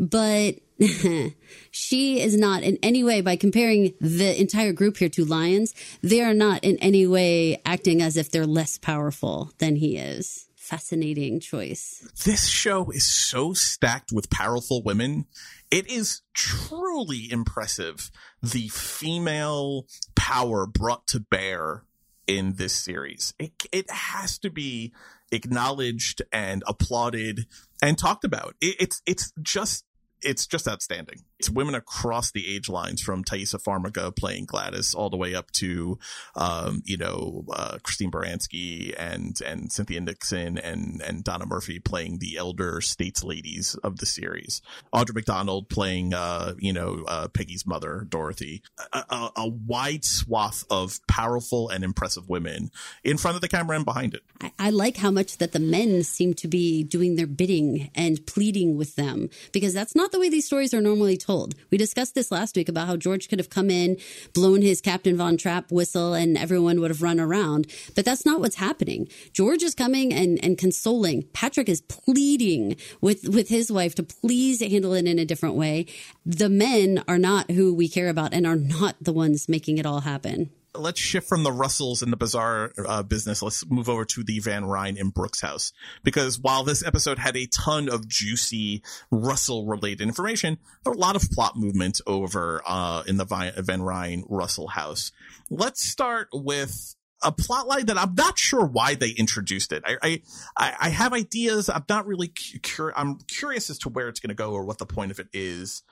But 0.00 0.56
she 1.70 2.20
is 2.20 2.36
not 2.36 2.62
in 2.62 2.78
any 2.82 3.02
way 3.02 3.20
by 3.20 3.36
comparing 3.36 3.94
the 4.00 4.40
entire 4.40 4.72
group 4.72 4.96
here 4.96 5.08
to 5.08 5.24
lions, 5.24 5.74
they 6.02 6.20
are 6.20 6.34
not 6.34 6.62
in 6.62 6.78
any 6.78 7.06
way 7.06 7.60
acting 7.66 8.00
as 8.00 8.16
if 8.16 8.30
they're 8.30 8.46
less 8.46 8.78
powerful 8.78 9.52
than 9.58 9.76
he 9.76 9.96
is. 9.96 10.47
Fascinating 10.68 11.40
choice. 11.40 12.06
this 12.26 12.46
show 12.46 12.90
is 12.90 13.06
so 13.06 13.54
stacked 13.54 14.12
with 14.12 14.28
powerful 14.28 14.82
women. 14.82 15.24
It 15.70 15.90
is 15.90 16.20
truly 16.34 17.32
impressive 17.32 18.10
the 18.42 18.68
female 18.68 19.86
power 20.14 20.66
brought 20.66 21.06
to 21.06 21.20
bear 21.20 21.84
in 22.26 22.56
this 22.56 22.74
series. 22.74 23.32
It 23.38 23.52
it 23.72 23.90
has 23.90 24.38
to 24.40 24.50
be 24.50 24.92
acknowledged 25.32 26.20
and 26.30 26.62
applauded 26.66 27.46
and 27.80 27.96
talked 27.96 28.24
about. 28.24 28.54
It, 28.60 28.76
it's 28.78 29.00
it's 29.06 29.32
just 29.40 29.86
it's 30.20 30.46
just 30.46 30.68
outstanding. 30.68 31.24
It's 31.38 31.48
women 31.48 31.74
across 31.76 32.32
the 32.32 32.52
age 32.52 32.68
lines 32.68 33.00
from 33.00 33.22
Taissa 33.22 33.62
Farmiga 33.62 34.14
playing 34.14 34.46
Gladys 34.46 34.92
all 34.92 35.08
the 35.08 35.16
way 35.16 35.34
up 35.34 35.52
to, 35.52 35.98
um, 36.34 36.82
you 36.84 36.96
know, 36.96 37.44
uh, 37.52 37.78
Christine 37.82 38.10
Baranski 38.10 38.92
and, 38.98 39.40
and 39.46 39.70
Cynthia 39.70 40.00
Nixon 40.00 40.58
and, 40.58 41.00
and 41.00 41.22
Donna 41.22 41.46
Murphy 41.46 41.78
playing 41.78 42.18
the 42.18 42.36
elder 42.36 42.80
states 42.80 43.22
ladies 43.22 43.76
of 43.84 43.98
the 43.98 44.06
series. 44.06 44.62
Audra 44.92 45.14
McDonald 45.14 45.68
playing, 45.68 46.12
uh, 46.12 46.54
you 46.58 46.72
know, 46.72 47.04
uh, 47.06 47.28
Peggy's 47.28 47.64
mother, 47.64 48.04
Dorothy. 48.08 48.62
A, 48.92 49.04
a, 49.08 49.30
a 49.36 49.48
wide 49.48 50.04
swath 50.04 50.64
of 50.70 50.98
powerful 51.06 51.68
and 51.68 51.84
impressive 51.84 52.28
women 52.28 52.72
in 53.04 53.16
front 53.16 53.36
of 53.36 53.42
the 53.42 53.48
camera 53.48 53.76
and 53.76 53.84
behind 53.84 54.14
it. 54.14 54.22
I, 54.40 54.52
I 54.58 54.70
like 54.70 54.96
how 54.96 55.12
much 55.12 55.38
that 55.38 55.52
the 55.52 55.60
men 55.60 56.02
seem 56.02 56.34
to 56.34 56.48
be 56.48 56.82
doing 56.82 57.14
their 57.14 57.28
bidding 57.28 57.90
and 57.94 58.26
pleading 58.26 58.76
with 58.76 58.96
them 58.96 59.30
because 59.52 59.72
that's 59.72 59.94
not 59.94 60.10
the 60.10 60.18
way 60.18 60.28
these 60.28 60.46
stories 60.46 60.74
are 60.74 60.80
normally 60.80 61.16
told. 61.16 61.27
We 61.70 61.76
discussed 61.76 62.14
this 62.14 62.30
last 62.30 62.56
week 62.56 62.68
about 62.68 62.86
how 62.86 62.96
George 62.96 63.28
could 63.28 63.38
have 63.38 63.50
come 63.50 63.68
in, 63.70 63.98
blown 64.32 64.62
his 64.62 64.80
Captain 64.80 65.16
Von 65.16 65.36
Trapp 65.36 65.70
whistle, 65.70 66.14
and 66.14 66.38
everyone 66.38 66.80
would 66.80 66.90
have 66.90 67.02
run 67.02 67.20
around. 67.20 67.66
But 67.94 68.06
that's 68.06 68.24
not 68.24 68.40
what's 68.40 68.56
happening. 68.56 69.08
George 69.32 69.62
is 69.62 69.74
coming 69.74 70.14
and, 70.14 70.42
and 70.42 70.56
consoling. 70.56 71.24
Patrick 71.34 71.68
is 71.68 71.82
pleading 71.82 72.76
with, 73.02 73.28
with 73.28 73.50
his 73.50 73.70
wife 73.70 73.94
to 73.96 74.02
please 74.02 74.60
handle 74.60 74.94
it 74.94 75.06
in 75.06 75.18
a 75.18 75.26
different 75.26 75.54
way. 75.54 75.84
The 76.24 76.48
men 76.48 77.04
are 77.06 77.18
not 77.18 77.50
who 77.50 77.74
we 77.74 77.88
care 77.88 78.08
about 78.08 78.32
and 78.32 78.46
are 78.46 78.56
not 78.56 78.96
the 79.00 79.12
ones 79.12 79.48
making 79.48 79.76
it 79.76 79.84
all 79.84 80.00
happen 80.00 80.50
let's 80.74 81.00
shift 81.00 81.28
from 81.28 81.42
the 81.42 81.52
Russells 81.52 82.02
and 82.02 82.12
the 82.12 82.16
bazaar 82.16 82.72
uh, 82.86 83.02
business. 83.02 83.42
Let's 83.42 83.66
move 83.68 83.88
over 83.88 84.04
to 84.04 84.22
the 84.22 84.38
Van 84.40 84.64
Rhijn 84.64 84.96
in 84.96 85.10
Brooks 85.10 85.40
house 85.40 85.72
because 86.02 86.38
while 86.38 86.64
this 86.64 86.84
episode 86.84 87.18
had 87.18 87.36
a 87.36 87.46
ton 87.46 87.88
of 87.88 88.08
juicy 88.08 88.82
Russell 89.10 89.66
related 89.66 90.02
information, 90.02 90.58
a 90.86 90.90
lot 90.90 91.16
of 91.16 91.30
plot 91.30 91.56
movement 91.56 92.00
over 92.06 92.62
uh, 92.66 93.02
in 93.06 93.16
the 93.16 93.24
Van 93.24 93.80
Rhijn 93.80 94.24
Russell 94.28 94.68
house. 94.68 95.12
Let's 95.50 95.82
start 95.82 96.28
with 96.32 96.94
a 97.22 97.32
plot 97.32 97.66
line 97.66 97.86
that 97.86 97.98
I'm 97.98 98.14
not 98.14 98.38
sure 98.38 98.64
why 98.64 98.94
they 98.94 99.10
introduced 99.10 99.72
it. 99.72 99.82
I 99.86 100.22
I, 100.56 100.74
I 100.80 100.88
have 100.90 101.12
ideas. 101.12 101.68
I'm 101.68 101.84
not 101.88 102.06
really 102.06 102.32
cur- 102.62 102.92
I'm 102.94 103.16
curious 103.26 103.70
as 103.70 103.78
to 103.80 103.88
where 103.88 104.08
it's 104.08 104.20
going 104.20 104.28
to 104.28 104.34
go 104.34 104.52
or 104.52 104.64
what 104.64 104.78
the 104.78 104.86
point 104.86 105.10
of 105.10 105.18
it 105.18 105.28
is. 105.32 105.82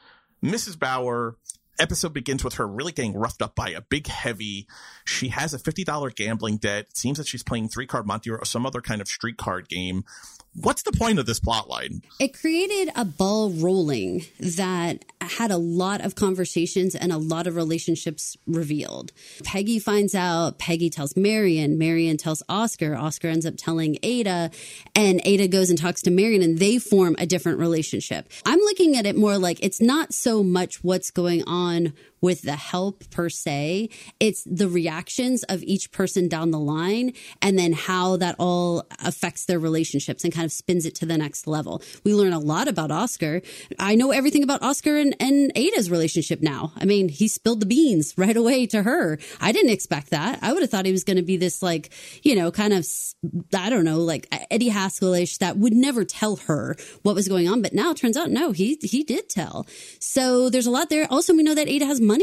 Mrs. 0.44 0.78
Bauer 0.78 1.36
episode 1.78 2.12
begins 2.12 2.44
with 2.44 2.54
her 2.54 2.66
really 2.66 2.92
getting 2.92 3.14
roughed 3.14 3.42
up 3.42 3.54
by 3.54 3.70
a 3.70 3.80
big 3.80 4.06
heavy. 4.06 4.66
She 5.04 5.28
has 5.28 5.54
a 5.54 5.58
$50 5.58 6.14
gambling 6.14 6.58
debt. 6.58 6.86
It 6.90 6.96
seems 6.96 7.18
that 7.18 7.26
she's 7.26 7.42
playing 7.42 7.68
three 7.68 7.86
card 7.86 8.06
Monte 8.06 8.30
or 8.30 8.44
some 8.44 8.66
other 8.66 8.80
kind 8.80 9.00
of 9.00 9.08
street 9.08 9.36
card 9.36 9.68
game. 9.68 10.04
What's 10.58 10.82
the 10.82 10.92
point 10.92 11.18
of 11.18 11.26
this 11.26 11.38
plot 11.38 11.68
line? 11.68 12.00
It 12.18 12.32
created 12.32 12.90
a 12.96 13.04
ball 13.04 13.50
rolling 13.50 14.24
that 14.40 15.04
had 15.20 15.50
a 15.50 15.58
lot 15.58 16.00
of 16.00 16.14
conversations 16.14 16.94
and 16.94 17.12
a 17.12 17.18
lot 17.18 17.46
of 17.46 17.56
relationships 17.56 18.38
revealed. 18.46 19.12
Peggy 19.44 19.78
finds 19.78 20.14
out, 20.14 20.58
Peggy 20.58 20.88
tells 20.88 21.14
Marian, 21.14 21.76
Marian 21.76 22.16
tells 22.16 22.42
Oscar, 22.48 22.94
Oscar 22.94 23.28
ends 23.28 23.44
up 23.44 23.54
telling 23.58 23.98
Ada, 24.02 24.50
and 24.94 25.20
Ada 25.24 25.48
goes 25.48 25.68
and 25.68 25.78
talks 25.78 26.00
to 26.02 26.10
Marian 26.10 26.40
and 26.40 26.58
they 26.58 26.78
form 26.78 27.16
a 27.18 27.26
different 27.26 27.58
relationship. 27.58 28.32
I'm 28.46 28.60
looking 28.60 28.96
at 28.96 29.04
it 29.04 29.14
more 29.14 29.36
like 29.36 29.58
it's 29.62 29.82
not 29.82 30.14
so 30.14 30.42
much 30.42 30.82
what's 30.82 31.10
going 31.10 31.44
on 31.46 31.65
on 31.66 31.92
with 32.26 32.42
the 32.42 32.56
help 32.56 33.08
per 33.10 33.28
se. 33.28 33.88
It's 34.18 34.42
the 34.42 34.68
reactions 34.68 35.44
of 35.44 35.62
each 35.62 35.92
person 35.92 36.26
down 36.26 36.50
the 36.50 36.58
line 36.58 37.12
and 37.40 37.56
then 37.56 37.72
how 37.72 38.16
that 38.16 38.34
all 38.40 38.84
affects 39.04 39.44
their 39.44 39.60
relationships 39.60 40.24
and 40.24 40.32
kind 40.32 40.44
of 40.44 40.50
spins 40.50 40.86
it 40.86 40.96
to 40.96 41.06
the 41.06 41.16
next 41.16 41.46
level. 41.46 41.82
We 42.02 42.14
learn 42.14 42.32
a 42.32 42.40
lot 42.40 42.66
about 42.66 42.90
Oscar. 42.90 43.42
I 43.78 43.94
know 43.94 44.10
everything 44.10 44.42
about 44.42 44.60
Oscar 44.60 44.96
and, 44.96 45.14
and 45.20 45.52
Ada's 45.54 45.88
relationship 45.88 46.42
now. 46.42 46.72
I 46.76 46.84
mean, 46.84 47.08
he 47.08 47.28
spilled 47.28 47.60
the 47.60 47.66
beans 47.66 48.12
right 48.18 48.36
away 48.36 48.66
to 48.66 48.82
her. 48.82 49.20
I 49.40 49.52
didn't 49.52 49.70
expect 49.70 50.10
that. 50.10 50.40
I 50.42 50.52
would 50.52 50.62
have 50.62 50.70
thought 50.70 50.84
he 50.84 50.90
was 50.90 51.04
going 51.04 51.18
to 51.18 51.22
be 51.22 51.36
this 51.36 51.62
like, 51.62 51.92
you 52.24 52.34
know, 52.34 52.50
kind 52.50 52.72
of, 52.72 52.84
I 53.54 53.70
don't 53.70 53.84
know, 53.84 54.00
like 54.00 54.26
Eddie 54.50 54.70
Haskell-ish 54.70 55.38
that 55.38 55.58
would 55.58 55.74
never 55.74 56.04
tell 56.04 56.34
her 56.48 56.74
what 57.02 57.14
was 57.14 57.28
going 57.28 57.48
on. 57.48 57.62
But 57.62 57.72
now 57.72 57.92
it 57.92 57.98
turns 57.98 58.16
out, 58.16 58.32
no, 58.32 58.50
he, 58.50 58.76
he 58.82 59.04
did 59.04 59.28
tell. 59.28 59.64
So 60.00 60.50
there's 60.50 60.66
a 60.66 60.72
lot 60.72 60.90
there. 60.90 61.06
Also, 61.08 61.32
we 61.32 61.44
know 61.44 61.54
that 61.54 61.68
Ada 61.68 61.86
has 61.86 62.00
money. 62.00 62.15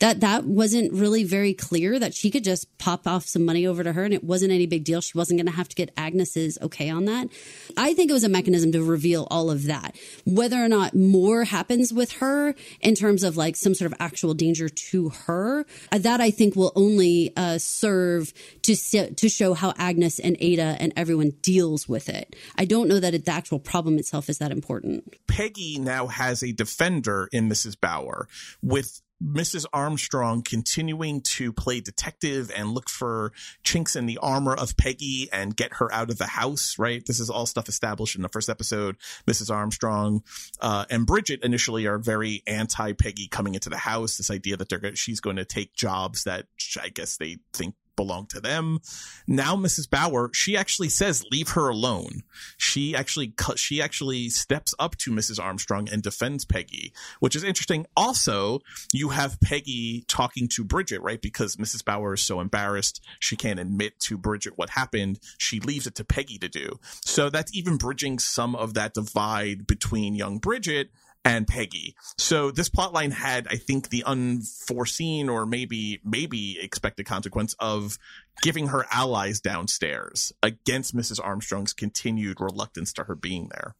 That 0.00 0.20
that 0.20 0.44
wasn't 0.44 0.92
really 0.92 1.24
very 1.24 1.54
clear 1.54 1.98
that 1.98 2.14
she 2.14 2.30
could 2.30 2.44
just 2.44 2.66
pop 2.78 3.06
off 3.06 3.26
some 3.26 3.44
money 3.44 3.66
over 3.66 3.82
to 3.84 3.92
her 3.92 4.04
and 4.04 4.14
it 4.14 4.24
wasn't 4.24 4.52
any 4.52 4.66
big 4.66 4.84
deal. 4.84 5.00
She 5.00 5.16
wasn't 5.16 5.38
going 5.38 5.46
to 5.46 5.52
have 5.52 5.68
to 5.68 5.76
get 5.76 5.92
Agnes's 5.96 6.58
okay 6.62 6.90
on 6.90 7.06
that. 7.06 7.28
I 7.76 7.94
think 7.94 8.10
it 8.10 8.14
was 8.14 8.24
a 8.24 8.28
mechanism 8.28 8.72
to 8.72 8.82
reveal 8.82 9.26
all 9.30 9.50
of 9.50 9.64
that. 9.64 9.96
Whether 10.24 10.56
or 10.56 10.68
not 10.68 10.94
more 10.94 11.44
happens 11.44 11.92
with 11.92 12.12
her 12.12 12.54
in 12.80 12.94
terms 12.94 13.22
of 13.22 13.36
like 13.36 13.56
some 13.56 13.74
sort 13.74 13.92
of 13.92 13.98
actual 14.00 14.34
danger 14.34 14.68
to 14.68 15.10
her, 15.10 15.66
uh, 15.92 15.98
that 15.98 16.20
I 16.20 16.30
think 16.30 16.56
will 16.56 16.72
only 16.74 17.32
uh, 17.36 17.58
serve 17.58 18.32
to 18.62 18.74
to 19.14 19.28
show 19.28 19.54
how 19.54 19.74
Agnes 19.76 20.18
and 20.18 20.36
Ada 20.40 20.76
and 20.78 20.92
everyone 20.96 21.30
deals 21.42 21.88
with 21.88 22.08
it. 22.08 22.36
I 22.56 22.64
don't 22.64 22.88
know 22.88 23.00
that 23.00 23.14
it, 23.14 23.24
the 23.24 23.32
actual 23.32 23.58
problem 23.58 23.98
itself 23.98 24.28
is 24.28 24.38
that 24.38 24.50
important. 24.50 25.14
Peggy 25.26 25.78
now 25.78 26.06
has 26.06 26.42
a 26.42 26.52
defender 26.52 27.28
in 27.32 27.48
Mrs. 27.48 27.78
Bauer 27.80 28.28
with 28.62 29.00
Mrs. 29.22 29.66
Armstrong 29.72 30.42
continuing 30.42 31.20
to 31.20 31.52
play 31.52 31.80
detective 31.80 32.50
and 32.54 32.72
look 32.72 32.88
for 32.88 33.32
chinks 33.62 33.94
in 33.94 34.06
the 34.06 34.18
armor 34.18 34.54
of 34.54 34.76
Peggy 34.76 35.28
and 35.32 35.54
get 35.54 35.74
her 35.74 35.92
out 35.92 36.10
of 36.10 36.18
the 36.18 36.26
house, 36.26 36.78
right? 36.78 37.04
This 37.04 37.20
is 37.20 37.28
all 37.28 37.46
stuff 37.46 37.68
established 37.68 38.16
in 38.16 38.22
the 38.22 38.28
first 38.28 38.48
episode. 38.48 38.96
Mrs. 39.26 39.54
Armstrong 39.54 40.22
uh, 40.60 40.86
and 40.90 41.06
Bridget 41.06 41.40
initially 41.42 41.86
are 41.86 41.98
very 41.98 42.42
anti 42.46 42.92
Peggy 42.92 43.28
coming 43.28 43.54
into 43.54 43.68
the 43.68 43.76
house. 43.76 44.16
This 44.16 44.30
idea 44.30 44.56
that 44.56 44.68
they're 44.68 44.96
she's 44.96 45.20
going 45.20 45.36
to 45.36 45.44
take 45.44 45.74
jobs 45.74 46.24
that 46.24 46.46
I 46.80 46.88
guess 46.88 47.16
they 47.16 47.38
think 47.52 47.74
belong 48.00 48.24
to 48.28 48.40
them. 48.40 48.78
Now 49.26 49.56
Mrs. 49.56 49.90
Bauer, 49.90 50.30
she 50.32 50.56
actually 50.56 50.88
says 50.88 51.22
leave 51.30 51.50
her 51.50 51.68
alone. 51.68 52.22
She 52.56 52.96
actually 52.96 53.34
she 53.56 53.82
actually 53.82 54.30
steps 54.30 54.74
up 54.78 54.96
to 54.96 55.10
Mrs. 55.10 55.38
Armstrong 55.38 55.86
and 55.92 56.02
defends 56.02 56.46
Peggy, 56.46 56.94
which 57.18 57.36
is 57.36 57.44
interesting. 57.44 57.84
Also, 57.94 58.60
you 58.90 59.10
have 59.10 59.38
Peggy 59.42 60.06
talking 60.08 60.48
to 60.48 60.64
Bridget, 60.64 61.02
right? 61.02 61.20
Because 61.20 61.56
Mrs. 61.56 61.84
Bauer 61.84 62.14
is 62.14 62.22
so 62.22 62.40
embarrassed 62.40 63.04
she 63.18 63.36
can't 63.36 63.60
admit 63.60 64.00
to 64.00 64.16
Bridget 64.16 64.54
what 64.56 64.70
happened. 64.70 65.20
She 65.36 65.60
leaves 65.60 65.86
it 65.86 65.94
to 65.96 66.04
Peggy 66.04 66.38
to 66.38 66.48
do. 66.48 66.80
So 67.04 67.28
that's 67.28 67.54
even 67.54 67.76
bridging 67.76 68.18
some 68.18 68.56
of 68.56 68.72
that 68.74 68.94
divide 68.94 69.66
between 69.66 70.14
young 70.14 70.38
Bridget 70.38 70.88
and 71.24 71.46
Peggy. 71.46 71.94
So 72.18 72.50
this 72.50 72.68
plotline 72.68 73.12
had, 73.12 73.46
I 73.48 73.56
think, 73.56 73.90
the 73.90 74.04
unforeseen 74.04 75.28
or 75.28 75.46
maybe 75.46 76.00
maybe 76.04 76.58
expected 76.60 77.06
consequence 77.06 77.54
of 77.58 77.98
giving 78.42 78.68
her 78.68 78.86
allies 78.90 79.40
downstairs 79.40 80.32
against 80.42 80.96
Mrs. 80.96 81.20
Armstrong's 81.22 81.72
continued 81.72 82.40
reluctance 82.40 82.92
to 82.94 83.04
her 83.04 83.14
being 83.14 83.48
there. 83.52 83.74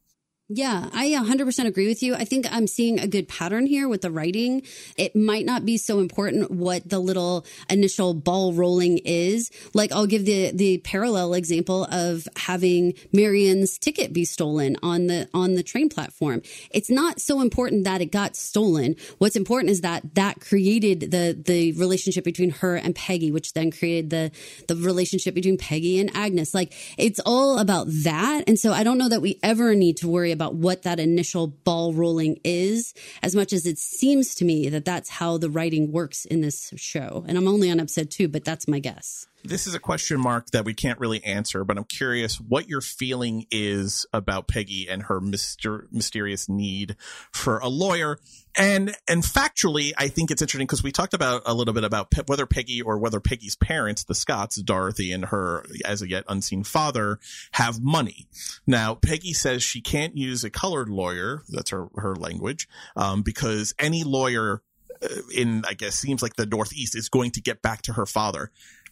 Yeah, 0.53 0.89
I 0.91 1.11
100% 1.11 1.65
agree 1.65 1.87
with 1.87 2.03
you. 2.03 2.13
I 2.13 2.25
think 2.25 2.45
I'm 2.51 2.67
seeing 2.67 2.99
a 2.99 3.07
good 3.07 3.29
pattern 3.29 3.67
here 3.67 3.87
with 3.87 4.01
the 4.01 4.11
writing. 4.11 4.63
It 4.97 5.15
might 5.15 5.45
not 5.45 5.65
be 5.65 5.77
so 5.77 5.99
important 5.99 6.51
what 6.51 6.89
the 6.89 6.99
little 6.99 7.45
initial 7.69 8.13
ball 8.13 8.51
rolling 8.51 8.97
is. 9.05 9.49
Like 9.73 9.93
I'll 9.93 10.07
give 10.07 10.25
the 10.25 10.51
the 10.51 10.79
parallel 10.79 11.35
example 11.35 11.85
of 11.85 12.27
having 12.35 12.95
Marian's 13.13 13.77
ticket 13.77 14.11
be 14.11 14.25
stolen 14.25 14.75
on 14.83 15.07
the 15.07 15.29
on 15.33 15.53
the 15.53 15.63
train 15.63 15.87
platform. 15.87 16.41
It's 16.71 16.89
not 16.89 17.21
so 17.21 17.39
important 17.39 17.85
that 17.85 18.01
it 18.01 18.11
got 18.11 18.35
stolen. 18.35 18.97
What's 19.19 19.37
important 19.37 19.69
is 19.69 19.79
that 19.81 20.15
that 20.15 20.41
created 20.41 21.11
the 21.11 21.41
the 21.45 21.71
relationship 21.73 22.25
between 22.25 22.49
her 22.49 22.75
and 22.75 22.93
Peggy, 22.93 23.31
which 23.31 23.53
then 23.53 23.71
created 23.71 24.09
the 24.09 24.31
the 24.67 24.75
relationship 24.75 25.33
between 25.33 25.57
Peggy 25.57 25.97
and 25.97 26.13
Agnes. 26.13 26.53
Like 26.53 26.73
it's 26.97 27.21
all 27.25 27.57
about 27.57 27.87
that. 28.03 28.43
And 28.47 28.59
so 28.59 28.73
I 28.73 28.83
don't 28.83 28.97
know 28.97 29.07
that 29.07 29.21
we 29.21 29.39
ever 29.41 29.75
need 29.75 29.95
to 29.97 30.09
worry 30.09 30.33
about 30.33 30.40
about 30.41 30.55
what 30.55 30.81
that 30.81 30.99
initial 30.99 31.45
ball 31.45 31.93
rolling 31.93 32.39
is 32.43 32.95
as 33.21 33.35
much 33.35 33.53
as 33.53 33.67
it 33.67 33.77
seems 33.77 34.33
to 34.33 34.43
me 34.43 34.69
that 34.69 34.85
that's 34.85 35.09
how 35.09 35.37
the 35.37 35.51
writing 35.51 35.91
works 35.91 36.25
in 36.25 36.41
this 36.41 36.73
show. 36.75 37.23
And 37.27 37.37
I'm 37.37 37.47
only 37.47 37.69
on 37.69 37.79
episode 37.79 38.09
two, 38.09 38.27
but 38.27 38.43
that's 38.43 38.67
my 38.67 38.79
guess 38.79 39.27
this 39.43 39.67
is 39.67 39.73
a 39.73 39.79
question 39.79 40.19
mark 40.19 40.51
that 40.51 40.65
we 40.65 40.73
can't 40.73 40.99
really 40.99 41.23
answer, 41.23 41.63
but 41.63 41.77
I'm 41.77 41.83
curious 41.83 42.39
what 42.39 42.67
your 42.67 42.81
feeling 42.81 43.45
is 43.51 44.05
about 44.13 44.47
Peggy 44.47 44.87
and 44.89 45.03
her 45.03 45.19
myster- 45.19 45.91
mysterious 45.91 46.47
need 46.47 46.95
for 47.31 47.59
a 47.59 47.67
lawyer. 47.67 48.19
And 48.57 48.93
and 49.07 49.23
factually, 49.23 49.93
I 49.97 50.09
think 50.09 50.29
it's 50.29 50.41
interesting 50.41 50.67
because 50.67 50.83
we 50.83 50.91
talked 50.91 51.13
about 51.13 51.43
a 51.45 51.53
little 51.53 51.73
bit 51.73 51.85
about 51.85 52.11
pe- 52.11 52.23
whether 52.25 52.45
Peggy 52.45 52.81
or 52.81 52.97
whether 52.97 53.21
Peggy's 53.21 53.55
parents, 53.55 54.03
the 54.03 54.15
Scotts, 54.15 54.61
Dorothy 54.61 55.11
and 55.13 55.25
her 55.25 55.65
as 55.85 56.01
a 56.01 56.09
yet 56.09 56.25
unseen 56.27 56.63
father, 56.63 57.19
have 57.53 57.81
money. 57.81 58.27
Now, 58.67 58.95
Peggy 58.95 59.33
says 59.33 59.63
she 59.63 59.79
can't 59.81 60.17
use 60.17 60.43
a 60.43 60.49
colored 60.49 60.89
lawyer. 60.89 61.43
That's 61.47 61.69
her 61.69 61.87
her 61.95 62.15
language 62.15 62.67
um, 62.97 63.21
because 63.21 63.73
any 63.79 64.03
lawyer 64.03 64.61
uh, 65.01 65.07
in 65.33 65.63
I 65.65 65.73
guess 65.73 65.95
seems 65.95 66.21
like 66.21 66.35
the 66.35 66.45
Northeast 66.45 66.95
is 66.95 67.07
going 67.07 67.31
to 67.31 67.41
get 67.41 67.61
back 67.61 67.83
to 67.83 67.93
her 67.93 68.05
father 68.05 68.51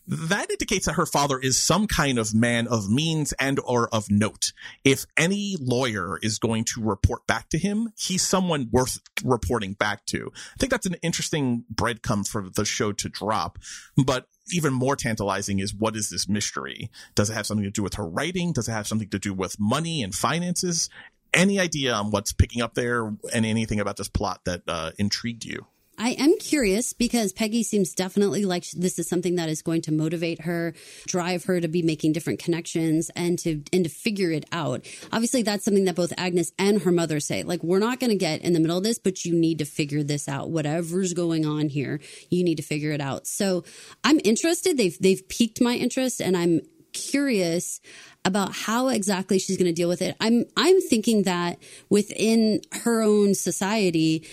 that 0.09 0.49
indicates 0.49 0.87
that 0.87 0.93
her 0.93 1.05
father 1.05 1.37
is 1.37 1.61
some 1.61 1.85
kind 1.85 2.17
of 2.17 2.33
man 2.33 2.67
of 2.67 2.89
means 2.89 3.31
and 3.33 3.59
or 3.63 3.87
of 3.93 4.09
note. 4.09 4.53
If 4.83 5.05
any 5.15 5.55
lawyer 5.59 6.17
is 6.23 6.39
going 6.39 6.63
to 6.65 6.81
report 6.81 7.27
back 7.27 7.49
to 7.49 7.59
him, 7.59 7.93
he's 7.95 8.25
someone 8.25 8.69
worth 8.71 8.99
reporting 9.23 9.73
back 9.73 10.07
to. 10.07 10.31
I 10.33 10.57
think 10.57 10.71
that's 10.71 10.87
an 10.87 10.95
interesting 11.03 11.63
breadcrumb 11.71 12.27
for 12.27 12.49
the 12.49 12.65
show 12.65 12.91
to 12.91 13.07
drop. 13.07 13.59
But 14.03 14.27
even 14.51 14.73
more 14.73 14.95
tantalizing 14.95 15.59
is 15.59 15.75
what 15.75 15.95
is 15.95 16.09
this 16.09 16.27
mystery? 16.27 16.89
Does 17.13 17.29
it 17.29 17.35
have 17.35 17.45
something 17.45 17.65
to 17.65 17.69
do 17.71 17.83
with 17.83 17.93
her 17.93 18.07
writing? 18.07 18.51
Does 18.51 18.67
it 18.67 18.71
have 18.71 18.87
something 18.87 19.09
to 19.09 19.19
do 19.19 19.31
with 19.31 19.59
money 19.59 20.01
and 20.01 20.15
finances? 20.15 20.89
Any 21.35 21.59
idea 21.59 21.93
on 21.93 22.09
what's 22.09 22.33
picking 22.33 22.63
up 22.63 22.73
there 22.73 23.15
and 23.31 23.45
anything 23.45 23.79
about 23.79 23.97
this 23.97 24.09
plot 24.09 24.41
that 24.45 24.63
uh, 24.67 24.91
intrigued 24.97 25.45
you? 25.45 25.67
I 25.99 26.11
am 26.11 26.37
curious 26.37 26.93
because 26.93 27.33
Peggy 27.33 27.61
seems 27.61 27.93
definitely 27.93 28.45
like 28.45 28.65
this 28.71 28.97
is 28.97 29.09
something 29.09 29.35
that 29.35 29.49
is 29.49 29.61
going 29.61 29.81
to 29.83 29.91
motivate 29.91 30.41
her, 30.41 30.73
drive 31.05 31.43
her 31.43 31.59
to 31.59 31.67
be 31.67 31.81
making 31.81 32.13
different 32.13 32.39
connections 32.39 33.11
and 33.17 33.37
to 33.39 33.61
and 33.73 33.83
to 33.83 33.89
figure 33.89 34.31
it 34.31 34.45
out. 34.53 34.87
Obviously, 35.11 35.43
that's 35.43 35.65
something 35.65 35.83
that 35.85 35.95
both 35.95 36.13
Agnes 36.17 36.53
and 36.57 36.83
her 36.83 36.91
mother 36.91 37.19
say. 37.19 37.43
Like, 37.43 37.61
we're 37.63 37.79
not 37.79 37.99
going 37.99 38.11
to 38.11 38.15
get 38.15 38.41
in 38.41 38.53
the 38.53 38.61
middle 38.61 38.77
of 38.77 38.83
this, 38.83 38.97
but 38.97 39.25
you 39.25 39.35
need 39.35 39.59
to 39.59 39.65
figure 39.65 40.01
this 40.01 40.29
out. 40.29 40.49
Whatever's 40.49 41.13
going 41.13 41.45
on 41.45 41.67
here, 41.67 41.99
you 42.29 42.45
need 42.45 42.55
to 42.55 42.63
figure 42.63 42.91
it 42.91 43.01
out. 43.01 43.27
So, 43.27 43.65
I'm 44.03 44.21
interested. 44.23 44.77
They've 44.77 44.97
they've 44.99 45.27
piqued 45.27 45.59
my 45.59 45.73
interest, 45.73 46.21
and 46.21 46.37
I'm 46.37 46.61
curious 46.93 47.81
about 48.25 48.53
how 48.53 48.89
exactly 48.89 49.39
she's 49.39 49.57
going 49.57 49.67
to 49.67 49.73
deal 49.73 49.87
with 49.87 50.01
it. 50.01 50.15
I'm 50.19 50.45
I'm 50.57 50.81
thinking 50.81 51.23
that 51.23 51.57
within 51.89 52.61
her 52.83 53.01
own 53.01 53.33
society 53.33 54.27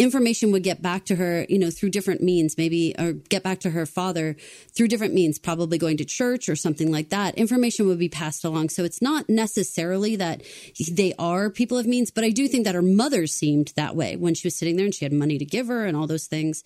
information 0.00 0.50
would 0.50 0.62
get 0.62 0.80
back 0.80 1.04
to 1.04 1.14
her, 1.16 1.44
you 1.50 1.58
know, 1.58 1.70
through 1.70 1.90
different 1.90 2.22
means, 2.22 2.56
maybe, 2.56 2.94
or 2.98 3.12
get 3.12 3.42
back 3.42 3.60
to 3.60 3.70
her 3.70 3.84
father 3.84 4.34
through 4.74 4.88
different 4.88 5.12
means, 5.12 5.38
probably 5.38 5.76
going 5.76 5.98
to 5.98 6.06
church 6.06 6.48
or 6.48 6.56
something 6.56 6.90
like 6.90 7.10
that. 7.10 7.34
Information 7.34 7.86
would 7.86 7.98
be 7.98 8.08
passed 8.08 8.42
along. 8.42 8.70
So 8.70 8.82
it's 8.82 9.02
not 9.02 9.28
necessarily 9.28 10.16
that 10.16 10.42
they 10.90 11.12
are 11.18 11.50
people 11.50 11.76
of 11.76 11.86
means, 11.86 12.10
but 12.10 12.24
I 12.24 12.30
do 12.30 12.48
think 12.48 12.64
that 12.64 12.74
her 12.74 12.82
mother 12.82 13.26
seemed 13.26 13.74
that 13.76 13.94
way 13.94 14.16
when 14.16 14.34
she 14.34 14.46
was 14.46 14.56
sitting 14.56 14.76
there 14.76 14.86
and 14.86 14.94
she 14.94 15.04
had 15.04 15.12
money 15.12 15.36
to 15.36 15.44
give 15.44 15.66
her 15.66 15.84
and 15.84 15.94
all 15.94 16.06
those 16.06 16.26
things. 16.26 16.64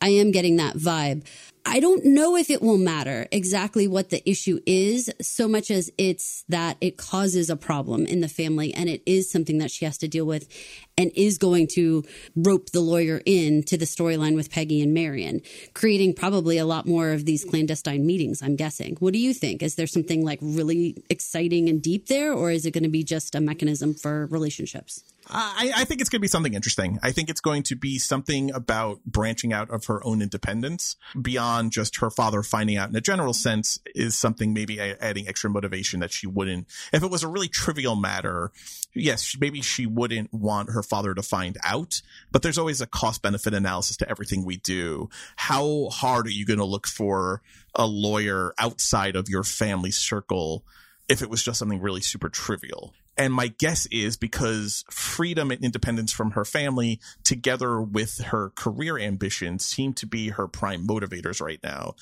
I 0.00 0.10
am 0.10 0.30
getting 0.30 0.56
that 0.56 0.76
vibe. 0.76 1.26
I 1.68 1.80
don't 1.80 2.04
know 2.04 2.36
if 2.36 2.48
it 2.48 2.62
will 2.62 2.78
matter 2.78 3.26
exactly 3.32 3.88
what 3.88 4.10
the 4.10 4.28
issue 4.28 4.60
is, 4.66 5.10
so 5.20 5.48
much 5.48 5.72
as 5.72 5.90
it's 5.98 6.44
that 6.48 6.76
it 6.80 6.96
causes 6.96 7.50
a 7.50 7.56
problem 7.56 8.06
in 8.06 8.20
the 8.20 8.28
family 8.28 8.72
and 8.72 8.88
it 8.88 9.02
is 9.04 9.28
something 9.28 9.58
that 9.58 9.72
she 9.72 9.84
has 9.84 9.98
to 9.98 10.08
deal 10.08 10.24
with 10.24 10.48
and 10.96 11.10
is 11.16 11.38
going 11.38 11.66
to 11.74 12.04
rope 12.36 12.70
the 12.70 12.80
lawyer 12.80 13.20
in 13.26 13.64
to 13.64 13.76
the 13.76 13.84
storyline 13.84 14.36
with 14.36 14.50
Peggy 14.50 14.80
and 14.80 14.94
Marian, 14.94 15.42
creating 15.74 16.14
probably 16.14 16.56
a 16.56 16.64
lot 16.64 16.86
more 16.86 17.10
of 17.10 17.24
these 17.24 17.44
clandestine 17.44 18.06
meetings, 18.06 18.42
I'm 18.42 18.54
guessing. 18.54 18.96
What 19.00 19.12
do 19.12 19.18
you 19.18 19.34
think? 19.34 19.60
Is 19.60 19.74
there 19.74 19.88
something 19.88 20.24
like 20.24 20.38
really 20.40 21.02
exciting 21.10 21.68
and 21.68 21.82
deep 21.82 22.06
there, 22.06 22.32
or 22.32 22.52
is 22.52 22.64
it 22.64 22.70
going 22.70 22.84
to 22.84 22.88
be 22.88 23.02
just 23.02 23.34
a 23.34 23.40
mechanism 23.40 23.92
for 23.92 24.26
relationships? 24.26 25.02
I, 25.28 25.72
I 25.76 25.84
think 25.84 26.00
it's 26.00 26.10
going 26.10 26.20
to 26.20 26.22
be 26.22 26.28
something 26.28 26.54
interesting. 26.54 26.98
I 27.02 27.12
think 27.12 27.28
it's 27.28 27.40
going 27.40 27.64
to 27.64 27.76
be 27.76 27.98
something 27.98 28.52
about 28.52 29.04
branching 29.04 29.52
out 29.52 29.70
of 29.70 29.86
her 29.86 30.04
own 30.06 30.22
independence 30.22 30.96
beyond 31.20 31.72
just 31.72 31.96
her 31.96 32.10
father 32.10 32.42
finding 32.42 32.76
out 32.76 32.90
in 32.90 32.96
a 32.96 33.00
general 33.00 33.32
sense 33.32 33.78
is 33.94 34.16
something 34.16 34.52
maybe 34.52 34.80
adding 34.80 35.26
extra 35.28 35.50
motivation 35.50 36.00
that 36.00 36.12
she 36.12 36.26
wouldn't. 36.26 36.68
If 36.92 37.02
it 37.02 37.10
was 37.10 37.22
a 37.22 37.28
really 37.28 37.48
trivial 37.48 37.96
matter, 37.96 38.52
yes, 38.94 39.36
maybe 39.40 39.60
she 39.62 39.86
wouldn't 39.86 40.32
want 40.32 40.70
her 40.70 40.82
father 40.82 41.14
to 41.14 41.22
find 41.22 41.58
out, 41.64 42.02
but 42.30 42.42
there's 42.42 42.58
always 42.58 42.80
a 42.80 42.86
cost 42.86 43.22
benefit 43.22 43.54
analysis 43.54 43.96
to 43.98 44.08
everything 44.08 44.44
we 44.44 44.58
do. 44.58 45.08
How 45.36 45.88
hard 45.90 46.26
are 46.26 46.30
you 46.30 46.46
going 46.46 46.58
to 46.58 46.64
look 46.64 46.86
for 46.86 47.42
a 47.74 47.86
lawyer 47.86 48.54
outside 48.58 49.16
of 49.16 49.28
your 49.28 49.42
family 49.42 49.90
circle 49.90 50.64
if 51.08 51.22
it 51.22 51.30
was 51.30 51.42
just 51.42 51.58
something 51.58 51.80
really 51.80 52.00
super 52.00 52.28
trivial? 52.28 52.94
And 53.18 53.32
my 53.32 53.48
guess 53.48 53.86
is 53.86 54.16
because 54.16 54.84
freedom 54.90 55.50
and 55.50 55.62
independence 55.64 56.12
from 56.12 56.32
her 56.32 56.44
family, 56.44 57.00
together 57.24 57.80
with 57.80 58.18
her 58.18 58.50
career 58.50 58.98
ambitions, 58.98 59.64
seem 59.64 59.94
to 59.94 60.06
be 60.06 60.28
her 60.28 60.46
prime 60.46 60.86
motivators 60.86 61.40
right 61.40 61.60
now. 61.62 61.94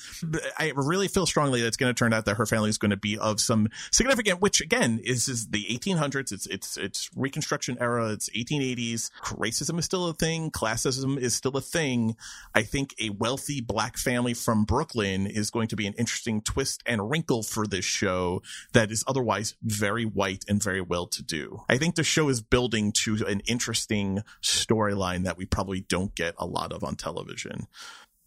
I 0.57 0.73
really 0.75 1.07
feel 1.07 1.25
strongly 1.25 1.61
that 1.61 1.67
it's 1.67 1.77
going 1.77 1.93
to 1.93 1.97
turn 1.97 2.13
out 2.13 2.25
that 2.25 2.37
her 2.37 2.45
family 2.45 2.69
is 2.69 2.77
going 2.77 2.91
to 2.91 2.97
be 2.97 3.17
of 3.17 3.39
some 3.39 3.69
significant, 3.91 4.41
which 4.41 4.61
again 4.61 4.99
is, 5.03 5.27
is 5.29 5.47
the 5.47 5.65
1800s. 5.65 6.31
It's 6.31 6.45
it's 6.47 6.77
it's 6.77 7.09
Reconstruction 7.15 7.77
era. 7.79 8.11
It's 8.11 8.29
1880s. 8.29 9.09
Racism 9.23 9.79
is 9.79 9.85
still 9.85 10.07
a 10.07 10.13
thing. 10.13 10.51
Classism 10.51 11.17
is 11.17 11.33
still 11.33 11.55
a 11.55 11.61
thing. 11.61 12.15
I 12.53 12.63
think 12.63 12.93
a 12.99 13.09
wealthy 13.11 13.61
black 13.61 13.97
family 13.97 14.33
from 14.33 14.65
Brooklyn 14.65 15.27
is 15.27 15.49
going 15.49 15.67
to 15.69 15.75
be 15.75 15.87
an 15.87 15.93
interesting 15.93 16.41
twist 16.41 16.83
and 16.85 17.09
wrinkle 17.09 17.43
for 17.43 17.65
this 17.65 17.85
show 17.85 18.41
that 18.73 18.91
is 18.91 19.03
otherwise 19.07 19.55
very 19.63 20.05
white 20.05 20.43
and 20.47 20.61
very 20.61 20.81
well 20.81 21.04
to 21.13 21.23
do. 21.23 21.61
I 21.69 21.77
think 21.77 21.95
the 21.95 22.03
show 22.03 22.29
is 22.29 22.41
building 22.41 22.91
to 23.03 23.25
an 23.27 23.41
interesting 23.41 24.23
storyline 24.41 25.23
that 25.23 25.37
we 25.37 25.45
probably 25.45 25.81
don't 25.81 26.15
get 26.15 26.35
a 26.37 26.45
lot 26.45 26.71
of 26.71 26.83
on 26.83 26.95
television. 26.95 27.67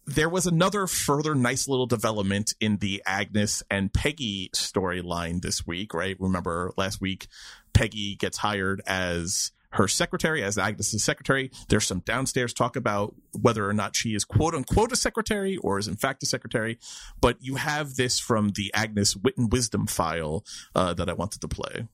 There 0.05 0.29
was 0.29 0.47
another 0.47 0.87
further 0.87 1.35
nice 1.35 1.67
little 1.67 1.85
development 1.85 2.53
in 2.59 2.77
the 2.77 3.03
Agnes 3.05 3.61
and 3.69 3.93
Peggy 3.93 4.49
storyline 4.55 5.41
this 5.41 5.67
week, 5.67 5.93
right? 5.93 6.15
Remember 6.19 6.71
last 6.77 6.99
week, 6.99 7.27
Peggy 7.73 8.15
gets 8.15 8.37
hired 8.37 8.81
as 8.87 9.51
her 9.71 9.87
secretary 9.87 10.43
as 10.43 10.57
Agnes's 10.57 11.03
secretary. 11.03 11.51
There's 11.67 11.85
some 11.85 11.99
downstairs 11.99 12.53
talk 12.53 12.75
about 12.75 13.15
whether 13.39 13.67
or 13.67 13.73
not 13.73 13.95
she 13.95 14.15
is 14.15 14.25
quote 14.25 14.55
unquote 14.55 14.91
a 14.91 14.95
secretary 14.95 15.57
or 15.57 15.77
is 15.77 15.87
in 15.87 15.95
fact 15.95 16.23
a 16.23 16.25
secretary. 16.25 16.79
But 17.21 17.37
you 17.41 17.55
have 17.55 17.95
this 17.95 18.19
from 18.19 18.49
the 18.49 18.71
Agnes 18.73 19.15
Wit 19.15 19.37
and 19.37 19.51
Wisdom 19.51 19.85
file 19.85 20.43
uh, 20.73 20.93
that 20.95 21.09
I 21.09 21.13
wanted 21.13 21.41
to 21.41 21.47
play. 21.47 21.87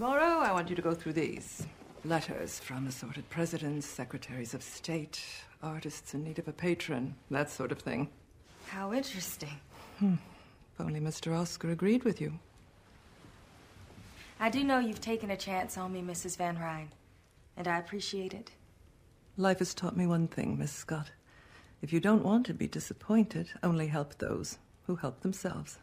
Tomorrow, 0.00 0.38
I 0.40 0.50
want 0.52 0.70
you 0.70 0.76
to 0.76 0.80
go 0.80 0.94
through 0.94 1.12
these 1.12 1.66
letters 2.06 2.58
from 2.58 2.86
assorted 2.86 3.28
presidents, 3.28 3.86
secretaries 3.86 4.54
of 4.54 4.62
state, 4.62 5.22
artists 5.62 6.14
in 6.14 6.24
need 6.24 6.38
of 6.38 6.48
a 6.48 6.54
patron, 6.54 7.14
that 7.30 7.50
sort 7.50 7.70
of 7.70 7.80
thing. 7.80 8.08
How 8.68 8.94
interesting. 8.94 9.60
Hmm. 9.98 10.14
If 10.72 10.80
only 10.80 11.00
Mr. 11.00 11.38
Oscar 11.38 11.70
agreed 11.70 12.04
with 12.04 12.18
you. 12.18 12.32
I 14.40 14.48
do 14.48 14.64
know 14.64 14.78
you've 14.78 15.02
taken 15.02 15.32
a 15.32 15.36
chance 15.36 15.76
on 15.76 15.92
me, 15.92 16.00
Mrs. 16.00 16.38
Van 16.38 16.56
Rhijn, 16.56 16.88
and 17.58 17.68
I 17.68 17.78
appreciate 17.78 18.32
it. 18.32 18.52
Life 19.36 19.58
has 19.58 19.74
taught 19.74 19.98
me 19.98 20.06
one 20.06 20.28
thing, 20.28 20.58
Miss 20.58 20.72
Scott. 20.72 21.10
If 21.82 21.92
you 21.92 22.00
don't 22.00 22.24
want 22.24 22.46
to 22.46 22.54
be 22.54 22.66
disappointed, 22.66 23.50
only 23.62 23.88
help 23.88 24.16
those 24.16 24.56
who 24.86 24.96
help 24.96 25.20
themselves. 25.20 25.76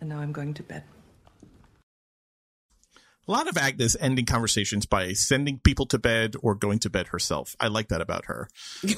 And 0.00 0.08
now 0.08 0.20
I'm 0.20 0.30
going 0.30 0.54
to 0.54 0.62
bed 0.62 0.84
a 3.30 3.32
lot 3.32 3.46
of 3.46 3.56
Agnes 3.56 3.96
ending 4.00 4.26
conversations 4.26 4.86
by 4.86 5.12
sending 5.12 5.60
people 5.60 5.86
to 5.86 5.98
bed 5.98 6.34
or 6.42 6.56
going 6.56 6.80
to 6.80 6.90
bed 6.90 7.06
herself. 7.08 7.54
I 7.60 7.68
like 7.68 7.86
that 7.88 8.00
about 8.00 8.24
her. 8.24 8.48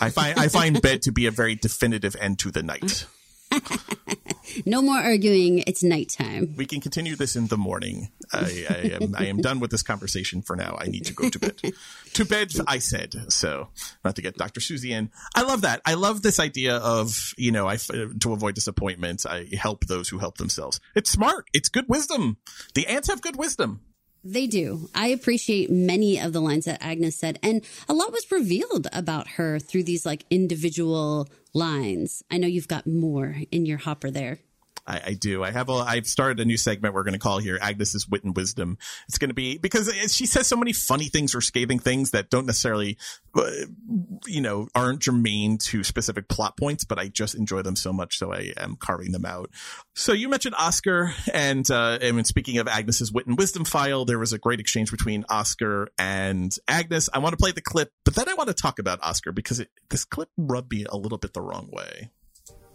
I 0.01 0.09
find 0.09 0.39
I 0.39 0.49
find 0.49 0.81
bed 0.81 1.03
to 1.03 1.13
be 1.13 1.27
a 1.27 1.31
very 1.31 1.55
definitive 1.55 2.17
end 2.19 2.39
to 2.39 2.51
the 2.51 2.63
night. 2.63 3.05
no 4.65 4.81
more 4.81 4.97
arguing. 4.97 5.59
It's 5.67 5.83
nighttime. 5.83 6.55
We 6.57 6.65
can 6.65 6.81
continue 6.81 7.15
this 7.15 7.37
in 7.37 7.49
the 7.49 7.59
morning. 7.59 8.09
I, 8.33 8.67
I, 8.71 8.75
am 9.03 9.15
I 9.19 9.27
am 9.27 9.43
done 9.43 9.61
with 9.61 9.71
this 9.71 9.83
conversation 9.83 10.41
for 10.41 10.57
now. 10.57 10.79
I 10.81 10.87
need 10.87 11.05
to 11.05 11.13
go 11.13 11.29
to 11.29 11.39
bed. 11.39 11.61
to 12.15 12.25
bed, 12.25 12.53
I 12.67 12.79
said. 12.79 13.15
So 13.29 13.69
not 14.03 14.17
to 14.17 14.23
get 14.23 14.39
Dr. 14.39 14.61
Susie 14.61 14.95
in. 14.95 15.11
I 15.35 15.43
love 15.43 15.61
that. 15.61 15.83
I 15.85 15.93
love 15.93 16.23
this 16.23 16.41
idea 16.41 16.77
of 16.77 17.35
you 17.37 17.53
know 17.53 17.69
I 17.69 17.77
to 17.77 18.33
avoid 18.33 18.55
disappointment. 18.55 19.27
I 19.29 19.47
help 19.53 19.85
those 19.85 20.09
who 20.09 20.17
help 20.17 20.39
themselves. 20.39 20.81
It's 20.95 21.11
smart. 21.11 21.49
It's 21.53 21.69
good 21.69 21.85
wisdom. 21.87 22.39
The 22.75 22.87
aunts 22.87 23.09
have 23.09 23.21
good 23.21 23.37
wisdom. 23.37 23.83
They 24.25 24.47
do. 24.47 24.89
I 24.95 25.09
appreciate 25.09 25.69
many 25.71 26.19
of 26.19 26.33
the 26.33 26.41
lines 26.41 26.67
that 26.67 26.83
Agnes 26.83 27.17
said, 27.17 27.41
and 27.43 27.65
a 27.89 27.93
lot 27.93 28.13
was 28.13 28.31
revealed 28.31 28.87
about 28.93 29.31
her 29.31 29.59
through 29.59 29.83
these 29.83 30.07
like 30.07 30.25
individual 30.31 31.29
lines. 31.53 32.23
I 32.31 32.39
know 32.39 32.47
you've 32.47 32.69
got 32.69 32.87
more 32.87 33.37
in 33.51 33.67
your 33.67 33.79
hopper 33.79 34.11
there. 34.11 34.39
I, 34.87 35.01
I, 35.07 35.15
do. 35.15 35.45
I 35.45 35.51
have 35.51 35.69
a. 35.69 35.75
I've 35.75 36.07
started 36.07 36.41
a 36.41 36.45
new 36.45 36.57
segment 36.57 36.95
we're 36.95 37.05
going 37.05 37.13
to 37.13 37.19
call 37.19 37.39
here 37.39 37.59
Agnes's 37.61 38.09
wit 38.09 38.25
and 38.25 38.35
wisdom. 38.37 38.79
It's 39.09 39.19
going 39.19 39.31
to 39.31 39.35
be 39.35 39.59
because 39.59 39.93
she 40.13 40.27
says 40.27 40.47
so 40.47 40.57
many 40.57 40.73
funny 40.73 41.07
things 41.07 41.35
or 41.35 41.41
scathing 41.41 41.79
things 41.79 42.11
that 42.11 42.31
don't 42.31 42.47
necessarily, 42.47 42.99
uh, 43.35 43.51
you 44.27 44.41
know, 44.41 44.69
aren't 44.75 45.01
germane 45.01 45.59
to 45.59 45.85
specific 45.85 46.29
plot 46.29 46.57
points, 46.57 46.85
but 46.85 46.99
I 46.99 47.09
just 47.09 47.35
enjoy 47.35 47.63
them 47.63 47.77
so 47.77 47.93
much, 47.93 48.19
so 48.19 48.33
I 48.33 48.53
am 48.57 48.77
carving 48.77 49.13
them 49.13 49.25
out. 49.25 49.51
So 49.95 50.13
you 50.13 50.29
mentioned 50.29 50.57
Oscar, 50.59 51.15
and 51.33 51.71
uh, 51.71 51.99
and 52.01 52.27
speaking 52.27 52.59
of 52.59 52.67
Agnes's 52.67 53.13
wit 53.13 53.27
and 53.27 53.39
wisdom 53.39 53.65
file, 53.65 54.05
there 54.05 54.19
was 54.19 54.33
a 54.33 54.39
great 54.39 54.59
exchange 54.59 54.91
between 54.91 55.25
Oscar 55.29 55.89
and 55.99 56.57
Agnes. 56.67 57.09
I 57.13 57.19
want 57.19 57.35
to 57.35 57.37
play 57.37 57.53
the 57.53 57.61
clip, 57.61 57.93
but 58.05 58.15
then 58.15 58.29
I 58.29 58.35
want 58.35 58.49
to 58.49 58.55
talk 58.55 58.79
about 58.79 58.99
Oscar 59.03 59.33
because 59.33 59.61
it, 59.61 59.69
this 59.91 60.05
clip 60.05 60.29
rubbed 60.37 60.73
me 60.73 60.87
a 60.89 60.97
little 60.97 61.19
bit 61.19 61.35
the 61.35 61.41
wrong 61.41 61.69
way. 61.71 62.11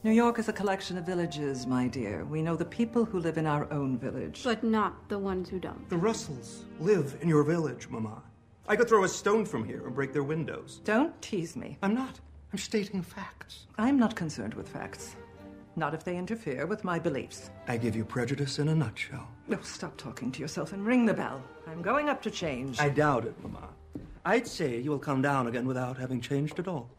New 0.03 0.11
York 0.11 0.37
is 0.37 0.47
a 0.47 0.53
collection 0.53 0.95
of 0.97 1.05
villages, 1.05 1.65
my 1.65 1.87
dear. 1.87 2.23
We 2.25 2.43
know 2.43 2.55
the 2.55 2.63
people 2.63 3.03
who 3.03 3.19
live 3.19 3.37
in 3.37 3.47
our 3.47 3.71
own 3.73 3.97
village. 3.97 4.41
But 4.43 4.63
not 4.63 5.09
the 5.09 5.17
ones 5.17 5.49
who 5.49 5.59
don't. 5.59 5.89
The 5.89 5.97
Russells 5.97 6.65
live 6.79 7.17
in 7.21 7.27
your 7.27 7.43
village, 7.43 7.89
Mama. 7.89 8.21
I 8.67 8.75
could 8.75 8.87
throw 8.87 9.05
a 9.05 9.09
stone 9.09 9.43
from 9.43 9.65
here 9.65 9.85
and 9.87 9.95
break 9.95 10.13
their 10.13 10.23
windows. 10.23 10.81
Don't 10.83 11.19
tease 11.21 11.55
me. 11.55 11.79
I'm 11.81 11.95
not. 11.95 12.19
I'm 12.53 12.59
stating 12.59 13.01
facts. 13.01 13.65
I'm 13.79 13.97
not 13.97 14.15
concerned 14.15 14.53
with 14.53 14.69
facts. 14.69 15.15
Not 15.75 15.95
if 15.95 16.03
they 16.03 16.15
interfere 16.15 16.67
with 16.67 16.83
my 16.83 16.99
beliefs. 16.99 17.49
I 17.67 17.77
give 17.77 17.95
you 17.95 18.05
prejudice 18.05 18.59
in 18.59 18.67
a 18.67 18.75
nutshell. 18.75 19.27
No, 19.47 19.59
stop 19.63 19.97
talking 19.97 20.31
to 20.31 20.39
yourself 20.39 20.73
and 20.73 20.85
ring 20.85 21.07
the 21.07 21.13
bell. 21.13 21.41
I'm 21.67 21.81
going 21.81 22.07
up 22.07 22.21
to 22.21 22.31
change. 22.31 22.79
I 22.79 22.89
doubt 22.89 23.25
it, 23.25 23.35
Mama. 23.41 23.69
I'd 24.25 24.47
say 24.47 24.79
you 24.79 24.91
will 24.91 24.99
come 24.99 25.21
down 25.23 25.47
again 25.47 25.65
without 25.65 25.97
having 25.97 26.21
changed 26.21 26.59
at 26.59 26.67
all. 26.67 26.89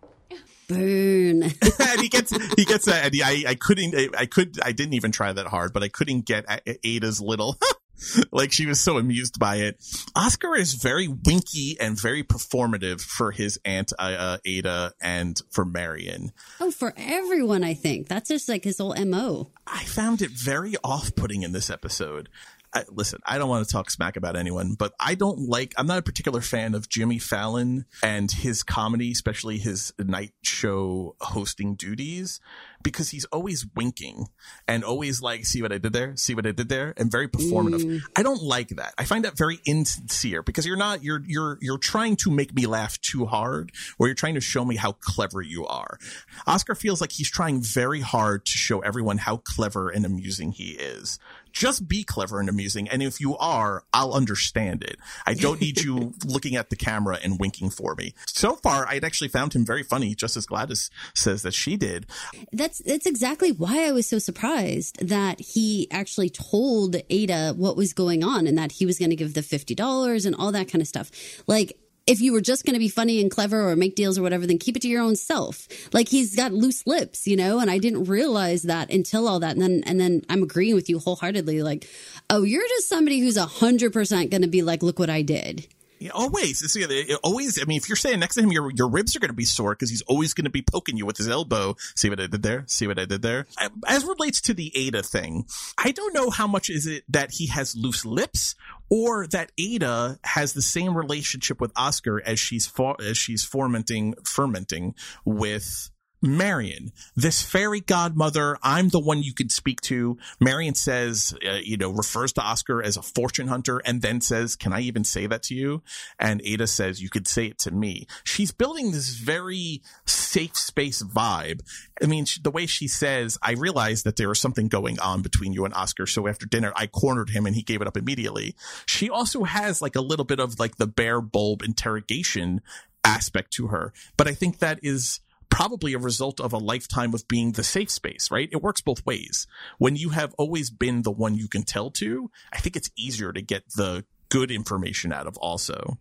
Burn. 0.68 1.42
and 1.42 2.00
he 2.00 2.08
gets 2.08 2.30
he 2.54 2.64
gets 2.64 2.84
that. 2.84 3.06
And 3.06 3.14
he, 3.14 3.22
I 3.22 3.50
I 3.50 3.54
couldn't 3.54 4.14
I 4.16 4.26
could 4.26 4.60
I 4.62 4.72
didn't 4.72 4.94
even 4.94 5.12
try 5.12 5.32
that 5.32 5.46
hard, 5.46 5.72
but 5.72 5.82
I 5.82 5.88
couldn't 5.88 6.26
get 6.26 6.44
Ada's 6.84 7.20
little. 7.20 7.58
like 8.32 8.52
she 8.52 8.66
was 8.66 8.80
so 8.80 8.98
amused 8.98 9.38
by 9.38 9.56
it. 9.56 9.82
Oscar 10.14 10.54
is 10.54 10.74
very 10.74 11.08
winky 11.08 11.76
and 11.80 12.00
very 12.00 12.22
performative 12.22 13.00
for 13.00 13.32
his 13.32 13.58
aunt 13.64 13.92
uh, 13.98 14.02
uh 14.18 14.38
Ada 14.44 14.92
and 15.00 15.40
for 15.50 15.64
Marian. 15.64 16.32
Oh, 16.60 16.70
for 16.70 16.92
everyone, 16.96 17.64
I 17.64 17.74
think 17.74 18.08
that's 18.08 18.28
just 18.28 18.48
like 18.48 18.64
his 18.64 18.78
whole 18.78 18.94
mo. 19.06 19.50
I 19.66 19.84
found 19.84 20.22
it 20.22 20.30
very 20.30 20.74
off-putting 20.84 21.42
in 21.42 21.52
this 21.52 21.70
episode. 21.70 22.28
I, 22.74 22.84
listen, 22.90 23.20
I 23.24 23.38
don't 23.38 23.48
want 23.48 23.66
to 23.66 23.72
talk 23.72 23.90
smack 23.90 24.16
about 24.16 24.36
anyone, 24.36 24.74
but 24.74 24.92
I 25.00 25.14
don't 25.14 25.48
like, 25.48 25.74
I'm 25.76 25.86
not 25.86 25.98
a 25.98 26.02
particular 26.02 26.40
fan 26.40 26.74
of 26.74 26.88
Jimmy 26.88 27.18
Fallon 27.18 27.86
and 28.02 28.30
his 28.30 28.62
comedy, 28.62 29.12
especially 29.12 29.58
his 29.58 29.92
night 29.98 30.32
show 30.42 31.16
hosting 31.20 31.74
duties, 31.74 32.40
because 32.82 33.10
he's 33.10 33.24
always 33.26 33.66
winking 33.74 34.26
and 34.66 34.84
always 34.84 35.22
like, 35.22 35.46
see 35.46 35.62
what 35.62 35.72
I 35.72 35.78
did 35.78 35.92
there? 35.92 36.14
See 36.16 36.34
what 36.34 36.46
I 36.46 36.52
did 36.52 36.68
there? 36.68 36.94
And 36.96 37.10
very 37.10 37.28
performative. 37.28 37.84
Mm. 37.84 38.00
I 38.16 38.22
don't 38.22 38.42
like 38.42 38.68
that. 38.70 38.94
I 38.98 39.04
find 39.04 39.24
that 39.24 39.36
very 39.36 39.60
insincere 39.66 40.42
because 40.42 40.66
you're 40.66 40.76
not, 40.76 41.02
you're, 41.02 41.22
you're, 41.26 41.58
you're 41.60 41.78
trying 41.78 42.16
to 42.16 42.30
make 42.30 42.54
me 42.54 42.66
laugh 42.66 43.00
too 43.00 43.26
hard 43.26 43.72
or 43.98 44.06
you're 44.06 44.14
trying 44.14 44.34
to 44.34 44.40
show 44.40 44.64
me 44.64 44.76
how 44.76 44.92
clever 44.92 45.40
you 45.40 45.66
are. 45.66 45.98
Oscar 46.46 46.74
feels 46.74 47.00
like 47.00 47.12
he's 47.12 47.30
trying 47.30 47.62
very 47.62 48.00
hard 48.00 48.44
to 48.44 48.52
show 48.52 48.80
everyone 48.80 49.18
how 49.18 49.38
clever 49.38 49.88
and 49.88 50.04
amusing 50.04 50.52
he 50.52 50.72
is. 50.72 51.18
Just 51.58 51.88
be 51.88 52.04
clever 52.04 52.38
and 52.38 52.48
amusing. 52.48 52.88
And 52.88 53.02
if 53.02 53.20
you 53.20 53.36
are, 53.36 53.82
I'll 53.92 54.12
understand 54.12 54.84
it. 54.84 54.96
I 55.26 55.34
don't 55.34 55.60
need 55.60 55.80
you 55.80 56.14
looking 56.24 56.54
at 56.54 56.70
the 56.70 56.76
camera 56.76 57.18
and 57.20 57.40
winking 57.40 57.70
for 57.70 57.96
me. 57.96 58.14
So 58.28 58.54
far, 58.54 58.86
I'd 58.86 59.02
actually 59.02 59.26
found 59.26 59.54
him 59.54 59.66
very 59.66 59.82
funny, 59.82 60.14
just 60.14 60.36
as 60.36 60.46
Gladys 60.46 60.88
says 61.14 61.42
that 61.42 61.54
she 61.54 61.76
did. 61.76 62.06
That's 62.52 62.78
that's 62.78 63.06
exactly 63.06 63.50
why 63.50 63.88
I 63.88 63.90
was 63.90 64.08
so 64.08 64.20
surprised 64.20 65.04
that 65.04 65.40
he 65.40 65.88
actually 65.90 66.30
told 66.30 66.94
Ada 67.10 67.54
what 67.56 67.76
was 67.76 67.92
going 67.92 68.22
on 68.22 68.46
and 68.46 68.56
that 68.56 68.70
he 68.70 68.86
was 68.86 69.00
going 69.00 69.10
to 69.10 69.16
give 69.16 69.34
the 69.34 69.42
fifty 69.42 69.74
dollars 69.74 70.26
and 70.26 70.36
all 70.36 70.52
that 70.52 70.70
kind 70.70 70.80
of 70.80 70.86
stuff. 70.86 71.10
Like 71.48 71.76
if 72.08 72.22
you 72.22 72.32
were 72.32 72.40
just 72.40 72.64
going 72.64 72.72
to 72.72 72.80
be 72.80 72.88
funny 72.88 73.20
and 73.20 73.30
clever 73.30 73.68
or 73.68 73.76
make 73.76 73.94
deals 73.94 74.18
or 74.18 74.22
whatever, 74.22 74.46
then 74.46 74.58
keep 74.58 74.76
it 74.76 74.80
to 74.80 74.88
your 74.88 75.02
own 75.02 75.14
self. 75.14 75.68
Like 75.92 76.08
he's 76.08 76.34
got 76.34 76.52
loose 76.52 76.86
lips, 76.86 77.26
you 77.26 77.36
know, 77.36 77.60
and 77.60 77.70
I 77.70 77.76
didn't 77.76 78.04
realize 78.04 78.62
that 78.62 78.90
until 78.90 79.28
all 79.28 79.40
that. 79.40 79.52
And 79.52 79.62
then, 79.62 79.82
and 79.84 80.00
then 80.00 80.22
I'm 80.30 80.42
agreeing 80.42 80.74
with 80.74 80.88
you 80.88 80.98
wholeheartedly. 80.98 81.62
Like, 81.62 81.86
oh, 82.30 82.42
you're 82.44 82.66
just 82.66 82.88
somebody 82.88 83.20
who's 83.20 83.36
a 83.36 83.44
hundred 83.44 83.92
percent 83.92 84.30
going 84.30 84.42
to 84.42 84.48
be 84.48 84.62
like, 84.62 84.82
look 84.82 84.98
what 84.98 85.10
I 85.10 85.20
did. 85.20 85.66
Always. 86.12 86.58
See, 86.70 86.82
it 86.82 87.18
always. 87.22 87.60
I 87.60 87.64
mean, 87.64 87.76
if 87.76 87.88
you're 87.88 87.96
standing 87.96 88.20
next 88.20 88.34
to 88.36 88.42
him, 88.42 88.52
your 88.52 88.70
your 88.74 88.88
ribs 88.88 89.16
are 89.16 89.20
going 89.20 89.30
to 89.30 89.34
be 89.34 89.44
sore 89.44 89.72
because 89.72 89.90
he's 89.90 90.02
always 90.02 90.34
going 90.34 90.44
to 90.44 90.50
be 90.50 90.62
poking 90.62 90.96
you 90.96 91.06
with 91.06 91.16
his 91.16 91.28
elbow. 91.28 91.76
See 91.94 92.08
what 92.08 92.20
I 92.20 92.26
did 92.26 92.42
there? 92.42 92.64
See 92.66 92.86
what 92.86 92.98
I 92.98 93.04
did 93.04 93.22
there? 93.22 93.46
As 93.86 94.04
relates 94.04 94.40
to 94.42 94.54
the 94.54 94.72
Ada 94.76 95.02
thing, 95.02 95.46
I 95.76 95.92
don't 95.92 96.14
know 96.14 96.30
how 96.30 96.46
much 96.46 96.70
is 96.70 96.86
it 96.86 97.04
that 97.08 97.32
he 97.32 97.46
has 97.48 97.76
loose 97.76 98.04
lips 98.04 98.54
or 98.90 99.26
that 99.28 99.52
Ada 99.58 100.18
has 100.24 100.52
the 100.52 100.62
same 100.62 100.96
relationship 100.96 101.60
with 101.60 101.72
Oscar 101.76 102.22
as 102.24 102.38
she's 102.38 102.70
as 103.00 103.18
she's 103.18 103.44
fermenting 103.44 104.14
fermenting 104.24 104.94
with 105.24 105.90
Marian, 106.20 106.92
this 107.14 107.42
fairy 107.42 107.80
godmother, 107.80 108.58
I'm 108.62 108.88
the 108.88 108.98
one 108.98 109.22
you 109.22 109.32
could 109.32 109.52
speak 109.52 109.80
to. 109.82 110.18
Marian 110.40 110.74
says, 110.74 111.32
uh, 111.48 111.58
you 111.62 111.76
know, 111.76 111.90
refers 111.90 112.32
to 112.34 112.42
Oscar 112.42 112.82
as 112.82 112.96
a 112.96 113.02
fortune 113.02 113.48
hunter 113.48 113.80
and 113.84 114.02
then 114.02 114.20
says, 114.20 114.56
Can 114.56 114.72
I 114.72 114.80
even 114.80 115.04
say 115.04 115.26
that 115.26 115.44
to 115.44 115.54
you? 115.54 115.82
And 116.18 116.42
Ada 116.44 116.66
says, 116.66 117.00
You 117.00 117.08
could 117.08 117.28
say 117.28 117.46
it 117.46 117.58
to 117.60 117.70
me. 117.70 118.06
She's 118.24 118.50
building 118.50 118.90
this 118.90 119.10
very 119.10 119.82
safe 120.06 120.56
space 120.56 121.02
vibe. 121.02 121.60
I 122.02 122.06
mean, 122.06 122.26
the 122.42 122.50
way 122.50 122.66
she 122.66 122.88
says, 122.88 123.38
I 123.42 123.52
realized 123.52 124.04
that 124.04 124.16
there 124.16 124.28
was 124.28 124.40
something 124.40 124.68
going 124.68 124.98
on 125.00 125.22
between 125.22 125.52
you 125.52 125.64
and 125.64 125.74
Oscar. 125.74 126.06
So 126.06 126.26
after 126.26 126.46
dinner, 126.46 126.72
I 126.74 126.86
cornered 126.86 127.30
him 127.30 127.46
and 127.46 127.54
he 127.54 127.62
gave 127.62 127.80
it 127.80 127.88
up 127.88 127.96
immediately. 127.96 128.56
She 128.86 129.08
also 129.08 129.44
has 129.44 129.80
like 129.80 129.96
a 129.96 130.00
little 130.00 130.24
bit 130.24 130.40
of 130.40 130.58
like 130.58 130.76
the 130.76 130.86
bare 130.86 131.20
bulb 131.20 131.62
interrogation 131.62 132.60
aspect 133.04 133.52
to 133.52 133.68
her. 133.68 133.92
But 134.16 134.28
I 134.28 134.34
think 134.34 134.58
that 134.58 134.80
is 134.82 135.20
probably 135.50 135.94
a 135.94 135.98
result 135.98 136.40
of 136.40 136.52
a 136.52 136.58
lifetime 136.58 137.14
of 137.14 137.26
being 137.28 137.52
the 137.52 137.64
safe 137.64 137.90
space, 137.90 138.30
right? 138.30 138.48
It 138.52 138.62
works 138.62 138.80
both 138.80 139.04
ways. 139.06 139.46
When 139.78 139.96
you 139.96 140.10
have 140.10 140.34
always 140.38 140.70
been 140.70 141.02
the 141.02 141.10
one 141.10 141.34
you 141.36 141.48
can 141.48 141.62
tell 141.62 141.90
to, 141.92 142.30
I 142.52 142.58
think 142.58 142.76
it's 142.76 142.90
easier 142.96 143.32
to 143.32 143.42
get 143.42 143.64
the 143.76 144.04
good 144.28 144.50
information 144.50 145.12
out 145.12 145.26
of 145.26 145.36
also. 145.38 145.98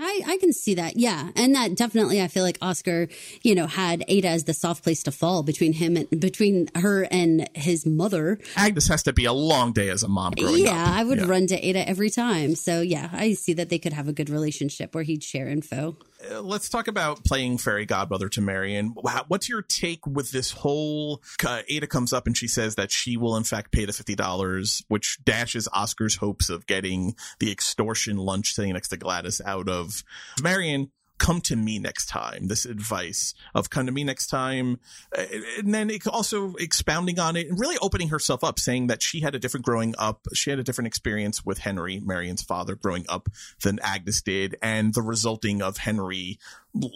I, 0.00 0.22
I 0.26 0.36
can 0.38 0.52
see 0.52 0.74
that. 0.74 0.96
Yeah. 0.96 1.30
And 1.34 1.56
that 1.56 1.74
definitely, 1.74 2.22
I 2.22 2.28
feel 2.28 2.44
like 2.44 2.56
Oscar, 2.62 3.08
you 3.42 3.56
know, 3.56 3.66
had 3.66 4.04
Ada 4.06 4.28
as 4.28 4.44
the 4.44 4.54
soft 4.54 4.84
place 4.84 5.02
to 5.02 5.10
fall 5.10 5.42
between 5.42 5.72
him 5.72 5.96
and 5.96 6.20
between 6.20 6.68
her 6.76 7.08
and 7.10 7.50
his 7.54 7.84
mother. 7.84 8.38
Agnes 8.56 8.86
has 8.86 9.02
to 9.02 9.12
be 9.12 9.24
a 9.24 9.32
long 9.32 9.72
day 9.72 9.88
as 9.88 10.04
a 10.04 10.08
mom 10.08 10.34
growing 10.38 10.64
yeah, 10.64 10.84
up. 10.84 10.88
I 10.90 11.02
would 11.02 11.18
Yeah. 11.18 11.26
run 11.26 11.48
to 11.48 11.56
Ada 11.56 11.88
every 11.88 12.10
time. 12.10 12.54
So 12.54 12.80
yeah, 12.80 13.08
I 13.12 13.32
see 13.32 13.54
that 13.54 13.70
they 13.70 13.80
could 13.80 13.92
have 13.92 14.06
a 14.06 14.12
good 14.12 14.30
relationship 14.30 14.94
where 14.94 15.02
he'd 15.02 15.24
share 15.24 15.48
info. 15.48 15.96
Uh, 16.30 16.40
let's 16.40 16.68
talk 16.68 16.88
about 16.88 17.24
playing 17.24 17.58
fairy 17.58 17.86
godmother 17.86 18.28
to 18.30 18.40
Marian. 18.40 18.94
What's 19.28 19.48
your 19.48 19.62
take 19.62 20.06
with 20.06 20.30
this 20.30 20.50
whole? 20.50 21.22
Uh, 21.44 21.62
Ada 21.68 21.86
comes 21.86 22.12
up 22.12 22.26
and 22.26 22.36
she 22.36 22.48
says 22.48 22.74
that 22.76 22.90
she 22.90 23.16
will 23.16 23.36
in 23.36 23.44
fact 23.44 23.72
pay 23.72 23.84
the 23.84 23.92
fifty 23.92 24.14
dollars, 24.14 24.84
which 24.88 25.18
dashes 25.24 25.68
Oscar's 25.72 26.16
hopes 26.16 26.50
of 26.50 26.66
getting 26.66 27.14
the 27.38 27.50
extortion 27.50 28.16
lunch 28.16 28.54
sitting 28.54 28.72
next 28.72 28.88
to 28.88 28.96
Gladys 28.96 29.40
out 29.44 29.68
of 29.68 30.02
Marian. 30.42 30.90
Come 31.18 31.40
to 31.42 31.56
me 31.56 31.78
next 31.78 32.06
time. 32.06 32.48
This 32.48 32.64
advice 32.64 33.34
of 33.54 33.70
come 33.70 33.86
to 33.86 33.92
me 33.92 34.04
next 34.04 34.28
time, 34.28 34.78
and 35.16 35.74
then 35.74 35.90
also 36.06 36.54
expounding 36.54 37.18
on 37.18 37.36
it 37.36 37.48
and 37.48 37.58
really 37.58 37.76
opening 37.82 38.08
herself 38.08 38.44
up, 38.44 38.58
saying 38.58 38.86
that 38.86 39.02
she 39.02 39.20
had 39.20 39.34
a 39.34 39.38
different 39.38 39.66
growing 39.66 39.94
up. 39.98 40.26
She 40.34 40.50
had 40.50 40.58
a 40.58 40.62
different 40.62 40.86
experience 40.86 41.44
with 41.44 41.58
Henry, 41.58 42.00
Marian's 42.00 42.42
father, 42.42 42.74
growing 42.74 43.04
up 43.08 43.28
than 43.62 43.78
Agnes 43.82 44.22
did, 44.22 44.56
and 44.62 44.94
the 44.94 45.02
resulting 45.02 45.60
of 45.60 45.78
Henry 45.78 46.38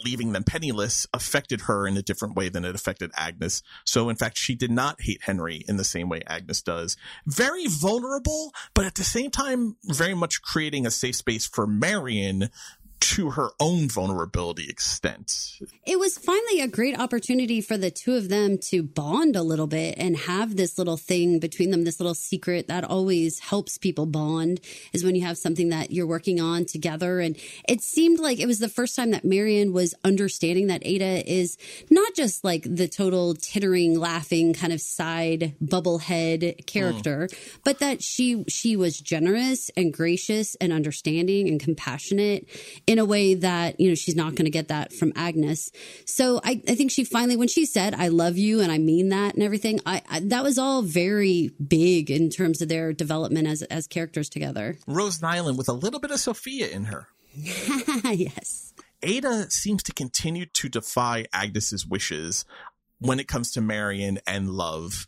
leaving 0.05 0.33
them 0.33 0.45
penniless 0.45 1.07
affected 1.13 1.63
her 1.63 1.87
in 1.87 1.97
a 1.97 2.03
different 2.03 2.37
way 2.37 2.49
than 2.49 2.65
it 2.65 2.75
affected 2.75 3.11
Agnes. 3.17 3.63
So, 3.85 4.09
in 4.09 4.17
fact, 4.17 4.37
she 4.37 4.55
did 4.55 4.71
not 4.71 5.01
hate 5.01 5.23
Henry 5.23 5.65
in 5.67 5.77
the 5.77 5.85
same 5.85 6.09
way 6.09 6.23
Agnes 6.27 6.63
does. 6.63 6.97
Very 7.27 7.67
vulnerable, 7.67 8.53
but 8.75 8.85
at 8.85 8.95
the 8.95 9.05
same 9.05 9.31
time, 9.31 9.77
very 9.85 10.15
much 10.15 10.43
creating 10.43 10.87
a 10.87 10.91
safe 10.91 11.17
space 11.17 11.47
for 11.47 11.67
Marian 11.67 12.51
to 13.03 13.31
her 13.31 13.51
own 13.59 13.89
vulnerability 13.89 14.69
extent. 14.69 15.59
It 15.85 15.99
was 15.99 16.17
finally 16.17 16.61
a 16.61 16.69
great 16.69 16.99
opportunity 16.99 17.61
for 17.61 17.77
the 17.77 17.91
two 17.91 18.15
of 18.15 18.29
them 18.29 18.59
to 18.71 18.85
bond 18.85 19.35
a 19.35 19.43
little 19.43 19.67
bit 19.67 19.97
and 19.99 20.17
have 20.17 20.55
this 20.55 20.79
little 20.79 20.97
thing 20.97 21.41
between 21.41 21.73
them, 21.73 21.83
this 21.83 21.99
little 21.99 22.15
secret 22.15 22.69
that 22.69 22.85
always 22.85 23.41
helps 23.41 23.77
people 23.77 24.07
bond 24.07 24.61
is 24.93 25.05
when 25.05 25.17
you 25.17 25.23
have 25.23 25.37
something 25.37 25.71
that 25.71 25.91
you're 25.91 26.07
working 26.07 26.41
on 26.41 26.65
together. 26.65 27.19
And 27.19 27.37
it 27.69 27.83
seemed 27.83 28.21
like 28.21 28.39
it 28.39 28.47
was 28.47 28.61
the 28.61 28.69
first 28.69 28.95
time 28.95 29.11
that 29.11 29.25
Marian 29.25 29.73
was 29.73 29.95
understanding 30.05 30.69
that 30.69 30.87
Ada 30.87 31.29
is 31.31 31.59
not 31.91 32.15
just 32.15 32.45
like 32.45 32.63
the 32.63 32.87
total 32.87 33.35
tittering, 33.35 33.99
laughing 33.99 34.55
kind 34.55 34.73
of 34.73 34.81
side 34.81 35.57
bubblehead 35.61 36.67
character, 36.67 37.29
hmm. 37.29 37.59
but 37.65 37.81
that 37.81 38.01
she 38.01 38.45
she 38.49 38.77
was 38.77 39.01
generous 39.01 39.71
and 39.77 39.93
gracious 39.93 40.55
and 40.61 40.73
understanding 40.73 41.49
and 41.49 41.59
compassionate 41.59 42.47
in 42.93 42.99
a 42.99 43.05
way 43.05 43.35
that 43.35 43.81
you 43.81 43.89
know 43.89 43.95
she's 43.95 44.15
not 44.15 44.35
going 44.35 44.45
to 44.45 44.51
get 44.51 44.69
that 44.69 44.93
from 44.93 45.13
Agnes. 45.17 45.73
So 46.05 46.41
I, 46.45 46.63
I 46.69 46.75
think 46.75 46.91
she 46.91 47.05
finally, 47.05 47.37
when 47.37 47.49
she 47.49 47.65
said 47.65 47.95
"I 47.95 48.09
love 48.09 48.37
you" 48.37 48.61
and 48.61 48.71
I 48.71 48.79
mean 48.79 49.09
that 49.09 49.35
and 49.35 49.43
everything, 49.43 49.81
I, 49.87 50.03
I 50.09 50.21
that 50.21 50.45
was 50.45 50.59
all 50.59 50.83
very 50.83 51.51
big 51.67 52.11
in 52.11 52.31
terms 52.31 52.61
of 52.61 52.69
their 52.69 52.93
development 52.93 53.49
as 53.49 53.63
as 53.63 53.87
characters 53.87 54.29
together. 54.29 54.77
Rose 54.87 55.19
Nylund 55.19 55.57
with 55.57 55.69
a 55.69 55.73
little 55.73 56.01
bit 56.01 56.11
of 56.11 56.21
Sophia 56.21 56.69
in 56.69 56.85
her. 56.85 57.09
yes. 57.35 58.75
Ada 59.03 59.51
seems 59.51 59.83
to 59.85 59.93
continue 59.93 60.47
to 60.47 60.69
defy 60.69 61.25
Agnes's 61.33 61.87
wishes 61.87 62.45
when 63.01 63.19
it 63.19 63.27
comes 63.27 63.51
to 63.53 63.61
Marian 63.61 64.21
and 64.27 64.51
love. 64.51 65.07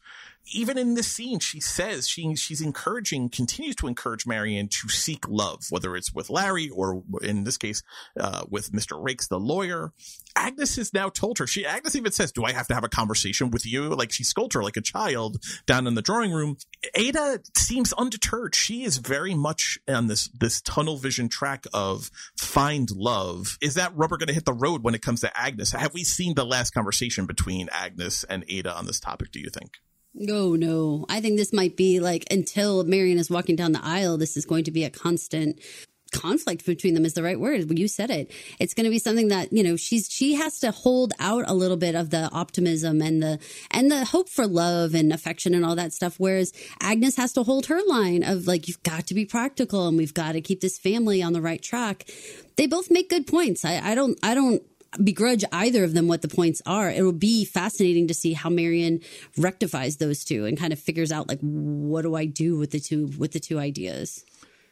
Even 0.53 0.77
in 0.77 0.95
this 0.95 1.07
scene, 1.07 1.39
she 1.39 1.61
says 1.61 2.09
she 2.09 2.35
she's 2.37 2.61
encouraging, 2.61 3.29
continues 3.29 3.77
to 3.77 3.87
encourage 3.87 4.27
Marian 4.27 4.69
to 4.69 4.89
seek 4.89 5.29
love, 5.29 5.65
whether 5.71 5.97
it's 5.97 6.13
with 6.13 6.31
Larry 6.31 6.69
or 6.69 7.03
in 7.23 7.45
this 7.45 7.57
case 7.57 7.83
uh, 8.19 8.45
with 8.49 8.73
Mr. 8.73 9.03
Raikes, 9.03 9.29
the 9.29 9.41
lawyer. 9.41 9.93
Agnes 10.37 10.77
has 10.77 10.93
now 10.93 11.09
told 11.09 11.39
her. 11.39 11.47
She 11.47 11.65
Agnes 11.65 11.97
even 11.97 12.13
says, 12.13 12.33
"Do 12.33 12.45
I 12.45 12.53
have 12.53 12.67
to 12.69 12.75
have 12.75 12.85
a 12.85 12.89
conversation 12.89 13.51
with 13.51 13.65
you?" 13.65 13.89
Like 13.89 14.13
she 14.13 14.25
scolds 14.25 14.55
her 14.55 14.63
like 14.63 14.77
a 14.77 14.83
child 14.83 15.39
down 15.67 15.87
in 15.87 15.95
the 15.95 16.03
drawing 16.03 16.33
room. 16.33 16.57
Ada 16.95 17.41
seems 17.57 17.93
undeterred. 17.95 18.55
She 18.55 18.85
is 18.85 18.99
very 18.99 19.35
much 19.35 19.79
on 19.89 20.09
this 20.09 20.29
this 20.29 20.61
tunnel 20.61 20.99
vision 20.99 21.29
track 21.29 21.65
of 21.73 22.11
find 22.37 22.91
love. 22.91 23.57
Is 23.61 23.75
that 23.75 23.97
rubber 23.97 24.17
going 24.17 24.29
to 24.29 24.35
hit 24.35 24.45
the 24.45 24.53
road 24.53 24.83
when 24.83 24.95
it 24.95 25.03
comes 25.03 25.21
to 25.21 25.37
Agnes? 25.39 25.73
Have 25.73 25.95
we 25.95 26.05
seen 26.05 26.35
the 26.35 26.45
last 26.45 26.73
conversation 26.73 27.27
between 27.27 27.69
Agnes 27.73 28.25
and 28.25 28.45
Ada 28.49 28.75
on 28.77 28.87
this 28.87 29.01
topic? 29.01 29.31
Do 29.33 29.41
you 29.41 29.51
think? 29.51 29.79
Oh 30.31 30.55
no. 30.55 31.07
I 31.09 31.21
think 31.21 31.37
this 31.37 31.53
might 31.53 31.77
be 31.77 32.01
like 32.01 32.25
until 32.31 32.85
Marian 32.85 33.19
is 33.19 33.31
walking 33.31 33.57
down 33.57 33.73
the 33.73 33.85
aisle, 33.85 34.17
this 34.17 34.37
is 34.37 34.45
going 34.45 34.65
to 34.65 34.71
be 34.71 34.85
a 34.85 34.91
constant 34.91 35.61
conflict 36.15 36.65
between 36.65 36.95
them 36.95 37.05
is 37.05 37.15
the 37.15 37.23
right 37.23 37.39
word. 37.39 37.77
You 37.77 37.89
said 37.89 38.11
it. 38.11 38.31
It's 38.61 38.73
going 38.73 38.85
to 38.85 38.91
be 38.91 38.99
something 38.99 39.29
that, 39.29 39.53
you 39.53 39.63
know, 39.63 39.77
she's 39.77 40.09
she 40.09 40.35
has 40.35 40.61
to 40.61 40.71
hold 40.71 41.13
out 41.19 41.45
a 41.49 41.55
little 41.55 41.77
bit 41.77 41.95
of 41.95 42.11
the 42.11 42.31
optimism 42.33 43.03
and 43.03 43.23
the 43.23 43.39
and 43.71 43.91
the 43.91 44.05
hope 44.05 44.29
for 44.29 44.47
love 44.47 44.95
and 44.95 45.13
affection 45.13 45.55
and 45.55 45.65
all 45.65 45.75
that 45.75 45.93
stuff 45.93 46.15
whereas 46.19 46.53
Agnes 46.81 47.17
has 47.17 47.33
to 47.33 47.43
hold 47.43 47.67
her 47.67 47.81
line 47.87 48.23
of 48.23 48.47
like 48.47 48.69
you've 48.69 48.83
got 48.83 49.07
to 49.09 49.15
be 49.15 49.27
practical 49.27 49.89
and 49.89 49.97
we've 49.97 50.15
got 50.15 50.33
to 50.33 50.41
keep 50.41 50.61
this 50.61 50.79
family 50.79 51.23
on 51.23 51.33
the 51.33 51.43
right 51.43 51.63
track. 51.63 52.09
They 52.57 52.67
both 52.67 52.91
make 52.91 53.11
good 53.11 53.27
points. 53.27 53.65
I, 53.65 53.81
I 53.81 53.95
don't 53.95 54.19
I 54.23 54.35
don't 54.35 54.63
begrudge 55.03 55.45
either 55.53 55.85
of 55.85 55.95
them 55.95 56.09
what 56.09 56.23
the 56.23 56.29
points 56.29 56.63
are. 56.67 56.91
It 56.91 57.03
will 57.03 57.13
be 57.13 57.45
fascinating 57.45 58.09
to 58.09 58.15
see 58.15 58.33
how 58.33 58.51
Marian 58.51 59.01
rectifies 59.37 59.97
those 59.97 60.25
two 60.25 60.45
and 60.45 60.59
kind 60.59 60.73
of 60.73 60.79
figures 60.79 61.13
out 61.13 61.29
like 61.29 61.41
what 61.41 62.03
do 62.03 62.15
I 62.15 62.27
do 62.27 62.57
with 62.57 62.71
the 62.71 62.81
two 62.81 63.07
with 63.19 63.33
the 63.33 63.41
two 63.41 63.59
ideas. 63.59 64.25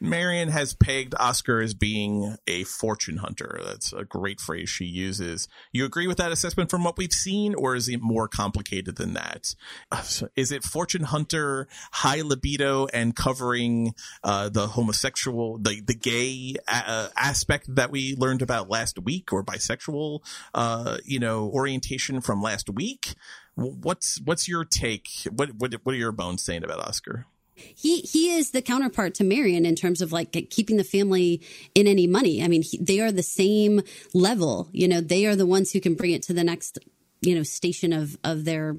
Marian 0.03 0.49
has 0.49 0.73
pegged 0.73 1.15
Oscar 1.17 1.61
as 1.61 1.73
being 1.73 2.35
a 2.45 2.65
fortune 2.65 3.17
hunter. 3.17 3.61
That's 3.65 3.93
a 3.93 4.03
great 4.03 4.41
phrase 4.41 4.69
she 4.69 4.83
uses. 4.83 5.47
You 5.71 5.85
agree 5.85 6.07
with 6.07 6.17
that 6.17 6.31
assessment 6.31 6.69
from 6.69 6.83
what 6.83 6.97
we've 6.97 7.13
seen, 7.13 7.55
or 7.55 7.73
is 7.73 7.87
it 7.87 8.01
more 8.01 8.27
complicated 8.27 8.97
than 8.97 9.13
that? 9.13 9.55
Uh, 9.91 10.03
Is 10.35 10.51
it 10.51 10.63
fortune 10.63 11.03
hunter, 11.03 11.69
high 11.93 12.21
libido, 12.21 12.87
and 12.87 13.15
covering 13.15 13.95
uh, 14.25 14.49
the 14.49 14.67
homosexual, 14.67 15.57
the 15.57 15.81
the 15.81 15.95
gay 15.95 16.55
uh, 16.67 17.07
aspect 17.15 17.73
that 17.73 17.89
we 17.89 18.15
learned 18.17 18.41
about 18.41 18.69
last 18.69 18.99
week, 18.99 19.31
or 19.31 19.41
bisexual, 19.43 20.19
uh, 20.53 20.97
you 21.05 21.19
know, 21.19 21.49
orientation 21.49 22.19
from 22.19 22.41
last 22.41 22.69
week? 22.69 23.15
What's 23.55 24.19
what's 24.21 24.49
your 24.49 24.65
take? 24.65 25.07
What 25.31 25.55
what 25.55 25.73
what 25.83 25.95
are 25.95 25.97
your 25.97 26.11
bones 26.11 26.43
saying 26.43 26.65
about 26.65 26.79
Oscar? 26.79 27.25
He 27.55 28.01
he 28.01 28.31
is 28.31 28.51
the 28.51 28.61
counterpart 28.61 29.15
to 29.15 29.23
Marian 29.23 29.65
in 29.65 29.75
terms 29.75 30.01
of 30.01 30.11
like 30.11 30.31
keeping 30.49 30.77
the 30.77 30.83
family 30.83 31.41
in 31.75 31.87
any 31.87 32.07
money. 32.07 32.43
I 32.43 32.47
mean, 32.47 32.63
he, 32.63 32.77
they 32.77 32.99
are 32.99 33.11
the 33.11 33.23
same 33.23 33.81
level. 34.13 34.69
You 34.71 34.87
know, 34.87 35.01
they 35.01 35.25
are 35.25 35.35
the 35.35 35.45
ones 35.45 35.71
who 35.71 35.79
can 35.79 35.95
bring 35.95 36.11
it 36.11 36.23
to 36.23 36.33
the 36.33 36.43
next 36.43 36.79
you 37.21 37.35
know 37.35 37.43
station 37.43 37.93
of 37.93 38.17
of 38.23 38.45
their 38.45 38.75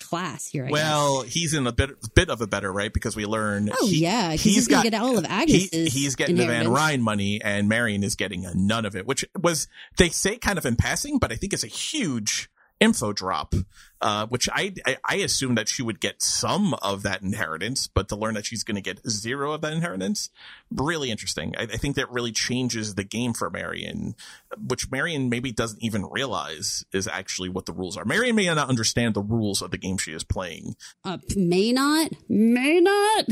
class 0.00 0.46
here. 0.46 0.66
I 0.66 0.70
well, 0.70 1.22
guess. 1.22 1.32
he's 1.32 1.54
in 1.54 1.66
a 1.66 1.72
bit 1.72 1.90
bit 2.14 2.30
of 2.30 2.40
a 2.40 2.46
better 2.46 2.72
right 2.72 2.92
because 2.92 3.14
we 3.16 3.26
learn. 3.26 3.70
Oh 3.80 3.88
yeah, 3.88 4.30
'cause 4.30 4.42
he's, 4.42 4.68
gonna 4.68 4.88
get 4.90 5.00
all 5.00 5.18
of 5.18 5.24
Agnes's. 5.24 5.70
he- 5.70 6.00
he's 6.00 6.16
getting 6.16 6.36
the 6.36 6.46
Van. 6.46 6.66
Rhijn 6.66 7.00
money, 7.00 7.40
and 7.42 7.68
Marian 7.68 8.02
is 8.02 8.14
getting 8.16 8.44
a 8.46 8.54
none 8.54 8.84
of 8.84 8.96
it, 8.96 9.06
which 9.06 9.24
was 9.38 9.68
they 9.98 10.08
say 10.08 10.36
kind 10.36 10.58
of 10.58 10.66
in 10.66 10.76
passing, 10.76 11.18
but 11.18 11.32
I 11.32 11.36
think 11.36 11.52
it's 11.52 11.64
a 11.64 11.68
huge 11.68 12.50
info 12.80 13.12
drop. 13.12 13.54
Uh, 14.02 14.26
which 14.26 14.48
I, 14.50 14.72
I 14.86 14.96
I 15.04 15.16
assume 15.16 15.56
that 15.56 15.68
she 15.68 15.82
would 15.82 16.00
get 16.00 16.22
some 16.22 16.74
of 16.80 17.02
that 17.02 17.20
inheritance, 17.20 17.86
but 17.86 18.08
to 18.08 18.16
learn 18.16 18.34
that 18.34 18.46
she's 18.46 18.64
going 18.64 18.76
to 18.76 18.80
get 18.80 19.06
zero 19.06 19.52
of 19.52 19.60
that 19.60 19.74
inheritance, 19.74 20.30
really 20.70 21.10
interesting. 21.10 21.54
I, 21.58 21.64
I 21.64 21.76
think 21.76 21.96
that 21.96 22.10
really 22.10 22.32
changes 22.32 22.94
the 22.94 23.04
game 23.04 23.34
for 23.34 23.50
Marian, 23.50 24.14
which 24.56 24.90
Marian 24.90 25.28
maybe 25.28 25.52
doesn't 25.52 25.82
even 25.82 26.06
realize 26.06 26.84
is 26.92 27.06
actually 27.08 27.50
what 27.50 27.66
the 27.66 27.72
rules 27.72 27.96
are. 27.96 28.04
Marian 28.04 28.36
may 28.36 28.46
not 28.46 28.68
understand 28.68 29.14
the 29.14 29.22
rules 29.22 29.60
of 29.60 29.70
the 29.70 29.78
game 29.78 29.98
she 29.98 30.12
is 30.12 30.24
playing. 30.24 30.76
Uh, 31.04 31.18
may 31.36 31.72
not, 31.72 32.10
may 32.28 32.80
not. 32.80 33.26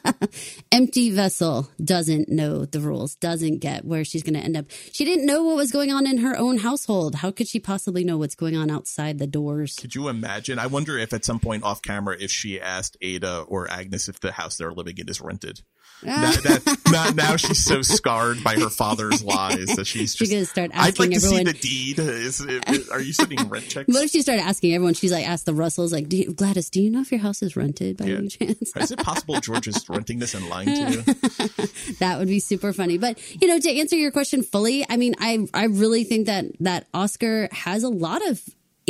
Empty 0.72 1.10
vessel 1.10 1.68
doesn't 1.82 2.28
know 2.28 2.64
the 2.64 2.80
rules, 2.80 3.16
doesn't 3.16 3.58
get 3.58 3.84
where 3.84 4.04
she's 4.04 4.22
going 4.22 4.34
to 4.34 4.40
end 4.40 4.56
up. 4.56 4.66
She 4.92 5.04
didn't 5.04 5.26
know 5.26 5.42
what 5.42 5.56
was 5.56 5.72
going 5.72 5.90
on 5.90 6.06
in 6.06 6.18
her 6.18 6.36
own 6.36 6.58
household. 6.58 7.16
How 7.16 7.30
could 7.30 7.48
she 7.48 7.58
possibly 7.58 8.04
know 8.04 8.18
what's 8.18 8.34
going 8.34 8.56
on 8.56 8.70
outside 8.70 9.18
the 9.18 9.26
doors? 9.26 9.79
Could 9.80 9.94
you 9.94 10.08
imagine? 10.08 10.58
I 10.58 10.66
wonder 10.66 10.98
if 10.98 11.12
at 11.12 11.24
some 11.24 11.38
point 11.40 11.64
off 11.64 11.80
camera, 11.82 12.16
if 12.18 12.30
she 12.30 12.60
asked 12.60 12.96
Ada 13.00 13.40
or 13.48 13.70
Agnes 13.70 14.08
if 14.08 14.20
the 14.20 14.32
house 14.32 14.56
they're 14.56 14.72
living 14.72 14.98
in 14.98 15.08
is 15.08 15.20
rented. 15.20 15.60
now, 16.02 16.30
that, 16.30 16.78
now, 16.90 17.10
now 17.10 17.36
she's 17.36 17.62
so 17.62 17.82
scarred 17.82 18.42
by 18.42 18.54
her 18.54 18.70
father's 18.70 19.22
lies 19.22 19.66
that 19.76 19.86
she's 19.86 20.14
She's 20.16 20.30
gonna 20.30 20.46
start 20.46 20.70
asking 20.72 20.80
I'd 20.80 20.98
like 20.98 21.10
asking 21.10 21.12
to 21.12 21.20
see 21.20 21.26
everyone- 21.26 21.44
the 21.44 21.52
deed. 21.58 21.98
Is, 21.98 22.40
is- 22.40 22.88
are 22.88 23.00
you 23.00 23.12
sending 23.12 23.48
rent 23.48 23.64
checks? 23.68 23.86
What 23.92 24.04
if 24.04 24.10
she 24.10 24.22
started 24.22 24.42
asking 24.42 24.72
everyone? 24.74 24.94
She's 24.94 25.12
like, 25.12 25.28
asked 25.28 25.44
the 25.46 25.52
Russells, 25.54 25.92
like, 25.92 26.08
do 26.08 26.16
you, 26.16 26.32
Gladys, 26.32 26.70
do 26.70 26.80
you 26.80 26.90
know 26.90 27.00
if 27.00 27.10
your 27.12 27.20
house 27.20 27.42
is 27.42 27.54
rented 27.56 27.96
by 27.98 28.06
any 28.06 28.28
chance? 28.28 28.74
Is 28.76 28.90
it 28.92 28.98
possible 29.00 29.40
George 29.40 29.68
is 29.68 29.86
renting 29.88 30.18
this 30.20 30.34
and 30.34 30.48
lying 30.48 30.68
to 30.68 30.90
you? 30.90 31.02
that 32.00 32.16
would 32.18 32.28
be 32.28 32.40
super 32.40 32.72
funny. 32.72 32.96
But 32.98 33.18
you 33.42 33.48
know, 33.48 33.58
to 33.58 33.70
answer 33.78 33.96
your 33.96 34.10
question 34.10 34.42
fully, 34.42 34.86
I 34.88 34.96
mean, 34.96 35.14
I 35.18 35.46
I 35.52 35.64
really 35.64 36.04
think 36.04 36.26
that 36.26 36.46
that 36.60 36.86
Oscar 36.94 37.48
has 37.52 37.82
a 37.82 37.88
lot 37.90 38.26
of 38.28 38.40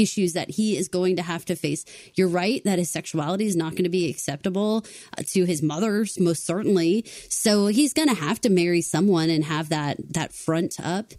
issues 0.00 0.32
that 0.32 0.50
he 0.50 0.76
is 0.76 0.88
going 0.88 1.16
to 1.16 1.22
have 1.22 1.44
to 1.46 1.56
face. 1.56 1.84
You're 2.14 2.28
right 2.28 2.62
that 2.64 2.78
his 2.78 2.90
sexuality 2.90 3.46
is 3.46 3.56
not 3.56 3.72
going 3.72 3.84
to 3.84 3.90
be 3.90 4.08
acceptable 4.10 4.84
uh, 5.16 5.22
to 5.28 5.44
his 5.44 5.62
mother's 5.62 6.18
most 6.18 6.46
certainly. 6.46 7.04
So 7.28 7.66
he's 7.66 7.92
going 7.92 8.08
to 8.08 8.14
have 8.14 8.40
to 8.42 8.50
marry 8.50 8.80
someone 8.80 9.30
and 9.30 9.44
have 9.44 9.68
that 9.68 9.98
that 10.14 10.32
front 10.32 10.76
up. 10.82 11.12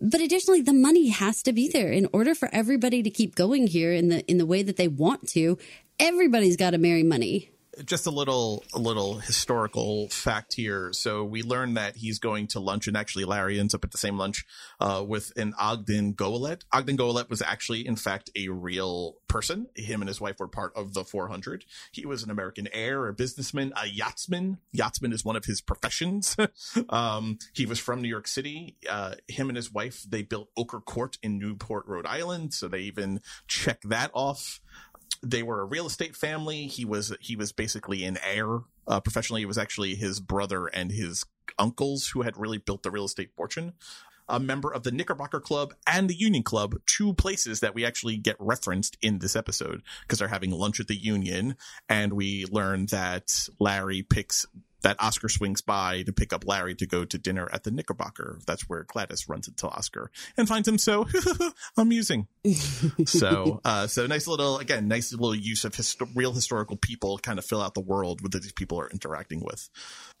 But 0.00 0.20
additionally, 0.20 0.62
the 0.62 0.72
money 0.72 1.08
has 1.08 1.42
to 1.44 1.52
be 1.52 1.68
there 1.68 1.90
in 1.92 2.08
order 2.12 2.34
for 2.34 2.48
everybody 2.52 3.02
to 3.02 3.10
keep 3.10 3.34
going 3.34 3.66
here 3.66 3.92
in 3.92 4.08
the 4.08 4.24
in 4.26 4.38
the 4.38 4.46
way 4.46 4.62
that 4.62 4.76
they 4.76 4.88
want 4.88 5.28
to. 5.30 5.58
Everybody's 5.98 6.56
got 6.56 6.70
to 6.70 6.78
marry 6.78 7.02
money. 7.02 7.50
Just 7.84 8.06
a 8.06 8.10
little 8.10 8.64
a 8.74 8.78
little 8.78 9.18
historical 9.18 10.08
fact 10.08 10.54
here. 10.54 10.92
So 10.92 11.24
we 11.24 11.42
learned 11.42 11.76
that 11.76 11.96
he's 11.96 12.18
going 12.18 12.46
to 12.48 12.60
lunch, 12.60 12.86
and 12.86 12.96
actually 12.96 13.24
Larry 13.24 13.58
ends 13.58 13.74
up 13.74 13.84
at 13.84 13.90
the 13.90 13.98
same 13.98 14.16
lunch 14.16 14.44
uh, 14.80 15.04
with 15.06 15.32
an 15.36 15.54
Ogden 15.58 16.14
Goelet. 16.14 16.62
Ogden 16.72 16.96
Goelet 16.96 17.28
was 17.28 17.42
actually, 17.42 17.86
in 17.86 17.96
fact, 17.96 18.30
a 18.36 18.48
real 18.48 19.16
person. 19.28 19.66
Him 19.76 20.00
and 20.00 20.08
his 20.08 20.20
wife 20.20 20.36
were 20.38 20.48
part 20.48 20.72
of 20.74 20.94
the 20.94 21.04
400. 21.04 21.64
He 21.92 22.06
was 22.06 22.22
an 22.22 22.30
American 22.30 22.68
heir, 22.72 23.08
a 23.08 23.12
businessman, 23.12 23.72
a 23.80 23.86
yachtsman. 23.86 24.58
Yachtsman 24.72 25.12
is 25.12 25.24
one 25.24 25.36
of 25.36 25.44
his 25.44 25.60
professions. 25.60 26.36
um, 26.88 27.38
he 27.54 27.66
was 27.66 27.78
from 27.78 28.00
New 28.00 28.08
York 28.08 28.28
City. 28.28 28.76
Uh, 28.88 29.14
him 29.28 29.48
and 29.48 29.56
his 29.56 29.72
wife 29.72 30.04
they 30.08 30.22
built 30.22 30.48
Ochre 30.56 30.80
Court 30.80 31.18
in 31.22 31.38
Newport, 31.38 31.86
Rhode 31.86 32.06
Island. 32.06 32.54
So 32.54 32.68
they 32.68 32.80
even 32.80 33.20
check 33.46 33.80
that 33.82 34.10
off 34.14 34.60
they 35.22 35.42
were 35.42 35.60
a 35.60 35.64
real 35.64 35.86
estate 35.86 36.16
family. 36.16 36.66
He 36.66 36.84
was 36.84 37.14
he 37.20 37.36
was 37.36 37.52
basically 37.52 38.04
an 38.04 38.18
heir 38.24 38.60
uh, 38.86 39.00
professionally. 39.00 39.42
It 39.42 39.46
was 39.46 39.58
actually 39.58 39.94
his 39.94 40.20
brother 40.20 40.66
and 40.66 40.90
his 40.90 41.24
uncles 41.58 42.08
who 42.08 42.22
had 42.22 42.36
really 42.36 42.58
built 42.58 42.82
the 42.82 42.90
real 42.90 43.04
estate 43.04 43.30
fortune. 43.36 43.74
A 44.28 44.40
member 44.40 44.72
of 44.74 44.82
the 44.82 44.90
Knickerbocker 44.90 45.38
Club 45.38 45.72
and 45.86 46.10
the 46.10 46.14
Union 46.14 46.42
Club, 46.42 46.74
two 46.84 47.14
places 47.14 47.60
that 47.60 47.76
we 47.76 47.84
actually 47.84 48.16
get 48.16 48.34
referenced 48.40 48.96
in 49.00 49.20
this 49.20 49.36
episode 49.36 49.82
because 50.02 50.18
they're 50.18 50.26
having 50.26 50.50
lunch 50.50 50.80
at 50.80 50.88
the 50.88 50.96
Union, 50.96 51.56
and 51.88 52.12
we 52.12 52.44
learn 52.50 52.86
that 52.86 53.48
Larry 53.60 54.02
picks 54.02 54.44
that 54.86 55.02
Oscar 55.02 55.28
swings 55.28 55.60
by 55.62 56.04
to 56.04 56.12
pick 56.12 56.32
up 56.32 56.46
Larry 56.46 56.76
to 56.76 56.86
go 56.86 57.04
to 57.04 57.18
dinner 57.18 57.48
at 57.52 57.64
the 57.64 57.72
Knickerbocker. 57.72 58.38
That's 58.46 58.68
where 58.68 58.84
Gladys 58.84 59.28
runs 59.28 59.48
into 59.48 59.66
Oscar 59.66 60.12
and 60.36 60.46
finds 60.46 60.68
him 60.68 60.78
so 60.78 61.08
amusing. 61.76 62.28
so, 63.04 63.60
uh, 63.64 63.88
so 63.88 64.06
nice 64.06 64.28
little, 64.28 64.58
again, 64.58 64.86
nice 64.86 65.10
little 65.10 65.34
use 65.34 65.64
of 65.64 65.72
histo- 65.72 66.08
real 66.14 66.32
historical 66.32 66.76
people 66.76 67.18
kind 67.18 67.40
of 67.40 67.44
fill 67.44 67.60
out 67.60 67.74
the 67.74 67.80
world 67.80 68.20
that 68.30 68.42
these 68.42 68.52
people 68.52 68.78
are 68.80 68.88
interacting 68.88 69.42
with. 69.44 69.68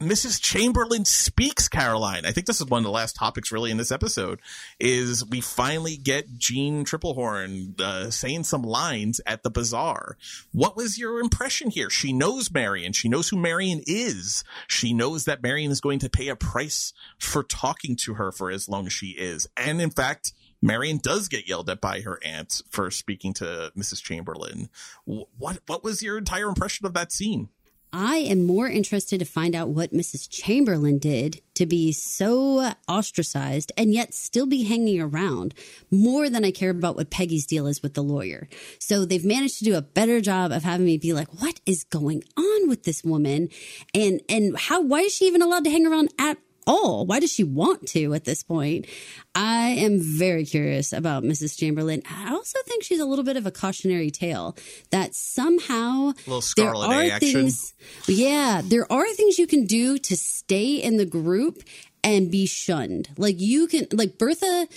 Mrs. 0.02 0.42
Chamberlain 0.42 1.04
speaks, 1.04 1.68
Caroline. 1.68 2.26
I 2.26 2.32
think 2.32 2.48
this 2.48 2.60
is 2.60 2.66
one 2.66 2.78
of 2.78 2.84
the 2.84 2.90
last 2.90 3.14
topics 3.14 3.52
really 3.52 3.70
in 3.70 3.76
this 3.76 3.92
episode 3.92 4.40
is 4.80 5.24
we 5.24 5.40
finally 5.40 5.96
get 5.96 6.36
Jeanne 6.38 6.84
Tripplehorn, 6.84 7.80
uh, 7.80 8.10
saying 8.10 8.42
some 8.42 8.62
lines 8.62 9.20
at 9.26 9.44
the 9.44 9.50
bazaar. 9.50 10.16
What 10.50 10.76
was 10.76 10.98
your 10.98 11.20
impression 11.20 11.70
here? 11.70 11.88
She 11.88 12.12
knows 12.12 12.52
Marian. 12.52 12.92
She 12.92 13.08
knows 13.08 13.28
who 13.28 13.36
Marian 13.36 13.82
is. 13.86 14.42
She 14.68 14.92
knows 14.92 15.24
that 15.24 15.42
Marian 15.42 15.70
is 15.70 15.80
going 15.80 15.98
to 16.00 16.10
pay 16.10 16.28
a 16.28 16.36
price 16.36 16.92
for 17.18 17.42
talking 17.42 17.96
to 17.96 18.14
her 18.14 18.32
for 18.32 18.50
as 18.50 18.68
long 18.68 18.86
as 18.86 18.92
she 18.92 19.08
is. 19.08 19.48
And 19.56 19.80
in 19.80 19.90
fact, 19.90 20.32
Marian 20.62 20.98
does 20.98 21.28
get 21.28 21.48
yelled 21.48 21.70
at 21.70 21.80
by 21.80 22.00
her 22.00 22.18
aunt 22.24 22.62
for 22.70 22.90
speaking 22.90 23.32
to 23.34 23.72
Mrs. 23.76 24.02
Chamberlain. 24.02 24.68
What 25.04 25.60
what 25.66 25.84
was 25.84 26.02
your 26.02 26.18
entire 26.18 26.48
impression 26.48 26.86
of 26.86 26.94
that 26.94 27.12
scene? 27.12 27.50
I 27.92 28.16
am 28.16 28.46
more 28.46 28.68
interested 28.68 29.18
to 29.20 29.24
find 29.24 29.54
out 29.54 29.68
what 29.68 29.92
Mrs. 29.92 30.28
Chamberlain 30.28 30.98
did 30.98 31.40
to 31.54 31.66
be 31.66 31.92
so 31.92 32.72
ostracized 32.88 33.72
and 33.76 33.92
yet 33.92 34.12
still 34.12 34.46
be 34.46 34.64
hanging 34.64 35.00
around 35.00 35.54
more 35.90 36.28
than 36.28 36.44
I 36.44 36.50
care 36.50 36.70
about 36.70 36.96
what 36.96 37.10
Peggy's 37.10 37.46
deal 37.46 37.66
is 37.66 37.82
with 37.82 37.94
the 37.94 38.02
lawyer. 38.02 38.48
So 38.78 39.04
they've 39.04 39.24
managed 39.24 39.58
to 39.58 39.64
do 39.64 39.76
a 39.76 39.82
better 39.82 40.20
job 40.20 40.52
of 40.52 40.64
having 40.64 40.86
me 40.86 40.98
be 40.98 41.12
like, 41.12 41.28
what 41.40 41.60
is 41.64 41.84
going 41.84 42.22
on 42.36 42.68
with 42.68 42.82
this 42.82 43.02
woman? 43.02 43.48
And, 43.94 44.20
and 44.28 44.58
how, 44.58 44.82
why 44.82 45.00
is 45.00 45.14
she 45.14 45.26
even 45.26 45.40
allowed 45.40 45.64
to 45.64 45.70
hang 45.70 45.86
around 45.86 46.12
at 46.18 46.38
all? 46.66 47.06
Why 47.06 47.20
does 47.20 47.32
she 47.32 47.44
want 47.44 47.86
to 47.88 48.14
at 48.14 48.24
this 48.24 48.42
point? 48.42 48.86
I 49.34 49.68
am 49.68 50.00
very 50.00 50.44
curious 50.44 50.92
about 50.92 51.22
Mrs. 51.22 51.58
Chamberlain. 51.58 52.02
I 52.10 52.32
also 52.32 52.58
think 52.66 52.82
she's 52.84 53.00
a 53.00 53.04
little 53.04 53.24
bit 53.24 53.36
of 53.36 53.46
a 53.46 53.50
cautionary 53.50 54.10
tale 54.10 54.56
that 54.90 55.14
somehow 55.14 56.12
Little 56.26 56.42
there 56.56 56.74
are 56.74 57.02
A 57.02 57.10
action. 57.10 57.32
things 57.32 57.74
yeah, 58.08 58.62
there 58.64 58.90
are 58.90 59.06
things 59.14 59.38
you 59.38 59.46
can 59.46 59.66
do 59.66 59.98
to 59.98 60.16
stay 60.16 60.76
in 60.76 60.96
the 60.96 61.06
group 61.06 61.62
and 62.02 62.30
be 62.30 62.46
shunned. 62.46 63.08
Like 63.16 63.40
you 63.40 63.66
can 63.66 63.86
like 63.92 64.18
Bertha 64.18 64.68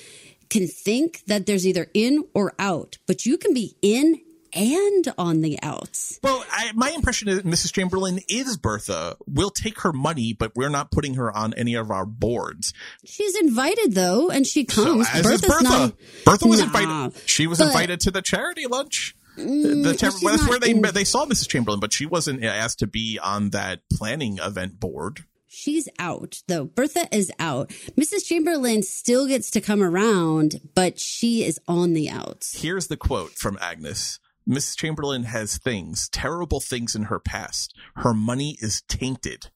can 0.50 0.68
think 0.68 1.24
that 1.28 1.46
there's 1.46 1.66
either 1.68 1.88
in 1.94 2.26
or 2.34 2.54
out, 2.58 2.98
but 3.08 3.26
you 3.26 3.38
can 3.38 3.54
be 3.54 3.76
in 3.82 4.20
and 4.54 5.14
on 5.18 5.42
the 5.42 5.60
outs. 5.62 6.20
Well, 6.24 6.44
I, 6.52 6.72
my 6.74 6.90
impression 6.92 7.28
is 7.28 7.42
Mrs. 7.44 7.74
Chamberlain 7.74 8.20
is 8.30 8.58
Bertha. 8.58 9.18
We'll 9.28 9.50
take 9.50 9.82
her 9.82 9.94
money, 9.94 10.34
but 10.34 10.56
we're 10.56 10.70
not 10.70 10.92
putting 10.92 11.16
her 11.16 11.36
on 11.36 11.54
any 11.56 11.76
of 11.76 11.92
our 11.92 12.06
boards. 12.06 12.74
She's 13.06 13.36
invited 13.40 13.94
though, 13.94 14.30
and 14.30 14.46
she 14.46 14.66
comes. 14.66 15.08
So 15.10 15.20
as 15.20 15.26
is 15.26 15.42
Bertha. 15.42 15.64
not- 15.64 15.94
Bertha 16.26 16.48
was 16.48 16.60
Nah, 16.60 16.66
invited. 16.66 17.22
She 17.26 17.48
was 17.48 17.60
but- 17.60 17.68
invited 17.68 18.00
to 18.02 18.12
the 18.12 18.22
charity 18.22 18.66
lunch. 18.68 19.16
Mm, 19.38 19.84
the 19.84 19.96
char- 19.96 20.12
she's 20.12 20.20
that's 20.22 20.42
not 20.42 20.50
where 20.50 20.60
they 20.60 20.74
they 20.74 21.04
saw 21.06 21.26
Mrs. 21.26 21.48
Chamberlain, 21.48 21.80
but 21.80 21.94
she 21.94 22.06
wasn't 22.06 22.44
asked 22.44 22.80
to 22.80 22.88
be 22.88 23.18
on 23.24 23.52
that 23.52 23.82
planning 23.92 24.38
event 24.40 24.80
board. 24.80 25.24
She's 25.48 25.88
out 25.98 26.42
though. 26.48 26.66
Bertha 26.66 27.08
is 27.16 27.32
out. 27.40 27.70
Mrs. 28.00 28.26
Chamberlain 28.26 28.84
still 28.84 29.28
gets 29.28 29.50
to 29.52 29.62
come 29.62 29.82
around, 29.82 30.60
but 30.76 31.00
she 31.00 31.44
is 31.46 31.60
on 31.68 31.94
the 31.94 32.10
outs. 32.10 32.62
Here's 32.62 32.88
the 32.88 32.98
quote 32.98 33.32
from 33.32 33.58
Agnes. 33.62 34.20
Mrs. 34.50 34.78
Chamberlain 34.78 35.24
has 35.26 35.60
things, 35.60 36.10
terrible 36.10 36.60
things 36.60 36.96
in 36.96 37.04
her 37.04 37.20
past. 37.20 37.76
Her 37.98 38.16
money 38.16 38.58
is 38.60 38.82
tainted. 38.88 39.52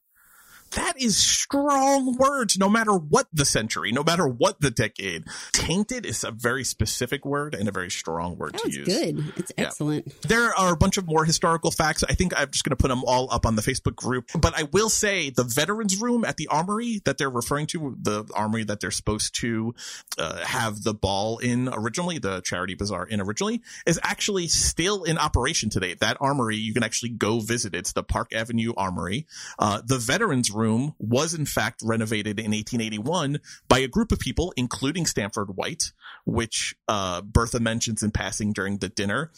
That 0.76 0.94
is 1.02 1.18
strong 1.18 2.16
words 2.18 2.58
no 2.58 2.70
matter 2.70 2.94
what 2.94 3.28
the 3.34 3.46
century, 3.46 3.92
no 3.92 4.04
matter 4.04 4.28
what 4.28 4.60
the 4.62 4.72
decade. 4.72 5.24
Tainted 5.52 6.06
is 6.06 6.24
a 6.24 6.32
very 6.32 6.64
specific 6.64 7.26
word 7.26 7.54
and 7.56 7.68
a 7.68 7.72
very 7.72 7.92
strong 7.92 8.38
word 8.38 8.54
That 8.54 8.64
to 8.64 8.72
use. 8.72 8.88
good. 8.88 9.34
It's 9.38 9.52
Yeah. 9.58 9.66
excellent. 9.66 10.22
There 10.24 10.54
are 10.58 10.74
a 10.74 10.78
bunch 10.78 10.98
of 10.98 11.06
more 11.08 11.26
historical 11.26 11.72
facts. 11.72 12.04
I 12.04 12.14
think 12.14 12.34
I'm 12.36 12.50
just 12.52 12.64
going 12.64 12.72
to 12.72 12.82
put 12.82 12.88
them 12.90 13.04
all 13.06 13.28
up 13.32 13.46
on 13.46 13.56
the 13.56 13.62
Facebook 13.62 13.96
group. 13.96 14.30
But 14.40 14.58
I 14.58 14.64
will 14.64 14.90
say 14.90 15.30
the 15.30 15.44
veterans 15.44 15.98
room 16.02 16.26
at 16.26 16.38
the 16.38 16.48
armory 16.48 17.02
that 17.06 17.18
they're 17.18 17.30
referring 17.30 17.68
to, 17.68 17.96
the 18.02 18.26
armory 18.34 18.64
that 18.64 18.80
they're 18.80 18.92
supposed 18.92 19.36
to 19.42 19.76
uh, 20.18 20.38
have 20.46 20.84
the 20.84 20.94
ball 20.94 21.38
in 21.40 21.70
originally, 21.72 22.18
the 22.18 22.42
charity 22.42 22.74
bazaar 22.76 23.06
in 23.06 23.22
originally, 23.22 23.62
is 23.86 24.00
actually 24.04 24.48
still 24.48 25.04
in 25.04 25.18
operation 25.18 25.70
today. 25.70 25.94
That 25.96 26.18
armory, 26.20 26.58
you 26.58 26.74
can 26.74 26.84
actually 26.84 27.10
go 27.10 27.40
visit. 27.40 27.76
It's 27.76 27.94
the 27.94 28.04
Park 28.04 28.34
Avenue 28.34 28.74
Armory. 28.76 29.28
Uh, 29.60 29.82
the 29.86 29.98
veterans 29.98 30.50
room 30.52 30.63
was 31.00 31.34
in 31.34 31.46
fact 31.46 31.82
renovated 31.84 32.40
in 32.40 32.52
1881 32.52 33.40
by 33.68 33.80
a 33.80 33.88
group 33.88 34.12
of 34.12 34.20
people, 34.20 34.54
including 34.58 35.06
Stanford 35.06 35.56
White, 35.56 35.92
which 36.26 36.76
uh, 36.88 37.22
Bertha 37.22 37.60
mentions 37.60 38.04
in 38.04 38.12
passing 38.12 38.54
during 38.54 38.78
the 38.78 38.90
dinner. 38.90 39.32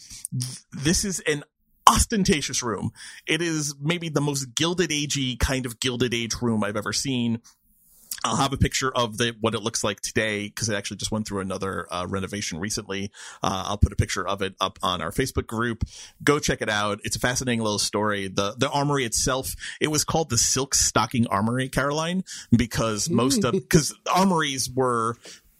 This 0.72 1.04
is 1.04 1.20
an 1.20 1.44
ostentatious 1.88 2.62
room. 2.62 2.90
It 3.26 3.40
is 3.40 3.74
maybe 3.80 4.08
the 4.08 4.20
most 4.20 4.54
gilded 4.54 4.90
agey 4.90 5.38
kind 5.38 5.66
of 5.66 5.80
gilded 5.80 6.14
age 6.14 6.34
room 6.42 6.64
I've 6.64 6.76
ever 6.76 6.92
seen. 6.92 7.40
I'll 8.26 8.36
have 8.36 8.52
a 8.52 8.56
picture 8.56 8.94
of 8.94 9.18
the 9.18 9.34
what 9.40 9.54
it 9.54 9.60
looks 9.60 9.82
like 9.84 10.00
today 10.00 10.46
because 10.48 10.68
it 10.68 10.74
actually 10.74 10.98
just 10.98 11.10
went 11.10 11.26
through 11.26 11.40
another 11.40 11.86
uh, 11.90 12.06
renovation 12.08 12.58
recently. 12.58 13.10
Uh, 13.42 13.64
I'll 13.66 13.78
put 13.78 13.92
a 13.92 13.96
picture 13.96 14.26
of 14.26 14.42
it 14.42 14.54
up 14.60 14.78
on 14.82 15.00
our 15.00 15.10
Facebook 15.10 15.46
group. 15.46 15.84
Go 16.22 16.38
check 16.38 16.60
it 16.62 16.68
out. 16.68 17.00
It's 17.04 17.16
a 17.16 17.20
fascinating 17.20 17.62
little 17.62 17.78
story. 17.78 18.28
the 18.28 18.54
The 18.56 18.70
armory 18.70 19.04
itself, 19.04 19.54
it 19.80 19.88
was 19.88 20.04
called 20.04 20.30
the 20.30 20.38
Silk 20.38 20.74
Stocking 20.74 21.26
Armory, 21.28 21.68
Caroline, 21.68 22.24
because 22.50 23.08
most 23.08 23.44
of 23.44 23.52
because 23.52 23.94
armories 24.12 24.70
were 24.70 25.16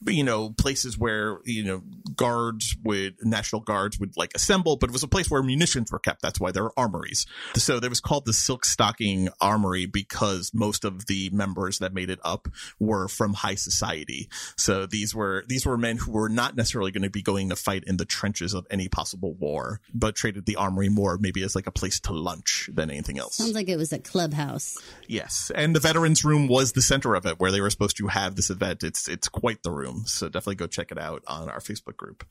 you 0.06 0.24
know 0.24 0.50
places 0.50 0.98
where 0.98 1.40
you 1.44 1.64
know 1.64 1.82
guards 2.14 2.76
would 2.82 3.16
national 3.22 3.62
guards 3.62 3.98
would 3.98 4.16
like 4.16 4.32
assemble 4.34 4.76
but 4.76 4.90
it 4.90 4.92
was 4.92 5.02
a 5.02 5.08
place 5.08 5.30
where 5.30 5.42
munitions 5.42 5.90
were 5.92 5.98
kept. 5.98 6.22
That's 6.22 6.40
why 6.40 6.52
there 6.52 6.64
were 6.64 6.72
armories. 6.76 7.26
So 7.54 7.80
there 7.80 7.90
was 7.90 8.00
called 8.00 8.24
the 8.26 8.32
silk 8.32 8.64
stocking 8.64 9.28
armory 9.40 9.86
because 9.86 10.52
most 10.54 10.84
of 10.84 11.06
the 11.06 11.30
members 11.30 11.78
that 11.78 11.94
made 11.94 12.10
it 12.10 12.20
up 12.24 12.48
were 12.78 13.08
from 13.08 13.34
high 13.34 13.54
society. 13.54 14.28
So 14.56 14.86
these 14.86 15.14
were 15.14 15.44
these 15.48 15.66
were 15.66 15.78
men 15.78 15.98
who 15.98 16.12
were 16.12 16.28
not 16.28 16.56
necessarily 16.56 16.90
going 16.90 17.02
to 17.02 17.10
be 17.10 17.22
going 17.22 17.48
to 17.50 17.56
fight 17.56 17.84
in 17.86 17.96
the 17.96 18.04
trenches 18.04 18.54
of 18.54 18.66
any 18.70 18.88
possible 18.88 19.34
war 19.34 19.80
but 19.94 20.14
traded 20.14 20.46
the 20.46 20.56
armory 20.56 20.88
more 20.88 21.18
maybe 21.18 21.42
as 21.42 21.54
like 21.54 21.66
a 21.66 21.72
place 21.72 22.00
to 22.00 22.12
lunch 22.12 22.70
than 22.72 22.90
anything 22.90 23.18
else. 23.18 23.36
Sounds 23.36 23.54
like 23.54 23.68
it 23.68 23.76
was 23.76 23.92
a 23.92 23.98
clubhouse. 23.98 24.78
Yes, 25.06 25.50
and 25.54 25.74
the 25.74 25.80
veterans 25.80 26.24
room 26.24 26.48
was 26.48 26.72
the 26.72 26.82
center 26.82 27.14
of 27.14 27.26
it, 27.26 27.38
where 27.38 27.50
they 27.50 27.60
were 27.60 27.70
supposed 27.70 27.96
to 27.98 28.06
have 28.08 28.36
this 28.36 28.50
event. 28.50 28.84
It's 28.84 29.08
it's 29.08 29.28
quite 29.28 29.62
the 29.62 29.70
room, 29.70 29.95
so 30.04 30.28
definitely 30.28 30.56
go 30.56 30.66
check 30.66 30.92
it 30.92 30.98
out 30.98 31.22
on 31.26 31.48
our 31.48 31.60
Facebook 31.60 31.96
group. 31.96 32.24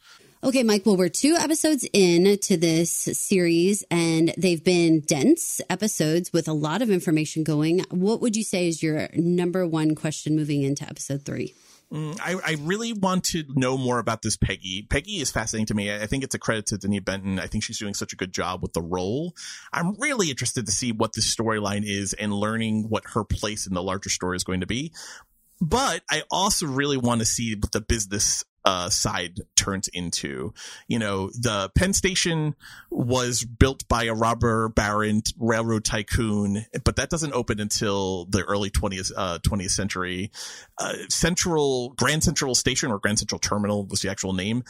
Okay, 0.43 0.63
Mike. 0.63 0.85
Well, 0.85 0.97
we're 0.97 1.09
two 1.09 1.35
episodes 1.35 1.87
in 1.91 2.37
to 2.39 2.57
this 2.57 2.91
series, 2.91 3.83
and 3.89 4.33
they've 4.37 4.63
been 4.63 4.99
dense 4.99 5.59
episodes 5.69 6.31
with 6.31 6.47
a 6.47 6.53
lot 6.53 6.81
of 6.81 6.89
information 6.89 7.43
going. 7.43 7.79
What 7.89 8.21
would 8.21 8.35
you 8.35 8.43
say 8.43 8.67
is 8.67 8.83
your 8.83 9.09
number 9.13 9.65
one 9.65 9.95
question 9.95 10.35
moving 10.35 10.61
into 10.61 10.87
episode 10.87 11.25
three? 11.25 11.55
Mm, 11.91 12.19
I, 12.19 12.35
I 12.43 12.55
really 12.61 12.93
want 12.93 13.25
to 13.25 13.43
know 13.55 13.77
more 13.77 13.99
about 13.99 14.21
this 14.21 14.37
Peggy. 14.37 14.87
Peggy 14.89 15.21
is 15.21 15.31
fascinating 15.31 15.67
to 15.67 15.75
me. 15.75 15.91
I 15.91 16.03
I 16.03 16.07
think 16.07 16.23
it's 16.23 16.35
a 16.35 16.39
credit 16.39 16.65
to 16.67 16.77
Denée 16.77 17.03
Benton. 17.03 17.39
I 17.39 17.47
think 17.47 17.63
she's 17.63 17.79
doing 17.79 17.93
such 17.93 18.11
a 18.11 18.15
good 18.15 18.33
job 18.33 18.61
with 18.61 18.73
the 18.73 18.81
role. 18.81 19.33
I'm 19.71 19.95
really 19.99 20.29
interested 20.29 20.65
to 20.65 20.71
see 20.71 20.91
what 20.91 21.13
this 21.13 21.33
storyline 21.33 21.83
is 21.85 22.13
and 22.13 22.33
learning 22.33 22.89
what 22.89 23.03
her 23.13 23.23
place 23.23 23.67
in 23.67 23.73
the 23.73 23.83
larger 23.83 24.09
story 24.09 24.35
is 24.35 24.43
going 24.43 24.61
to 24.61 24.67
be. 24.67 24.93
But 25.61 26.03
I 26.09 26.23
also 26.29 26.65
really 26.67 26.97
want 26.97 27.19
to 27.19 27.25
see 27.25 27.55
what 27.55 27.71
the 27.71 27.81
business 27.81 28.43
uh, 28.65 28.89
side 28.89 29.41
turns 29.55 29.87
into. 29.89 30.53
You 30.87 30.99
know, 30.99 31.29
the 31.29 31.71
Penn 31.75 31.93
Station 31.93 32.55
was 32.89 33.45
built 33.45 33.87
by 33.87 34.05
a 34.05 34.13
robber 34.13 34.69
baron 34.69 35.21
railroad 35.37 35.85
tycoon, 35.85 36.65
but 36.83 36.95
that 36.95 37.09
doesn't 37.09 37.33
open 37.33 37.59
until 37.59 38.25
the 38.25 38.43
early 38.43 38.71
20th, 38.71 39.11
uh, 39.15 39.39
20th 39.39 39.71
century. 39.71 40.31
Uh, 40.79 40.93
Central, 41.09 41.89
Grand 41.91 42.23
Central 42.23 42.55
Station 42.55 42.91
or 42.91 42.99
Grand 42.99 43.19
Central 43.19 43.39
Terminal 43.39 43.85
was 43.85 44.01
the 44.01 44.09
actual 44.09 44.33
name. 44.33 44.63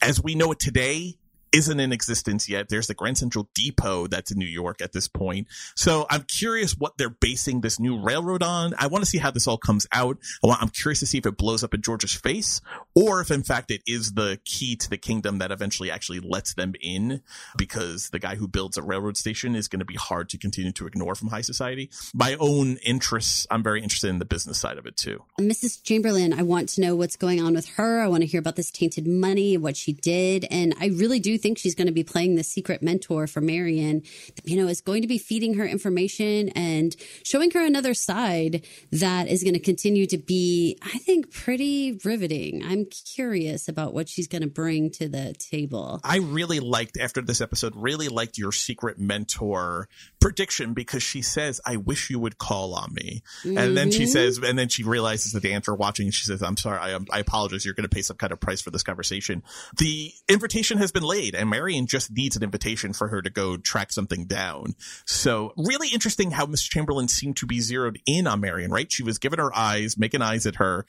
As 0.00 0.22
we 0.22 0.34
know 0.34 0.50
it 0.52 0.58
today, 0.58 1.18
isn't 1.52 1.80
in 1.80 1.92
existence 1.92 2.48
yet. 2.48 2.68
There's 2.68 2.86
the 2.86 2.94
Grand 2.94 3.18
Central 3.18 3.48
Depot 3.54 4.06
that's 4.06 4.30
in 4.30 4.38
New 4.38 4.46
York 4.46 4.80
at 4.80 4.92
this 4.92 5.08
point. 5.08 5.46
So 5.74 6.06
I'm 6.10 6.22
curious 6.22 6.72
what 6.72 6.98
they're 6.98 7.08
basing 7.08 7.60
this 7.60 7.80
new 7.80 8.00
railroad 8.00 8.42
on. 8.42 8.74
I 8.78 8.86
want 8.86 9.04
to 9.04 9.10
see 9.10 9.18
how 9.18 9.30
this 9.30 9.46
all 9.46 9.58
comes 9.58 9.86
out. 9.92 10.18
I'm 10.44 10.68
curious 10.68 11.00
to 11.00 11.06
see 11.06 11.18
if 11.18 11.26
it 11.26 11.36
blows 11.36 11.62
up 11.62 11.74
in 11.74 11.82
George's 11.82 12.14
face 12.14 12.60
or 12.94 13.20
if 13.20 13.30
in 13.30 13.42
fact 13.42 13.70
it 13.70 13.82
is 13.86 14.12
the 14.12 14.40
key 14.44 14.76
to 14.76 14.90
the 14.90 14.98
kingdom 14.98 15.38
that 15.38 15.50
eventually 15.50 15.90
actually 15.90 16.20
lets 16.20 16.54
them 16.54 16.74
in 16.80 17.22
because 17.56 18.10
the 18.10 18.18
guy 18.18 18.34
who 18.34 18.48
builds 18.48 18.76
a 18.76 18.82
railroad 18.82 19.16
station 19.16 19.54
is 19.54 19.68
going 19.68 19.80
to 19.80 19.84
be 19.84 19.94
hard 19.94 20.28
to 20.30 20.38
continue 20.38 20.72
to 20.72 20.86
ignore 20.86 21.14
from 21.14 21.28
high 21.28 21.40
society. 21.40 21.90
My 22.14 22.36
own 22.40 22.76
interests, 22.78 23.46
I'm 23.50 23.62
very 23.62 23.82
interested 23.82 24.08
in 24.08 24.18
the 24.18 24.24
business 24.24 24.58
side 24.58 24.78
of 24.78 24.86
it 24.86 24.96
too. 24.96 25.24
Mrs. 25.40 25.82
Chamberlain, 25.82 26.32
I 26.32 26.42
want 26.42 26.68
to 26.70 26.80
know 26.80 26.96
what's 26.96 27.16
going 27.16 27.40
on 27.40 27.54
with 27.54 27.68
her. 27.76 28.00
I 28.00 28.08
want 28.08 28.22
to 28.22 28.26
hear 28.26 28.40
about 28.40 28.56
this 28.56 28.70
tainted 28.70 29.06
money, 29.06 29.56
what 29.56 29.76
she 29.76 29.92
did. 29.92 30.46
And 30.50 30.74
I 30.80 30.88
really 30.88 31.20
do 31.20 31.37
think 31.38 31.58
she's 31.58 31.74
going 31.74 31.86
to 31.86 31.92
be 31.92 32.04
playing 32.04 32.34
the 32.36 32.44
secret 32.44 32.82
mentor 32.82 33.26
for 33.26 33.40
Marian. 33.40 34.02
You 34.44 34.56
know, 34.56 34.68
is 34.68 34.80
going 34.80 35.02
to 35.02 35.08
be 35.08 35.18
feeding 35.18 35.54
her 35.54 35.66
information 35.66 36.50
and 36.50 36.94
showing 37.24 37.50
her 37.52 37.64
another 37.64 37.94
side 37.94 38.64
that 38.92 39.28
is 39.28 39.42
going 39.42 39.54
to 39.54 39.60
continue 39.60 40.06
to 40.06 40.18
be, 40.18 40.76
I 40.82 40.98
think, 40.98 41.32
pretty 41.32 41.98
riveting. 42.04 42.62
I'm 42.64 42.86
curious 43.14 43.68
about 43.68 43.94
what 43.94 44.08
she's 44.08 44.28
going 44.28 44.42
to 44.42 44.48
bring 44.48 44.90
to 44.92 45.08
the 45.08 45.34
table. 45.38 46.00
I 46.04 46.16
really 46.18 46.60
liked 46.60 46.98
after 46.98 47.22
this 47.22 47.40
episode, 47.40 47.72
really 47.76 48.08
liked 48.08 48.38
your 48.38 48.52
secret 48.52 48.98
mentor 48.98 49.88
prediction 50.20 50.74
because 50.74 51.02
she 51.02 51.22
says, 51.22 51.60
I 51.64 51.76
wish 51.76 52.10
you 52.10 52.18
would 52.18 52.38
call 52.38 52.74
on 52.74 52.92
me. 52.92 53.22
And 53.44 53.76
then 53.76 53.90
she 53.90 54.04
Mhm. 54.04 54.08
says, 54.08 54.38
and 54.38 54.58
then 54.58 54.68
she 54.68 54.82
realizes 54.84 55.32
that 55.32 55.42
the 55.42 55.52
aunts 55.52 55.68
are 55.68 55.74
watching 55.74 56.06
and 56.06 56.14
she 56.14 56.24
says, 56.24 56.42
I'm 56.42 56.56
sorry, 56.56 56.78
I, 56.78 56.98
I 57.10 57.18
apologize. 57.20 57.64
You're 57.64 57.74
going 57.74 57.88
to 57.88 57.94
pay 57.94 58.02
some 58.02 58.16
kind 58.16 58.32
of 58.32 58.40
price 58.40 58.60
for 58.60 58.70
this 58.70 58.82
conversation. 58.82 59.42
The 59.76 60.12
invitation 60.28 60.78
has 60.78 60.92
been 60.92 61.02
laid 61.02 61.27
and 61.34 61.50
Marian 61.50 61.86
just 61.86 62.10
needs 62.10 62.36
an 62.36 62.42
invitation 62.42 62.92
for 62.92 63.08
her 63.08 63.22
to 63.22 63.30
go 63.30 63.56
track 63.56 63.92
something 63.92 64.26
down. 64.26 64.74
So 65.04 65.52
really 65.56 65.88
interesting 65.88 66.30
how 66.32 66.46
Miss 66.46 66.62
Chamberlain 66.62 67.08
seemed 67.08 67.36
to 67.38 67.46
be 67.46 67.60
zeroed 67.60 68.00
in 68.06 68.26
on 68.26 68.40
Marian, 68.40 68.70
right? 68.70 68.90
She 68.90 69.02
was 69.02 69.18
giving 69.18 69.38
her 69.38 69.54
eyes, 69.56 69.96
making 69.98 70.22
eyes 70.22 70.46
at 70.46 70.56
her 70.56 70.86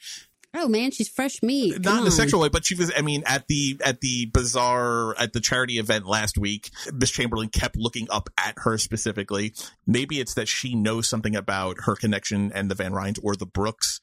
Oh 0.52 0.66
man, 0.66 0.90
she's 0.90 1.08
fresh 1.08 1.42
meat. 1.42 1.80
not 1.80 1.84
Come 1.84 1.98
in 2.00 2.06
a 2.08 2.10
sexual 2.10 2.40
way, 2.40 2.48
but 2.48 2.64
she 2.64 2.74
was. 2.74 2.90
I 2.96 3.02
mean, 3.02 3.22
at 3.24 3.46
the 3.46 3.80
at 3.84 4.00
the 4.00 4.26
bazaar 4.26 5.16
at 5.16 5.32
the 5.32 5.40
charity 5.40 5.78
event 5.78 6.06
last 6.06 6.36
week, 6.36 6.70
Miss 6.92 7.10
Chamberlain 7.10 7.50
kept 7.50 7.76
looking 7.76 8.08
up 8.10 8.28
at 8.36 8.54
her 8.58 8.76
specifically. 8.76 9.54
Maybe 9.86 10.18
it's 10.18 10.34
that 10.34 10.48
she 10.48 10.74
knows 10.74 11.08
something 11.08 11.36
about 11.36 11.82
her 11.84 11.94
connection 11.94 12.50
and 12.52 12.68
the 12.68 12.74
Van 12.74 12.92
Rhijns 12.92 13.20
or 13.22 13.36
the 13.36 13.46
Brooks. 13.46 14.00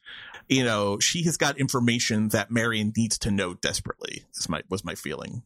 You 0.47 0.63
know, 0.63 0.99
she 0.99 1.23
has 1.23 1.35
got 1.35 1.59
information 1.59 2.29
that 2.29 2.49
Marian 2.49 2.93
needs 2.95 3.17
to 3.19 3.31
know 3.31 3.55
desperately. 3.55 4.23
This 4.33 4.47
my 4.47 4.61
was 4.69 4.85
my 4.85 4.95
feeling. 4.95 5.43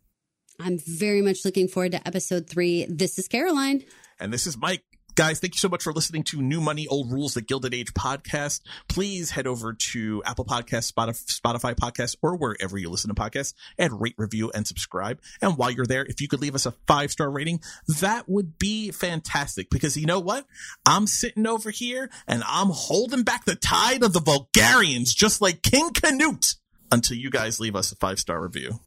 I'm 0.64 0.78
very 0.78 1.22
much 1.22 1.44
looking 1.44 1.68
forward 1.68 1.94
to 1.94 2.08
episode 2.08 2.48
three. 2.48 2.86
This 2.88 3.18
is 3.18 3.28
Caroline. 3.28 3.84
And 4.20 4.32
this 4.32 4.46
is 4.46 4.58
Mike. 4.58 4.84
Guys, 5.16 5.40
thank 5.40 5.56
you 5.56 5.60
so 5.60 5.68
much 5.68 5.84
for 5.84 5.92
listening 5.92 6.24
to 6.24 6.42
New 6.42 6.62
Money, 6.62 6.88
Old 6.88 7.12
Rules, 7.12 7.34
the 7.34 7.42
Gilded 7.42 7.74
Age 7.74 7.94
podcast. 7.94 8.62
Please 8.88 9.32
head 9.32 9.46
over 9.46 9.74
to 9.74 10.24
Apple 10.26 10.46
Podcasts, 10.46 10.94
Spotify, 10.94 11.76
Podcasts, 11.76 12.16
or 12.22 12.38
wherever 12.38 12.78
you 12.78 12.90
listen 12.90 13.14
to 13.14 13.22
podcasts 13.22 13.54
and 13.78 14.00
rate, 14.00 14.16
review, 14.18 14.52
and 14.56 14.66
subscribe. 14.66 15.20
And 15.42 15.58
while 15.58 15.70
you're 15.70 15.86
there, 15.86 16.06
if 16.06 16.22
you 16.22 16.30
could 16.30 16.40
leave 16.40 16.56
us 16.56 16.66
a 16.66 16.72
five 16.88 17.12
star 17.12 17.30
rating, 17.30 17.60
that 18.00 18.30
would 18.30 18.58
be 18.58 18.92
fantastic 18.92 19.70
because 19.70 19.98
you 19.98 20.06
know 20.06 20.20
what? 20.20 20.46
I'm 20.86 21.08
sitting 21.08 21.46
over 21.46 21.72
here 21.72 22.10
and 22.26 22.42
I'm 22.48 22.70
holding 22.70 23.24
back 23.24 23.44
the 23.44 23.56
tide 23.56 24.04
of 24.04 24.14
the 24.14 24.22
Vulgarians 24.22 25.14
just 25.14 25.42
like 25.42 25.62
King 25.62 25.92
Canute 25.92 26.56
until 26.90 27.18
you 27.18 27.30
guys 27.30 27.60
leave 27.60 27.76
us 27.76 27.92
a 27.92 27.96
five 27.98 28.20
star 28.20 28.42
review. 28.42 28.80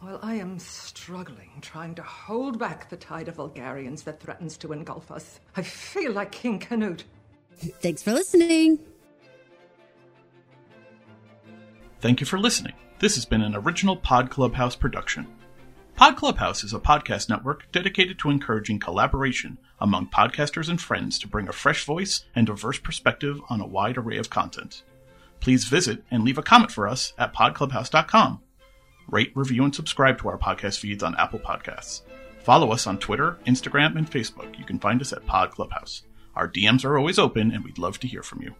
While 0.00 0.20
I 0.22 0.36
am 0.36 0.60
struggling, 0.60 1.50
trying 1.60 1.96
to 1.96 2.04
hold 2.04 2.56
back 2.56 2.88
the 2.88 2.96
tide 2.96 3.26
of 3.26 3.34
Vulgarians 3.34 4.04
that 4.04 4.20
threatens 4.20 4.56
to 4.58 4.72
engulf 4.72 5.10
us, 5.10 5.40
I 5.56 5.62
feel 5.62 6.12
like 6.12 6.30
King 6.30 6.60
Canute. 6.60 7.02
Thanks 7.80 8.04
for 8.04 8.12
listening. 8.12 8.78
Thank 12.00 12.20
you 12.20 12.26
for 12.26 12.38
listening. 12.38 12.74
This 13.00 13.16
has 13.16 13.24
been 13.24 13.42
an 13.42 13.56
original 13.56 13.96
Pod 13.96 14.30
Clubhouse 14.30 14.76
production. 14.76 15.26
Pod 15.96 16.14
Clubhouse 16.14 16.62
is 16.62 16.72
a 16.72 16.78
podcast 16.78 17.28
network 17.28 17.64
dedicated 17.72 18.20
to 18.20 18.30
encouraging 18.30 18.78
collaboration 18.78 19.58
among 19.80 20.10
podcasters 20.10 20.68
and 20.68 20.80
friends 20.80 21.18
to 21.18 21.26
bring 21.26 21.48
a 21.48 21.52
fresh 21.52 21.84
voice 21.84 22.24
and 22.36 22.46
diverse 22.46 22.78
perspective 22.78 23.40
on 23.50 23.60
a 23.60 23.66
wide 23.66 23.98
array 23.98 24.18
of 24.18 24.30
content. 24.30 24.84
Please 25.40 25.64
visit 25.64 26.04
and 26.08 26.22
leave 26.22 26.38
a 26.38 26.42
comment 26.42 26.70
for 26.70 26.86
us 26.86 27.14
at 27.18 27.34
podclubhouse.com. 27.34 28.42
Rate, 29.10 29.32
review, 29.34 29.64
and 29.64 29.74
subscribe 29.74 30.18
to 30.18 30.28
our 30.28 30.36
podcast 30.36 30.80
feeds 30.80 31.02
on 31.02 31.16
Apple 31.16 31.38
Podcasts. 31.38 32.02
Follow 32.42 32.72
us 32.72 32.86
on 32.86 32.98
Twitter, 32.98 33.38
Instagram, 33.46 33.96
and 33.96 34.10
Facebook. 34.10 34.58
You 34.58 34.66
can 34.66 34.78
find 34.78 35.00
us 35.00 35.14
at 35.14 35.24
Pod 35.24 35.50
Clubhouse. 35.50 36.02
Our 36.36 36.46
DMs 36.46 36.84
are 36.84 36.98
always 36.98 37.18
open, 37.18 37.50
and 37.50 37.64
we'd 37.64 37.78
love 37.78 37.98
to 38.00 38.06
hear 38.06 38.22
from 38.22 38.42
you. 38.42 38.54